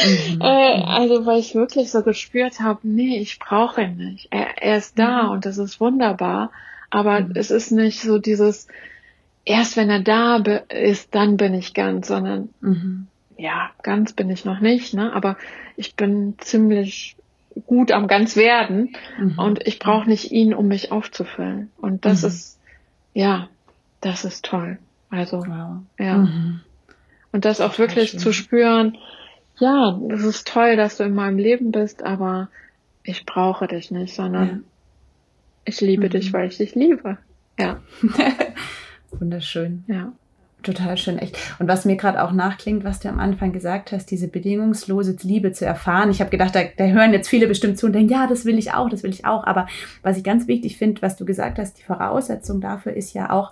mhm. 0.05 0.41
äh, 0.41 0.45
also 0.45 1.27
weil 1.27 1.39
ich 1.39 1.55
wirklich 1.55 1.91
so 1.91 2.03
gespürt 2.03 2.61
habe, 2.61 2.81
nee, 2.83 3.19
ich 3.19 3.39
brauche 3.39 3.83
ihn 3.83 3.97
nicht. 3.97 4.29
Er, 4.31 4.63
er 4.63 4.77
ist 4.77 4.99
da 4.99 5.25
mhm. 5.25 5.31
und 5.31 5.47
das 5.47 5.59
ist 5.59 5.81
wunderbar. 5.81 6.51
Aber 6.91 7.21
mhm. 7.21 7.33
es 7.35 7.51
ist 7.51 7.73
nicht 7.73 8.01
so 8.01 8.19
dieses, 8.19 8.69
erst 9.45 9.77
wenn 9.77 9.91
er 9.91 10.01
da 10.01 10.37
ist, 10.37 11.15
dann 11.15 11.37
bin 11.37 11.55
ich 11.55 11.75
ganz, 11.75 12.09
sondern 12.09 12.51
mhm. 12.61 13.07
ja, 13.37 13.71
ganz 13.83 14.13
bin 14.13 14.31
ich 14.31 14.45
noch 14.45 14.61
nicht, 14.61 14.95
ne? 14.95 15.13
Aber 15.15 15.37
ich 15.77 15.97
bin 15.97 16.35
ziemlich 16.39 17.17
gut 17.67 17.93
am 17.93 18.07
ganz 18.07 18.37
werden 18.37 18.97
mhm. 19.19 19.39
und 19.39 19.67
ich 19.67 19.79
brauche 19.79 20.09
nicht 20.09 20.33
ihn, 20.33 20.55
um 20.55 20.69
mich 20.69 20.93
aufzufüllen. 20.93 21.71
Und 21.81 22.05
das 22.05 22.25
ist 22.25 22.59
ja, 23.15 23.49
das 24.01 24.25
ist 24.25 24.45
toll. 24.45 24.79
Also, 25.11 25.39
wow. 25.39 25.83
ja. 25.99 26.29
Und 27.33 27.45
das 27.45 27.61
auch 27.61 27.79
wirklich 27.79 28.11
schön. 28.11 28.21
zu 28.21 28.33
spüren, 28.33 28.97
ja, 29.59 29.99
das 30.09 30.23
ist 30.23 30.49
toll, 30.49 30.77
dass 30.77 30.97
du 30.97 31.05
in 31.05 31.15
meinem 31.15 31.39
Leben 31.39 31.73
bist, 31.73 32.03
aber 32.03 32.49
ich 33.05 33.27
brauche 33.27 33.67
dich 33.67 33.91
nicht, 33.91 34.15
sondern 34.15 34.49
ja. 34.49 34.59
ich 35.65 35.81
liebe 35.81 36.07
mhm. 36.07 36.11
dich, 36.11 36.33
weil 36.33 36.49
ich 36.49 36.59
dich 36.59 36.75
liebe. 36.75 37.19
Ja. 37.59 37.81
Wunderschön. 39.11 39.85
Ja. 39.87 40.13
Total 40.63 40.97
schön, 40.97 41.19
echt. 41.19 41.37
Und 41.59 41.67
was 41.67 41.85
mir 41.85 41.97
gerade 41.97 42.23
auch 42.23 42.31
nachklingt, 42.31 42.85
was 42.85 43.01
du 43.01 43.09
am 43.09 43.19
Anfang 43.19 43.53
gesagt 43.53 43.91
hast, 43.91 44.11
diese 44.11 44.29
bedingungslose 44.29 45.17
Liebe 45.23 45.53
zu 45.53 45.67
erfahren. 45.67 46.11
Ich 46.11 46.21
habe 46.21 46.31
gedacht, 46.31 46.55
da, 46.55 46.63
da, 46.77 46.85
hören 46.85 47.13
jetzt 47.13 47.29
viele 47.29 47.49
bestimmt 47.49 47.79
zu 47.79 47.87
und 47.87 47.93
denken, 47.93 48.13
ja, 48.13 48.29
das 48.29 48.45
will 48.45 48.59
ich 48.59 48.73
auch, 48.73 48.89
das 48.89 49.03
will 49.03 49.11
ich 49.11 49.25
auch. 49.25 49.45
Aber 49.45 49.67
was 50.03 50.17
ich 50.17 50.25
ganz 50.25 50.47
wichtig 50.47 50.77
finde, 50.77 51.03
was 51.03 51.17
du 51.17 51.25
gesagt 51.25 51.59
hast, 51.59 51.79
die 51.79 51.83
Voraussetzung 51.83 52.61
dafür 52.61 52.93
ist 52.93 53.13
ja 53.13 53.31
auch, 53.31 53.51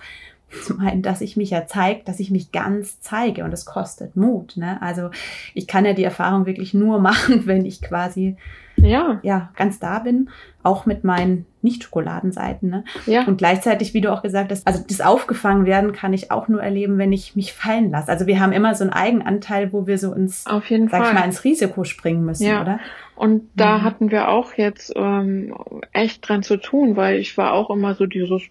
zum 0.64 0.80
einen, 0.80 1.02
dass 1.02 1.20
ich 1.20 1.36
mich 1.36 1.50
ja 1.50 1.66
zeige, 1.66 2.02
dass 2.04 2.20
ich 2.20 2.30
mich 2.30 2.52
ganz 2.52 3.00
zeige 3.00 3.44
und 3.44 3.52
es 3.52 3.64
kostet 3.64 4.16
Mut. 4.16 4.56
Ne? 4.56 4.80
Also 4.82 5.10
ich 5.54 5.66
kann 5.66 5.84
ja 5.84 5.92
die 5.92 6.04
Erfahrung 6.04 6.46
wirklich 6.46 6.74
nur 6.74 6.98
machen, 7.00 7.42
wenn 7.46 7.64
ich 7.64 7.82
quasi 7.82 8.36
ja, 8.76 9.20
ja 9.22 9.50
ganz 9.56 9.78
da 9.78 9.98
bin, 9.98 10.30
auch 10.62 10.86
mit 10.86 11.04
meinen 11.04 11.46
Nicht-Schokoladenseiten. 11.62 12.70
Ne? 12.70 12.84
Ja. 13.06 13.24
Und 13.24 13.36
gleichzeitig, 13.36 13.94
wie 13.94 14.00
du 14.00 14.12
auch 14.12 14.22
gesagt 14.22 14.50
hast, 14.50 14.66
also 14.66 14.82
das 14.88 15.00
Aufgefangen 15.00 15.66
werden 15.66 15.92
kann 15.92 16.12
ich 16.12 16.30
auch 16.30 16.48
nur 16.48 16.62
erleben, 16.62 16.98
wenn 16.98 17.12
ich 17.12 17.36
mich 17.36 17.52
fallen 17.52 17.90
lasse. 17.90 18.08
Also 18.08 18.26
wir 18.26 18.40
haben 18.40 18.52
immer 18.52 18.74
so 18.74 18.84
einen 18.84 18.92
Eigenanteil, 18.92 19.72
wo 19.72 19.86
wir 19.86 19.98
so 19.98 20.14
ins, 20.14 20.46
Auf 20.46 20.70
jeden 20.70 20.88
sag 20.88 21.02
Fall. 21.02 21.12
ich 21.12 21.18
mal, 21.18 21.26
ins 21.26 21.44
Risiko 21.44 21.84
springen 21.84 22.24
müssen, 22.24 22.46
ja. 22.46 22.62
oder? 22.62 22.80
Und 23.16 23.50
da 23.54 23.78
mhm. 23.78 23.82
hatten 23.82 24.10
wir 24.10 24.28
auch 24.28 24.54
jetzt 24.54 24.92
ähm, 24.96 25.54
echt 25.92 26.26
dran 26.26 26.42
zu 26.42 26.56
tun, 26.56 26.96
weil 26.96 27.18
ich 27.18 27.36
war 27.36 27.52
auch 27.52 27.68
immer 27.68 27.94
so 27.94 28.06
dieses 28.06 28.42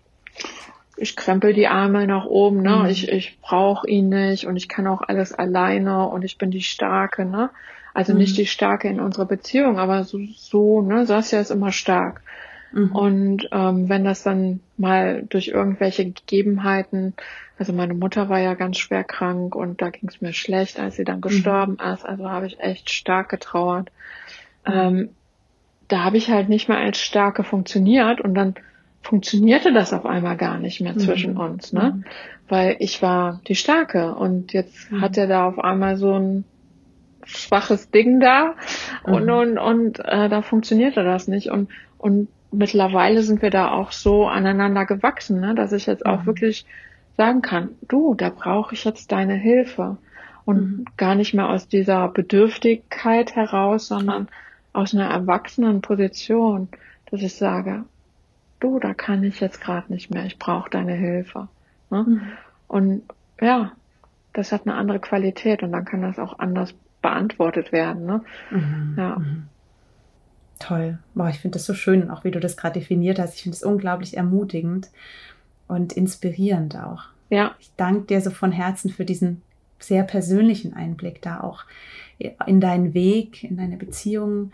ich 0.99 1.15
krempel 1.15 1.53
die 1.53 1.67
Arme 1.67 2.07
nach 2.07 2.25
oben, 2.25 2.61
ne? 2.61 2.77
Mhm. 2.77 2.85
Ich, 2.87 3.09
ich 3.09 3.39
brauche 3.41 3.87
ihn 3.87 4.09
nicht 4.09 4.45
und 4.45 4.55
ich 4.55 4.67
kann 4.67 4.87
auch 4.87 5.01
alles 5.01 5.33
alleine 5.33 6.07
und 6.07 6.23
ich 6.23 6.37
bin 6.37 6.51
die 6.51 6.61
Starke, 6.61 7.25
ne? 7.25 7.49
Also 7.93 8.13
mhm. 8.13 8.19
nicht 8.19 8.37
die 8.37 8.45
Starke 8.45 8.87
in 8.87 8.99
unserer 8.99 9.25
Beziehung, 9.25 9.79
aber 9.79 10.03
so, 10.03 10.19
so 10.35 10.81
ne? 10.81 11.05
Saskia 11.05 11.39
ist 11.39 11.51
immer 11.51 11.71
stark. 11.71 12.21
Mhm. 12.71 12.91
Und 12.91 13.49
ähm, 13.51 13.89
wenn 13.89 14.03
das 14.03 14.23
dann 14.23 14.59
mal 14.77 15.23
durch 15.27 15.47
irgendwelche 15.47 16.11
Gegebenheiten, 16.11 17.13
also 17.57 17.73
meine 17.73 17.93
Mutter 17.93 18.29
war 18.29 18.39
ja 18.39 18.53
ganz 18.53 18.77
schwer 18.77 19.03
krank 19.03 19.55
und 19.55 19.81
da 19.81 19.89
ging 19.89 20.07
es 20.07 20.21
mir 20.21 20.33
schlecht, 20.33 20.79
als 20.79 20.95
sie 20.95 21.03
dann 21.03 21.17
mhm. 21.17 21.21
gestorben 21.21 21.77
ist, 21.93 22.05
also 22.05 22.29
habe 22.29 22.47
ich 22.47 22.59
echt 22.59 22.89
stark 22.91 23.29
getrauert. 23.29 23.91
Mhm. 24.67 24.73
Ähm, 24.73 25.09
da 25.87 26.03
habe 26.03 26.17
ich 26.17 26.29
halt 26.29 26.49
nicht 26.49 26.69
mehr 26.69 26.77
als 26.77 26.99
Starke 26.99 27.43
funktioniert 27.43 28.21
und 28.21 28.35
dann 28.35 28.55
funktionierte 29.01 29.73
das 29.73 29.93
auf 29.93 30.05
einmal 30.05 30.37
gar 30.37 30.57
nicht 30.57 30.81
mehr 30.81 30.97
zwischen 30.97 31.33
mhm. 31.33 31.39
uns, 31.39 31.73
ne? 31.73 31.93
Mhm. 31.95 32.05
Weil 32.47 32.77
ich 32.79 33.01
war 33.01 33.41
die 33.47 33.55
Starke 33.55 34.15
und 34.15 34.53
jetzt 34.53 34.91
mhm. 34.91 35.01
hat 35.01 35.17
er 35.17 35.27
da 35.27 35.47
auf 35.47 35.59
einmal 35.59 35.97
so 35.97 36.13
ein 36.13 36.45
schwaches 37.23 37.91
Ding 37.91 38.19
da 38.19 38.55
und 39.03 39.25
mhm. 39.25 39.33
und, 39.33 39.57
und 39.57 39.99
äh, 39.99 40.29
da 40.29 40.41
funktionierte 40.41 41.03
das 41.03 41.27
nicht 41.27 41.49
und 41.51 41.69
und 41.97 42.29
mittlerweile 42.51 43.21
sind 43.21 43.41
wir 43.41 43.51
da 43.51 43.71
auch 43.71 43.91
so 43.91 44.25
aneinander 44.27 44.85
gewachsen, 44.85 45.39
ne, 45.39 45.53
dass 45.53 45.71
ich 45.71 45.85
jetzt 45.85 46.05
auch 46.05 46.21
mhm. 46.21 46.25
wirklich 46.25 46.65
sagen 47.17 47.41
kann, 47.41 47.69
du, 47.87 48.15
da 48.15 48.29
brauche 48.29 48.73
ich 48.73 48.85
jetzt 48.85 49.11
deine 49.11 49.35
Hilfe 49.35 49.97
und 50.45 50.57
mhm. 50.57 50.85
gar 50.97 51.15
nicht 51.15 51.33
mehr 51.33 51.49
aus 51.49 51.67
dieser 51.67 52.07
Bedürftigkeit 52.07 53.35
heraus, 53.35 53.87
sondern 53.87 54.29
aus 54.73 54.93
einer 54.93 55.09
erwachsenen 55.09 55.81
Position, 55.81 56.69
dass 57.11 57.21
ich 57.21 57.35
sage, 57.35 57.83
du, 58.59 58.79
da 58.79 58.93
kann 58.93 59.23
ich 59.23 59.39
jetzt 59.39 59.61
gerade 59.61 59.91
nicht 59.91 60.11
mehr, 60.11 60.25
ich 60.25 60.39
brauche 60.39 60.69
deine 60.69 60.93
Hilfe. 60.93 61.47
Ne? 61.89 62.03
Mhm. 62.03 62.21
Und 62.67 63.03
ja, 63.41 63.71
das 64.33 64.51
hat 64.51 64.65
eine 64.65 64.75
andere 64.75 64.99
Qualität 64.99 65.63
und 65.63 65.71
dann 65.71 65.85
kann 65.85 66.01
das 66.01 66.19
auch 66.19 66.39
anders 66.39 66.73
beantwortet 67.01 67.71
werden. 67.71 68.05
Ne? 68.05 68.21
Mhm. 68.51 68.95
Ja. 68.97 69.19
Mhm. 69.19 69.47
Toll. 70.59 70.99
Boah, 71.15 71.29
ich 71.29 71.39
finde 71.39 71.55
das 71.55 71.65
so 71.65 71.73
schön, 71.73 72.09
auch 72.09 72.25
wie 72.25 72.31
du 72.31 72.39
das 72.39 72.57
gerade 72.57 72.79
definiert 72.79 73.17
hast. 73.17 73.35
Ich 73.35 73.43
finde 73.43 73.55
es 73.55 73.63
unglaublich 73.63 74.17
ermutigend 74.17 74.89
und 75.67 75.93
inspirierend 75.93 76.75
auch. 76.75 77.05
Ja. 77.29 77.55
Ich 77.59 77.71
danke 77.77 78.07
dir 78.07 78.21
so 78.21 78.29
von 78.29 78.51
Herzen 78.51 78.89
für 78.89 79.05
diesen 79.05 79.41
sehr 79.79 80.03
persönlichen 80.03 80.73
Einblick 80.73 81.21
da 81.21 81.39
auch 81.39 81.63
in 82.45 82.59
deinen 82.59 82.93
Weg, 82.93 83.45
in 83.45 83.55
deine 83.55 83.77
Beziehungen, 83.77 84.51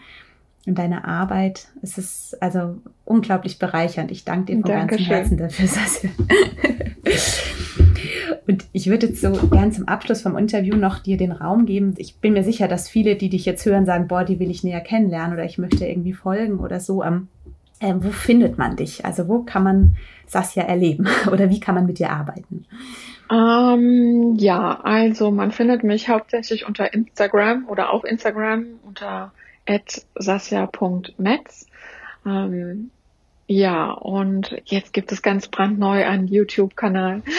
in 0.65 0.75
deine 0.75 1.05
Arbeit. 1.05 1.67
Es 1.81 1.97
ist 1.97 2.41
also 2.41 2.77
unglaublich 3.05 3.59
bereichernd. 3.59 4.11
Ich 4.11 4.25
danke 4.25 4.55
dir 4.55 4.61
von 4.61 4.71
ganzem 4.71 5.05
Herzen 5.05 5.37
dafür, 5.37 5.67
Saskia. 5.67 6.09
Und 8.47 8.65
ich 8.73 8.87
würde 8.87 9.07
jetzt 9.07 9.21
so 9.21 9.31
gern 9.31 9.71
zum 9.71 9.87
Abschluss 9.87 10.21
vom 10.21 10.37
Interview 10.37 10.75
noch 10.75 10.99
dir 10.99 11.17
den 11.17 11.31
Raum 11.31 11.65
geben. 11.65 11.95
Ich 11.97 12.17
bin 12.17 12.33
mir 12.33 12.43
sicher, 12.43 12.67
dass 12.67 12.89
viele, 12.89 13.15
die 13.15 13.29
dich 13.29 13.45
jetzt 13.45 13.65
hören, 13.65 13.85
sagen, 13.85 14.07
boah, 14.07 14.23
die 14.23 14.39
will 14.39 14.51
ich 14.51 14.63
näher 14.63 14.81
kennenlernen 14.81 15.33
oder 15.33 15.45
ich 15.45 15.57
möchte 15.57 15.85
irgendwie 15.85 16.13
folgen 16.13 16.59
oder 16.59 16.79
so. 16.79 17.03
Ähm, 17.03 17.27
äh, 17.79 17.93
wo 17.97 18.11
findet 18.11 18.57
man 18.57 18.75
dich? 18.75 19.05
Also 19.05 19.27
wo 19.27 19.43
kann 19.43 19.63
man 19.63 19.97
Sasja 20.27 20.63
erleben 20.63 21.07
oder 21.31 21.49
wie 21.49 21.59
kann 21.59 21.75
man 21.75 21.85
mit 21.85 21.99
dir 21.99 22.11
arbeiten? 22.11 22.65
Ähm, 23.31 24.35
ja, 24.37 24.79
also 24.81 25.31
man 25.31 25.51
findet 25.51 25.83
mich 25.83 26.09
hauptsächlich 26.09 26.67
unter 26.67 26.93
Instagram 26.93 27.65
oder 27.67 27.91
auf 27.91 28.03
Instagram 28.03 28.65
unter 28.83 29.31
sasja.metz. 30.15 31.67
Ähm, 32.25 32.91
ja, 33.47 33.91
und 33.91 34.55
jetzt 34.65 34.91
gibt 34.93 35.11
es 35.11 35.21
ganz 35.21 35.47
brandneu 35.47 36.05
einen 36.05 36.27
YouTube-Kanal. 36.27 37.21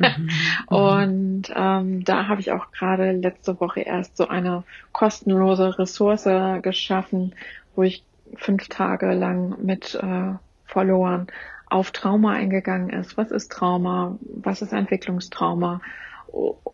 Mhm. 0.00 0.30
und 0.66 1.42
ähm, 1.54 2.04
da 2.04 2.26
habe 2.26 2.40
ich 2.40 2.52
auch 2.52 2.70
gerade 2.72 3.12
letzte 3.12 3.60
Woche 3.60 3.80
erst 3.80 4.16
so 4.16 4.28
eine 4.28 4.62
kostenlose 4.92 5.78
Ressource 5.78 6.26
geschaffen, 6.62 7.34
wo 7.74 7.82
ich 7.82 8.02
fünf 8.36 8.68
Tage 8.68 9.12
lang 9.12 9.62
mit 9.62 9.94
äh, 9.96 10.32
Followern 10.64 11.26
auf 11.68 11.90
Trauma 11.90 12.32
eingegangen 12.32 12.88
ist. 12.90 13.18
Was 13.18 13.30
ist 13.30 13.52
Trauma? 13.52 14.16
Was 14.22 14.62
ist 14.62 14.72
Entwicklungstrauma? 14.72 15.82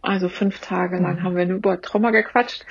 Also 0.03 0.28
fünf 0.28 0.61
Tage 0.61 0.99
lang 0.99 1.16
mhm. 1.16 1.23
haben 1.23 1.37
wir 1.37 1.47
nur 1.47 1.59
über 1.59 1.81
Trauma 1.81 2.11
gequatscht. 2.11 2.65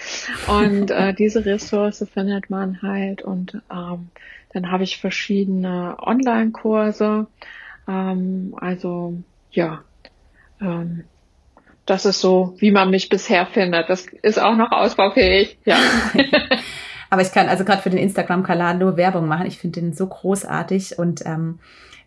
Und 0.47 0.91
äh, 0.91 1.13
diese 1.17 1.45
Ressource 1.45 2.05
findet 2.13 2.49
man 2.49 2.81
halt. 2.81 3.21
Und 3.21 3.61
ähm, 3.71 4.09
dann 4.53 4.71
habe 4.71 4.83
ich 4.83 4.99
verschiedene 4.99 5.97
Online-Kurse. 5.99 7.27
Ähm, 7.87 8.55
also 8.57 9.15
ja, 9.51 9.83
ähm, 10.61 11.03
das 11.85 12.05
ist 12.05 12.21
so, 12.21 12.55
wie 12.57 12.71
man 12.71 12.89
mich 12.89 13.09
bisher 13.09 13.45
findet. 13.45 13.89
Das 13.89 14.07
ist 14.21 14.39
auch 14.39 14.55
noch 14.55 14.71
ausbaufähig. 14.71 15.57
Ja. 15.65 15.77
Aber 17.15 17.21
ich 17.21 17.31
kann 17.31 17.47
also 17.47 17.63
gerade 17.63 17.81
für 17.81 17.89
den 17.89 17.99
Instagram-Kanal 17.99 18.77
nur 18.77 18.97
Werbung 18.97 19.25
machen. 19.25 19.45
Ich 19.45 19.57
finde 19.57 19.79
den 19.79 19.93
so 19.93 20.05
großartig 20.05 20.99
und 20.99 21.25
ähm, 21.25 21.59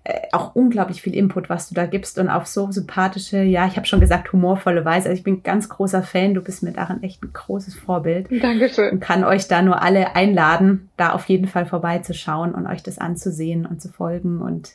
äh, 0.04 0.20
auch 0.32 0.54
unglaublich 0.54 1.00
viel 1.00 1.14
Input, 1.14 1.48
was 1.48 1.70
du 1.70 1.74
da 1.74 1.86
gibst 1.86 2.18
und 2.18 2.28
auf 2.28 2.46
so 2.46 2.70
sympathische, 2.70 3.38
ja, 3.40 3.66
ich 3.66 3.76
habe 3.76 3.86
schon 3.86 4.00
gesagt, 4.00 4.30
humorvolle 4.34 4.84
Weise. 4.84 5.08
Also 5.08 5.18
ich 5.18 5.24
bin 5.24 5.36
ein 5.36 5.42
ganz 5.42 5.70
großer 5.70 6.02
Fan. 6.02 6.34
Du 6.34 6.42
bist 6.42 6.62
mir 6.62 6.72
darin 6.72 7.02
echt 7.02 7.22
ein 7.22 7.32
großes 7.32 7.74
Vorbild. 7.74 8.28
Dankeschön. 8.30 8.90
Und 8.90 9.00
kann 9.00 9.24
euch 9.24 9.48
da 9.48 9.62
nur 9.62 9.80
alle 9.80 10.14
einladen, 10.14 10.90
da 10.98 11.12
auf 11.12 11.24
jeden 11.24 11.48
Fall 11.48 11.64
vorbeizuschauen 11.64 12.54
und 12.54 12.66
euch 12.66 12.82
das 12.82 12.98
anzusehen 12.98 13.64
und 13.64 13.80
zu 13.80 13.88
folgen 13.88 14.42
und 14.42 14.72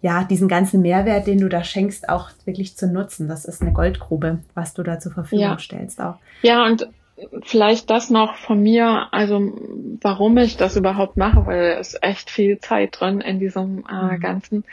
ja, 0.00 0.22
diesen 0.22 0.46
ganzen 0.46 0.80
Mehrwert, 0.80 1.26
den 1.26 1.40
du 1.40 1.48
da 1.48 1.64
schenkst, 1.64 2.08
auch 2.08 2.30
wirklich 2.44 2.76
zu 2.76 2.86
nutzen. 2.86 3.26
Das 3.26 3.44
ist 3.44 3.62
eine 3.62 3.72
Goldgrube, 3.72 4.38
was 4.54 4.74
du 4.74 4.84
da 4.84 5.00
zur 5.00 5.10
Verfügung 5.10 5.42
ja. 5.42 5.58
stellst 5.58 6.00
auch. 6.00 6.18
Ja, 6.42 6.64
und 6.64 6.88
vielleicht 7.42 7.90
das 7.90 8.10
noch 8.10 8.36
von 8.36 8.62
mir, 8.62 9.08
also 9.12 9.52
warum 10.02 10.36
ich 10.38 10.56
das 10.56 10.76
überhaupt 10.76 11.16
mache, 11.16 11.46
weil 11.46 11.76
es 11.78 11.94
ist 11.94 12.02
echt 12.02 12.30
viel 12.30 12.58
Zeit 12.58 13.00
drin 13.00 13.20
in 13.20 13.38
diesem 13.38 13.84
äh, 13.90 14.16
mhm. 14.16 14.20
Ganzen, 14.20 14.64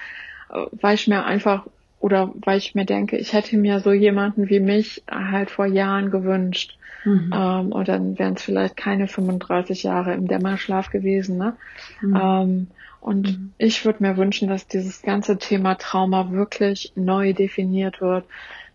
äh, 0.49 0.65
weil 0.71 0.95
ich 0.95 1.07
mir 1.07 1.25
einfach 1.25 1.65
oder 1.99 2.33
weil 2.35 2.57
ich 2.57 2.75
mir 2.75 2.85
denke, 2.85 3.17
ich 3.17 3.31
hätte 3.31 3.55
mir 3.55 3.79
so 3.79 3.93
jemanden 3.93 4.49
wie 4.49 4.59
mich 4.59 5.03
halt 5.09 5.49
vor 5.49 5.65
Jahren 5.65 6.11
gewünscht. 6.11 6.77
Mhm. 7.05 7.31
Ähm, 7.33 7.71
und 7.71 7.87
dann 7.87 8.19
wären 8.19 8.33
es 8.33 8.43
vielleicht 8.43 8.75
keine 8.75 9.07
35 9.07 9.83
Jahre 9.83 10.13
im 10.13 10.27
Dämmerschlaf 10.27 10.89
gewesen. 10.89 11.37
Ne? 11.37 11.55
Mhm. 12.01 12.15
Ähm, 12.21 12.67
und 12.99 13.27
mhm. 13.27 13.53
ich 13.57 13.85
würde 13.85 14.03
mir 14.03 14.17
wünschen, 14.17 14.49
dass 14.49 14.67
dieses 14.67 15.01
ganze 15.01 15.37
Thema 15.37 15.75
Trauma 15.75 16.31
wirklich 16.31 16.91
neu 16.95 17.33
definiert 17.33 18.01
wird 18.01 18.25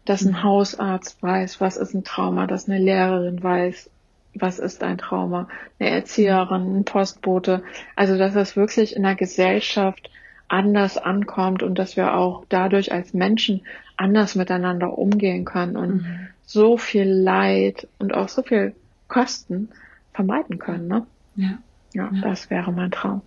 dass 0.09 0.25
ein. 0.25 0.43
Hausarzt 0.43 1.23
weiß, 1.23 1.61
was 1.61 1.77
ist 1.77 1.95
ein 1.95 2.05
Trauma, 2.05 2.47
dass 2.47 2.69
eine 2.69 2.79
Lehrerin 2.79 3.43
weiß, 3.43 3.91
was 4.35 4.59
ist 4.59 4.83
ein 4.83 4.99
Trauma, 4.99 5.49
eine 5.79 5.91
Erzieherin, 5.91 6.79
ein 6.79 6.85
Postbote. 6.85 7.63
Also, 7.95 8.17
dass 8.17 8.35
das 8.35 8.57
wirklich 8.57 8.97
in 8.97 9.03
der 9.03 9.17
Gesellschaft 9.17 10.11
anders 10.49 10.97
ankommt 10.97 11.63
und 11.63 11.79
dass 11.79 11.97
wir 11.97 12.15
auch 12.15 12.45
dadurch 12.49 12.91
als 12.91 13.13
Menschen 13.13 13.63
anders 13.97 14.35
miteinander 14.35 14.97
umgehen 14.97 15.45
können 15.45 15.77
und 15.77 16.03
mhm. 16.03 16.29
so 16.47 16.79
viel 16.79 17.09
Leid 17.09 17.87
und 17.99 18.15
auch 18.15 18.29
so 18.29 18.43
viel 18.43 18.75
Kosten 19.09 19.69
vermeiden 20.15 20.59
können. 20.59 20.89
Ne? 20.89 21.07
Ja. 21.37 21.59
ja. 21.93 22.11
Ja, 22.15 22.21
das 22.23 22.49
wäre 22.49 22.73
mein 22.73 22.91
Traum. 22.91 23.21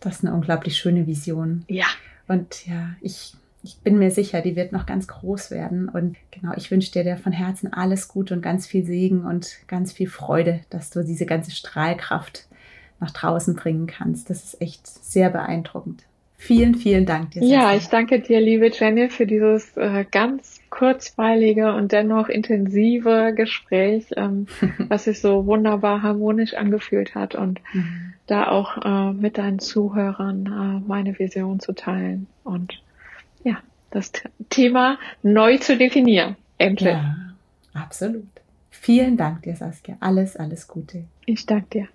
Das 0.00 0.16
ist 0.16 0.24
eine 0.24 0.34
unglaublich 0.34 0.76
schöne 0.76 1.06
Vision. 1.06 1.64
Ja. 1.68 1.86
Und 2.26 2.66
ja, 2.66 2.94
ich 3.02 3.34
ich 3.64 3.78
bin 3.78 3.98
mir 3.98 4.10
sicher, 4.10 4.42
die 4.42 4.56
wird 4.56 4.72
noch 4.72 4.84
ganz 4.84 5.08
groß 5.08 5.50
werden. 5.50 5.88
Und 5.88 6.16
genau, 6.30 6.52
ich 6.54 6.70
wünsche 6.70 6.92
dir, 6.92 7.16
von 7.16 7.32
Herzen 7.32 7.72
alles 7.72 8.08
Gute 8.08 8.34
und 8.34 8.42
ganz 8.42 8.66
viel 8.66 8.84
Segen 8.84 9.24
und 9.24 9.58
ganz 9.66 9.92
viel 9.92 10.08
Freude, 10.08 10.60
dass 10.68 10.90
du 10.90 11.02
diese 11.02 11.24
ganze 11.24 11.50
Strahlkraft 11.50 12.46
nach 13.00 13.10
draußen 13.10 13.54
bringen 13.56 13.86
kannst. 13.86 14.28
Das 14.28 14.44
ist 14.44 14.60
echt 14.60 14.86
sehr 14.86 15.30
beeindruckend. 15.30 16.04
Vielen, 16.36 16.74
vielen 16.74 17.06
Dank 17.06 17.30
dir. 17.30 17.42
Ja, 17.42 17.74
ich 17.74 17.88
danke 17.88 18.20
dir, 18.20 18.38
liebe 18.38 18.70
Jenny, 18.70 19.08
für 19.08 19.26
dieses 19.26 19.74
äh, 19.78 20.04
ganz 20.10 20.60
kurzweilige 20.68 21.72
und 21.74 21.92
dennoch 21.92 22.28
intensive 22.28 23.32
Gespräch, 23.34 24.08
ähm, 24.16 24.46
was 24.88 25.04
sich 25.04 25.22
so 25.22 25.46
wunderbar 25.46 26.02
harmonisch 26.02 26.52
angefühlt 26.52 27.14
hat 27.14 27.34
und 27.34 27.60
mhm. 27.72 28.12
da 28.26 28.48
auch 28.48 28.76
äh, 28.84 29.12
mit 29.14 29.38
deinen 29.38 29.58
Zuhörern 29.58 30.82
äh, 30.84 30.86
meine 30.86 31.18
Vision 31.18 31.60
zu 31.60 31.72
teilen. 31.72 32.26
Und 32.42 32.83
ja, 33.44 33.58
das 33.90 34.10
Thema 34.50 34.98
neu 35.22 35.58
zu 35.58 35.76
definieren. 35.76 36.36
Endlich. 36.58 36.92
Ja, 36.92 37.16
absolut. 37.74 38.26
Vielen 38.70 39.16
Dank 39.16 39.42
dir, 39.42 39.56
Saskia. 39.56 39.96
Alles, 40.00 40.36
alles 40.36 40.66
Gute. 40.66 41.04
Ich 41.26 41.46
danke 41.46 41.68
dir. 41.70 41.88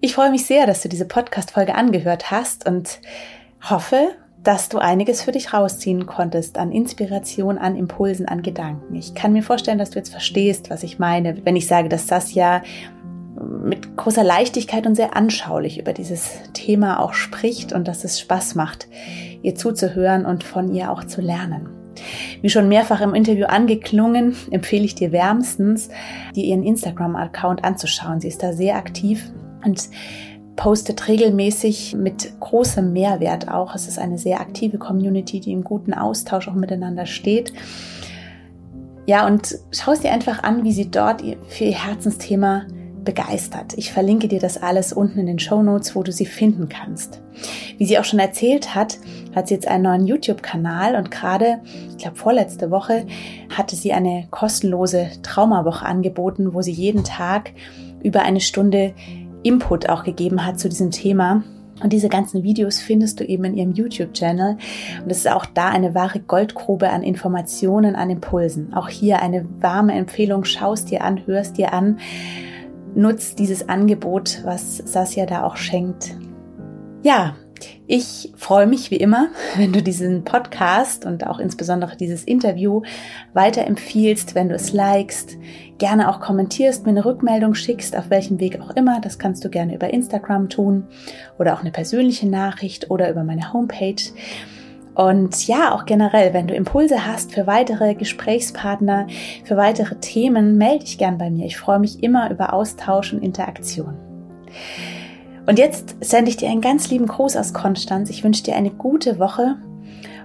Ich 0.00 0.14
freue 0.14 0.30
mich 0.30 0.46
sehr, 0.46 0.66
dass 0.66 0.82
du 0.82 0.88
diese 0.88 1.06
Podcast-Folge 1.06 1.74
angehört 1.74 2.30
hast 2.30 2.66
und 2.66 3.00
hoffe, 3.62 4.14
dass 4.48 4.70
du 4.70 4.78
einiges 4.78 5.20
für 5.20 5.32
dich 5.32 5.52
rausziehen 5.52 6.06
konntest 6.06 6.56
an 6.56 6.72
Inspiration, 6.72 7.58
an 7.58 7.76
Impulsen, 7.76 8.24
an 8.24 8.40
Gedanken. 8.40 8.94
Ich 8.94 9.12
kann 9.12 9.34
mir 9.34 9.42
vorstellen, 9.42 9.76
dass 9.76 9.90
du 9.90 9.98
jetzt 9.98 10.08
verstehst, 10.08 10.70
was 10.70 10.82
ich 10.84 10.98
meine, 10.98 11.44
wenn 11.44 11.54
ich 11.54 11.66
sage, 11.66 11.90
dass 11.90 12.06
das 12.06 12.32
ja 12.32 12.62
mit 13.62 13.98
großer 13.98 14.24
Leichtigkeit 14.24 14.86
und 14.86 14.94
sehr 14.94 15.14
anschaulich 15.14 15.78
über 15.78 15.92
dieses 15.92 16.38
Thema 16.54 16.98
auch 16.98 17.12
spricht 17.12 17.74
und 17.74 17.86
dass 17.86 18.04
es 18.04 18.18
Spaß 18.20 18.54
macht, 18.54 18.88
ihr 19.42 19.54
zuzuhören 19.54 20.24
und 20.24 20.44
von 20.44 20.72
ihr 20.72 20.90
auch 20.92 21.04
zu 21.04 21.20
lernen. 21.20 21.68
Wie 22.40 22.48
schon 22.48 22.70
mehrfach 22.70 23.02
im 23.02 23.14
Interview 23.14 23.44
angeklungen, 23.44 24.34
empfehle 24.50 24.86
ich 24.86 24.94
dir 24.94 25.12
wärmstens, 25.12 25.90
dir 26.34 26.44
ihren 26.44 26.62
Instagram-Account 26.62 27.64
anzuschauen. 27.64 28.20
Sie 28.20 28.28
ist 28.28 28.42
da 28.42 28.54
sehr 28.54 28.76
aktiv 28.76 29.30
und 29.62 29.90
postet 30.58 31.06
regelmäßig 31.06 31.94
mit 31.94 32.32
großem 32.40 32.92
Mehrwert 32.92 33.48
auch. 33.48 33.76
Es 33.76 33.86
ist 33.86 33.98
eine 33.98 34.18
sehr 34.18 34.40
aktive 34.40 34.76
Community, 34.76 35.38
die 35.38 35.52
im 35.52 35.62
guten 35.62 35.94
Austausch 35.94 36.48
auch 36.48 36.54
miteinander 36.54 37.06
steht. 37.06 37.52
Ja, 39.06 39.24
und 39.24 39.56
schau 39.70 39.92
es 39.92 40.00
dir 40.00 40.12
einfach 40.12 40.42
an, 40.42 40.64
wie 40.64 40.72
sie 40.72 40.90
dort 40.90 41.22
für 41.46 41.64
ihr 41.64 41.78
Herzensthema 41.78 42.66
begeistert. 43.04 43.74
Ich 43.76 43.92
verlinke 43.92 44.26
dir 44.26 44.40
das 44.40 44.60
alles 44.60 44.92
unten 44.92 45.20
in 45.20 45.26
den 45.26 45.38
Show 45.38 45.62
Notes, 45.62 45.94
wo 45.94 46.02
du 46.02 46.10
sie 46.10 46.26
finden 46.26 46.68
kannst. 46.68 47.22
Wie 47.78 47.86
sie 47.86 47.96
auch 48.00 48.04
schon 48.04 48.18
erzählt 48.18 48.74
hat, 48.74 48.98
hat 49.36 49.46
sie 49.46 49.54
jetzt 49.54 49.68
einen 49.68 49.84
neuen 49.84 50.06
YouTube-Kanal 50.06 50.96
und 50.96 51.12
gerade, 51.12 51.60
ich 51.90 51.98
glaube 51.98 52.16
vorletzte 52.16 52.72
Woche, 52.72 53.06
hatte 53.56 53.76
sie 53.76 53.92
eine 53.92 54.26
kostenlose 54.32 55.06
Traumawoche 55.22 55.86
angeboten, 55.86 56.52
wo 56.52 56.62
sie 56.62 56.72
jeden 56.72 57.04
Tag 57.04 57.52
über 58.02 58.22
eine 58.22 58.40
Stunde 58.40 58.92
Input 59.42 59.88
auch 59.88 60.04
gegeben 60.04 60.44
hat 60.44 60.58
zu 60.58 60.68
diesem 60.68 60.90
Thema. 60.90 61.42
Und 61.82 61.92
diese 61.92 62.08
ganzen 62.08 62.42
Videos 62.42 62.80
findest 62.80 63.20
du 63.20 63.24
eben 63.24 63.44
in 63.44 63.54
ihrem 63.54 63.72
YouTube-Channel. 63.72 64.58
Und 65.04 65.10
es 65.10 65.18
ist 65.18 65.30
auch 65.30 65.46
da 65.46 65.68
eine 65.68 65.94
wahre 65.94 66.20
Goldgrube 66.20 66.90
an 66.90 67.02
Informationen, 67.02 67.94
an 67.94 68.10
Impulsen. 68.10 68.74
Auch 68.74 68.88
hier 68.88 69.22
eine 69.22 69.46
warme 69.60 69.94
Empfehlung. 69.94 70.44
Schaust 70.44 70.90
dir 70.90 71.04
an, 71.04 71.26
hörst 71.26 71.56
dir 71.56 71.72
an. 71.72 71.98
Nutzt 72.94 73.38
dieses 73.38 73.68
Angebot, 73.68 74.40
was 74.44 74.78
Sasja 74.78 75.26
da 75.26 75.44
auch 75.44 75.56
schenkt. 75.56 76.16
Ja, 77.02 77.36
Ich 77.86 78.32
freue 78.36 78.66
mich 78.66 78.90
wie 78.90 78.96
immer, 78.96 79.28
wenn 79.56 79.72
du 79.72 79.82
diesen 79.82 80.24
Podcast 80.24 81.04
und 81.04 81.26
auch 81.26 81.38
insbesondere 81.38 81.96
dieses 81.96 82.24
Interview 82.24 82.82
weiterempfiehlst, 83.34 84.34
wenn 84.34 84.48
du 84.48 84.54
es 84.54 84.72
likest, 84.72 85.36
gerne 85.78 86.08
auch 86.10 86.20
kommentierst, 86.20 86.84
mir 86.84 86.90
eine 86.90 87.04
Rückmeldung 87.04 87.54
schickst, 87.54 87.96
auf 87.96 88.10
welchem 88.10 88.40
Weg 88.40 88.60
auch 88.60 88.70
immer. 88.70 89.00
Das 89.00 89.18
kannst 89.18 89.44
du 89.44 89.48
gerne 89.48 89.74
über 89.74 89.92
Instagram 89.92 90.48
tun 90.48 90.86
oder 91.38 91.54
auch 91.54 91.60
eine 91.60 91.70
persönliche 91.70 92.28
Nachricht 92.28 92.90
oder 92.90 93.10
über 93.10 93.24
meine 93.24 93.52
Homepage. 93.52 94.02
Und 94.98 95.46
ja, 95.46 95.72
auch 95.72 95.86
generell, 95.86 96.34
wenn 96.34 96.48
du 96.48 96.54
Impulse 96.54 97.06
hast 97.06 97.32
für 97.32 97.46
weitere 97.46 97.94
Gesprächspartner, 97.94 99.06
für 99.44 99.56
weitere 99.56 99.94
Themen, 99.94 100.58
melde 100.58 100.84
dich 100.84 100.98
gern 100.98 101.18
bei 101.18 101.30
mir. 101.30 101.46
Ich 101.46 101.56
freue 101.56 101.78
mich 101.78 102.02
immer 102.02 102.32
über 102.32 102.52
Austausch 102.52 103.12
und 103.12 103.22
Interaktion. 103.22 103.94
Und 105.48 105.58
jetzt 105.58 105.96
sende 106.02 106.28
ich 106.28 106.36
dir 106.36 106.50
einen 106.50 106.60
ganz 106.60 106.90
lieben 106.90 107.06
Gruß 107.06 107.34
aus 107.38 107.54
Konstanz. 107.54 108.10
Ich 108.10 108.22
wünsche 108.22 108.42
dir 108.42 108.54
eine 108.54 108.70
gute 108.70 109.18
Woche 109.18 109.56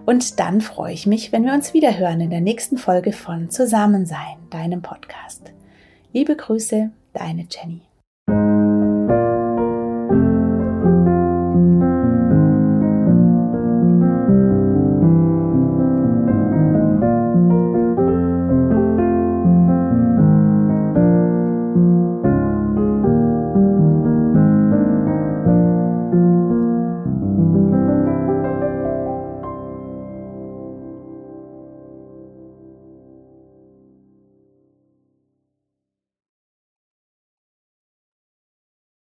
und 0.05 0.37
dann 0.37 0.59
freue 0.59 0.91
ich 0.91 1.07
mich, 1.07 1.31
wenn 1.31 1.45
wir 1.45 1.53
uns 1.53 1.73
wieder 1.73 1.97
hören 1.97 2.19
in 2.19 2.29
der 2.29 2.41
nächsten 2.41 2.77
Folge 2.77 3.13
von 3.13 3.49
Zusammensein, 3.49 4.35
deinem 4.49 4.81
Podcast. 4.81 5.53
Liebe 6.11 6.35
Grüße, 6.35 6.91
deine 7.13 7.47
Jenny. 7.49 7.83